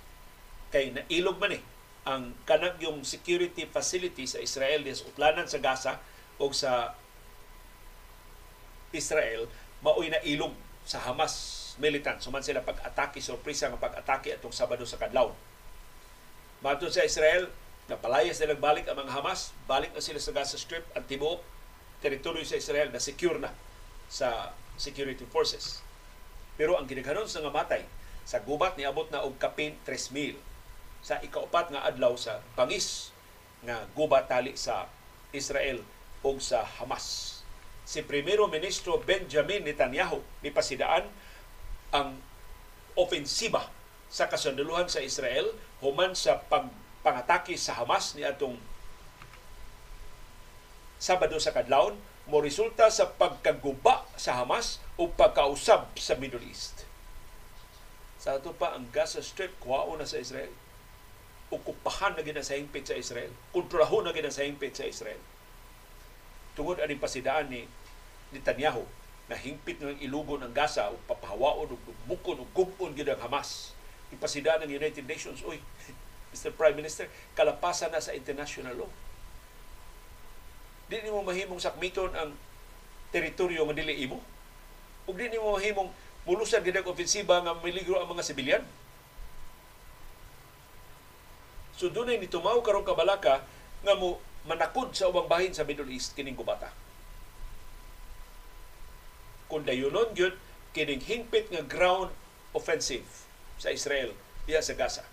Kay 0.74 0.90
nailog 0.90 1.38
man 1.38 1.54
eh 1.54 1.62
ang 2.08 2.32
kanag 2.48 2.80
yung 2.80 3.04
security 3.04 3.68
facility 3.68 4.24
sa 4.24 4.40
Israel 4.40 4.84
sa 4.88 5.04
utlanan 5.04 5.44
sa 5.44 5.60
Gaza 5.60 6.00
o 6.40 6.48
sa 6.50 6.96
Israel 8.90 9.46
maoy 9.84 10.08
na 10.08 10.20
ilog 10.24 10.52
sa 10.84 11.00
Hamas 11.04 11.60
militant 11.80 12.20
suman 12.20 12.44
sila 12.44 12.60
pag-atake 12.60 13.24
sorpresa 13.24 13.72
nga 13.72 13.80
pag-atake 13.80 14.36
atong 14.36 14.52
Sabado 14.52 14.84
sa 14.84 15.00
kadlaw. 15.00 15.32
Matod 16.60 16.92
sa 16.92 17.08
Israel, 17.08 17.48
napalayas 17.88 18.36
nila 18.36 18.60
balik 18.60 18.84
ang 18.84 19.00
mga 19.00 19.16
Hamas, 19.16 19.56
balik 19.64 19.96
na 19.96 20.04
sila 20.04 20.20
sa 20.20 20.36
Gaza 20.36 20.60
Strip, 20.60 20.84
ang 20.92 21.08
tibuok 21.08 21.40
teritoryo 22.04 22.44
sa 22.44 22.60
Israel 22.60 22.92
na 22.92 23.00
secure 23.00 23.40
na 23.40 23.52
sa 24.12 24.52
security 24.76 25.24
forces. 25.28 25.80
Pero 26.60 26.76
ang 26.76 26.84
ginikanon 26.84 27.28
sa 27.28 27.40
nga 27.40 27.52
matay, 27.52 27.84
sa 28.28 28.44
gubat 28.44 28.76
ni 28.76 28.84
abot 28.84 29.08
na 29.08 29.24
og 29.24 29.40
kapin 29.40 29.72
3,000 29.88 30.36
sa 31.00 31.20
ikaupat 31.24 31.72
nga 31.72 31.84
adlaw 31.88 32.16
sa 32.16 32.44
pangis 32.56 33.12
nga 33.64 33.88
guba 33.92 34.24
tali 34.24 34.56
sa 34.56 34.88
Israel 35.32 35.84
o 36.20 36.36
sa 36.40 36.64
Hamas. 36.80 37.40
Si 37.84 38.04
Primero 38.04 38.46
Ministro 38.46 39.00
Benjamin 39.00 39.64
Netanyahu 39.64 40.20
ni 40.44 40.52
pasidaan 40.52 41.08
ang 41.90 42.20
ofensiba 42.94 43.66
sa 44.10 44.28
kasundaluhan 44.28 44.86
sa 44.86 45.02
Israel 45.02 45.54
human 45.80 46.12
sa 46.12 46.38
pagpangatake 46.46 47.56
sa 47.56 47.80
Hamas 47.80 48.14
ni 48.14 48.22
atong 48.22 48.58
Sabado 51.00 51.40
sa 51.40 51.56
kadlawon 51.56 51.96
mo 52.28 52.44
resulta 52.44 52.92
sa 52.92 53.08
pagkaguba 53.08 54.04
sa 54.20 54.36
Hamas 54.36 54.84
o 55.00 55.08
pagkausab 55.08 55.96
sa 55.96 56.12
Middle 56.20 56.44
East. 56.44 56.84
Sa 58.20 58.36
ato 58.36 58.52
pa 58.52 58.76
ang 58.76 58.84
Gaza 58.92 59.24
Strip 59.24 59.56
kuwao 59.64 59.96
na 59.96 60.04
sa 60.04 60.20
Israel 60.20 60.52
okupahan 61.50 62.14
na 62.14 62.22
gina 62.22 62.40
sa 62.46 62.54
Israel. 62.54 63.30
Kontrolahon 63.50 64.06
na 64.06 64.14
gina 64.14 64.30
sa 64.30 64.46
Israel. 64.46 65.20
Tungod 66.54 66.78
ani 66.78 66.94
pasidaan 66.94 67.50
ni 67.50 67.66
Netanyahu 68.30 68.86
na 69.30 69.38
hingpit 69.38 69.78
ng 69.78 69.98
ilugon 70.02 70.42
ang 70.42 70.50
Gaza 70.50 70.90
o 70.90 70.98
papahawaon 71.06 71.70
o 71.70 71.76
bukon 72.10 72.42
o 72.42 72.46
gubon 72.50 72.94
gid 72.94 73.06
ang 73.10 73.22
Hamas. 73.22 73.74
Ipasidaan 74.10 74.66
ng 74.66 74.74
United 74.74 75.06
Nations, 75.06 75.42
uy, 75.46 75.62
Mr. 76.34 76.50
Prime 76.54 76.74
Minister, 76.74 77.06
kalapasan 77.38 77.94
na 77.94 78.02
sa 78.02 78.10
international 78.10 78.74
law. 78.74 78.90
Di 80.90 80.98
ni 80.98 81.14
mo 81.14 81.22
mahimong 81.22 81.62
sakmiton 81.62 82.10
ang 82.18 82.34
teritoryo 83.14 83.62
nga 83.70 83.74
dili 83.78 84.02
imo. 84.02 84.18
Ug 85.06 85.14
di 85.14 85.30
ni 85.30 85.38
mo 85.38 85.54
mahimong 85.54 85.90
mulusan 86.26 86.66
gid 86.66 86.74
ang 86.74 86.90
ofensiba 86.90 87.38
nga 87.38 87.54
miligro 87.62 88.02
ang 88.02 88.10
mga 88.10 88.26
sibilyan. 88.26 88.62
So 91.80 91.88
dunay 91.88 92.20
ni 92.20 92.28
tumaw 92.28 92.60
karong 92.60 92.84
kabalaka 92.84 93.40
nga 93.80 93.96
mo 93.96 94.20
manakod 94.44 94.92
sa 94.92 95.08
ubang 95.08 95.24
bahin 95.24 95.56
sa 95.56 95.64
Middle 95.64 95.88
East 95.88 96.12
kining 96.12 96.36
kubata. 96.36 96.68
Kung 99.48 99.64
dayunon 99.64 100.12
gyud 100.12 100.36
kining 100.76 101.00
hingpit 101.00 101.48
nga 101.48 101.64
ground 101.64 102.12
offensive 102.52 103.08
sa 103.56 103.72
Israel 103.72 104.12
diha 104.44 104.60
sa 104.60 104.76
Gaza. 104.76 105.08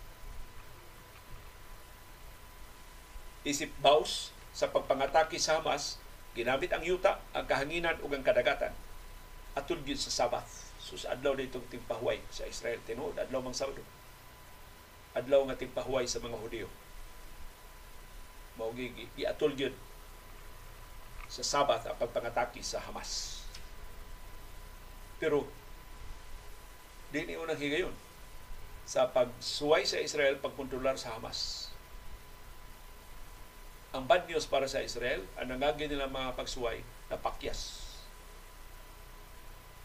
Isip 3.48 3.72
baus 3.80 4.36
sa 4.52 4.68
pagpangatake 4.68 5.40
sa 5.40 5.64
Hamas, 5.64 5.96
ginamit 6.36 6.76
ang 6.76 6.84
yuta, 6.84 7.24
ang 7.32 7.48
kahanginan 7.48 7.96
ug 8.04 8.12
ang 8.12 8.28
kadagatan 8.28 8.76
atud 9.56 9.88
gyud 9.88 10.04
sa 10.04 10.12
Sabath. 10.12 10.68
So 10.84 11.00
sa 11.00 11.16
adlaw 11.16 11.40
na 11.40 11.48
itong 11.48 11.64
timpahuay 11.72 12.20
sa 12.28 12.44
Israel 12.44 12.84
tinuod 12.84 13.16
adlaw 13.16 13.40
mang 13.40 13.56
Sabado 13.56 13.97
adlaw 15.18 15.42
nga 15.50 15.58
tigpahuway 15.58 16.06
sa 16.06 16.22
mga 16.22 16.38
Hudyo. 16.38 16.68
Mao 18.58 18.74
giatol 19.18 19.54
gyud 19.58 19.74
sa 21.28 21.44
Sabat 21.44 21.84
ang 21.84 21.98
pagpangataki 22.00 22.64
sa 22.64 22.82
Hamas. 22.82 23.44
Pero 25.18 25.46
di 27.12 27.24
ni 27.26 27.36
unang 27.36 27.58
higayon 27.58 27.94
sa 28.88 29.10
pagsuway 29.12 29.84
sa 29.84 30.00
Israel 30.00 30.40
pagkontrolar 30.40 30.96
sa 30.96 31.18
Hamas. 31.18 31.70
Ang 33.92 34.06
bad 34.06 34.30
news 34.30 34.46
para 34.46 34.68
sa 34.68 34.84
Israel, 34.84 35.24
ang 35.40 35.52
nangagi 35.52 35.88
nila 35.88 36.12
mga 36.12 36.36
pagsuway, 36.38 36.84
napakyas. 37.12 37.88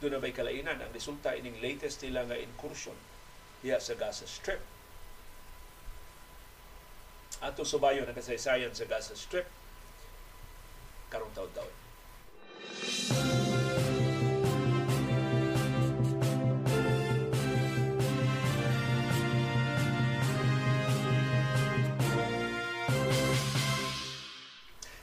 Doon 0.03 0.19
na 0.19 0.23
may 0.23 0.35
kalainan 0.35 0.83
ang 0.83 0.91
resulta 0.91 1.35
ining 1.39 1.63
latest 1.63 2.03
nila 2.03 2.27
nga 2.27 2.39
incursion 2.39 2.99
diya 3.63 3.79
sa 3.79 3.95
Gaza 3.95 4.27
Strip 4.27 4.72
ato 7.43 7.67
subayon 7.67 8.07
ang 8.07 8.15
kasaysayan 8.15 8.71
sa 8.71 8.87
Gaza 8.87 9.19
Strip 9.19 9.51
karong 11.11 11.35
taon-taon. 11.35 11.75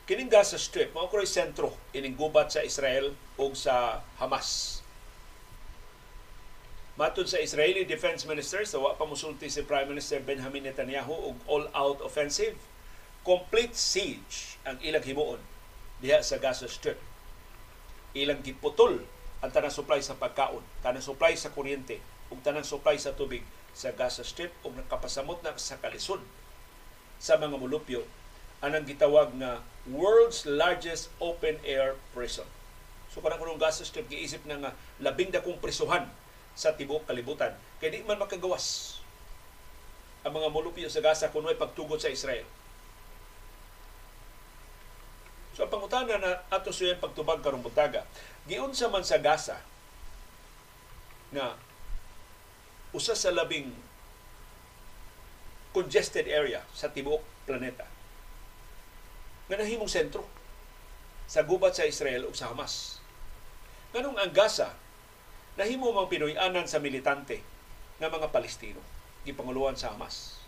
Kining 0.10 0.32
Gaza 0.32 0.58
Strip, 0.58 0.90
mao 0.98 1.06
ko'y 1.06 1.30
sentro 1.30 1.70
ining 1.94 2.18
gubat 2.18 2.50
sa 2.50 2.66
Israel 2.66 3.14
ug 3.38 3.54
sa 3.54 4.02
Hamas. 4.18 4.79
Matod 7.00 7.32
sa 7.32 7.40
Israeli 7.40 7.88
Defense 7.88 8.28
Minister, 8.28 8.68
sa 8.68 8.76
wa 8.76 8.92
pa 8.92 9.08
musulti 9.08 9.48
si 9.48 9.64
Prime 9.64 9.88
Minister 9.88 10.20
Benjamin 10.20 10.68
Netanyahu 10.68 11.16
og 11.32 11.40
all-out 11.48 12.04
offensive, 12.04 12.60
complete 13.24 13.72
siege 13.72 14.60
ang 14.68 14.76
ilang 14.84 15.00
himuon 15.08 15.40
diha 16.04 16.20
sa 16.20 16.36
Gaza 16.44 16.68
Strip. 16.68 17.00
Ilang 18.12 18.44
giputol 18.44 19.08
ang 19.40 19.48
tanang 19.48 19.72
supply 19.72 20.04
sa 20.04 20.20
pagkaon, 20.20 20.60
tanang 20.84 21.00
supply 21.00 21.40
sa 21.40 21.56
kuryente, 21.56 22.04
ug 22.28 22.44
tanang 22.44 22.68
supply 22.68 23.00
sa 23.00 23.16
tubig 23.16 23.48
sa 23.72 23.96
Gaza 23.96 24.28
Strip 24.28 24.52
ug 24.68 24.76
nakapasamot 24.76 25.40
na 25.40 25.56
sa 25.56 25.80
kalisod 25.80 26.20
sa 27.16 27.40
mga 27.40 27.56
mulupyo 27.56 28.04
anang 28.60 28.84
gitawag 28.84 29.32
na 29.40 29.64
world's 29.88 30.44
largest 30.44 31.16
open 31.24 31.64
air 31.64 31.96
prison. 32.12 32.52
So 33.08 33.24
kanang 33.24 33.56
Gaza 33.56 33.88
Strip 33.88 34.12
giisip 34.12 34.44
na 34.44 34.60
nga 34.60 34.72
labing 35.00 35.32
dakong 35.32 35.64
prisuhan 35.64 36.12
sa 36.56 36.76
tibuok 36.76 37.08
kalibutan. 37.10 37.54
Kaya 37.80 37.94
di 37.94 38.06
man 38.06 38.20
makagawas 38.20 38.98
ang 40.24 40.36
mga 40.36 40.52
mulupyo 40.52 40.92
sa 40.92 41.00
Gaza 41.00 41.32
kung 41.32 41.48
may 41.48 41.56
pagtugot 41.56 42.00
sa 42.00 42.12
Israel. 42.12 42.44
So 45.56 45.68
ang 45.68 45.72
pangutana 45.72 46.20
na 46.20 46.44
ato 46.52 46.72
siya 46.72 47.00
pagtubag 47.00 47.44
karong 47.44 47.64
butaga, 47.64 48.04
giunsa 48.48 48.92
man 48.92 49.04
sa 49.04 49.20
Gaza 49.20 49.60
na 51.36 51.56
usa 52.96 53.14
sa 53.14 53.30
labing 53.32 53.70
congested 55.72 56.26
area 56.26 56.66
sa 56.74 56.90
tibuok 56.90 57.22
planeta 57.46 57.86
nga 59.50 59.58
nahimong 59.58 59.90
sentro 59.90 60.26
sa 61.30 61.46
gubat 61.46 61.74
sa 61.74 61.86
Israel 61.86 62.26
ug 62.30 62.38
sa 62.38 62.54
Hamas. 62.54 63.02
Nganong 63.94 64.18
ang 64.18 64.34
Gaza 64.34 64.74
nahimo 65.60 65.92
mang 65.92 66.08
Pinoy-anan 66.08 66.72
sa 66.72 66.80
militante 66.80 67.44
nga 68.00 68.08
mga 68.08 68.32
Palestino 68.32 68.80
gipanguluan 69.28 69.76
sa 69.76 69.92
Hamas 69.92 70.40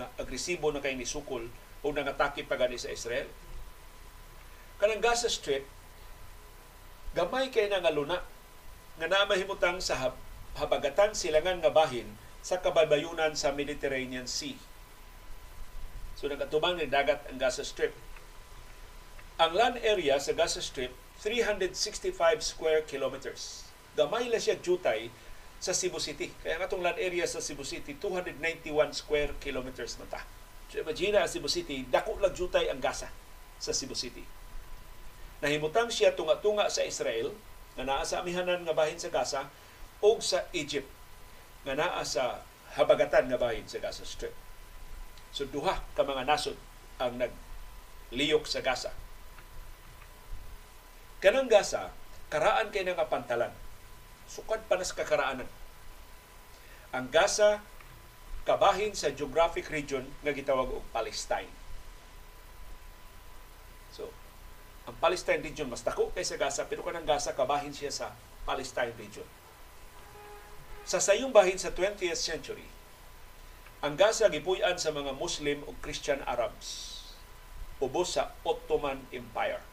na 0.00 0.08
agresibo 0.16 0.72
na 0.72 0.80
kay 0.80 0.96
nisukol 0.96 1.52
o 1.84 1.86
nangatake 1.92 2.48
pa 2.48 2.56
sa 2.56 2.88
Israel. 2.88 3.28
Kanang 4.80 5.04
Gaza 5.04 5.28
Strip, 5.28 5.68
gamay 7.12 7.52
kay 7.52 7.68
na 7.68 7.84
nga 7.84 7.92
luna 7.92 8.24
nga 8.96 9.06
namahimutang 9.12 9.84
sa 9.84 10.00
hab- 10.00 10.22
habagatan 10.56 11.12
silangan 11.12 11.60
nga 11.60 11.68
bahin 11.68 12.08
sa 12.40 12.64
kabaybayunan 12.64 13.36
sa 13.36 13.52
Mediterranean 13.52 14.24
Sea. 14.24 14.56
So 16.16 16.32
nagatubang 16.32 16.80
ni 16.80 16.88
dagat 16.88 17.28
ang 17.28 17.36
Gaza 17.36 17.68
Strip. 17.68 17.92
Ang 19.36 19.52
land 19.52 19.76
area 19.84 20.16
sa 20.16 20.32
Gaza 20.32 20.64
Strip 20.64 20.96
365 21.20 22.16
square 22.40 22.80
kilometers 22.88 23.61
gamay 23.96 24.28
la 24.32 24.40
siya 24.40 24.56
jutay 24.60 25.12
sa 25.62 25.70
Cebu 25.70 26.02
City. 26.02 26.34
Kaya 26.42 26.58
nga 26.58 26.66
itong 26.66 26.82
land 26.82 26.98
area 26.98 27.22
sa 27.22 27.38
Cebu 27.38 27.62
City, 27.62 27.94
291 27.94 28.90
square 28.98 29.30
kilometers 29.38 29.94
na 30.02 30.10
ta. 30.10 30.26
So 30.66 30.82
imagine 30.82 31.14
ang 31.14 31.30
Cebu 31.30 31.46
City, 31.46 31.86
dako 31.86 32.18
lang 32.18 32.34
jutay 32.34 32.66
ang 32.66 32.82
Gaza 32.82 33.06
sa 33.62 33.70
Cebu 33.70 33.94
City. 33.94 34.26
Nahimutang 35.38 35.86
siya 35.86 36.18
tunga-tunga 36.18 36.66
sa 36.66 36.82
Israel, 36.82 37.30
nga 37.78 37.86
naa 37.86 38.02
sa 38.02 38.26
amihanan 38.26 38.66
nga 38.66 38.74
bahin 38.74 38.98
sa 38.98 39.12
Gaza, 39.14 39.46
o 40.02 40.18
sa 40.18 40.50
Egypt, 40.50 40.90
nga 41.62 41.78
naa 41.78 42.02
sa 42.02 42.42
habagatan 42.74 43.30
nga 43.30 43.38
bahin 43.38 43.68
sa 43.70 43.78
Gaza 43.78 44.02
Strip. 44.02 44.34
So 45.30 45.46
duha 45.46 45.78
ka 45.94 46.02
mga 46.02 46.26
nasod 46.26 46.58
ang 46.98 47.22
nagliyok 47.22 48.50
sa 48.50 48.66
Gaza. 48.66 48.90
Kanang 51.22 51.46
Gaza, 51.46 51.94
karaan 52.34 52.74
kay 52.74 52.82
nga 52.82 53.06
pantalan 53.06 53.61
sukad 54.32 54.64
pa 54.64 54.80
sa 54.80 54.96
kakaraanan. 54.96 55.48
Ang 56.96 57.06
Gaza 57.12 57.60
kabahin 58.48 58.96
sa 58.96 59.12
geographic 59.12 59.68
region 59.68 60.08
nga 60.24 60.32
gitawag 60.32 60.72
og 60.72 60.84
Palestine. 60.88 61.52
So, 63.92 64.08
ang 64.88 64.96
Palestine 64.96 65.44
region 65.44 65.68
mas 65.68 65.84
dako 65.84 66.08
kaysa 66.16 66.40
Gaza 66.40 66.64
pero 66.64 66.80
kanang 66.80 67.04
Gaza 67.04 67.36
kabahin 67.36 67.76
siya 67.76 67.92
sa 67.92 68.06
Palestine 68.48 68.96
region. 68.96 69.28
Sa 70.88 70.98
sayong 70.98 71.30
bahin 71.30 71.60
sa 71.60 71.70
20th 71.70 72.18
century, 72.18 72.66
ang 73.84 73.94
Gaza 73.94 74.32
gipuy-an 74.32 74.80
sa 74.80 74.90
mga 74.90 75.12
Muslim 75.14 75.60
o 75.68 75.76
Christian 75.84 76.24
Arabs 76.24 76.98
ubos 77.82 78.14
sa 78.14 78.30
Ottoman 78.46 79.02
Empire 79.10 79.71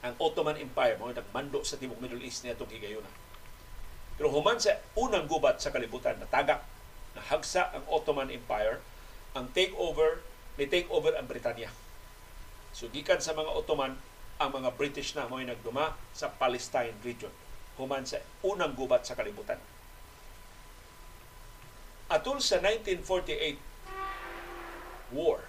ang 0.00 0.16
Ottoman 0.16 0.56
Empire 0.56 0.96
mo 0.96 1.12
nagmando 1.12 1.60
sa 1.60 1.76
tibok 1.76 2.00
Middle 2.00 2.24
East 2.24 2.40
niya 2.40 2.56
itong 2.56 2.72
higayuna. 2.72 3.08
Pero 4.16 4.32
human 4.32 4.56
sa 4.60 4.80
unang 4.96 5.28
gubat 5.28 5.60
sa 5.60 5.72
kalibutan, 5.72 6.16
natagak, 6.20 6.64
nahagsa 7.16 7.72
ang 7.72 7.84
Ottoman 7.88 8.32
Empire, 8.32 8.80
ang 9.36 9.48
takeover, 9.52 10.24
ni 10.56 10.64
takeover 10.68 11.16
ang 11.16 11.28
Britanya. 11.28 11.68
So 12.72 12.88
gikan 12.88 13.20
sa 13.20 13.36
mga 13.36 13.52
Ottoman, 13.52 13.96
ang 14.40 14.50
mga 14.56 14.72
British 14.72 15.12
na 15.12 15.28
mo'y 15.28 15.44
nagduma 15.44 16.00
sa 16.16 16.32
Palestine 16.32 16.96
region. 17.04 17.32
Human 17.76 18.08
sa 18.08 18.24
unang 18.40 18.72
gubat 18.72 19.04
sa 19.04 19.12
kalibutan. 19.12 19.60
Atul 22.08 22.40
sa 22.40 22.56
1948 22.58 23.60
war, 25.12 25.44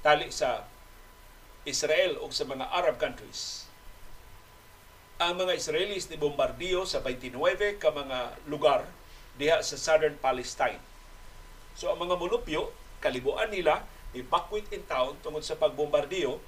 tali 0.00 0.30
sa 0.30 0.64
Israel 1.66 2.22
o 2.22 2.30
sa 2.30 2.46
mga 2.46 2.70
Arab 2.70 2.94
countries. 3.02 3.66
Ang 5.18 5.42
mga 5.42 5.58
Israelis 5.58 6.06
ni 6.06 6.14
bombardiyo 6.14 6.86
sa 6.86 7.02
29 7.02 7.82
ka 7.82 7.90
mga 7.90 8.38
lugar 8.46 8.86
diha 9.34 9.58
sa 9.66 9.74
southern 9.74 10.14
Palestine. 10.22 10.78
So 11.74 11.90
ang 11.90 11.98
mga 11.98 12.14
mulupyo, 12.22 12.70
kalibuan 13.02 13.50
nila, 13.50 13.82
evacuate 14.14 14.70
in 14.70 14.86
town 14.86 15.18
tungod 15.26 15.42
sa 15.42 15.58
pagbombardiyo, 15.58 16.38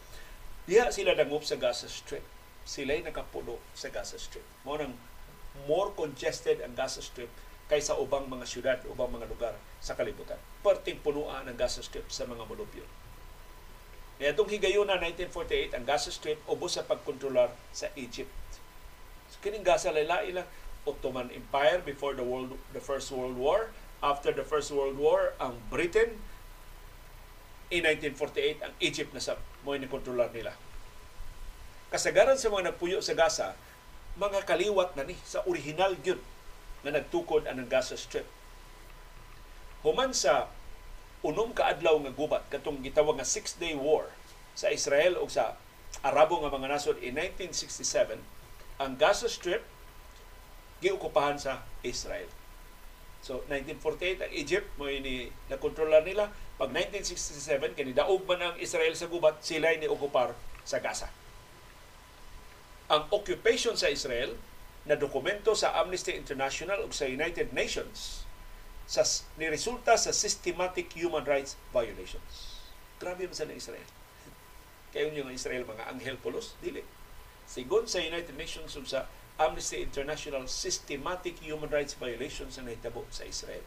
diha 0.70 0.94
sila 0.94 1.18
dangop 1.18 1.42
sa 1.42 1.58
Gaza 1.58 1.90
Strip. 1.90 2.22
Sila'y 2.62 3.02
nakapuno 3.02 3.58
sa 3.74 3.90
Gaza 3.90 4.16
Strip. 4.22 4.46
Mo 4.62 4.78
nang 4.78 4.94
more 5.66 5.90
congested 5.98 6.62
ang 6.62 6.78
Gaza 6.78 7.02
Strip 7.02 7.28
kaysa 7.66 7.98
ubang 7.98 8.30
mga 8.30 8.46
syudad, 8.46 8.78
ubang 8.86 9.10
mga 9.10 9.26
lugar 9.26 9.58
sa 9.82 9.98
kalibutan. 9.98 10.38
Perting 10.62 11.02
punuan 11.02 11.44
ang 11.44 11.58
Gaza 11.58 11.82
Strip 11.82 12.06
sa 12.08 12.22
mga 12.24 12.46
mulupyo. 12.46 12.86
Kaya 14.18 14.34
itong 14.34 14.50
higayuna 14.50 14.98
1948, 14.98 15.78
ang 15.78 15.86
Gaza 15.86 16.10
Strip 16.10 16.42
ubos 16.50 16.74
sa 16.74 16.82
pagkontrolar 16.82 17.54
sa 17.70 17.86
Egypt. 17.94 18.34
So, 19.30 19.38
kining 19.38 19.62
Gaza 19.62 19.94
laylay 19.94 20.34
lang 20.34 20.48
Ottoman 20.82 21.30
Empire 21.30 21.78
before 21.86 22.18
the 22.18 22.26
world 22.26 22.58
the 22.74 22.82
First 22.82 23.14
World 23.14 23.38
War. 23.38 23.70
After 24.02 24.34
the 24.34 24.42
First 24.42 24.74
World 24.74 24.98
War, 24.98 25.38
ang 25.38 25.62
Britain 25.70 26.18
in 27.70 27.86
1948 27.86 28.64
ang 28.64 28.74
Egypt 28.82 29.14
na 29.14 29.22
sa 29.22 29.38
mo 29.62 29.78
ni 29.78 29.86
kontrolar 29.86 30.34
nila. 30.34 30.56
Kasagaran 31.94 32.40
sa 32.40 32.50
mga 32.50 32.74
nagpuyo 32.74 32.98
sa 32.98 33.14
Gaza, 33.14 33.54
mga 34.18 34.42
kaliwat 34.44 34.98
na 34.98 35.06
ni 35.06 35.14
sa 35.22 35.46
original 35.46 35.94
gyud 36.02 36.18
na 36.82 36.90
nagtukod 36.90 37.46
ang 37.46 37.62
Gaza 37.70 37.94
Strip. 37.94 38.26
Human 39.86 40.10
sa 40.10 40.50
unom 41.22 41.50
ka 41.50 41.66
adlaw 41.66 41.98
nga 42.02 42.14
gubat 42.14 42.46
katong 42.46 42.78
gitawag 42.78 43.18
nga 43.18 43.26
Six 43.26 43.58
Day 43.58 43.74
War 43.74 44.06
sa 44.54 44.70
Israel 44.70 45.18
o 45.18 45.26
sa 45.26 45.58
Arabo 46.06 46.38
nga 46.42 46.52
mga 46.52 46.70
nasod 46.70 46.96
in 47.02 47.18
1967 47.18 48.18
ang 48.78 48.92
Gaza 48.94 49.26
Strip 49.26 49.66
giukupahan 50.78 51.42
sa 51.42 51.66
Israel. 51.82 52.30
So 53.18 53.42
1948 53.50 54.22
ang 54.22 54.32
Egypt 54.34 54.68
mo 54.78 54.86
ini 54.86 55.26
nakontrolar 55.50 56.06
nila 56.06 56.30
pag 56.54 56.70
1967 56.70 57.74
kani 57.74 57.94
daog 57.94 58.22
man 58.30 58.54
ang 58.54 58.56
Israel 58.62 58.94
sa 58.94 59.10
gubat 59.10 59.42
sila 59.42 59.74
ni 59.74 59.90
okupar 59.90 60.38
sa 60.62 60.78
Gaza. 60.78 61.10
Ang 62.88 63.10
occupation 63.10 63.74
sa 63.74 63.90
Israel 63.90 64.38
na 64.86 64.94
dokumento 64.94 65.52
sa 65.58 65.74
Amnesty 65.82 66.14
International 66.14 66.78
ug 66.86 66.94
sa 66.94 67.10
United 67.10 67.50
Nations 67.50 68.27
sa 68.88 69.04
ni 69.36 69.44
resulta 69.52 70.00
sa 70.00 70.16
systematic 70.16 70.88
human 70.96 71.22
rights 71.28 71.60
violations. 71.76 72.56
Grabe 72.96 73.28
man 73.28 73.36
sa 73.36 73.44
Israel. 73.44 73.84
Kayo 74.96 75.12
yung 75.12 75.28
Israel 75.28 75.68
mga 75.68 75.92
anghel 75.92 76.16
pulos 76.16 76.56
dili. 76.64 76.80
Sigon 77.44 77.84
sa 77.84 78.00
United 78.00 78.32
Nations 78.32 78.72
ug 78.80 78.88
sa 78.88 79.04
Amnesty 79.36 79.84
International 79.84 80.48
systematic 80.48 81.38
human 81.44 81.68
rights 81.68 81.92
violations 81.94 82.56
na 82.56 82.72
nahitabo 82.72 83.04
sa 83.12 83.28
Israel. 83.28 83.62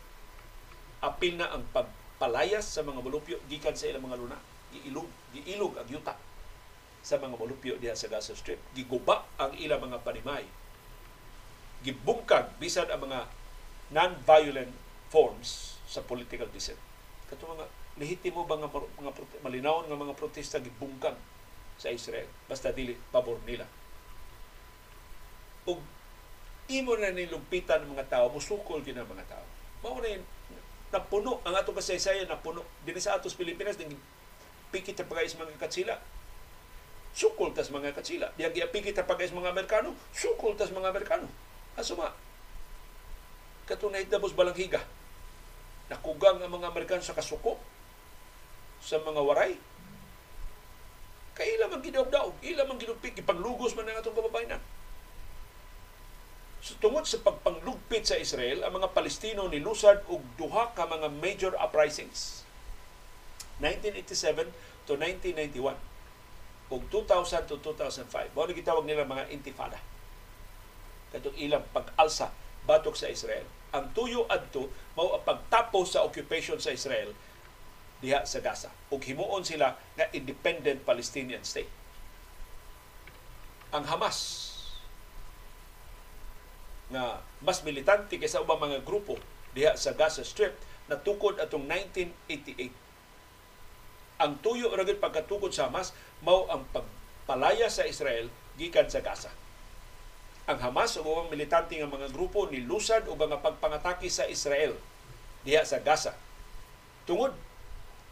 Apil 1.05 1.37
na 1.37 1.53
ang 1.53 1.69
pagpalayas 1.69 2.65
sa 2.65 2.81
mga 2.81 2.99
mulupyo 2.99 3.37
gikan 3.45 3.77
sa 3.77 3.87
ilang 3.87 4.03
mga 4.03 4.19
luna. 4.19 4.37
Giilog, 4.73 5.07
giilog 5.31 5.77
ang 5.79 5.87
yuta 5.87 6.17
sa 7.01 7.17
mga 7.21 7.37
mulupyo 7.37 7.77
diha 7.79 7.95
sa 7.95 8.11
Gaza 8.11 8.35
Strip. 8.35 8.59
Giguba 8.75 9.23
ang 9.39 9.55
ilang 9.55 9.85
mga 9.85 10.03
panimay 10.03 10.45
gibungkag 11.81 12.53
bisan 12.61 12.87
ang 12.93 13.09
mga 13.09 13.19
non-violent 13.91 14.71
forms 15.11 15.75
sa 15.83 15.99
political 16.01 16.47
dissent. 16.49 16.79
Kato 17.27 17.43
mga 17.43 17.67
lehitimo 17.99 18.47
ba 18.47 18.55
nga 18.55 18.71
mga 18.71 19.11
malinawon 19.43 19.91
nga 19.91 19.99
mga 19.99 20.15
protesta 20.15 20.63
gibungkag 20.63 21.19
sa 21.75 21.91
Israel 21.91 22.27
basta 22.47 22.71
dili 22.71 22.95
pabor 23.11 23.43
nila. 23.43 23.67
Ug 25.67 25.77
imo 26.71 26.95
na 26.95 27.11
nilumpitan 27.11 27.83
mga 27.83 28.07
tao, 28.07 28.31
musukol 28.31 28.79
gid 28.79 28.95
ang 28.95 29.11
mga 29.11 29.27
tao. 29.27 29.45
Mao 29.83 29.99
na 29.99 30.15
napuno 30.91 31.43
ang 31.43 31.55
ato 31.55 31.75
kasaysayan 31.75 32.31
napuno 32.31 32.63
dinhi 32.87 33.03
sa 33.03 33.19
atos 33.19 33.35
Pilipinas 33.35 33.75
ning 33.79 33.95
pikit 34.71 34.99
ta 34.99 35.07
pagais 35.07 35.35
mga 35.35 35.55
katsila 35.59 35.99
sukol 37.15 37.51
tas 37.55 37.71
mga 37.71 37.95
katsila 37.95 38.31
diya 38.35 38.51
giapikit 38.51 38.99
ta 38.99 39.07
pagais 39.07 39.31
mga 39.31 39.55
Amerikano 39.55 39.95
sukol 40.11 40.55
tas 40.55 40.71
mga 40.71 40.91
Amerikano 40.91 41.31
Asuma, 41.79 42.11
katunay 43.63 44.03
dabos 44.03 44.35
balanghiga. 44.35 44.83
Nakugang 45.91 46.39
ang 46.39 46.47
mga 46.47 46.71
Amerikano 46.71 47.03
sa 47.03 47.11
kasuko 47.11 47.59
sa 48.79 49.03
mga 49.03 49.19
waray. 49.19 49.59
Kaila 51.35 51.67
man 51.67 51.83
gidaw-daw, 51.83 52.31
ila 52.39 52.61
man 52.63 52.79
ginupit, 52.79 53.19
ipanglugos 53.19 53.75
man 53.75 53.91
ang 53.91 53.99
atong 53.99 54.15
kababayan. 54.15 54.63
So, 56.61 56.77
tungod 56.77 57.09
sa 57.09 57.19
pagpanglugpit 57.19 58.05
sa 58.05 58.15
Israel, 58.15 58.61
ang 58.61 58.77
mga 58.77 58.93
Palestino 58.93 59.49
nilusad 59.49 60.05
og 60.07 60.21
duha 60.37 60.71
ka 60.77 60.85
mga 60.85 61.09
major 61.09 61.53
uprisings. 61.57 62.45
1987 63.59 64.49
to 64.85 64.97
1991 64.97 65.77
ug 66.71 66.81
2000 66.87 67.51
to 67.51 67.59
2005. 67.59 68.31
Mao 68.31 68.47
gitawag 68.47 68.85
nila 68.87 69.03
mga 69.03 69.27
intifada 69.29 69.77
katong 71.11 71.35
ilang 71.35 71.67
pag-alsa 71.75 72.31
batok 72.63 72.95
sa 72.95 73.11
Israel. 73.11 73.43
Ang 73.71 73.95
tuyo 73.95 74.27
adto 74.27 74.67
mao 74.99 75.15
ang 75.15 75.23
pagtapos 75.23 75.95
sa 75.95 76.03
occupation 76.03 76.59
sa 76.59 76.75
Israel 76.75 77.15
diha 78.03 78.27
sa 78.27 78.43
Gaza 78.43 78.67
ug 78.91 78.99
himuon 78.99 79.45
sila 79.45 79.77
nga 79.95 80.09
independent 80.11 80.83
Palestinian 80.83 81.45
state. 81.45 81.69
Ang 83.71 83.87
Hamas 83.87 84.51
nga 86.91 87.23
mas 87.39 87.63
militante 87.63 88.19
kaysa 88.19 88.43
ubang 88.43 88.59
mga 88.59 88.83
grupo 88.83 89.15
diha 89.55 89.79
sa 89.79 89.95
Gaza 89.95 90.27
Strip 90.27 90.51
natukod 90.91 91.39
atong 91.39 91.63
1988. 91.63 92.75
Ang 94.21 94.37
tuyo 94.43 94.69
ra 94.75 94.83
pagkatukod 94.83 95.55
sa 95.55 95.71
Hamas 95.71 95.95
mao 96.19 96.51
ang 96.51 96.67
pagpalaya 96.75 97.71
sa 97.71 97.87
Israel 97.87 98.27
gikan 98.59 98.91
sa 98.91 98.99
Gaza 98.99 99.31
ang 100.49 100.57
Hamas 100.57 100.97
o 100.97 101.05
mga 101.05 101.29
militante 101.29 101.77
nga 101.77 101.89
mga 101.89 102.09
grupo 102.09 102.49
ni 102.49 102.65
lusad 102.65 103.05
o 103.05 103.13
mga 103.13 103.41
pagpangatake 103.45 104.09
sa 104.09 104.25
Israel 104.25 104.73
diha 105.45 105.61
sa 105.65 105.81
Gaza. 105.81 106.13
Tungod 107.05 107.33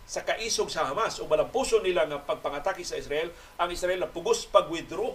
sa 0.10 0.26
kaisog 0.26 0.73
sa 0.73 0.89
Hamas 0.89 1.22
o 1.22 1.30
malampuso 1.30 1.81
nila 1.81 2.06
nga 2.10 2.22
pagpangatake 2.22 2.81
sa 2.81 2.97
Israel, 2.97 3.30
ang 3.61 3.69
Israel 3.69 4.01
na 4.01 4.10
pugos 4.10 4.45
pag-withdraw 4.49 5.14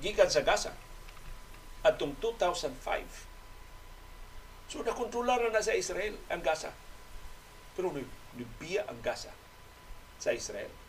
gikan 0.00 0.28
sa 0.32 0.40
Gaza 0.44 0.72
atong 1.84 2.16
2005. 2.20 2.72
So 4.72 4.80
nakontrolar 4.80 5.44
na, 5.44 5.60
na 5.60 5.64
sa 5.64 5.76
Israel 5.76 6.16
ang 6.32 6.40
Gaza. 6.40 6.72
Pero 7.76 7.92
nibiya 8.36 8.88
ang 8.88 9.00
Gaza 9.04 9.32
sa 10.16 10.32
Israel. 10.32 10.81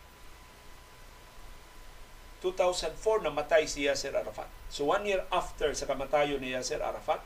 2004 2.44 3.24
namatay 3.24 3.64
si 3.64 3.88
Yasser 3.88 4.12
Arafat. 4.12 4.52
So 4.68 4.92
one 4.92 5.08
year 5.08 5.24
after 5.32 5.72
sa 5.72 5.88
kamatayon 5.88 6.44
ni 6.44 6.52
Yasser 6.52 6.84
Arafat, 6.84 7.24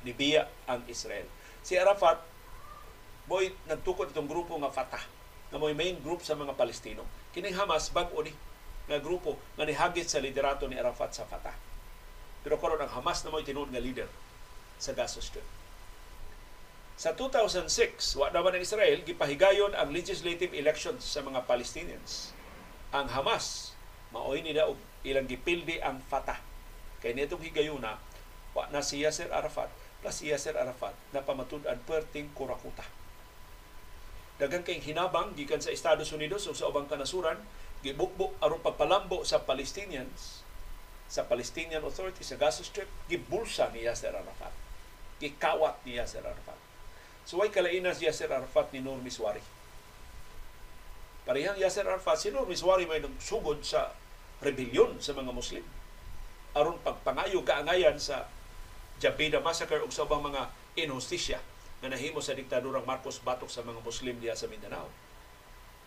nibiya 0.00 0.48
ang 0.64 0.80
Israel. 0.88 1.28
Si 1.60 1.76
Arafat, 1.76 2.24
boy, 3.28 3.52
nagtukod 3.68 4.16
itong 4.16 4.30
grupo 4.30 4.56
nga 4.56 4.72
Fatah, 4.72 5.04
na 5.52 5.60
may 5.60 5.76
main 5.76 6.00
group 6.00 6.24
sa 6.24 6.32
mga 6.32 6.56
Palestino. 6.56 7.04
Kining 7.36 7.58
Hamas, 7.58 7.92
bag-o 7.92 8.24
ni, 8.24 8.32
nga 8.88 8.96
grupo 8.96 9.36
nga 9.60 9.68
nihagit 9.68 10.08
sa 10.08 10.24
liderato 10.24 10.64
ni 10.64 10.80
Arafat 10.80 11.12
sa 11.12 11.28
Fatah. 11.28 11.54
Pero 12.46 12.56
karon 12.56 12.80
ang 12.80 12.94
Hamas 12.96 13.26
na 13.26 13.34
mo'y 13.34 13.44
tinuod 13.44 13.74
nga 13.74 13.82
leader 13.82 14.08
sa 14.78 14.94
Gaza 14.94 15.18
Strip. 15.18 15.44
Sa 16.96 17.12
2006, 17.12 17.68
wa 18.16 18.32
naman 18.32 18.56
ng 18.56 18.64
Israel, 18.64 19.04
gipahigayon 19.04 19.76
ang 19.76 19.92
legislative 19.92 20.56
elections 20.56 21.04
sa 21.04 21.20
mga 21.20 21.44
Palestinians. 21.44 22.35
Ang 22.96 23.12
Hamas, 23.12 23.76
maoy 24.08 24.40
ni 24.40 24.56
og 24.56 24.80
ilang 25.04 25.28
gipildi 25.28 25.84
ang 25.84 26.00
Fatah. 26.00 26.40
Kay 27.04 27.12
nitong 27.12 27.44
higayuna, 27.44 28.00
wa 28.56 28.64
na 28.72 28.80
si 28.80 29.04
Yasser 29.04 29.28
Arafat, 29.28 29.68
plus 30.00 30.24
si 30.24 30.32
Yasser 30.32 30.56
Arafat 30.56 30.96
na 31.12 31.20
pamatud-an 31.20 31.76
perting 31.84 32.32
kurakuta. 32.32 32.88
Daghang 34.40 34.64
kay 34.64 34.80
hinabang 34.80 35.36
gikan 35.36 35.60
sa 35.60 35.68
Estados 35.68 36.08
Unidos 36.16 36.48
o 36.48 36.56
sa 36.56 36.72
ubang 36.72 36.88
kanasuran, 36.88 37.36
gibukbok 37.84 38.32
aron 38.40 38.64
pagpalambo 38.64 39.28
sa 39.28 39.44
Palestinians 39.44 40.40
sa 41.06 41.28
Palestinian 41.28 41.84
Authority 41.84 42.24
sa 42.24 42.40
Gaza 42.40 42.64
Strip, 42.64 42.88
gibulsa 43.12 43.68
ni 43.76 43.84
Yasser 43.84 44.16
Arafat. 44.16 44.50
Gikawat 45.20 45.84
ni 45.84 46.00
Yasser 46.00 46.24
Arafat. 46.24 46.58
So 47.28 47.44
way 47.44 47.52
kalainas 47.52 48.00
Yasser 48.00 48.32
Arafat 48.32 48.72
ni 48.72 48.80
Nur 48.80 48.98
Miswari. 49.04 49.44
Parehang 51.26 51.58
Yasser 51.58 51.82
Arafat, 51.82 52.22
si 52.22 52.30
Nur 52.30 52.46
Miswari 52.46 52.86
may 52.86 53.02
sugod 53.18 53.58
sa 53.66 53.90
rebellion 54.38 54.94
sa 55.02 55.10
mga 55.10 55.34
Muslim 55.34 55.66
aron 56.56 56.80
pagpangayo 56.80 57.44
kaangayan 57.44 58.00
sa 58.00 58.24
Jabida 58.96 59.44
Massacre 59.44 59.84
ug 59.84 59.92
sa 59.92 60.08
ubang 60.08 60.24
mga 60.24 60.48
injustisya 60.72 61.36
nga 61.84 61.88
nahimo 61.92 62.24
sa 62.24 62.32
diktadurang 62.32 62.88
Marcos 62.88 63.20
batok 63.20 63.52
sa 63.52 63.60
mga 63.60 63.84
Muslim 63.84 64.16
diha 64.16 64.32
sa 64.32 64.48
Mindanao. 64.48 64.88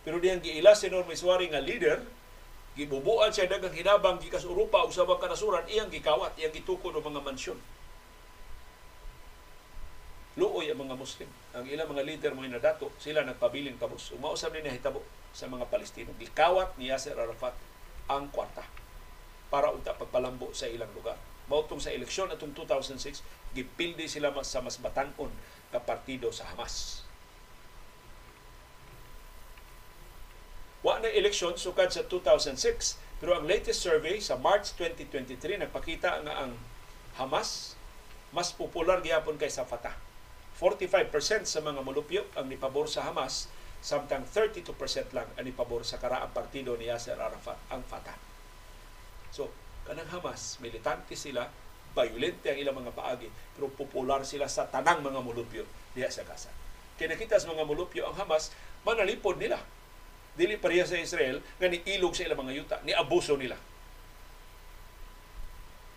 Pero 0.06 0.22
diyang 0.22 0.38
giila 0.38 0.78
si 0.78 0.86
Norm 0.86 1.10
Iswari 1.10 1.50
nga 1.50 1.58
leader, 1.58 2.06
gibubuan 2.78 3.34
siya 3.34 3.50
dagang 3.50 3.74
hinabang 3.74 4.22
gikas 4.22 4.46
Europa 4.46 4.86
ug 4.86 4.94
sa 4.94 5.02
ubang 5.02 5.18
kanasuran 5.18 5.66
iyang 5.66 5.90
gikawat, 5.90 6.38
iyang 6.38 6.54
gitukod 6.54 6.94
og 6.94 7.02
mga 7.02 7.26
mansyon. 7.26 7.58
Luoy 10.40 10.72
ang 10.72 10.80
mga 10.80 10.96
Muslim. 10.96 11.28
Ang 11.52 11.68
ilang 11.68 11.92
mga 11.92 12.00
leader 12.08 12.32
mo 12.32 12.40
nadato, 12.40 12.88
sila 12.96 13.20
nagpabiling 13.20 13.76
kabus. 13.76 14.16
Umausap 14.16 14.56
ni 14.56 14.64
nahitabo 14.64 15.04
sa 15.36 15.44
mga 15.52 15.68
Palestino. 15.68 16.16
Gikawat 16.16 16.80
ni 16.80 16.88
Yasser 16.88 17.12
Arafat 17.12 17.52
ang 18.08 18.32
kwarta 18.32 18.64
para 19.52 19.68
unta 19.68 19.92
pagpalambo 19.92 20.56
sa 20.56 20.64
ilang 20.64 20.88
lugar. 20.96 21.20
Mautong 21.52 21.82
sa 21.82 21.92
eleksyon 21.92 22.32
atong 22.32 22.56
2006, 22.56 23.20
gipildi 23.52 24.08
sila 24.08 24.32
mas 24.32 24.48
sa 24.48 24.64
mas 24.64 24.80
batanon 24.80 25.28
ka 25.68 25.82
partido 25.82 26.32
sa 26.32 26.48
Hamas. 26.48 27.04
Wa 30.80 30.96
na 31.04 31.12
eleksyon 31.12 31.60
sukad 31.60 31.92
sa 31.92 32.06
2006, 32.08 32.96
pero 33.20 33.36
ang 33.36 33.44
latest 33.44 33.84
survey 33.84 34.16
sa 34.16 34.40
March 34.40 34.72
2023 34.80 35.60
nagpakita 35.60 36.24
nga 36.24 36.34
ang 36.48 36.56
Hamas 37.20 37.76
mas 38.30 38.54
popular 38.54 39.02
gyapon 39.02 39.36
kaysa 39.36 39.66
Fatah. 39.66 40.09
45% 40.60 41.48
sa 41.48 41.64
mga 41.64 41.80
mulupyo 41.80 42.28
ang 42.36 42.52
nipabor 42.52 42.84
sa 42.84 43.08
Hamas, 43.08 43.48
samtang 43.80 44.28
32% 44.28 44.76
lang 45.16 45.24
ang 45.32 45.44
nipabor 45.48 45.88
sa 45.88 45.96
karaang 45.96 46.36
partido 46.36 46.76
ni 46.76 46.92
Yasser 46.92 47.16
Arafat, 47.16 47.56
ang 47.72 47.80
Fatah. 47.80 48.12
So, 49.32 49.48
kanang 49.88 50.12
Hamas, 50.12 50.60
militante 50.60 51.16
sila, 51.16 51.48
violente 51.96 52.52
ang 52.52 52.60
ilang 52.60 52.76
mga 52.76 52.92
paagi, 52.92 53.32
pero 53.56 53.72
popular 53.72 54.20
sila 54.28 54.52
sa 54.52 54.68
tanang 54.68 55.00
mga 55.00 55.24
mulupyo 55.24 55.64
diya 55.96 56.12
sa 56.12 56.28
Gaza. 56.28 56.52
Kinakita 57.00 57.40
sa 57.40 57.48
mga 57.48 57.64
mulupyo 57.64 58.04
ang 58.04 58.20
Hamas, 58.20 58.52
manalipod 58.84 59.40
nila. 59.40 59.56
Dili 60.36 60.60
pareha 60.60 60.84
sa 60.84 61.00
Israel 61.00 61.40
nga 61.56 61.72
niilog 61.72 62.12
sa 62.12 62.28
ilang 62.28 62.44
mga 62.44 62.52
yuta, 62.52 62.76
ni 62.84 62.92
abuso 62.92 63.32
nila. 63.40 63.56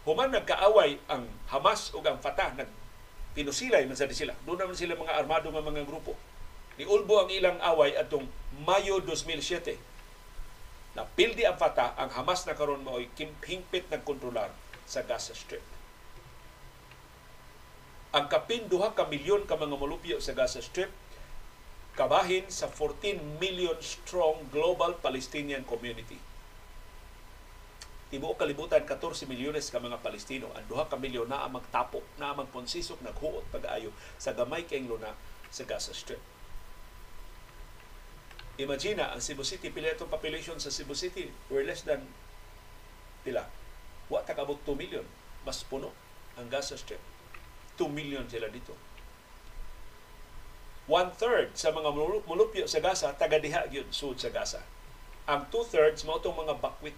Human 0.08 0.32
nagkaaway 0.32 1.04
ang 1.12 1.28
Hamas 1.52 1.92
ug 1.92 2.08
ang 2.08 2.24
Fatah, 2.24 2.56
nag 2.56 2.83
pinusilay 3.34 3.86
man 3.90 3.98
sa 3.98 4.10
sila. 4.10 4.34
Doon 4.46 4.62
naman 4.62 4.78
sila 4.78 4.98
mga 4.98 5.18
armado 5.18 5.50
nga 5.50 5.62
mga 5.66 5.86
grupo. 5.86 6.14
Ni 6.78 6.86
Ulbo 6.90 7.22
ang 7.22 7.30
ilang 7.30 7.58
away 7.62 7.94
atong 7.94 8.26
Mayo 8.66 9.02
2007. 9.02 9.78
Napildi 10.94 11.46
ang 11.46 11.58
Fatah, 11.58 11.98
ang 11.98 12.14
Hamas 12.14 12.46
na 12.46 12.54
karon 12.54 12.86
mao'y 12.86 13.10
hingpit 13.18 13.90
nagkontrolar 13.90 14.54
sa 14.86 15.02
Gaza 15.02 15.34
Strip. 15.34 15.66
Ang 18.14 18.30
kapin 18.30 18.70
duha 18.70 18.94
ka 18.94 19.10
milyon 19.10 19.50
ka 19.50 19.58
mga 19.58 19.74
molupyo 19.74 20.22
sa 20.22 20.38
Gaza 20.38 20.62
Strip 20.62 20.94
kabahin 21.94 22.46
sa 22.50 22.70
14 22.70 23.22
million 23.38 23.78
strong 23.82 24.50
global 24.50 24.98
Palestinian 24.98 25.62
community 25.66 26.18
tibuok 28.14 28.46
kalibutan 28.46 28.86
14 28.86 29.26
milyones 29.26 29.74
ka 29.74 29.82
mga 29.82 29.98
Palestino. 30.06 30.54
Ang 30.54 30.70
duha 30.70 30.86
ka 30.86 31.02
milyon 31.02 31.26
na 31.26 31.50
magtapo 31.50 32.06
na 32.22 32.38
magponsisok 32.38 33.02
naghuot 33.02 33.42
pag-ayo 33.50 33.90
sa 34.22 34.38
gamay 34.38 34.70
kay 34.70 34.86
luna 34.86 35.18
sa 35.50 35.66
Gaza 35.66 35.98
Strip. 35.98 36.22
Imagine 38.62 39.02
ang 39.02 39.18
Cebu 39.18 39.42
City 39.42 39.74
pila 39.74 39.90
itong 39.90 40.14
population 40.14 40.62
sa 40.62 40.70
Cebu 40.70 40.94
City 40.94 41.34
we're 41.50 41.66
less 41.66 41.82
than 41.82 42.06
pila. 43.26 43.50
Wa 44.14 44.22
ta 44.22 44.38
kabot 44.38 44.62
2 44.62 44.78
million. 44.78 45.02
Mas 45.42 45.66
puno 45.66 45.90
ang 46.38 46.46
Gaza 46.54 46.78
Strip. 46.78 47.02
2 47.82 47.90
million 47.90 48.30
sila 48.30 48.46
dito. 48.54 48.78
One-third 50.86 51.58
sa 51.58 51.74
mga 51.74 51.90
mulupyo 52.30 52.70
sa 52.70 52.78
Gaza 52.78 53.10
taga 53.18 53.42
diha 53.42 53.66
gyud 53.74 53.90
sud 53.90 54.22
sa 54.22 54.30
Gaza. 54.30 54.62
Ang 55.26 55.50
two-thirds 55.50 56.06
mao 56.06 56.22
mga 56.22 56.62
bakwit 56.62 56.94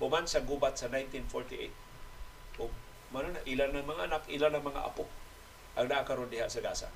human 0.00 0.24
sa 0.24 0.40
gubat 0.40 0.80
sa 0.80 0.88
1948. 0.88 1.70
O 2.58 2.72
mano 3.12 3.36
na 3.36 3.44
ilan 3.44 3.76
ng 3.76 3.86
mga 3.86 4.02
anak, 4.08 4.22
ilan 4.32 4.56
ng 4.56 4.64
mga 4.64 4.82
apo 4.88 5.04
ang 5.78 5.86
naakaroon 5.86 6.32
diha 6.32 6.50
sa 6.50 6.64
Gaza. 6.64 6.90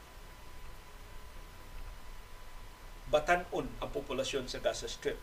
Batanon 3.12 3.70
ang 3.78 3.90
populasyon 3.94 4.51
sa 4.51 4.59
Gaza 4.59 4.90
Strip. 4.90 5.20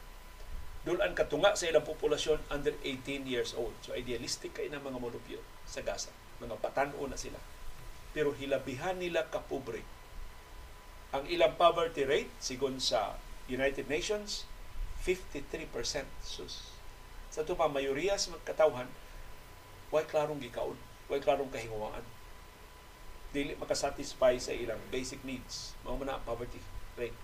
Doon 0.81 1.13
katunga 1.13 1.53
sa 1.53 1.69
ilang 1.69 1.85
populasyon 1.85 2.41
under 2.49 2.73
18 2.81 3.27
years 3.27 3.53
old. 3.53 3.75
So 3.83 3.93
idealistic 3.93 4.55
kay 4.55 4.71
na 4.71 4.81
mga 4.81 4.97
monopyo 4.97 5.43
sa 5.67 5.83
Gaza. 5.83 6.09
Mga 6.39 6.57
batanon 6.63 7.11
na 7.11 7.19
sila. 7.19 7.37
Pero 8.15 8.33
hilabihan 8.33 8.97
nila 8.97 9.27
kapobre. 9.29 9.83
Ang 11.11 11.27
ilang 11.27 11.59
poverty 11.59 12.07
rate, 12.07 12.31
sigon 12.39 12.79
sa 12.79 13.19
United 13.51 13.91
Nations, 13.91 14.47
53%. 15.03 16.07
Sus, 16.23 16.70
sa 17.31 17.47
ito 17.47 17.55
pa, 17.55 17.71
mayoriya 17.71 18.19
sa 18.19 18.35
katawhan, 18.43 18.91
way 19.87 20.03
klarong 20.03 20.43
gikaon, 20.43 20.75
way 21.07 21.23
klarong 21.23 21.47
kahinguan. 21.47 22.03
Dili 23.31 23.55
makasatisfy 23.55 24.35
sa 24.35 24.51
ilang 24.51 24.79
basic 24.91 25.23
needs. 25.23 25.71
Mao 25.87 25.95
ang 25.95 26.23
poverty 26.27 26.59
rate. 26.99 27.15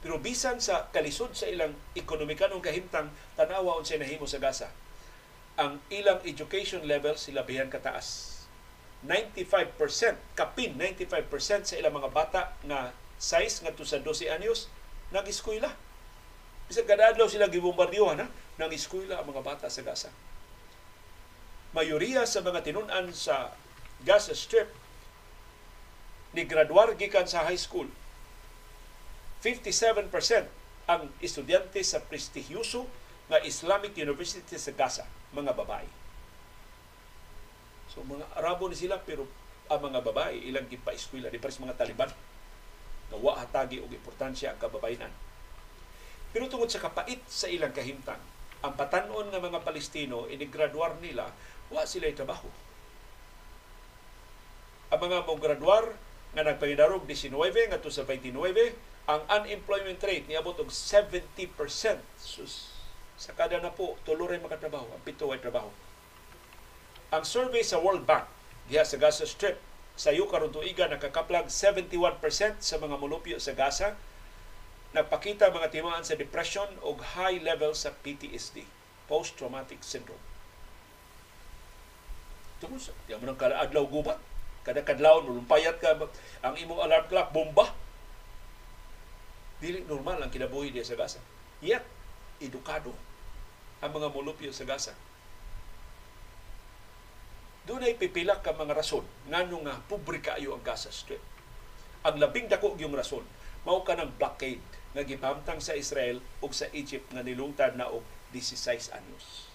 Pero 0.00 0.16
bisan 0.16 0.56
sa 0.64 0.88
kalisod 0.88 1.36
sa 1.36 1.44
ilang 1.44 1.76
ekonomikanong 1.92 2.64
kahimtang, 2.64 3.12
tanawa 3.36 3.76
unsay 3.76 4.00
nahimo 4.00 4.24
sa 4.24 4.40
Gaza. 4.40 4.72
Ang 5.60 5.84
ilang 5.92 6.24
education 6.24 6.88
level 6.88 7.20
sila 7.20 7.44
biyan 7.44 7.68
kataas. 7.68 8.40
95%, 9.04 9.76
kapin 10.32 10.74
95% 10.80 11.68
sa 11.68 11.74
ilang 11.76 12.00
mga 12.00 12.10
bata 12.14 12.56
nga 12.64 12.96
size 13.18 13.62
ngadto 13.66 13.82
sa 13.82 14.00
12 14.00 14.30
anyos 14.30 14.70
nag-eskwela 15.10 15.74
Bisag 16.68 16.84
kada 16.84 17.08
adlaw 17.08 17.24
sila 17.24 17.48
gibombardiyohan 17.48 18.20
ha 18.20 18.28
ng 18.28 18.70
eskwela 18.76 19.16
ang 19.16 19.26
mga 19.32 19.40
bata 19.40 19.66
sa 19.72 19.80
Gaza. 19.80 20.12
Mayoriya 21.72 22.28
sa 22.28 22.44
mga 22.44 22.60
tinunan 22.60 23.08
sa 23.16 23.56
Gaza 24.04 24.36
Strip 24.36 24.68
ni 26.36 26.44
graduar 26.44 26.92
gikan 26.92 27.24
sa 27.24 27.48
high 27.48 27.56
school. 27.56 27.88
57% 29.40 30.12
ang 30.92 31.08
estudyante 31.24 31.80
sa 31.80 32.04
prestigyuso 32.04 32.84
nga 33.32 33.40
Islamic 33.40 33.96
University 33.96 34.60
sa 34.60 34.72
Gaza, 34.76 35.08
mga 35.32 35.56
babae. 35.56 35.88
So 37.88 38.04
mga 38.04 38.28
Arabo 38.36 38.68
ni 38.68 38.76
sila 38.76 39.00
pero 39.00 39.24
ang 39.72 39.88
mga 39.88 40.04
babae 40.04 40.36
ilang 40.44 40.68
gipa-eskwela 40.68 41.32
di 41.32 41.40
pares 41.40 41.56
mga 41.64 41.80
Taliban. 41.80 42.12
Nawa 43.08 43.40
hatagi 43.40 43.80
og 43.80 43.88
importansya 43.88 44.52
ang 44.52 44.60
kababayenan 44.60 45.27
pero 46.32 46.46
tungod 46.46 46.68
sa 46.68 46.82
kapait 46.82 47.20
sa 47.24 47.48
ilang 47.48 47.72
kahimtang, 47.72 48.20
ang 48.60 48.74
patanon 48.74 49.30
ng 49.30 49.42
mga 49.42 49.62
Palestino, 49.62 50.26
inigraduar 50.26 50.98
nila, 50.98 51.30
wa 51.70 51.86
sila 51.86 52.10
trabaho. 52.10 52.50
Ang 54.88 55.00
mga 55.04 55.24
mong 55.28 55.40
graduar 55.40 55.84
nga 56.32 56.42
nagpangidarog 56.44 57.04
19 57.04 57.32
ngadto 57.72 57.88
sa 57.92 58.04
29, 58.04 58.44
ang 59.08 59.20
unemployment 59.40 60.00
rate 60.04 60.28
niabot 60.28 60.56
og 60.60 60.68
70%. 60.68 61.24
Sus, 62.20 62.76
sa 63.16 63.32
kada 63.32 63.56
na 63.60 63.72
po, 63.72 63.96
tulo 64.04 64.28
rin 64.28 64.44
makatrabaho, 64.44 64.84
ang 64.90 65.02
pito 65.04 65.28
ay 65.32 65.40
trabaho. 65.40 65.72
Ang 67.08 67.24
survey 67.24 67.64
sa 67.64 67.80
World 67.80 68.04
Bank 68.04 68.28
diha 68.68 68.84
sa 68.84 69.00
Gaza 69.00 69.24
Strip 69.24 69.56
sa 69.98 70.12
iyo 70.14 70.30
karon 70.30 70.52
nakakaplag 70.52 71.50
71% 71.50 72.20
sa 72.60 72.76
mga 72.78 72.96
mulupyo 73.00 73.40
sa 73.40 73.56
Gaza 73.56 73.98
nagpakita 74.96 75.52
mga 75.52 75.68
timaan 75.68 76.04
sa 76.04 76.16
depression 76.16 76.68
o 76.80 76.96
high 76.96 77.40
level 77.44 77.76
sa 77.76 77.92
PTSD, 77.92 78.64
post-traumatic 79.04 79.84
syndrome. 79.84 80.20
Tungkol 82.58 82.80
sa, 82.80 82.96
di 83.04 83.14
mo 83.14 83.28
nang 83.28 83.38
adlaw 83.38 83.84
gubat, 83.84 84.18
kada 84.64 84.80
kadlaw 84.82 85.20
lumpayat 85.20 85.76
ka, 85.78 85.94
ang 86.40 86.54
imong 86.56 86.80
alarm 86.80 87.06
clock, 87.06 87.30
bomba. 87.30 87.76
Dili 89.60 89.84
normal 89.84 90.22
ang 90.22 90.30
kinabuhi 90.32 90.72
diya 90.72 90.86
sa 90.86 90.96
Gaza. 90.96 91.20
Yet, 91.60 91.82
edukado 92.38 92.94
ang 93.82 93.90
mga 93.94 94.08
mulupyo 94.10 94.50
sa 94.54 94.66
Gaza. 94.66 94.94
Doon 97.68 97.84
ay 97.84 98.00
pipila 98.00 98.40
ka 98.40 98.56
mga 98.56 98.80
rason 98.80 99.04
ngano 99.28 99.60
nga 99.68 99.76
pobre 99.84 100.24
kaayo 100.24 100.56
ang 100.56 100.64
Gaza 100.64 100.88
Strip. 100.88 101.20
Ang 102.00 102.16
labing 102.16 102.48
dako 102.48 102.72
yung 102.80 102.96
rason 102.96 103.26
mao 103.68 103.84
ka 103.84 103.92
ng 103.92 104.16
blockade 104.16 104.77
nga 104.98 105.06
gipamtang 105.06 105.62
sa 105.62 105.78
Israel 105.78 106.18
ug 106.42 106.50
sa 106.50 106.66
Egypt 106.74 107.14
nga 107.14 107.22
nilungtad 107.22 107.78
na 107.78 107.86
og 107.86 108.02
16 108.34 108.90
anyos. 108.90 109.46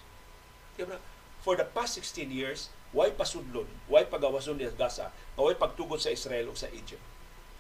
Diba? 0.80 1.04
For 1.44 1.60
the 1.60 1.68
past 1.68 2.00
16 2.00 2.32
years, 2.32 2.72
why 2.96 3.12
pasudlon, 3.12 3.68
why 3.92 4.08
pagawason 4.08 4.56
ni 4.56 4.64
Gaza, 4.72 5.12
nga 5.12 5.42
why 5.44 5.52
pagtugod 5.52 6.00
sa 6.00 6.16
Israel 6.16 6.48
ug 6.48 6.56
sa 6.56 6.72
Egypt. 6.72 7.04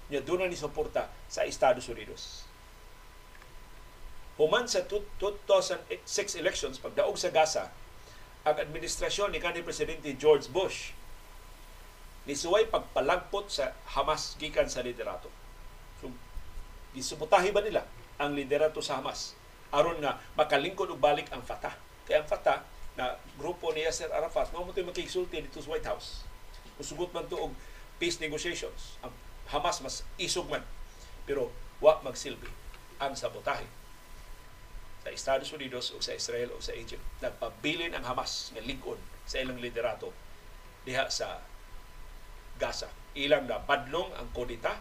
Nya 0.08 0.24
doon 0.24 0.48
na 0.48 0.50
ni 0.50 0.56
suporta 0.56 1.12
sa 1.28 1.44
Estados 1.44 1.92
Unidos. 1.92 2.48
Human 4.40 4.64
sa 4.72 4.88
2006 4.88 6.40
elections, 6.40 6.80
pagdaog 6.80 7.20
sa 7.20 7.36
Gaza, 7.36 7.68
ang 8.48 8.56
administrasyon 8.64 9.36
ni 9.36 9.44
kanhi 9.44 9.60
Presidente 9.60 10.08
George 10.16 10.48
Bush 10.48 10.96
ni 12.24 12.32
suway 12.32 12.64
pagpalagpot 12.64 13.52
sa 13.52 13.76
Hamas 13.92 14.40
gikan 14.40 14.72
sa 14.72 14.80
liderato 14.80 15.43
Gisuputahi 16.94 17.50
ba 17.50 17.62
nila 17.66 17.84
ang 18.22 18.38
liderato 18.38 18.80
sa 18.80 19.02
Hamas 19.02 19.34
aron 19.74 19.98
nga 20.00 20.22
makalingkod 20.38 20.94
og 20.94 21.02
balik 21.02 21.34
ang 21.34 21.42
Fatah. 21.42 21.74
Kaya 22.06 22.22
ang 22.22 22.30
Fatah 22.30 22.62
na 22.94 23.18
grupo 23.42 23.74
ni 23.74 23.82
Yasser 23.82 24.14
Arafat 24.14 24.54
mao 24.54 24.62
mo 24.62 24.70
makigsulti 24.70 25.42
dito 25.42 25.58
sa 25.58 25.74
White 25.74 25.90
House. 25.90 26.22
Usugot 26.78 27.10
man 27.10 27.26
to 27.26 27.50
og 27.50 27.54
peace 27.98 28.22
negotiations. 28.22 29.02
Ang 29.02 29.10
Hamas 29.50 29.82
mas 29.82 30.06
isog 30.22 30.46
man 30.46 30.62
pero 31.26 31.50
wa 31.82 31.98
magsilbi 32.06 32.48
ang 33.02 33.18
sabotahe 33.18 33.66
sa 35.04 35.10
Estados 35.12 35.52
Unidos 35.52 35.92
o 35.92 36.00
sa 36.00 36.14
Israel 36.16 36.54
o 36.54 36.62
sa 36.62 36.78
Egypt. 36.78 37.02
Nagpabilin 37.20 37.98
ang 37.98 38.06
Hamas 38.06 38.54
nga 38.54 38.62
ligon 38.62 39.02
sa 39.26 39.42
ilang 39.42 39.58
liderato 39.58 40.14
diha 40.86 41.10
sa 41.10 41.42
Gaza. 42.62 42.94
Ilang 43.18 43.50
na 43.50 43.58
badlong 43.58 44.14
ang 44.14 44.30
kodita 44.32 44.78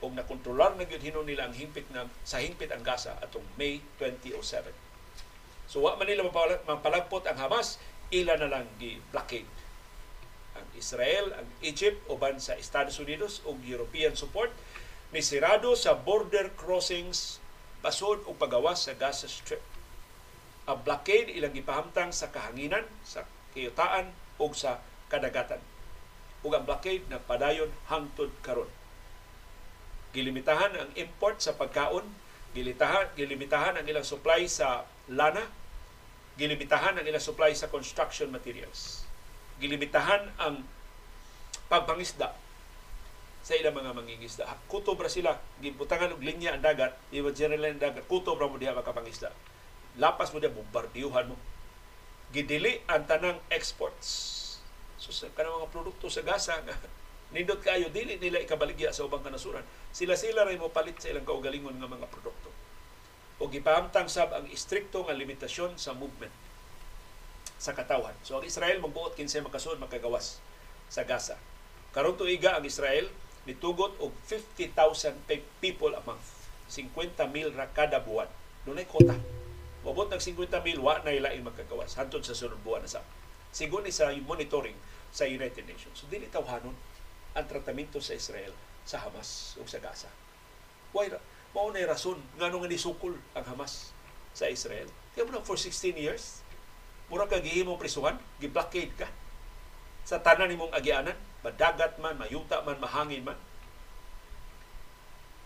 o 0.00 0.08
nakontrolar 0.08 0.76
na 0.76 0.88
gyud 0.88 1.04
hinon 1.04 1.28
nila 1.28 1.48
ang 1.48 1.54
hingpit 1.54 1.88
na 1.92 2.08
sa 2.24 2.40
hingpit 2.40 2.72
ang 2.72 2.80
Gaza 2.80 3.16
atong 3.20 3.44
May 3.60 3.84
2007. 4.00 4.72
So 5.70 5.84
wa 5.84 5.94
man 6.00 6.08
nila 6.08 6.26
mapala- 6.26 6.64
mapalagpot 6.64 7.24
ang 7.28 7.38
Hamas, 7.38 7.78
ila 8.10 8.34
na 8.40 8.48
lang 8.50 8.66
gi-blockade 8.80 9.60
ang 10.60 10.66
Israel, 10.76 11.32
ang 11.32 11.48
Egypt, 11.64 12.04
uban 12.12 12.36
sa 12.36 12.58
Estados 12.58 13.00
Unidos 13.00 13.40
o 13.48 13.56
European 13.64 14.12
support 14.12 14.52
ni 15.10 15.24
sirado 15.24 15.72
sa 15.74 15.96
border 15.96 16.52
crossings 16.54 17.40
basod 17.80 18.22
o 18.28 18.36
pagawas 18.36 18.86
sa 18.86 18.94
Gaza 18.94 19.26
Strip. 19.26 19.62
Ang 20.68 20.84
blockade 20.84 21.32
ilang 21.32 21.56
gipahamtang 21.56 22.12
sa 22.14 22.30
kahanginan, 22.30 22.84
sa 23.02 23.26
kiyutaan 23.56 24.12
o 24.38 24.52
sa 24.54 24.78
kadagatan. 25.10 25.58
Ug 26.46 26.52
ang 26.54 26.68
blockade 26.68 27.08
na 27.10 27.18
padayon 27.18 27.72
hangtod 27.90 28.30
karon. 28.44 28.70
Gilimitahan 30.10 30.74
ang 30.74 30.90
import 30.98 31.38
sa 31.38 31.54
pagkaon, 31.54 32.02
gilitahan, 32.50 33.14
gilimitahan 33.14 33.78
ang 33.78 33.86
ilang 33.86 34.02
supply 34.02 34.42
sa 34.50 34.82
lana, 35.06 35.46
gilimitahan 36.34 36.98
ang 36.98 37.06
ilang 37.06 37.22
supply 37.22 37.54
sa 37.54 37.70
construction 37.70 38.34
materials. 38.34 39.06
Gilimitahan 39.62 40.34
ang 40.40 40.66
pagpangisda 41.70 42.34
sa 43.40 43.52
ilang 43.54 43.78
mga 43.78 43.94
mangingisda. 43.94 44.44
Kutob 44.66 44.98
ra 44.98 45.06
sila, 45.06 45.38
gibutangan 45.62 46.12
og 46.12 46.20
linya 46.26 46.58
ang 46.58 46.62
dagat, 46.62 46.98
iwa 47.14 47.30
general 47.30 47.70
ang 47.70 47.80
dagat, 47.80 48.04
kutob 48.10 48.36
ra 48.36 48.50
mo 48.50 48.58
diha 48.58 48.74
makapangisda. 48.74 49.30
Lapas 49.96 50.34
mo 50.34 50.42
diha, 50.42 50.50
bombardiyuhan 50.50 51.30
mo. 51.30 51.36
Gidili 52.34 52.82
ang 52.90 53.06
tanang 53.06 53.38
exports. 53.50 54.38
So 55.00 55.14
sa 55.14 55.32
kanang 55.32 55.64
mga 55.64 55.72
produkto 55.72 56.12
sa 56.12 56.20
nga 56.26 56.36
nindot 57.30 57.62
kayo 57.62 57.86
dili 57.94 58.18
nila 58.18 58.42
ikabaligya 58.42 58.90
sa 58.90 59.06
ubang 59.06 59.22
kanasuran. 59.22 59.62
Sila-sila 59.94 60.42
ray 60.42 60.58
mo 60.58 60.70
palit 60.70 60.98
sa 60.98 61.10
ilang 61.14 61.26
kaugalingon 61.26 61.78
nga 61.78 61.86
mga 61.86 62.10
produkto. 62.10 62.50
O 63.40 63.48
gipahamtang 63.48 64.10
sab 64.10 64.34
ang 64.34 64.44
istrikto 64.50 65.06
nga 65.06 65.16
limitasyon 65.16 65.78
sa 65.78 65.94
movement 65.94 66.34
sa 67.60 67.72
katawhan. 67.76 68.16
So 68.26 68.40
ang 68.40 68.44
Israel 68.44 68.82
magbuot 68.82 69.14
kinsa 69.14 69.40
makasud 69.40 69.78
makagawas 69.78 70.42
sa 70.90 71.06
Gaza. 71.06 71.38
Karong 71.94 72.18
tuiga 72.18 72.58
ang 72.58 72.64
Israel 72.66 73.08
nitugot 73.46 73.96
og 74.02 74.12
50,000 74.28 75.24
pe- 75.24 75.46
people 75.62 75.94
a 75.94 76.02
month. 76.04 76.50
50,000 76.68 77.56
ra 77.56 77.70
kada 77.70 78.02
buwan. 78.02 78.28
Dunay 78.66 78.84
kota. 78.84 79.16
Mabot 79.80 80.06
ng 80.12 80.20
50,000 80.20 80.82
wa 80.82 81.00
na 81.00 81.14
ilaing 81.14 81.46
magkagawas 81.46 81.96
hantod 81.96 82.26
sa 82.26 82.36
sunod 82.36 82.60
buwan 82.60 82.84
na 82.84 82.90
sa. 82.90 83.00
Sigon 83.50 83.86
ni 83.86 83.92
sa 83.94 84.12
monitoring 84.12 84.76
sa 85.10 85.24
United 85.26 85.64
Nations. 85.64 85.96
So 85.96 86.04
dili 86.06 86.28
tawhanon 86.28 86.76
ang 87.36 87.46
tratamento 87.46 88.02
sa 88.02 88.16
Israel 88.16 88.52
sa 88.82 89.02
Hamas 89.02 89.54
o 89.60 89.66
sa 89.68 89.78
Gaza. 89.78 90.10
Why? 90.90 91.12
Mao 91.54 91.70
na 91.70 91.82
rason 91.86 92.18
nga 92.38 92.50
nisukol 92.50 93.14
ang 93.34 93.44
Hamas 93.46 93.94
sa 94.34 94.46
Israel. 94.46 94.86
Kaya 95.14 95.26
mo 95.26 95.42
for 95.42 95.58
16 95.58 95.98
years, 95.98 96.42
mura 97.10 97.26
ka 97.26 97.42
gihimong 97.42 97.78
prisuhan, 97.78 98.18
gi-blockade 98.38 98.94
ka 98.94 99.08
sa 100.10 100.18
tanan 100.18 100.50
nimong 100.50 100.72
agianan, 100.74 101.14
madagat 101.44 101.94
man, 102.02 102.16
mayuta 102.18 102.64
man, 102.66 102.82
mahangin 102.82 103.22
man. 103.22 103.38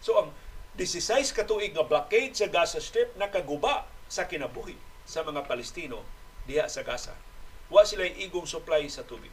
So 0.01 0.17
ang 0.17 0.33
16 0.81 1.37
ka 1.37 1.45
tuig 1.45 1.77
nga 1.77 1.87
blockade 1.87 2.33
sa 2.33 2.49
Gaza 2.51 2.81
Strip 2.81 3.13
nakaguba 3.21 3.85
sa 4.09 4.25
kinabuhi 4.25 4.77
sa 5.05 5.21
mga 5.21 5.45
Palestino 5.45 6.01
diha 6.49 6.65
sa 6.69 6.81
Gaza. 6.81 7.13
Wa 7.69 7.85
sila 7.85 8.05
igong 8.05 8.49
supply 8.49 8.85
sa 8.89 9.05
tubig. 9.05 9.33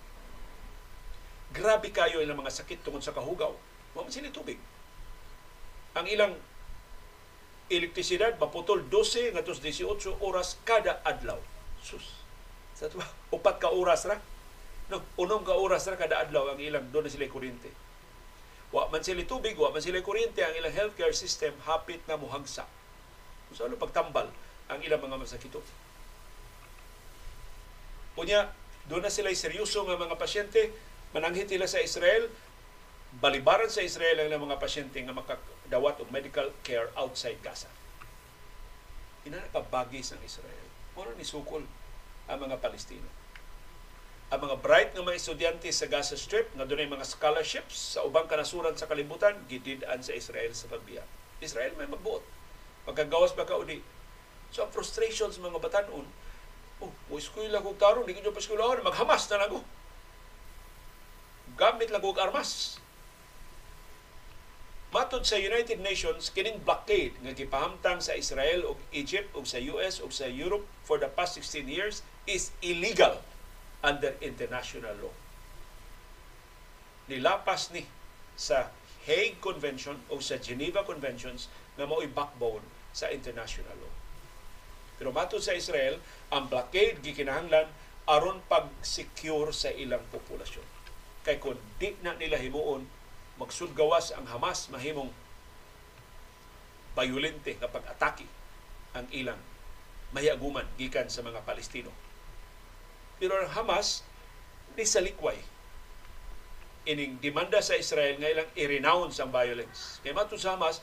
Grabe 1.51 1.91
kayo 1.91 2.23
ilang 2.23 2.39
mga 2.39 2.63
sakit 2.63 2.83
tungod 2.83 3.03
sa 3.03 3.11
kahugaw. 3.11 3.51
Wa 3.91 4.01
man 4.07 4.11
sila 4.11 4.31
tubig. 4.31 4.55
Ang 5.95 6.07
ilang 6.07 6.33
elektrisidad 7.67 8.39
maputol 8.39 8.87
12 8.87 9.35
ngadto 9.35 9.55
18 9.55 10.23
oras 10.23 10.59
kada 10.63 11.03
adlaw. 11.03 11.39
Sus. 11.83 12.23
Sa 12.75 12.87
tuwa, 12.87 13.03
upat 13.35 13.59
ka 13.59 13.69
oras 13.71 14.07
ra. 14.07 14.19
No, 14.91 15.03
unom 15.19 15.43
ka 15.43 15.55
oras 15.55 15.87
ra 15.87 15.95
kada 15.99 16.23
adlaw 16.23 16.55
ang 16.55 16.59
ilang 16.59 16.87
doon 16.91 17.07
na 17.07 17.11
sila 17.11 17.27
kuryente. 17.27 17.71
Wa 18.71 18.87
man 18.87 19.03
sila 19.03 19.23
tubig, 19.27 19.59
wa 19.59 19.71
man 19.71 19.83
sila 19.83 19.99
kuryente, 19.99 20.39
ang 20.43 20.55
ilang 20.55 20.71
healthcare 20.71 21.11
system 21.11 21.51
hapit 21.67 21.99
na 22.07 22.15
muhagsa. 22.15 22.63
Kung 23.51 23.55
saan 23.59 23.75
pagtambal 23.75 24.31
ang 24.71 24.79
ilang 24.79 25.03
mga 25.03 25.19
masakito. 25.19 25.59
Unya, 28.15 28.47
doon 28.87 29.03
na 29.03 29.11
sila 29.11 29.31
seryoso 29.35 29.83
nga 29.83 29.99
mga 29.99 30.15
pasyente, 30.15 30.71
mananghit 31.11 31.47
nila 31.51 31.67
sa 31.67 31.83
Israel, 31.83 32.31
balibaran 33.19 33.67
sa 33.67 33.83
Israel 33.83 34.23
ang 34.23 34.47
mga 34.47 34.59
pasyente 34.59 34.99
nga 35.03 35.15
makadawat 35.15 35.99
og 35.99 36.09
medical 36.11 36.55
care 36.63 36.87
outside 36.95 37.39
Gaza. 37.43 37.67
Inanapabagis 39.27 40.15
ang 40.15 40.23
Israel. 40.23 40.67
Muna 40.95 41.11
ni 41.19 41.27
sukol 41.27 41.67
ang 42.31 42.39
mga 42.39 42.57
Palestino. 42.63 43.07
Ang 44.31 44.47
mga 44.47 44.63
bright 44.63 44.89
nga 44.95 45.03
mga 45.03 45.19
estudyante 45.19 45.67
sa 45.75 45.91
Gaza 45.91 46.15
Strip 46.15 46.47
nga 46.55 46.63
dunay 46.63 46.87
mga 46.87 47.03
scholarships 47.03 47.99
sa 47.99 48.07
ubang 48.07 48.31
kanasuran 48.31 48.79
sa 48.79 48.87
kalibutan 48.87 49.35
gidid-an 49.51 49.99
sa 49.99 50.15
Israel 50.15 50.55
sa 50.55 50.71
pagbiya. 50.71 51.03
Israel 51.43 51.75
may 51.75 51.91
magbuot. 51.91 52.23
Pagkagawas 52.87 53.35
ba 53.35 53.43
ka 53.43 53.59
o 53.59 53.67
di? 53.67 53.83
So 54.55 54.63
ang 54.63 54.71
frustrations 54.71 55.35
mga 55.35 55.59
batanon, 55.59 56.07
oh, 56.79 56.91
mo 57.11 57.15
eskwela 57.19 57.59
kog 57.59 57.75
tarong, 57.75 58.07
di 58.07 58.15
ko 58.15 58.31
pa 58.31 58.39
eskwelahan, 58.39 58.79
maghamas 58.87 59.27
na 59.27 59.43
lang 59.43 59.51
ko. 59.51 59.59
Gamit 61.59 61.91
lang 61.91 62.03
kog 62.03 62.19
armas. 62.21 62.79
Matod 64.91 65.23
sa 65.23 65.39
United 65.39 65.79
Nations, 65.79 66.27
kining 66.35 66.59
blockade 66.67 67.15
nga 67.23 67.31
gipahamtang 67.31 68.03
sa 68.03 68.11
Israel 68.11 68.67
ug 68.67 68.75
Egypt 68.91 69.31
ug 69.31 69.47
sa 69.47 69.55
US 69.71 70.03
ug 70.03 70.11
sa 70.11 70.27
Europe 70.27 70.67
for 70.83 70.99
the 70.99 71.07
past 71.07 71.39
16 71.39 71.63
years 71.71 72.03
is 72.27 72.51
illegal 72.59 73.23
under 73.79 74.19
international 74.19 74.91
law. 74.99 75.15
Nilapas 77.07 77.71
ni 77.71 77.87
sa 78.35 78.67
Hague 79.07 79.39
Convention 79.39 79.95
o 80.11 80.19
sa 80.19 80.37
Geneva 80.43 80.83
Conventions 80.83 81.47
nga 81.79 81.87
mao'y 81.87 82.11
backbone 82.11 82.63
sa 82.91 83.07
international 83.07 83.73
law. 83.79 83.93
Pero 84.99 85.15
matod 85.15 85.39
sa 85.39 85.55
Israel, 85.55 86.03
ang 86.29 86.51
blockade 86.51 86.99
gikinahanglan 86.99 87.71
aron 88.11 88.43
pag-secure 88.45 89.55
sa 89.55 89.71
ilang 89.71 90.03
populasyon. 90.11 90.80
Kay 91.21 91.37
kung 91.37 91.57
di 91.77 91.93
na 92.01 92.17
nila 92.17 92.41
himuon 92.41 92.85
magsudgawas 93.37 94.13
ang 94.13 94.25
Hamas 94.29 94.69
mahimong 94.73 95.09
bayulente 96.97 97.55
nga 97.57 97.71
pag-atake 97.71 98.27
ang 98.91 99.07
ilang 99.15 99.39
mahiaguman 100.11 100.67
gikan 100.75 101.07
sa 101.07 101.23
mga 101.23 101.41
Palestino. 101.47 101.89
Pero 103.21 103.37
ang 103.37 103.49
Hamas 103.53 104.03
ni 104.75 104.83
sa 104.83 104.99
likway 104.99 105.39
ining 106.85 107.21
demanda 107.21 107.61
sa 107.61 107.77
Israel 107.77 108.17
nga 108.17 108.29
ilang 108.29 108.49
i-renounce 108.57 109.21
ang 109.21 109.29
violence. 109.29 110.01
Kay 110.01 110.17
matod 110.17 110.41
sa 110.41 110.57
Hamas, 110.57 110.81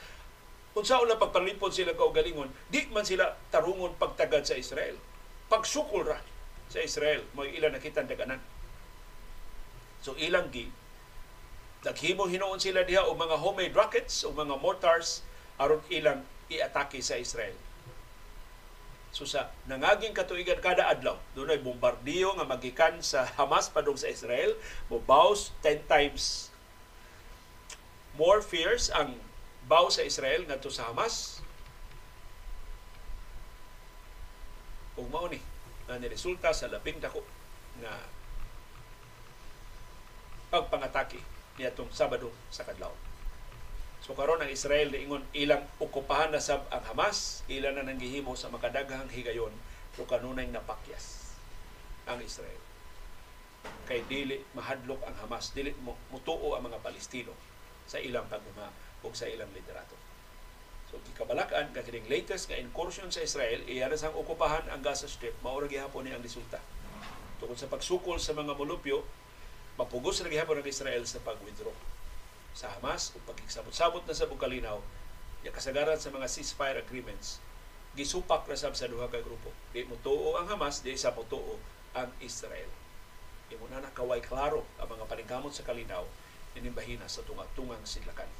kung 0.70 0.86
saan 0.86 1.10
na 1.10 1.18
pagpanlipod 1.18 1.74
sila 1.74 1.98
kaugalingon, 1.98 2.54
di 2.70 2.86
man 2.94 3.02
sila 3.02 3.34
tarungon 3.50 3.98
pagtagad 3.98 4.46
sa 4.46 4.54
Israel. 4.54 4.94
Pagsukol 5.50 6.06
ra 6.06 6.22
sa 6.70 6.78
Israel, 6.78 7.26
mo 7.34 7.42
ilang 7.42 7.74
nakita 7.74 8.06
daganan. 8.06 8.38
So 10.02 10.14
ilang 10.18 10.50
gi, 10.54 10.70
naghimo 11.82 12.26
hinoon 12.30 12.62
sila 12.62 12.82
diha 12.86 13.06
og 13.06 13.18
mga 13.18 13.36
homemade 13.38 13.74
rockets 13.74 14.22
o 14.26 14.34
mga 14.34 14.58
mortars 14.58 15.22
aron 15.58 15.82
ilang 15.90 16.22
iatake 16.50 17.02
sa 17.02 17.18
Israel. 17.18 17.54
So 19.10 19.24
sa 19.24 19.50
nangaging 19.66 20.12
katuigan 20.14 20.60
kada 20.60 20.86
adlaw, 20.86 21.16
doon 21.32 21.50
ay 21.50 21.60
bombardiyo 21.64 22.36
nga 22.36 22.46
magikan 22.46 23.00
sa 23.00 23.24
Hamas 23.40 23.72
padung 23.72 23.96
sa 23.96 24.12
Israel, 24.12 24.54
mobaws 24.92 25.50
10 25.64 25.88
times 25.88 26.52
more 28.18 28.42
fierce 28.42 28.90
ang 28.90 29.14
baw 29.70 29.86
sa 29.88 30.02
Israel 30.02 30.44
ngadto 30.44 30.68
sa 30.68 30.90
Hamas. 30.90 31.40
Ug 34.98 35.06
mao 35.08 35.30
ni 35.30 35.38
nga 35.86 35.96
niresulta 35.96 36.50
sa 36.52 36.68
labing 36.68 36.98
dako 36.98 37.22
nga 37.80 37.94
pagpangatake 40.48 41.20
niadtong 41.58 41.90
Sabado 41.92 42.32
sa 42.48 42.64
kadlaw. 42.64 42.92
So 44.04 44.14
karon 44.14 44.40
ang 44.40 44.48
Israel 44.48 44.94
niingon 44.94 45.26
ilang 45.34 45.66
okupahan 45.82 46.30
na 46.32 46.40
sab 46.40 46.64
ang 46.70 46.80
Hamas, 46.86 47.42
ilan 47.50 47.76
na 47.76 47.84
nang 47.84 47.98
gihimo 47.98 48.32
sa 48.38 48.48
makadaghang 48.48 49.10
higayon 49.10 49.52
pero 49.92 50.06
kanunay 50.06 50.46
napakyas 50.46 51.34
ang 52.06 52.22
Israel. 52.22 52.62
kay 53.84 54.06
dili 54.06 54.38
mahadlok 54.54 55.02
ang 55.02 55.16
Hamas, 55.26 55.50
dili 55.50 55.74
mutuo 55.82 56.54
ang 56.54 56.64
mga 56.64 56.78
Palestino 56.78 57.34
sa 57.88 57.98
ilang 57.98 58.28
pagmama 58.30 58.70
o 59.02 59.10
sa 59.10 59.26
ilang 59.26 59.50
liderato. 59.50 59.96
So 60.88 60.96
gikabalakan 61.04 61.74
ka 61.76 61.84
kining 61.84 62.08
latest 62.08 62.48
nga 62.48 62.56
incursion 62.56 63.12
sa 63.12 63.20
Israel 63.20 63.60
iyara 63.68 63.98
sang 63.98 64.16
okupahan 64.16 64.70
ang 64.72 64.80
Gaza 64.80 65.04
Strip 65.10 65.36
mao 65.44 65.60
ra 65.60 65.68
gihapon 65.68 66.08
ni 66.08 66.14
ang 66.14 66.24
resulta. 66.24 66.62
Tungkol 67.42 67.58
sa 67.60 67.68
pagsukol 67.68 68.16
sa 68.16 68.32
mga 68.32 68.56
molupyo, 68.56 69.04
mapugos 69.78 70.20
ra 70.20 70.28
gihapon 70.28 70.58
ang 70.58 70.66
Israel 70.66 71.06
sa 71.06 71.22
pag-withdraw 71.22 71.74
sa 72.52 72.74
Hamas 72.74 73.14
ug 73.14 73.22
pagkigsabot-sabot 73.22 74.02
na 74.02 74.18
sa 74.18 74.26
Bukalinaw 74.26 74.82
ya 75.46 75.54
kasagaran 75.54 75.96
sa 76.02 76.10
mga 76.10 76.26
ceasefire 76.26 76.82
agreements 76.82 77.38
gisupak 77.98 78.46
ra 78.46 78.54
sab 78.54 78.78
sa 78.78 78.86
duha 78.86 79.10
ka 79.10 79.18
grupo. 79.18 79.50
Di 79.74 79.82
mo 79.82 79.98
tuo 79.98 80.38
ang 80.38 80.46
Hamas, 80.46 80.86
di 80.86 80.94
sa 80.94 81.10
tuo 81.10 81.58
ang 81.98 82.10
Israel. 82.22 82.70
Imo 83.50 83.66
na 83.66 83.82
nakaway 83.82 84.22
klaro 84.22 84.62
ang 84.78 84.86
mga 84.86 85.08
paningkamot 85.10 85.50
sa 85.50 85.66
kalinaw 85.66 86.06
inimbahina 86.54 87.10
sa 87.10 87.26
tunga-tungang 87.26 87.82
sidlakan. 87.82 88.30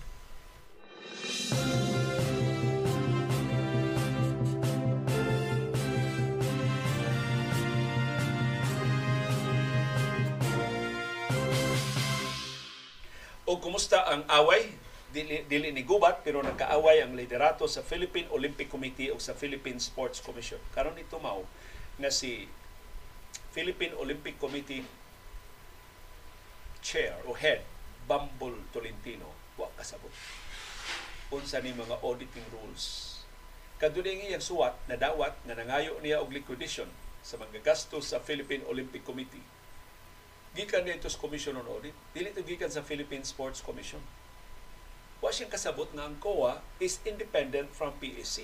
Kumusta 13.59 14.07
ang 14.07 14.25
away? 14.31 14.75
Dili, 15.09 15.41
dili 15.49 15.73
ni 15.73 15.89
gubat 15.89 16.21
pero 16.21 16.45
nagkaaway 16.45 17.01
ang 17.01 17.17
liderato 17.17 17.65
sa 17.65 17.81
Philippine 17.81 18.29
Olympic 18.29 18.69
Committee 18.69 19.09
o 19.09 19.17
sa 19.17 19.33
Philippine 19.33 19.81
Sports 19.81 20.21
Commission. 20.21 20.61
Karon 20.77 21.01
ito 21.01 21.17
mao 21.17 21.49
nga 21.97 22.13
si 22.13 22.45
Philippine 23.57 23.97
Olympic 23.97 24.37
Committee 24.37 24.85
chair 26.85 27.17
o 27.25 27.35
head 27.35 27.65
Bambol 28.05 28.55
Tolentino 28.71 29.33
wa 29.57 29.69
kasabot. 29.75 30.13
Unsa 31.33 31.61
ni 31.61 31.73
mga 31.73 32.01
auditing 32.01 32.45
rules. 32.53 33.19
Kaduli 33.77 34.29
iyang 34.29 34.43
suwat 34.43 34.77
na 34.89 34.97
dawat 34.97 35.37
nga 35.45 35.55
nangayo 35.57 36.01
niya 36.01 36.21
og 36.21 36.33
liquidation 36.33 36.89
sa 37.21 37.37
mga 37.37 37.61
gastos 37.65 38.11
sa 38.13 38.23
Philippine 38.23 38.65
Olympic 38.69 39.05
Committee. 39.05 39.58
Gikan 40.59 40.83
nito 40.83 41.07
sa 41.07 41.23
Commission 41.23 41.55
on 41.55 41.71
Audit, 41.71 41.95
dili 42.11 42.35
to 42.35 42.43
gikan 42.43 42.67
sa 42.67 42.83
Philippine 42.83 43.23
Sports 43.23 43.63
Commission. 43.63 44.03
Wa 45.23 45.31
siyang 45.31 45.55
kasabot 45.55 45.87
nga 45.95 46.11
ang 46.11 46.19
COA 46.19 46.59
is 46.83 46.99
independent 47.07 47.71
from 47.71 47.95
PSC. 48.03 48.43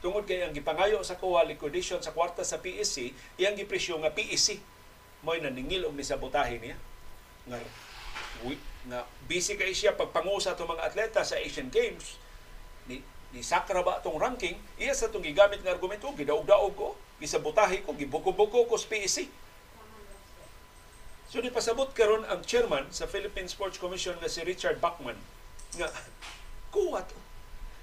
Tungod 0.00 0.24
kay 0.24 0.40
ang 0.40 0.56
gipangayo 0.56 1.04
sa 1.04 1.20
COA 1.20 1.44
liquidation 1.44 2.00
sa 2.00 2.16
kwarta 2.16 2.40
sa 2.40 2.64
PSC, 2.64 3.12
iyang 3.36 3.52
gipresyo 3.52 4.00
nga 4.00 4.16
PSC 4.16 4.64
mo'y 5.20 5.44
naningil 5.44 5.84
og 5.84 5.92
nisabotahe 5.92 6.56
niya. 6.56 6.80
Nga 7.52 7.58
wi- 8.48 8.64
nga 8.88 9.04
busy 9.28 9.60
kay 9.60 9.76
siya 9.76 9.92
pagpangusa 9.92 10.56
sa 10.56 10.64
mga 10.64 10.88
atleta 10.88 11.20
sa 11.20 11.36
Asian 11.36 11.68
Games. 11.68 12.16
Ni 12.88 13.04
ni 13.36 13.44
sakra 13.44 13.84
ba 13.84 14.00
tong 14.00 14.16
ranking? 14.16 14.56
Iya 14.80 14.96
sa 14.96 15.12
tong 15.12 15.20
gigamit 15.20 15.60
nga 15.60 15.76
argumento 15.76 16.08
gidaog-daog 16.16 16.72
ko 16.72 16.88
gisabotahe 17.20 17.84
ko 17.84 17.92
gibuko-buko 17.92 18.64
ko 18.64 18.80
sa 18.80 18.88
PSC 18.88 19.28
So 21.28 21.44
di 21.44 21.52
pasabot 21.52 21.92
karon 21.92 22.24
ang 22.24 22.40
chairman 22.40 22.88
sa 22.88 23.04
Philippine 23.04 23.52
Sports 23.52 23.76
Commission 23.76 24.16
nga 24.16 24.32
si 24.32 24.40
Richard 24.48 24.80
Bachman 24.80 25.20
nga 25.76 25.92
kuwa 26.72 27.04
to. 27.04 27.16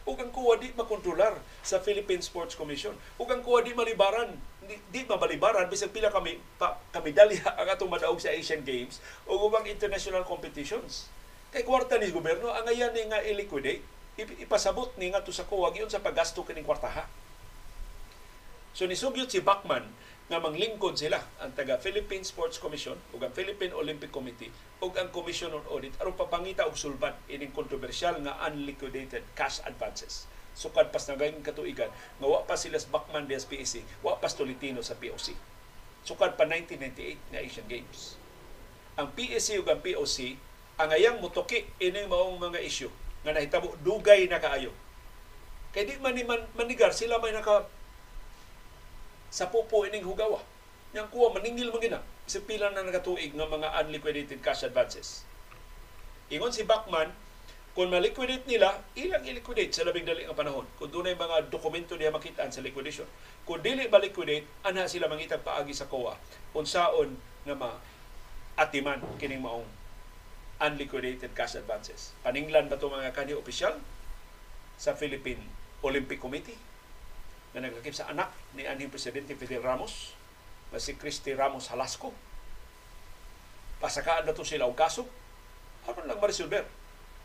Ug 0.05 0.17
ang 0.17 0.33
kuwa 0.33 0.57
di 0.57 0.73
makontrolar 0.73 1.37
sa 1.61 1.77
Philippine 1.77 2.25
Sports 2.25 2.57
Commission. 2.57 2.97
Ug 3.21 3.29
ang 3.29 3.45
kuwa 3.45 3.61
di 3.61 3.77
malibaran, 3.77 4.33
di, 4.65 4.81
di 4.89 5.05
mabalibaran 5.05 5.69
bisag 5.69 5.93
pila 5.93 6.09
kami 6.09 6.41
pa, 6.57 6.81
kami 6.89 7.13
dalya 7.13 7.45
ang 7.61 7.69
atong 7.69 7.89
madaog 7.89 8.17
sa 8.17 8.33
Asian 8.33 8.65
Games 8.65 8.97
ug 9.29 9.37
ubang 9.37 9.69
international 9.69 10.25
competitions. 10.25 11.05
Kay 11.53 11.61
kwarta 11.61 12.01
ni 12.01 12.09
gobyerno 12.09 12.49
ang 12.49 12.65
ayan 12.65 12.97
ni 12.97 13.05
nga 13.13 13.21
i-liquidate, 13.21 13.85
ip- 14.17 14.41
ipasabot 14.41 14.89
ni 14.97 15.13
nga 15.13 15.21
to 15.21 15.29
sa 15.29 15.45
kuwa 15.45 15.69
giyon 15.69 15.93
sa 15.93 16.01
paggasto 16.01 16.41
kining 16.41 16.65
kwartaha. 16.65 17.05
So 18.73 18.89
nisugyot 18.89 19.29
si 19.29 19.37
Bachman 19.45 19.85
nga 20.25 20.41
manglingkod 20.41 20.97
sila 20.97 21.21
ang 21.37 21.53
taga 21.53 21.77
Philippine 21.77 22.25
Sports 22.25 22.57
Commission 22.57 22.97
ug 23.13 23.21
ang 23.21 23.29
Philippine 23.29 23.77
Olympic 23.77 24.09
Committee 24.09 24.49
ug 24.81 24.97
ang 24.97 25.13
Commission 25.13 25.53
on 25.53 25.61
Audit 25.69 25.93
aron 26.01 26.17
papangita 26.17 26.65
og 26.65 26.73
sulban 26.73 27.13
ining 27.29 27.53
kontrobersyal 27.53 28.17
nga 28.25 28.33
unliquidated 28.49 29.21
cash 29.37 29.61
advances. 29.69 30.25
Sukad 30.57 30.89
pas 30.89 31.05
nagayong 31.05 31.45
katuigan 31.45 31.93
nga 31.93 32.25
wa 32.25 32.41
pa 32.41 32.57
sila 32.57 32.81
sa 32.81 32.89
Bachman 32.89 33.29
des 33.29 33.45
PSC, 33.45 33.85
wa 34.01 34.17
pa 34.17 34.25
Tolentino 34.25 34.81
sa 34.81 34.97
POC. 34.97 35.37
Sukad 36.01 36.33
pa 36.33 36.49
1998 36.49 37.29
nga 37.29 37.39
Asian 37.45 37.67
Games. 37.69 38.17
Ang 38.97 39.13
PSC 39.13 39.61
ug 39.61 39.69
ang 39.69 39.85
POC 39.85 40.41
ang 40.81 40.89
ayang 40.89 41.21
mutuki 41.21 41.69
ining 41.77 42.09
maong 42.09 42.41
mga 42.41 42.65
issue 42.65 42.89
nga 43.21 43.29
nahitabo 43.29 43.77
dugay 43.85 44.25
na 44.25 44.41
kaayo. 44.41 44.73
Kay 45.69 45.85
di 45.85 46.01
man 46.01 46.17
man, 46.25 46.41
manigar 46.57 46.97
sila 46.97 47.21
may 47.21 47.29
naka 47.29 47.69
sa 49.35 49.51
pupo 49.51 49.83
ining 49.83 50.07
hugawa. 50.07 50.39
Yang 50.95 51.11
kuha 51.11 51.35
maningil 51.35 51.75
man 51.75 51.83
gina 51.83 51.99
sa 52.23 52.39
pila 52.39 52.71
na 52.71 52.87
nagatuig 52.87 53.35
nga 53.35 53.43
mga 53.43 53.67
unliquidated 53.83 54.39
cash 54.39 54.63
advances. 54.63 55.27
Ingon 56.31 56.55
si 56.55 56.63
Bachman, 56.63 57.11
kung 57.75 57.91
ma-liquidate 57.91 58.47
nila, 58.47 58.79
ilang 58.95 59.27
i-liquidate 59.27 59.75
sa 59.75 59.83
labing 59.83 60.07
dali 60.07 60.23
nga 60.23 60.31
panahon. 60.31 60.63
Kung 60.79 60.87
doon 60.87 61.11
ay 61.11 61.19
mga 61.19 61.51
dokumento 61.51 61.99
niya 61.99 62.15
makitaan 62.15 62.47
sa 62.47 62.63
liquidation. 62.63 63.03
Kung 63.43 63.59
dili 63.59 63.91
ma-liquidate, 63.91 64.47
ana 64.63 64.87
sila 64.87 65.11
mangitag 65.11 65.43
paagi 65.43 65.75
sa 65.75 65.91
COA. 65.91 66.15
Unsaon 66.55 67.19
nga 67.43 67.55
ma 67.59 67.75
atiman 68.55 69.03
kining 69.19 69.43
maong 69.43 69.67
unliquidated 70.63 71.35
cash 71.35 71.59
advances. 71.59 72.15
Paninglan 72.23 72.71
ba 72.71 72.79
ito 72.79 72.87
mga 72.87 73.11
kanhi 73.11 73.35
opisyal 73.35 73.75
sa 74.79 74.95
Philippine 74.95 75.43
Olympic 75.83 76.23
Committee? 76.23 76.55
Na 77.55 77.63
nagkakip 77.63 77.95
sa 77.95 78.11
anak 78.11 78.35
ni 78.51 78.67
anhing 78.67 78.91
Presidente 78.91 79.31
Fidel 79.39 79.63
Ramos 79.63 80.11
na 80.75 80.77
si 80.83 80.99
Christy 80.99 81.31
Ramos 81.31 81.71
Halasco. 81.71 82.11
Pasakaan 83.79 84.27
na 84.27 84.35
to 84.35 84.43
sila 84.43 84.67
og 84.67 84.75
kaso. 84.75 85.07
Aron 85.87 86.11
lang 86.11 86.19
marisolver 86.19 86.67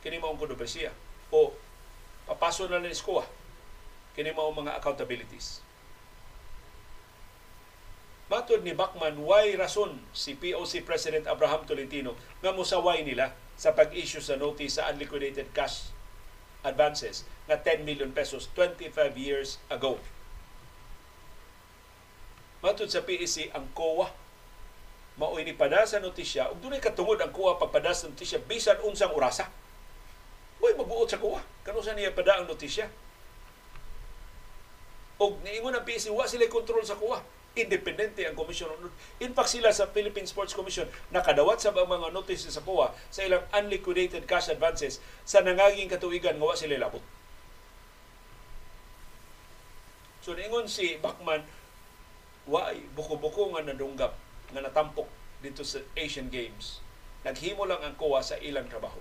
kini 0.07 0.23
maong 0.23 0.39
kontrobersiya 0.39 0.95
o 1.35 1.51
papaso 2.31 2.71
na 2.71 2.79
lang 2.79 2.95
iskowa 2.95 3.27
kini 4.15 4.31
maong 4.31 4.63
mga 4.63 4.79
accountabilities. 4.79 5.67
Matod 8.31 8.63
ni 8.63 8.71
Bachman, 8.71 9.27
why 9.27 9.51
rason 9.59 9.99
si 10.15 10.39
POC 10.39 10.87
President 10.87 11.27
Abraham 11.27 11.67
Tolentino 11.67 12.15
nga 12.39 12.55
musaway 12.55 13.03
nila 13.03 13.35
sa 13.59 13.75
pag-issue 13.75 14.23
sa 14.23 14.39
notice 14.39 14.79
sa 14.79 14.87
unliquidated 14.95 15.51
cash 15.51 15.91
advances 16.63 17.27
na 17.51 17.59
10 17.59 17.83
million 17.83 18.15
pesos 18.15 18.47
25 18.55 18.95
years 19.19 19.59
ago. 19.67 19.99
Matod 22.61 22.93
sa 22.93 23.01
PEC, 23.01 23.53
ang 23.57 23.73
COA 23.73 24.13
mao'y 25.21 25.45
ni 25.45 25.53
pada 25.53 25.85
sa 25.85 26.01
notisya 26.01 26.49
ug 26.49 26.65
dunay 26.65 26.81
katungod 26.81 27.21
ang 27.21 27.29
COA 27.29 27.61
pagpada 27.61 27.93
sa 27.93 28.09
notisya 28.09 28.41
bisan 28.49 28.81
unsang 28.85 29.13
orasa. 29.13 29.53
Uy, 30.61 30.73
mabuot 30.77 31.09
sa 31.09 31.21
COA. 31.21 31.41
Kano 31.65 31.81
sa 31.85 31.97
niya 31.97 32.13
pada 32.13 32.41
ang 32.41 32.49
notisya? 32.49 32.89
Og 35.21 35.37
niingon 35.45 35.77
ang 35.77 35.85
PEC, 35.85 36.09
wa 36.13 36.25
sila 36.25 36.49
kontrol 36.49 36.85
sa 36.85 36.97
COA. 36.97 37.21
Independente 37.51 38.23
ang 38.25 38.39
Commission 38.39 38.71
on 38.71 38.89
In 39.19 39.35
fact, 39.35 39.51
sila 39.51 39.75
sa 39.75 39.91
Philippine 39.91 40.25
Sports 40.25 40.55
Commission 40.55 40.87
nakadawat 41.11 41.59
sa 41.59 41.75
mga 41.75 42.15
notice 42.15 42.47
sa 42.49 42.65
COA 42.65 42.93
sa 43.13 43.25
ilang 43.25 43.45
unliquidated 43.53 44.25
cash 44.25 44.49
advances 44.49 45.03
sa 45.27 45.45
nangaging 45.45 45.91
katuigan 45.91 46.37
nga 46.37 46.47
wa 46.47 46.57
sila 46.57 46.77
labot. 46.77 47.03
So 50.21 50.37
niingon 50.37 50.69
si 50.69 51.01
Bachman, 51.01 51.43
wa 52.51 52.75
buko-buko 52.99 53.55
nga 53.55 53.63
nadunggap 53.63 54.19
nga 54.51 54.61
natampok 54.61 55.07
dito 55.39 55.63
sa 55.63 55.79
Asian 55.95 56.27
Games. 56.27 56.83
Naghimo 57.23 57.63
lang 57.63 57.79
ang 57.81 57.95
COA 57.95 58.27
sa 58.27 58.35
ilang 58.43 58.67
trabaho. 58.67 58.99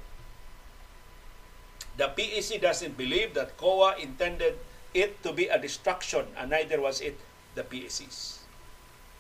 The 1.98 2.14
PEC 2.14 2.62
doesn't 2.62 2.94
believe 2.94 3.34
that 3.34 3.58
COA 3.58 3.98
intended 3.98 4.62
it 4.94 5.18
to 5.26 5.34
be 5.34 5.50
a 5.50 5.58
distraction 5.58 6.30
and 6.38 6.54
neither 6.54 6.78
was 6.78 7.02
it 7.02 7.18
the 7.58 7.66
PECs. 7.66 8.46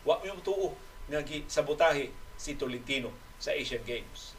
Wa 0.05 0.21
yung 0.21 0.45
tuo 0.45 0.77
nga 1.09 1.25
sabotahe 1.49 2.13
si 2.37 2.53
Tolentino 2.53 3.09
sa 3.41 3.51
Asian 3.51 3.81
Games. 3.81 4.37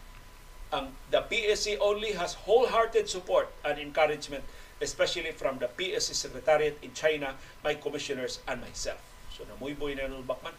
Ang 0.71 0.95
the 1.11 1.19
PSC 1.27 1.83
only 1.83 2.15
has 2.15 2.47
wholehearted 2.47 3.11
support 3.11 3.51
and 3.67 3.75
encouragement 3.83 4.47
especially 4.81 5.35
from 5.35 5.61
the 5.61 5.69
PSC 5.69 6.17
Secretariat 6.17 6.79
in 6.81 6.95
China, 6.97 7.37
my 7.61 7.77
commissioners, 7.77 8.41
and 8.49 8.65
myself. 8.65 9.10
So 9.41 9.49
namuyboy 9.49 9.97
na 9.97 10.05
nung 10.05 10.29
Bakman. 10.29 10.53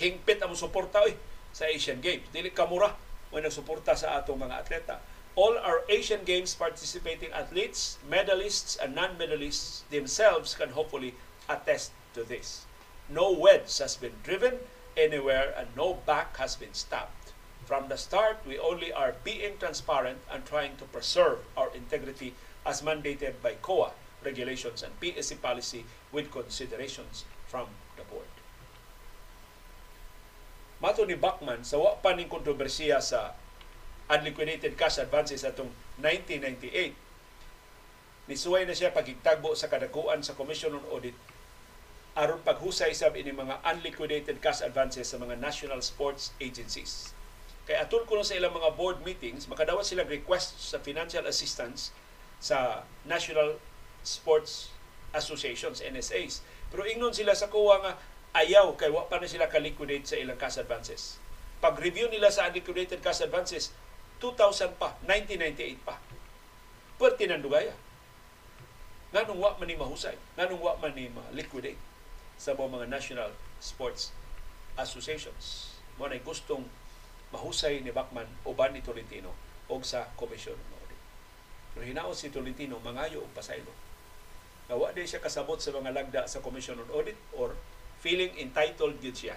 Hingpit 0.00 0.40
ang 0.40 0.56
suporta 0.56 1.04
oy, 1.04 1.12
sa 1.52 1.68
Asian 1.68 2.00
Games. 2.00 2.24
Dili 2.32 2.48
kamura 2.48 2.96
mo 3.28 3.36
nagsuporta 3.36 3.92
sa 3.92 4.16
atong 4.16 4.40
mga 4.40 4.64
atleta. 4.64 4.96
All 5.36 5.60
our 5.60 5.84
Asian 5.92 6.24
Games 6.24 6.56
participating 6.56 7.28
athletes, 7.36 8.00
medalists, 8.08 8.80
and 8.80 8.96
non-medalists 8.96 9.84
themselves 9.92 10.56
can 10.56 10.72
hopefully 10.72 11.12
attest 11.52 11.92
to 12.16 12.24
this. 12.24 12.64
No 13.12 13.28
wedge 13.28 13.68
has 13.76 14.00
been 14.00 14.16
driven 14.24 14.56
anywhere 14.96 15.52
and 15.52 15.68
no 15.76 16.00
back 16.08 16.40
has 16.40 16.56
been 16.56 16.72
stabbed. 16.72 17.36
From 17.68 17.92
the 17.92 18.00
start, 18.00 18.40
we 18.48 18.56
only 18.56 18.88
are 18.88 19.20
being 19.20 19.60
transparent 19.60 20.24
and 20.32 20.48
trying 20.48 20.80
to 20.80 20.88
preserve 20.88 21.44
our 21.60 21.68
integrity 21.76 22.32
as 22.64 22.80
mandated 22.80 23.44
by 23.44 23.60
COA 23.60 23.92
regulations 24.24 24.80
and 24.80 24.96
PSC 24.96 25.36
policy 25.44 25.84
with 26.08 26.32
considerations 26.32 27.28
from 27.46 27.68
the 27.98 28.06
board. 28.06 28.30
Mato 30.78 31.02
ni 31.02 31.18
Bachman 31.18 31.66
sa 31.66 31.82
wa 31.82 31.98
pa 31.98 32.14
ning 32.14 32.30
kontrobersiya 32.30 33.02
sa 33.02 33.34
unliquidated 34.06 34.78
cash 34.78 35.02
advances 35.02 35.42
atong 35.42 35.74
1998 36.00 36.94
nisuway 38.30 38.62
na 38.62 38.76
siya 38.76 38.94
pagigtagbo 38.94 39.52
sa 39.58 39.66
kadakuan 39.66 40.22
sa 40.22 40.38
Commission 40.38 40.78
on 40.78 40.86
Audit 40.94 41.16
aron 42.18 42.42
paghusay 42.42 42.90
sab 42.98 43.14
ini 43.14 43.30
mga 43.30 43.62
unliquidated 43.62 44.42
cash 44.42 44.58
advances 44.58 45.06
sa 45.06 45.22
mga 45.22 45.38
national 45.38 45.78
sports 45.78 46.34
agencies. 46.42 47.14
Kay 47.62 47.78
atol 47.78 48.02
ko 48.10 48.18
sa 48.26 48.34
ilang 48.34 48.56
mga 48.58 48.74
board 48.74 49.06
meetings, 49.06 49.46
makadawat 49.46 49.86
sila 49.86 50.02
request 50.02 50.58
sa 50.58 50.82
financial 50.82 51.22
assistance 51.30 51.94
sa 52.42 52.82
National 53.06 53.62
Sports 54.02 54.74
Associations, 55.14 55.78
NSAs. 55.78 56.42
Pero 56.68 56.84
ingnon 56.84 57.16
sila 57.16 57.32
sa 57.32 57.48
kuwa 57.48 57.80
nga 57.80 57.92
ayaw 58.36 58.76
kay 58.76 58.92
wa 58.92 59.08
pa 59.08 59.16
na 59.16 59.28
sila 59.28 59.48
ka-liquidate 59.48 60.04
sa 60.04 60.20
ilang 60.20 60.36
cash 60.36 60.60
advances. 60.60 61.16
Pag-review 61.58 62.12
nila 62.12 62.30
sa 62.30 62.46
unliquidated 62.46 63.02
cash 63.02 63.24
advances, 63.24 63.72
2000 64.20 64.76
pa, 64.78 64.94
1998 65.06 65.82
pa. 65.82 65.96
Perti 66.98 67.26
ng 67.26 67.42
dugaya. 67.42 67.74
Nganong 69.14 69.40
wa 69.40 69.56
man 69.56 69.66
ni 69.66 69.76
mahusay, 69.78 70.14
nganong 70.36 70.60
wa 70.60 70.76
man 70.76 70.92
ni 70.92 71.08
ma-liquidate 71.08 71.80
sa 72.36 72.52
mga 72.52 72.86
national 72.86 73.32
sports 73.58 74.12
associations. 74.76 75.74
Mo 75.96 76.06
na 76.06 76.20
gustong 76.22 76.62
mahusay 77.34 77.82
ni 77.82 77.90
Bachman 77.90 78.28
uban 78.46 78.70
ni 78.70 78.84
Tolentino 78.84 79.34
o 79.66 79.80
sa 79.82 80.06
komisyon. 80.14 80.56
Pero 81.74 81.84
hinaon 81.84 82.14
si 82.14 82.30
Tolentino 82.30 82.78
mangayo 82.82 83.22
og 83.22 83.32
pasaylo. 83.34 83.70
Nawa 84.68 84.92
di 84.92 85.08
siya 85.08 85.24
kasabot 85.24 85.56
sa 85.56 85.72
mga 85.72 85.96
lagda 85.96 86.22
sa 86.28 86.44
Commission 86.44 86.76
on 86.76 86.88
Audit 86.92 87.16
or 87.32 87.56
feeling 88.04 88.32
entitled 88.36 89.00
gyud 89.00 89.16
siya. 89.16 89.36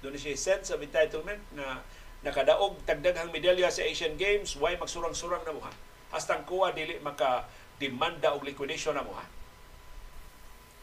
Doon 0.00 0.16
siya 0.16 0.36
sense 0.36 0.72
of 0.72 0.80
entitlement 0.80 1.40
na 1.52 1.84
nakadaog 2.24 2.80
tagdaghang 2.88 3.30
medalya 3.30 3.68
sa 3.68 3.84
Asian 3.84 4.16
Games, 4.16 4.56
why 4.56 4.74
magsurang-surang 4.80 5.44
na 5.44 5.52
mo 5.52 5.60
ha? 5.60 5.72
Hastang 6.10 6.48
kuha 6.48 6.72
dili 6.72 6.96
maka 7.04 7.44
demanda 7.76 8.32
og 8.32 8.48
liquidation 8.48 8.96
na 8.96 9.04
mo 9.04 9.12
ha? 9.12 9.28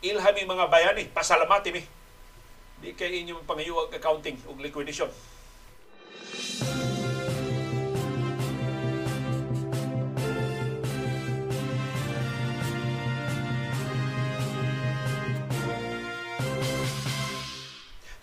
ilhami 0.04 0.44
mga 0.44 0.68
bayani, 0.68 1.04
pasalamati 1.08 1.72
mi. 1.72 1.82
Di 2.84 2.92
kay 2.92 3.24
inyong 3.24 3.48
pangayuwag 3.48 3.96
accounting 3.96 4.36
ug 4.52 4.60
liquidation. 4.60 5.08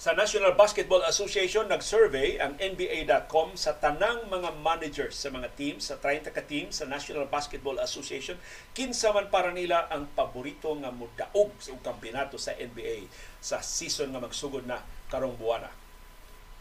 Sa 0.00 0.16
National 0.16 0.56
Basketball 0.56 1.04
Association, 1.04 1.68
nag-survey 1.68 2.40
ang 2.40 2.56
NBA.com 2.56 3.52
sa 3.52 3.76
tanang 3.76 4.32
mga 4.32 4.56
managers 4.64 5.12
sa 5.12 5.28
mga 5.28 5.52
teams, 5.60 5.92
sa 5.92 6.00
30 6.00 6.32
ka 6.32 6.40
teams 6.40 6.80
sa 6.80 6.88
National 6.88 7.28
Basketball 7.28 7.76
Association, 7.76 8.40
kinsa 8.72 9.12
man 9.12 9.28
para 9.28 9.52
nila 9.52 9.92
ang 9.92 10.08
paborito 10.16 10.72
nga 10.80 10.88
mudaog 10.88 11.52
sa 11.60 11.76
kampiyonato 11.84 12.40
sa 12.40 12.56
NBA 12.56 13.12
sa 13.44 13.60
season 13.60 14.16
nga 14.16 14.24
magsugod 14.24 14.64
na 14.64 14.80
karong 15.12 15.36
buwana. 15.36 15.68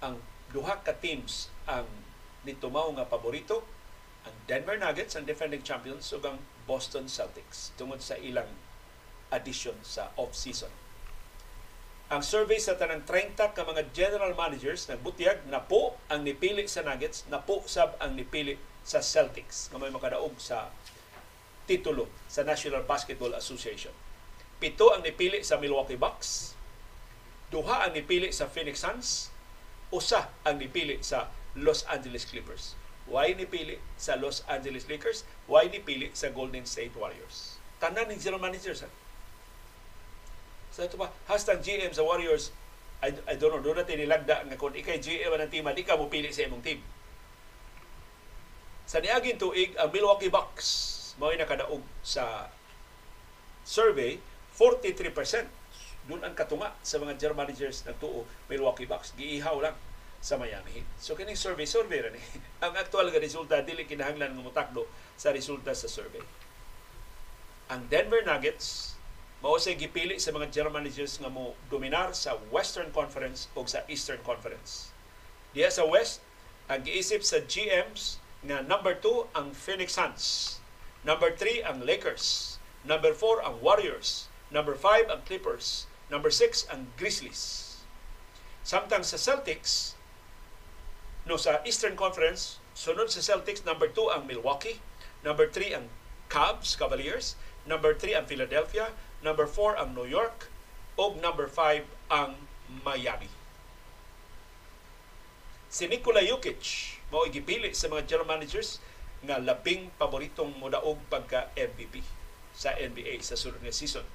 Ang 0.04 0.20
duha 0.52 0.84
ka 0.84 0.92
teams 1.00 1.48
ang 1.64 1.88
nitumaw 2.44 2.92
nga 3.00 3.08
paborito, 3.08 3.64
ang 4.28 4.36
Denver 4.52 4.76
Nuggets, 4.76 5.16
ang 5.16 5.24
defending 5.24 5.64
champions, 5.64 6.12
ug 6.12 6.28
ang 6.28 6.44
Boston 6.68 7.08
Celtics 7.08 7.72
tungod 7.80 8.04
sa 8.04 8.20
ilang 8.20 8.52
addition 9.32 9.80
sa 9.80 10.12
off-season 10.20 10.89
ang 12.10 12.26
survey 12.26 12.58
sa 12.58 12.74
tanang 12.74 13.06
30 13.06 13.38
ka 13.54 13.62
mga 13.62 13.94
general 13.94 14.34
managers 14.34 14.90
nagbutiyag 14.90 15.46
na 15.46 15.62
po 15.62 15.94
ang 16.10 16.26
nipili 16.26 16.66
sa 16.66 16.82
Nuggets, 16.82 17.30
na 17.30 17.38
po 17.38 17.62
sab 17.70 17.94
ang 18.02 18.18
nipili 18.18 18.58
sa 18.82 18.98
Celtics 18.98 19.70
nga 19.70 19.78
may 19.78 19.94
makadaog 19.94 20.34
sa 20.42 20.74
titulo 21.70 22.10
sa 22.26 22.42
National 22.42 22.82
Basketball 22.82 23.38
Association. 23.38 23.94
Pito 24.58 24.90
ang 24.90 25.06
nipili 25.06 25.46
sa 25.46 25.62
Milwaukee 25.62 26.02
Bucks, 26.02 26.58
duha 27.54 27.86
ang 27.86 27.94
nipili 27.94 28.34
sa 28.34 28.50
Phoenix 28.50 28.82
Suns, 28.82 29.30
usa 29.94 30.34
ang 30.50 30.58
nipili 30.58 30.98
sa 31.06 31.30
Los 31.54 31.86
Angeles 31.86 32.26
Clippers. 32.26 32.74
Why 33.06 33.38
nipili 33.38 33.78
sa 34.02 34.18
Los 34.18 34.42
Angeles 34.50 34.90
Lakers? 34.90 35.30
Why 35.46 35.70
nipili 35.70 36.10
sa 36.18 36.34
Golden 36.34 36.66
State 36.66 36.98
Warriors? 36.98 37.62
Tanan 37.78 38.10
ng 38.10 38.18
general 38.18 38.42
managers. 38.42 38.82
Ha? 38.82 38.90
Sa 40.80 40.88
ito 40.88 40.96
pa, 40.96 41.12
hashtag 41.28 41.60
GM 41.60 41.92
sa 41.92 42.08
Warriors, 42.08 42.56
I, 43.04 43.12
I 43.28 43.36
don't 43.36 43.52
know, 43.52 43.60
doon 43.60 43.84
natin 43.84 44.00
nilagda 44.00 44.48
nga 44.48 44.56
kung 44.56 44.72
ikay 44.72 45.04
GM 45.04 45.36
ng 45.36 45.52
team, 45.52 45.68
di 45.76 45.84
ka 45.84 46.00
mo 46.00 46.08
pili 46.08 46.32
sa 46.32 46.48
imong 46.48 46.64
team. 46.64 46.80
Sa 48.88 49.04
niaging 49.04 49.36
tuig, 49.36 49.76
ang 49.76 49.92
Milwaukee 49.92 50.32
Bucks 50.32 50.96
mao 51.20 51.36
nakadaog 51.36 51.84
sa 52.00 52.48
survey, 53.68 54.24
43% 54.56 55.12
doon 56.08 56.24
ang 56.24 56.32
katunga 56.32 56.72
sa 56.80 56.96
mga 56.96 57.20
general 57.20 57.44
managers 57.44 57.84
ng 57.84 58.00
tuo 58.00 58.24
Milwaukee 58.48 58.88
Bucks. 58.88 59.12
Giihaw 59.20 59.60
lang 59.60 59.76
sa 60.24 60.40
Miami 60.40 60.80
Heat. 60.80 60.88
So 60.96 61.12
kining 61.20 61.36
survey 61.36 61.68
survey 61.68 62.08
ra 62.08 62.10
ni. 62.10 62.24
ang 62.64 62.72
aktual 62.80 63.12
nga 63.12 63.20
resulta 63.20 63.60
dili 63.68 63.84
kinahanglan 63.84 64.32
nga 64.32 64.48
motakdo 64.48 64.88
sa 65.20 65.36
resulta 65.36 65.76
sa 65.76 65.92
survey. 65.92 66.24
Ang 67.68 67.92
Denver 67.92 68.24
Nuggets 68.24 68.89
mao 69.40 69.56
say 69.56 69.72
gipili 69.72 70.20
sa 70.20 70.36
mga 70.36 70.52
general 70.52 70.76
managers 70.76 71.16
nga 71.16 71.32
mo 71.32 71.56
dominar 71.72 72.12
sa 72.12 72.36
Western 72.52 72.92
Conference 72.92 73.48
o 73.56 73.64
sa 73.64 73.88
Eastern 73.88 74.20
Conference. 74.28 74.92
Diya 75.56 75.72
sa 75.72 75.88
West, 75.88 76.20
ang 76.68 76.84
giisip 76.84 77.24
sa 77.24 77.40
GMs 77.40 78.20
nga 78.44 78.60
number 78.60 79.00
2 79.00 79.32
ang 79.32 79.56
Phoenix 79.56 79.96
Suns, 79.96 80.60
number 81.08 81.32
3 81.32 81.64
ang 81.64 81.80
Lakers, 81.88 82.60
number 82.84 83.16
4 83.16 83.48
ang 83.48 83.56
Warriors, 83.64 84.28
number 84.52 84.76
5 84.76 85.08
ang 85.08 85.24
Clippers, 85.24 85.88
number 86.12 86.30
6 86.30 86.68
ang 86.68 86.92
Grizzlies. 87.00 87.80
Samtang 88.68 89.08
sa 89.08 89.16
Celtics, 89.16 89.96
no 91.24 91.40
sa 91.40 91.64
Eastern 91.64 91.96
Conference, 91.96 92.60
sunod 92.76 93.08
sa 93.08 93.24
Celtics, 93.24 93.64
number 93.64 93.88
2 93.88 94.20
ang 94.20 94.24
Milwaukee, 94.28 94.84
number 95.24 95.48
3 95.48 95.80
ang 95.80 95.86
Cubs, 96.28 96.76
Cavaliers, 96.76 97.40
number 97.66 97.96
3 97.96 98.20
ang 98.20 98.26
Philadelphia, 98.28 98.94
number 99.22 99.48
4 99.48 99.80
ang 99.80 99.96
New 99.96 100.08
York, 100.08 100.48
o 101.00 101.16
number 101.20 101.48
5 101.48 101.88
ang 102.12 102.36
Miami. 102.84 103.32
Si 105.70 105.88
Nikola 105.88 106.20
Jokic 106.26 106.98
mao 107.10 107.26
gipili 107.26 107.74
sa 107.74 107.90
mga 107.90 108.06
general 108.06 108.30
managers 108.30 108.82
nga 109.26 109.42
labing 109.42 109.90
paboritong 109.98 110.54
modaog 110.58 110.98
pagka 111.10 111.50
MVP 111.58 112.02
sa 112.54 112.76
NBA 112.76 113.22
sa 113.24 113.40
sunod 113.40 113.62
nga 113.62 113.74
season. 113.74 114.06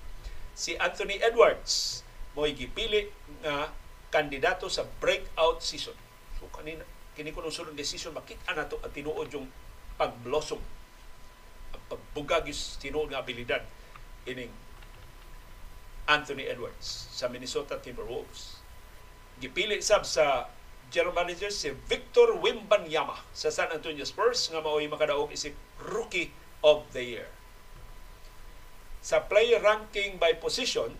Si 0.54 0.78
Anthony 0.78 1.18
Edwards 1.18 2.02
mo 2.34 2.46
gipili 2.46 3.10
nga 3.42 3.70
kandidato 4.10 4.70
sa 4.70 4.86
breakout 5.02 5.62
season. 5.62 5.96
So 6.38 6.46
kanina 6.50 6.86
kini 7.14 7.30
ko 7.30 7.46
sunod 7.46 7.74
nga 7.74 7.86
season 7.86 8.14
makita 8.14 8.54
na 8.54 8.66
to 8.66 8.78
ang 8.82 8.90
tinuod 8.90 9.30
yung 9.30 9.46
pagblossom 9.94 10.58
ang 11.74 11.82
pagbugag 11.86 12.50
tinuod 12.82 13.10
nga 13.10 13.22
abilidad 13.22 13.62
ining 14.26 14.50
Anthony 16.04 16.44
Edwards 16.44 17.08
sa 17.12 17.28
Minnesota 17.32 17.80
Timberwolves. 17.80 18.60
Gipili 19.40 19.80
sab 19.80 20.04
sa 20.04 20.52
general 20.92 21.16
manager 21.16 21.50
si 21.50 21.72
Victor 21.88 22.36
Wimbanyama 22.38 23.24
sa 23.32 23.50
San 23.50 23.72
Antonio 23.72 24.04
Spurs 24.06 24.52
nga 24.52 24.60
mao'y 24.62 24.86
makadaog 24.86 25.32
isip 25.32 25.56
Rookie 25.80 26.30
of 26.62 26.86
the 26.92 27.02
Year. 27.02 27.28
Sa 29.04 29.20
player 29.20 29.60
ranking 29.60 30.16
by 30.16 30.32
position, 30.36 30.96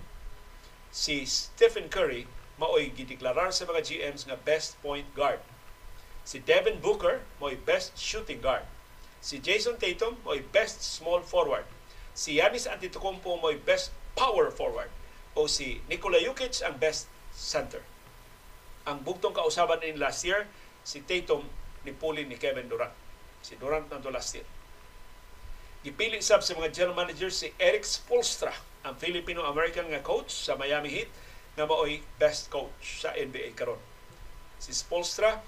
si 0.93 1.25
Stephen 1.25 1.89
Curry 1.89 2.29
mao'y 2.61 2.93
gideklarar 2.93 3.51
sa 3.51 3.67
mga 3.69 3.85
GMs 3.85 4.29
nga 4.29 4.39
best 4.41 4.77
point 4.81 5.09
guard. 5.13 5.41
Si 6.25 6.41
Devin 6.41 6.81
Booker 6.81 7.25
mao'y 7.41 7.61
best 7.61 7.97
shooting 8.01 8.41
guard. 8.41 8.65
Si 9.25 9.41
Jason 9.41 9.77
Tatum 9.77 10.21
mao'y 10.25 10.45
best 10.53 10.81
small 10.85 11.21
forward. 11.25 11.65
Si 12.17 12.37
Giannis 12.41 12.69
Antetokounmpo 12.69 13.41
mao'y 13.41 13.61
best 13.61 13.93
power 14.15 14.51
forward 14.51 14.91
o 15.35 15.47
si 15.51 15.83
Nikola 15.91 16.23
Jokic 16.23 16.63
ang 16.63 16.79
best 16.79 17.11
center. 17.35 17.83
Ang 18.87 19.03
bugtong 19.03 19.35
kausaban 19.35 19.83
in 19.83 19.99
last 19.99 20.23
year, 20.23 20.47
si 20.87 21.03
Tatum 21.03 21.43
ni 21.83 21.93
Pulin 21.93 22.31
ni 22.31 22.39
Kevin 22.39 22.71
Durant. 22.71 22.95
Si 23.43 23.59
Durant 23.59 23.91
nanto 23.91 24.09
last 24.09 24.39
year. 24.39 24.47
Gipili 25.85 26.25
sab 26.25 26.41
sa 26.41 26.57
mga 26.57 26.73
general 26.73 26.97
manager 26.97 27.29
si 27.29 27.53
Eric 27.61 27.85
Spolstra, 27.85 28.55
ang 28.85 28.97
Filipino-American 28.97 29.93
nga 29.93 30.01
coach 30.01 30.33
sa 30.33 30.57
Miami 30.57 30.89
Heat, 30.89 31.11
nga 31.57 31.69
mao'y 31.69 32.01
best 32.17 32.49
coach 32.49 33.05
sa 33.05 33.13
NBA 33.13 33.53
karon. 33.53 33.81
Si 34.57 34.73
Spolstra 34.73 35.45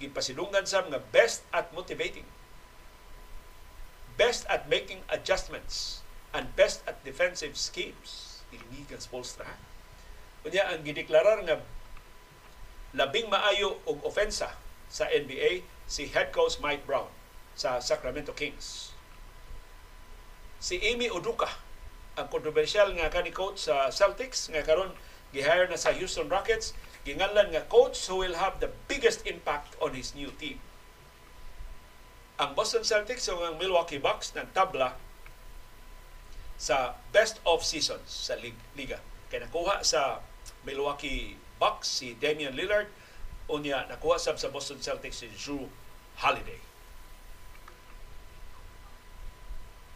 gipasidunggan 0.00 0.64
sa 0.64 0.86
mga 0.86 1.02
best 1.12 1.44
at 1.52 1.68
motivating 1.76 2.24
best 4.16 4.44
at 4.48 4.68
making 4.68 5.00
adjustments 5.08 6.04
and 6.34 6.54
best 6.54 6.82
at 6.86 7.02
defensive 7.04 7.56
schemes. 7.56 8.42
Ang 8.50 8.98
Spolstra. 8.98 9.46
Kunya 10.42 10.66
ang 10.66 10.82
gideklarar 10.82 11.46
nga 11.46 11.62
labing 12.90 13.30
maayo 13.30 13.78
og 13.86 14.02
ofensa 14.02 14.58
sa 14.90 15.06
NBA 15.06 15.62
si 15.86 16.10
head 16.10 16.34
coach 16.34 16.58
Mike 16.58 16.82
Brown 16.82 17.06
sa 17.54 17.78
Sacramento 17.78 18.34
Kings. 18.34 18.90
Si 20.58 20.82
Amy 20.82 21.06
Uduka, 21.06 21.46
ang 22.18 22.26
kontrobersyal 22.26 22.90
nga 22.98 23.06
kani 23.06 23.30
coach 23.30 23.70
sa 23.70 23.94
Celtics 23.94 24.50
nga 24.50 24.66
karon 24.66 24.90
gihire 25.30 25.70
na 25.70 25.78
sa 25.78 25.94
Houston 25.94 26.26
Rockets, 26.26 26.74
ginganlan 27.06 27.54
nga 27.54 27.62
coach 27.70 27.94
who 28.10 28.18
will 28.18 28.34
have 28.34 28.58
the 28.58 28.74
biggest 28.90 29.22
impact 29.30 29.78
on 29.78 29.94
his 29.94 30.18
new 30.18 30.34
team 30.42 30.58
ang 32.40 32.56
Boston 32.56 32.80
Celtics 32.80 33.28
o 33.28 33.36
ang 33.44 33.60
Milwaukee 33.60 34.00
Bucks 34.00 34.32
ng 34.32 34.48
tabla 34.56 34.96
sa 36.60 36.92
best 37.08 37.40
of 37.48 37.64
seasons 37.64 38.04
sa 38.04 38.36
liga. 38.76 39.00
Kaya 39.32 39.48
nakuha 39.48 39.80
sa 39.80 40.20
Milwaukee 40.68 41.40
Bucks 41.56 41.88
si 41.88 42.12
Damian 42.12 42.52
Lillard 42.52 42.92
unya 43.48 43.88
nakuha 43.88 44.20
sab 44.20 44.36
sa 44.36 44.52
Boston 44.52 44.76
Celtics 44.84 45.24
si 45.24 45.32
Drew 45.32 45.72
Holiday. 46.20 46.60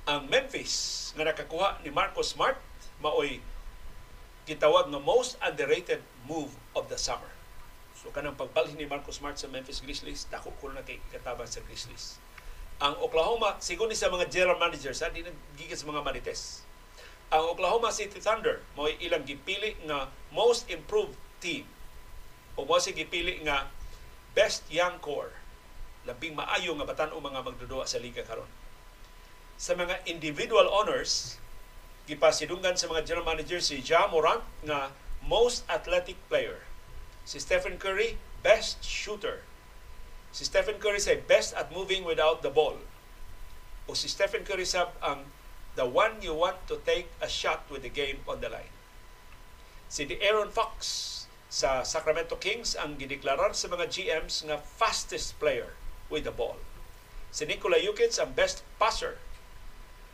Ang 0.08 0.32
Memphis 0.32 1.12
nga 1.12 1.28
nakakuha 1.28 1.84
ni 1.84 1.92
Marcus 1.92 2.32
Smart 2.32 2.56
maoy 3.04 3.44
gitawag 4.48 4.88
nga 4.88 5.00
most 5.04 5.36
underrated 5.44 6.00
move 6.24 6.56
of 6.72 6.88
the 6.88 6.96
summer. 6.96 7.28
So 8.00 8.08
kanang 8.08 8.40
pagbalhin 8.40 8.80
ni 8.80 8.88
Marcus 8.88 9.20
Smart 9.20 9.36
sa 9.36 9.52
Memphis 9.52 9.84
Grizzlies, 9.84 10.24
dako 10.32 10.48
ko 10.64 10.72
na 10.72 10.80
kay 10.80 10.96
katabang 11.12 11.48
sa 11.48 11.60
Grizzlies 11.60 12.23
ang 12.82 12.98
Oklahoma, 12.98 13.54
sigon 13.62 13.86
ni 13.86 13.94
sa 13.94 14.10
mga 14.10 14.26
general 14.26 14.58
managers, 14.58 14.98
ha, 15.04 15.10
di 15.10 15.22
nagigit 15.22 15.78
sa 15.78 15.86
mga 15.86 16.02
marites. 16.02 16.66
Ang 17.30 17.54
Oklahoma 17.54 17.94
City 17.94 18.18
Thunder, 18.18 18.62
mo 18.74 18.90
ilang 18.90 19.22
gipili 19.22 19.78
nga 19.86 20.10
most 20.34 20.66
improved 20.66 21.14
team. 21.38 21.66
O 22.58 22.66
mo 22.66 22.78
si 22.82 22.90
gipili 22.90 23.42
nga 23.46 23.70
best 24.34 24.66
young 24.70 24.98
core. 24.98 25.34
Labing 26.04 26.34
maayo 26.34 26.74
nga 26.78 26.86
batan-o 26.86 27.18
mga 27.22 27.46
magdudua 27.46 27.86
sa 27.86 28.02
liga 28.02 28.26
karon. 28.26 28.50
Sa 29.54 29.78
mga 29.78 30.02
individual 30.10 30.66
honors, 30.66 31.38
gipasidunggan 32.10 32.74
sa 32.74 32.90
mga 32.90 33.06
general 33.06 33.26
manager 33.26 33.62
si 33.62 33.80
Ja 33.80 34.10
Morant 34.10 34.42
nga 34.66 34.90
most 35.24 35.62
athletic 35.70 36.18
player. 36.26 36.66
Si 37.24 37.40
Stephen 37.40 37.80
Curry, 37.80 38.20
best 38.44 38.82
shooter 38.84 39.46
Si 40.34 40.42
Stephen 40.42 40.82
Curry 40.82 40.98
say 40.98 41.14
best 41.14 41.54
at 41.54 41.70
moving 41.70 42.02
without 42.02 42.42
the 42.42 42.50
ball. 42.50 42.82
O 43.86 43.94
si 43.94 44.10
Stephen 44.10 44.42
Curry 44.42 44.66
sab 44.66 44.90
ang 44.98 45.30
the 45.78 45.86
one 45.86 46.18
you 46.26 46.34
want 46.34 46.58
to 46.66 46.82
take 46.82 47.06
a 47.22 47.30
shot 47.30 47.62
with 47.70 47.86
the 47.86 47.92
game 47.94 48.18
on 48.26 48.42
the 48.42 48.50
line. 48.50 48.74
Si 49.86 50.02
Aaron 50.18 50.50
Fox 50.50 51.30
sa 51.46 51.86
Sacramento 51.86 52.34
Kings 52.34 52.74
ang 52.74 52.98
gideklarar 52.98 53.54
sa 53.54 53.70
mga 53.70 53.86
GMs 53.86 54.42
nga 54.42 54.58
fastest 54.58 55.38
player 55.38 55.78
with 56.10 56.26
the 56.26 56.34
ball. 56.34 56.58
Si 57.30 57.46
Nikola 57.46 57.78
Jokic 57.78 58.18
ang 58.18 58.34
best 58.34 58.66
passer. 58.74 59.22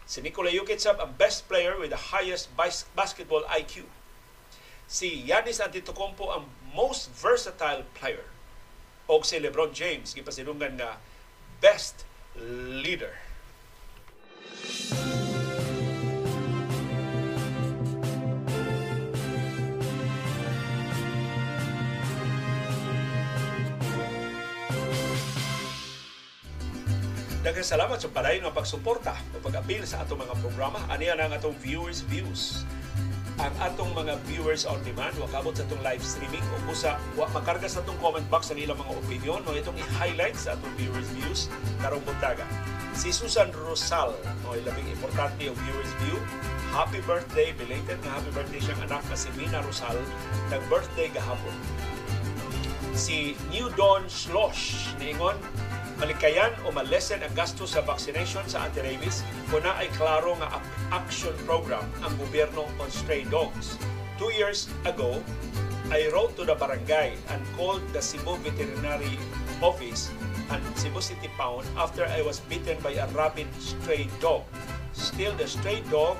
Si 0.04 0.20
Nikola 0.20 0.52
Jokic 0.52 0.84
ang 0.84 1.16
best 1.16 1.48
player 1.48 1.80
with 1.80 1.96
the 1.96 2.12
highest 2.12 2.52
basketball 2.92 3.48
IQ. 3.48 3.88
Si 4.84 5.24
Giannis 5.24 5.64
Antetokounmpo 5.64 6.28
ang 6.28 6.44
most 6.76 7.08
versatile 7.08 7.88
player 7.96 8.28
o 9.10 9.18
si 9.26 9.42
LeBron 9.42 9.74
James 9.74 10.14
gipasidungan 10.14 10.78
nga 10.78 11.02
best 11.58 12.06
leader. 12.78 13.10
Daghang 27.40 27.66
salamat 27.66 27.98
sa 27.98 28.12
padayon 28.14 28.46
nga 28.46 28.54
pagsuporta 28.54 29.18
o 29.34 29.42
pag-apil 29.42 29.82
sa 29.82 30.06
atong 30.06 30.22
mga 30.22 30.38
programa. 30.38 30.86
Aniya 30.86 31.18
na 31.18 31.26
ang 31.26 31.34
atong 31.34 31.56
viewers 31.58 32.06
views 32.06 32.62
ang 33.40 33.54
atong 33.64 33.88
mga 33.96 34.20
viewers 34.28 34.68
on 34.68 34.76
demand 34.84 35.16
wa 35.16 35.24
kabot 35.32 35.56
sa 35.56 35.64
atong 35.64 35.80
live 35.80 36.04
streaming. 36.04 36.44
O 36.52 36.60
busa 36.68 37.00
wa 37.16 37.24
makarga 37.32 37.64
sa 37.64 37.80
atong 37.80 37.96
comment 37.96 38.24
box 38.28 38.52
sa 38.52 38.54
ilang 38.56 38.76
mga 38.76 38.92
opinion 39.00 39.40
o 39.48 39.56
itong 39.56 39.76
i-highlight 39.80 40.36
sa 40.36 40.52
atong 40.52 40.72
viewers 40.76 41.08
views 41.16 41.48
karong 41.80 42.04
buntaga. 42.04 42.44
Si 42.92 43.08
Susan 43.08 43.48
Rosal 43.56 44.12
o 44.44 44.52
labing 44.52 44.92
importante 44.92 45.40
yung 45.48 45.56
viewers 45.64 45.92
view. 46.04 46.20
Happy 46.70 47.02
birthday 47.02 47.50
belated 47.56 47.98
nga 48.04 48.10
happy 48.20 48.30
birthday 48.30 48.60
siyang 48.62 48.82
anak 48.86 49.02
na 49.08 49.16
si 49.16 49.32
Mina 49.34 49.58
Rosal. 49.64 49.96
Nag 50.52 50.62
birthday 50.68 51.08
gahapon. 51.08 51.56
Si 52.92 53.34
New 53.48 53.72
Dawn 53.72 54.04
Slosh 54.06 54.92
niingon 55.00 55.40
malikayan 56.00 56.48
o 56.64 56.72
malesen 56.72 57.20
ang 57.20 57.30
gasto 57.36 57.68
sa 57.68 57.84
vaccination 57.84 58.40
sa 58.48 58.64
anti-rabies 58.64 59.20
kung 59.52 59.60
na 59.60 59.76
ay 59.76 59.92
klaro 60.00 60.32
nga 60.40 60.64
action 60.96 61.36
program 61.44 61.84
ang 62.00 62.16
gobyerno 62.16 62.64
on 62.80 62.88
stray 62.88 63.28
dogs. 63.28 63.76
Two 64.16 64.32
years 64.32 64.72
ago, 64.88 65.20
I 65.92 66.08
wrote 66.08 66.40
to 66.40 66.48
the 66.48 66.56
barangay 66.56 67.20
and 67.28 67.40
called 67.52 67.84
the 67.92 68.00
Cebu 68.00 68.40
Veterinary 68.40 69.20
Office 69.60 70.08
and 70.48 70.64
Cebu 70.72 71.04
City 71.04 71.28
Pound 71.36 71.68
after 71.76 72.08
I 72.08 72.24
was 72.24 72.40
bitten 72.48 72.80
by 72.80 72.96
a 72.96 73.04
rabid 73.12 73.52
stray 73.60 74.08
dog. 74.24 74.48
Still, 74.96 75.36
the 75.36 75.44
stray 75.52 75.84
dog 75.92 76.16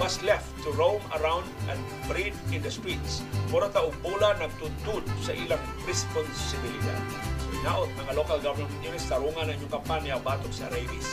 was 0.00 0.16
left 0.24 0.48
to 0.64 0.72
roam 0.72 1.04
around 1.20 1.44
and 1.68 1.78
breed 2.08 2.32
in 2.52 2.64
the 2.64 2.72
streets. 2.72 3.20
Mura 3.52 3.68
ta 3.68 3.84
bola 4.00 4.32
nagtutud 4.40 5.04
sa 5.20 5.36
ilang 5.36 5.60
responsibilidad. 5.84 7.35
Naot 7.66 7.90
mga 7.98 8.14
local 8.14 8.38
government 8.38 8.78
units 8.78 9.10
tarungan 9.10 9.50
ang 9.50 9.58
inyong 9.58 9.82
kampanya 9.82 10.22
batok 10.22 10.54
sa 10.54 10.70
rabies. 10.70 11.10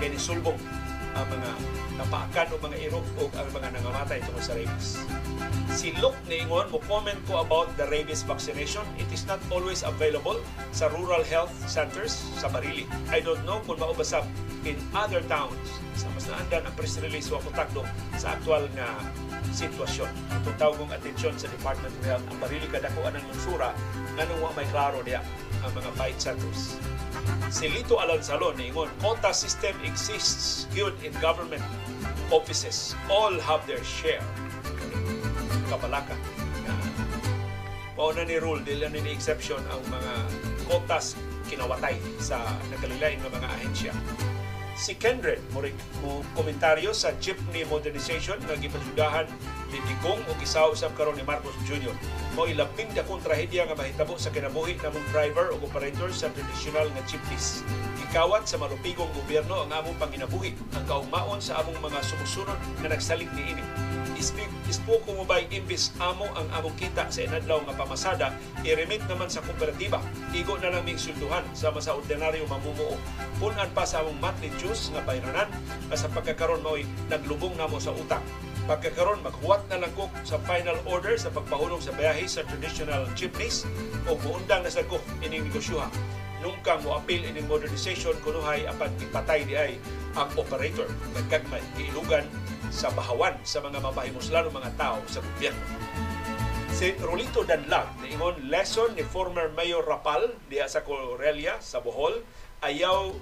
Kaya 0.00 0.08
nisulbong 0.08 0.56
ang 1.12 1.28
mga 1.28 1.50
napaakan 2.00 2.48
o 2.48 2.54
mga 2.64 2.76
irog 2.88 3.04
o 3.20 3.28
ang 3.36 3.48
mga 3.52 3.68
nangamatay 3.76 4.24
tungkol 4.24 4.40
sa 4.40 4.56
rabies. 4.56 4.96
Si 5.76 5.92
Luke 6.00 6.16
Niingon 6.32 6.72
mo 6.72 6.80
comment 6.88 7.20
ko 7.28 7.44
about 7.44 7.68
the 7.76 7.84
rabies 7.92 8.24
vaccination. 8.24 8.80
It 8.96 9.12
is 9.12 9.28
not 9.28 9.36
always 9.52 9.84
available 9.84 10.40
sa 10.72 10.88
rural 10.88 11.20
health 11.28 11.52
centers 11.68 12.24
sa 12.40 12.48
Barili. 12.48 12.88
I 13.12 13.20
don't 13.20 13.44
know 13.44 13.60
kung 13.68 13.76
maubasap 13.76 14.24
in 14.64 14.80
other 14.96 15.20
towns. 15.28 15.60
Sa 15.92 16.08
mas 16.16 16.24
naandan 16.24 16.72
ang 16.72 16.72
press 16.72 16.96
release 17.04 17.28
wa 17.28 17.36
kontakto 17.44 17.84
sa 18.16 18.32
aktual 18.32 18.64
nga 18.72 18.88
sitwasyon. 19.52 20.08
Itong 20.40 20.56
tawagong 20.56 20.88
atensyon 20.88 21.36
sa 21.36 21.52
Department 21.52 21.92
of 21.92 22.04
Health 22.08 22.24
ang 22.32 22.40
Barili 22.40 22.64
kadako 22.72 23.04
anang 23.04 23.28
lunsura 23.28 23.76
nganong 24.16 24.40
wa 24.40 24.50
may 24.56 24.64
klaro 24.72 25.04
diya 25.04 25.20
ang 25.62 25.72
mga 25.74 25.90
fight 25.94 26.18
centers. 26.18 26.76
Si 27.54 27.70
Lito 27.70 28.02
Alansalon 28.02 28.58
niingon, 28.58 28.90
quota 28.98 29.30
system 29.30 29.76
exists 29.86 30.66
good 30.74 30.94
in 31.06 31.14
government 31.22 31.62
offices. 32.34 32.98
All 33.06 33.34
have 33.38 33.62
their 33.70 33.82
share. 33.84 34.24
Kabalaka. 35.70 36.18
Pauna 37.92 38.24
ni 38.24 38.40
rule, 38.40 38.64
dili 38.64 38.88
ni 38.88 39.12
exception 39.12 39.60
ang 39.68 39.82
mga 39.92 40.12
quotas 40.66 41.14
kinawatay 41.52 42.00
sa 42.16 42.40
nagkalilain 42.72 43.20
ng 43.20 43.30
mga 43.30 43.48
ahensya. 43.60 43.92
Si 44.72 44.96
Kendred 44.96 45.44
mo, 45.52 45.60
komentaryo 46.32 46.96
sa 46.96 47.12
jeepney 47.20 47.68
modernization 47.68 48.40
nga 48.48 48.56
gipasyudahan 48.56 49.28
ni 49.72 49.80
Digong 49.88 50.20
o 50.28 50.36
gisaw 50.36 50.76
usab 50.76 50.92
karon 50.92 51.16
ni 51.16 51.24
Marcos 51.24 51.56
Jr. 51.64 51.96
Mo 52.36 52.44
ilabing 52.44 52.92
dakong 52.92 53.24
trahedya 53.24 53.64
nga 53.64 53.76
mahitabo 53.76 54.20
sa 54.20 54.28
kinabuhi 54.28 54.76
namong 54.84 55.04
driver 55.08 55.48
o 55.52 55.60
operator 55.64 56.12
sa 56.12 56.28
traditional 56.28 56.92
nga 56.92 57.02
jeepneys. 57.08 57.64
Gikawat 58.04 58.44
sa 58.44 58.60
malupigong 58.60 59.08
gobyerno 59.16 59.64
ang 59.64 59.72
among 59.72 59.96
panginabuhi 59.96 60.52
ang 60.76 60.84
kaugmaon 60.84 61.40
sa 61.40 61.64
among 61.64 61.80
mga 61.80 62.04
sumusunod 62.04 62.58
nga 62.84 62.88
nagsalig 62.92 63.32
niini. 63.32 63.64
Ispo 64.22 65.02
ko 65.02 65.18
mo 65.18 65.26
ba'y 65.26 65.50
imbis 65.50 65.90
amo 65.98 66.30
ang 66.38 66.46
among 66.54 66.78
kita 66.78 67.10
sa 67.10 67.26
inadlaw 67.26 67.58
nga 67.66 67.74
pamasada, 67.74 68.28
i-remit 68.62 69.02
naman 69.10 69.26
sa 69.26 69.42
kooperatiba. 69.42 69.98
Igo 70.30 70.54
na 70.62 70.70
lang 70.70 70.86
ming 70.86 71.00
sultuhan 71.00 71.42
sa 71.52 71.74
ordinaryo 71.74 72.46
mamumuo. 72.46 72.94
Punan 73.42 73.68
pa 73.74 73.82
sa 73.82 74.00
among 74.06 74.22
monthly 74.22 74.54
dues 74.62 74.94
nga 74.94 75.02
bayranan 75.02 75.50
na 75.90 75.96
sa 75.98 76.06
pagkakaroon 76.06 76.62
mo'y 76.62 76.86
naglubong 77.10 77.58
namo 77.58 77.82
sa 77.82 77.90
utang. 77.90 78.22
Pagkakaroon, 78.62 79.26
maghuwat 79.26 79.61
na 79.70 79.82
lang 79.82 79.92
ko 79.94 80.10
sa 80.26 80.38
final 80.42 80.78
order 80.88 81.14
sa 81.14 81.30
pagpahulong 81.30 81.78
sa 81.78 81.94
biyahe 81.94 82.26
sa 82.26 82.46
traditional 82.46 83.06
jeepneys 83.14 83.68
o 84.10 84.18
muundang 84.26 84.66
na 84.66 84.70
sa 84.72 84.82
ko 84.86 84.98
ining 85.22 85.46
negosyuha. 85.50 85.86
Nung 86.42 86.58
kang 86.66 86.82
mo 86.82 86.98
appeal 86.98 87.22
ining 87.22 87.46
modernization 87.46 88.18
kunuhay 88.26 88.66
apan 88.66 88.90
ipatay 88.98 89.46
di 89.46 89.54
ay 89.54 89.72
ang 90.18 90.26
operator 90.34 90.90
nagkagmay 91.14 91.62
iilugan 91.78 92.26
sa 92.72 92.90
bahawan 92.90 93.38
sa 93.46 93.62
mga 93.62 93.78
mapahimuslan 93.78 94.50
mga 94.50 94.70
tao 94.74 94.98
sa 95.06 95.22
gobyerno. 95.22 95.62
Si 96.72 96.98
Rolito 96.98 97.46
Danlag, 97.46 97.94
niingon 98.02 98.50
lesson 98.50 98.96
ni 98.98 99.06
former 99.06 99.52
Mayor 99.54 99.86
Rapal 99.86 100.34
diha 100.50 100.66
sa 100.66 100.82
Corelia 100.82 101.60
sa 101.62 101.78
Bohol, 101.78 102.24
ayaw 102.62 103.12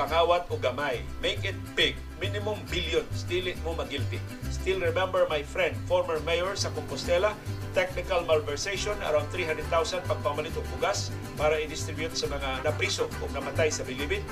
pangawat 0.00 0.48
o 0.48 0.56
gamay. 0.56 1.02
Make 1.20 1.44
it 1.44 1.58
big. 1.74 1.98
Minimum 2.18 2.58
billions. 2.72 3.26
Dili 3.26 3.54
mo 3.62 3.74
magilty. 3.74 4.18
Still 4.50 4.82
remember 4.82 5.26
my 5.30 5.42
friend, 5.42 5.76
former 5.86 6.18
mayor 6.26 6.54
sa 6.58 6.70
Compostela, 6.74 7.34
technical 7.76 8.26
malversation 8.26 8.94
around 9.06 9.28
300,000 9.30 10.02
pagpamalit 10.06 10.54
og 10.58 10.66
bugas 10.76 11.14
para 11.38 11.58
i-distribute 11.62 12.14
sa 12.14 12.26
mga 12.26 12.66
napriso 12.66 13.06
o 13.22 13.24
namatay 13.30 13.70
sa 13.70 13.86
bilibid. 13.86 14.22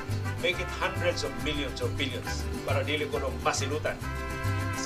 Make 0.43 0.59
it 0.59 0.71
hundreds 0.83 1.23
of 1.23 1.31
millions 1.47 1.79
or 1.79 1.91
billions 1.95 2.43
para 2.67 2.83
dili 2.83 3.07
ko 3.07 3.23
nung 3.23 3.35
masilutan. 3.43 3.95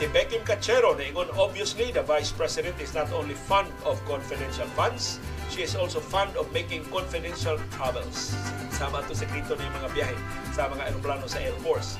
Si 0.00 0.08
Beckham 0.08 0.40
Cachero 0.48 0.96
na 0.96 1.04
ingon, 1.04 1.28
obviously, 1.36 1.92
the 1.92 2.00
Vice 2.00 2.32
President 2.32 2.72
is 2.80 2.96
not 2.96 3.12
only 3.12 3.36
fond 3.36 3.68
of 3.84 4.00
confidential 4.08 4.64
funds, 4.72 5.20
she 5.50 5.66
is 5.66 5.74
also 5.74 5.98
fond 5.98 6.30
of 6.38 6.46
making 6.54 6.86
confidential 6.94 7.58
travels. 7.74 8.32
Sama 8.70 9.02
to 9.10 9.12
sekreto 9.18 9.58
ng 9.58 9.72
mga 9.82 9.88
biyahe 9.92 10.16
sa 10.54 10.70
mga 10.70 10.94
aeroplano 10.94 11.26
sa 11.26 11.42
Air 11.42 11.54
Force. 11.66 11.98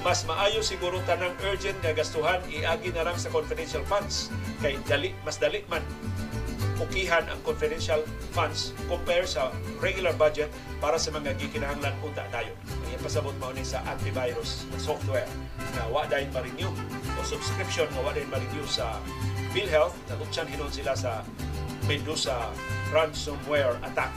Mas 0.00 0.24
maayo 0.24 0.64
siguro 0.64 0.98
tanang 1.04 1.36
urgent 1.44 1.76
nga 1.84 1.92
gastuhan 1.92 2.40
iagi 2.48 2.90
na 2.96 3.04
lang 3.04 3.20
sa 3.20 3.28
confidential 3.28 3.84
funds 3.84 4.32
kay 4.64 4.80
dali 4.88 5.12
mas 5.26 5.36
dali 5.36 5.60
man 5.68 5.82
ukihan 6.76 7.24
ang 7.26 7.40
confidential 7.40 8.04
funds 8.36 8.76
compare 8.86 9.24
sa 9.24 9.48
regular 9.80 10.12
budget 10.14 10.52
para 10.78 11.00
sa 11.00 11.10
mga 11.12 11.34
gikinahanglan 11.40 11.92
unta 12.04 12.24
tayo. 12.28 12.52
Ang 12.68 13.02
pasabot 13.02 13.32
mao 13.40 13.52
ni 13.52 13.64
sa 13.64 13.80
antivirus 13.88 14.68
software 14.80 15.28
na 15.76 15.88
wa 15.88 16.04
dayon 16.08 16.30
ma-renew 16.32 16.70
o 17.16 17.20
subscription 17.24 17.88
nga 17.92 18.00
wa 18.04 18.12
dayon 18.12 18.28
ma-renew 18.32 18.64
sa 18.68 19.00
PhilHealth 19.52 19.96
nagutsan 20.08 20.48
hinon 20.48 20.70
sila 20.72 20.92
sa 20.92 21.24
Medusa 21.86 22.50
ransomware 22.90 23.76
attack. 23.82 24.12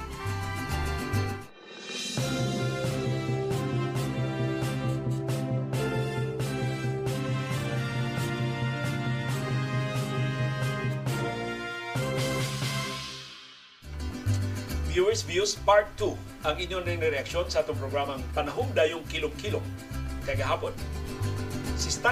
Viewers 14.90 15.22
Views 15.22 15.54
Part 15.68 15.86
2 16.02 16.18
ang 16.50 16.56
inyong 16.58 16.82
reaksyon 17.14 17.46
sa 17.52 17.62
atong 17.62 17.78
programang 17.78 18.24
Panahom 18.32 18.68
Dayong 18.74 19.06
Kilom-Kilom 19.12 19.62
kay 20.24 20.40
gahapon. 20.40 20.72
Si 21.76 21.92
Stan 21.92 22.08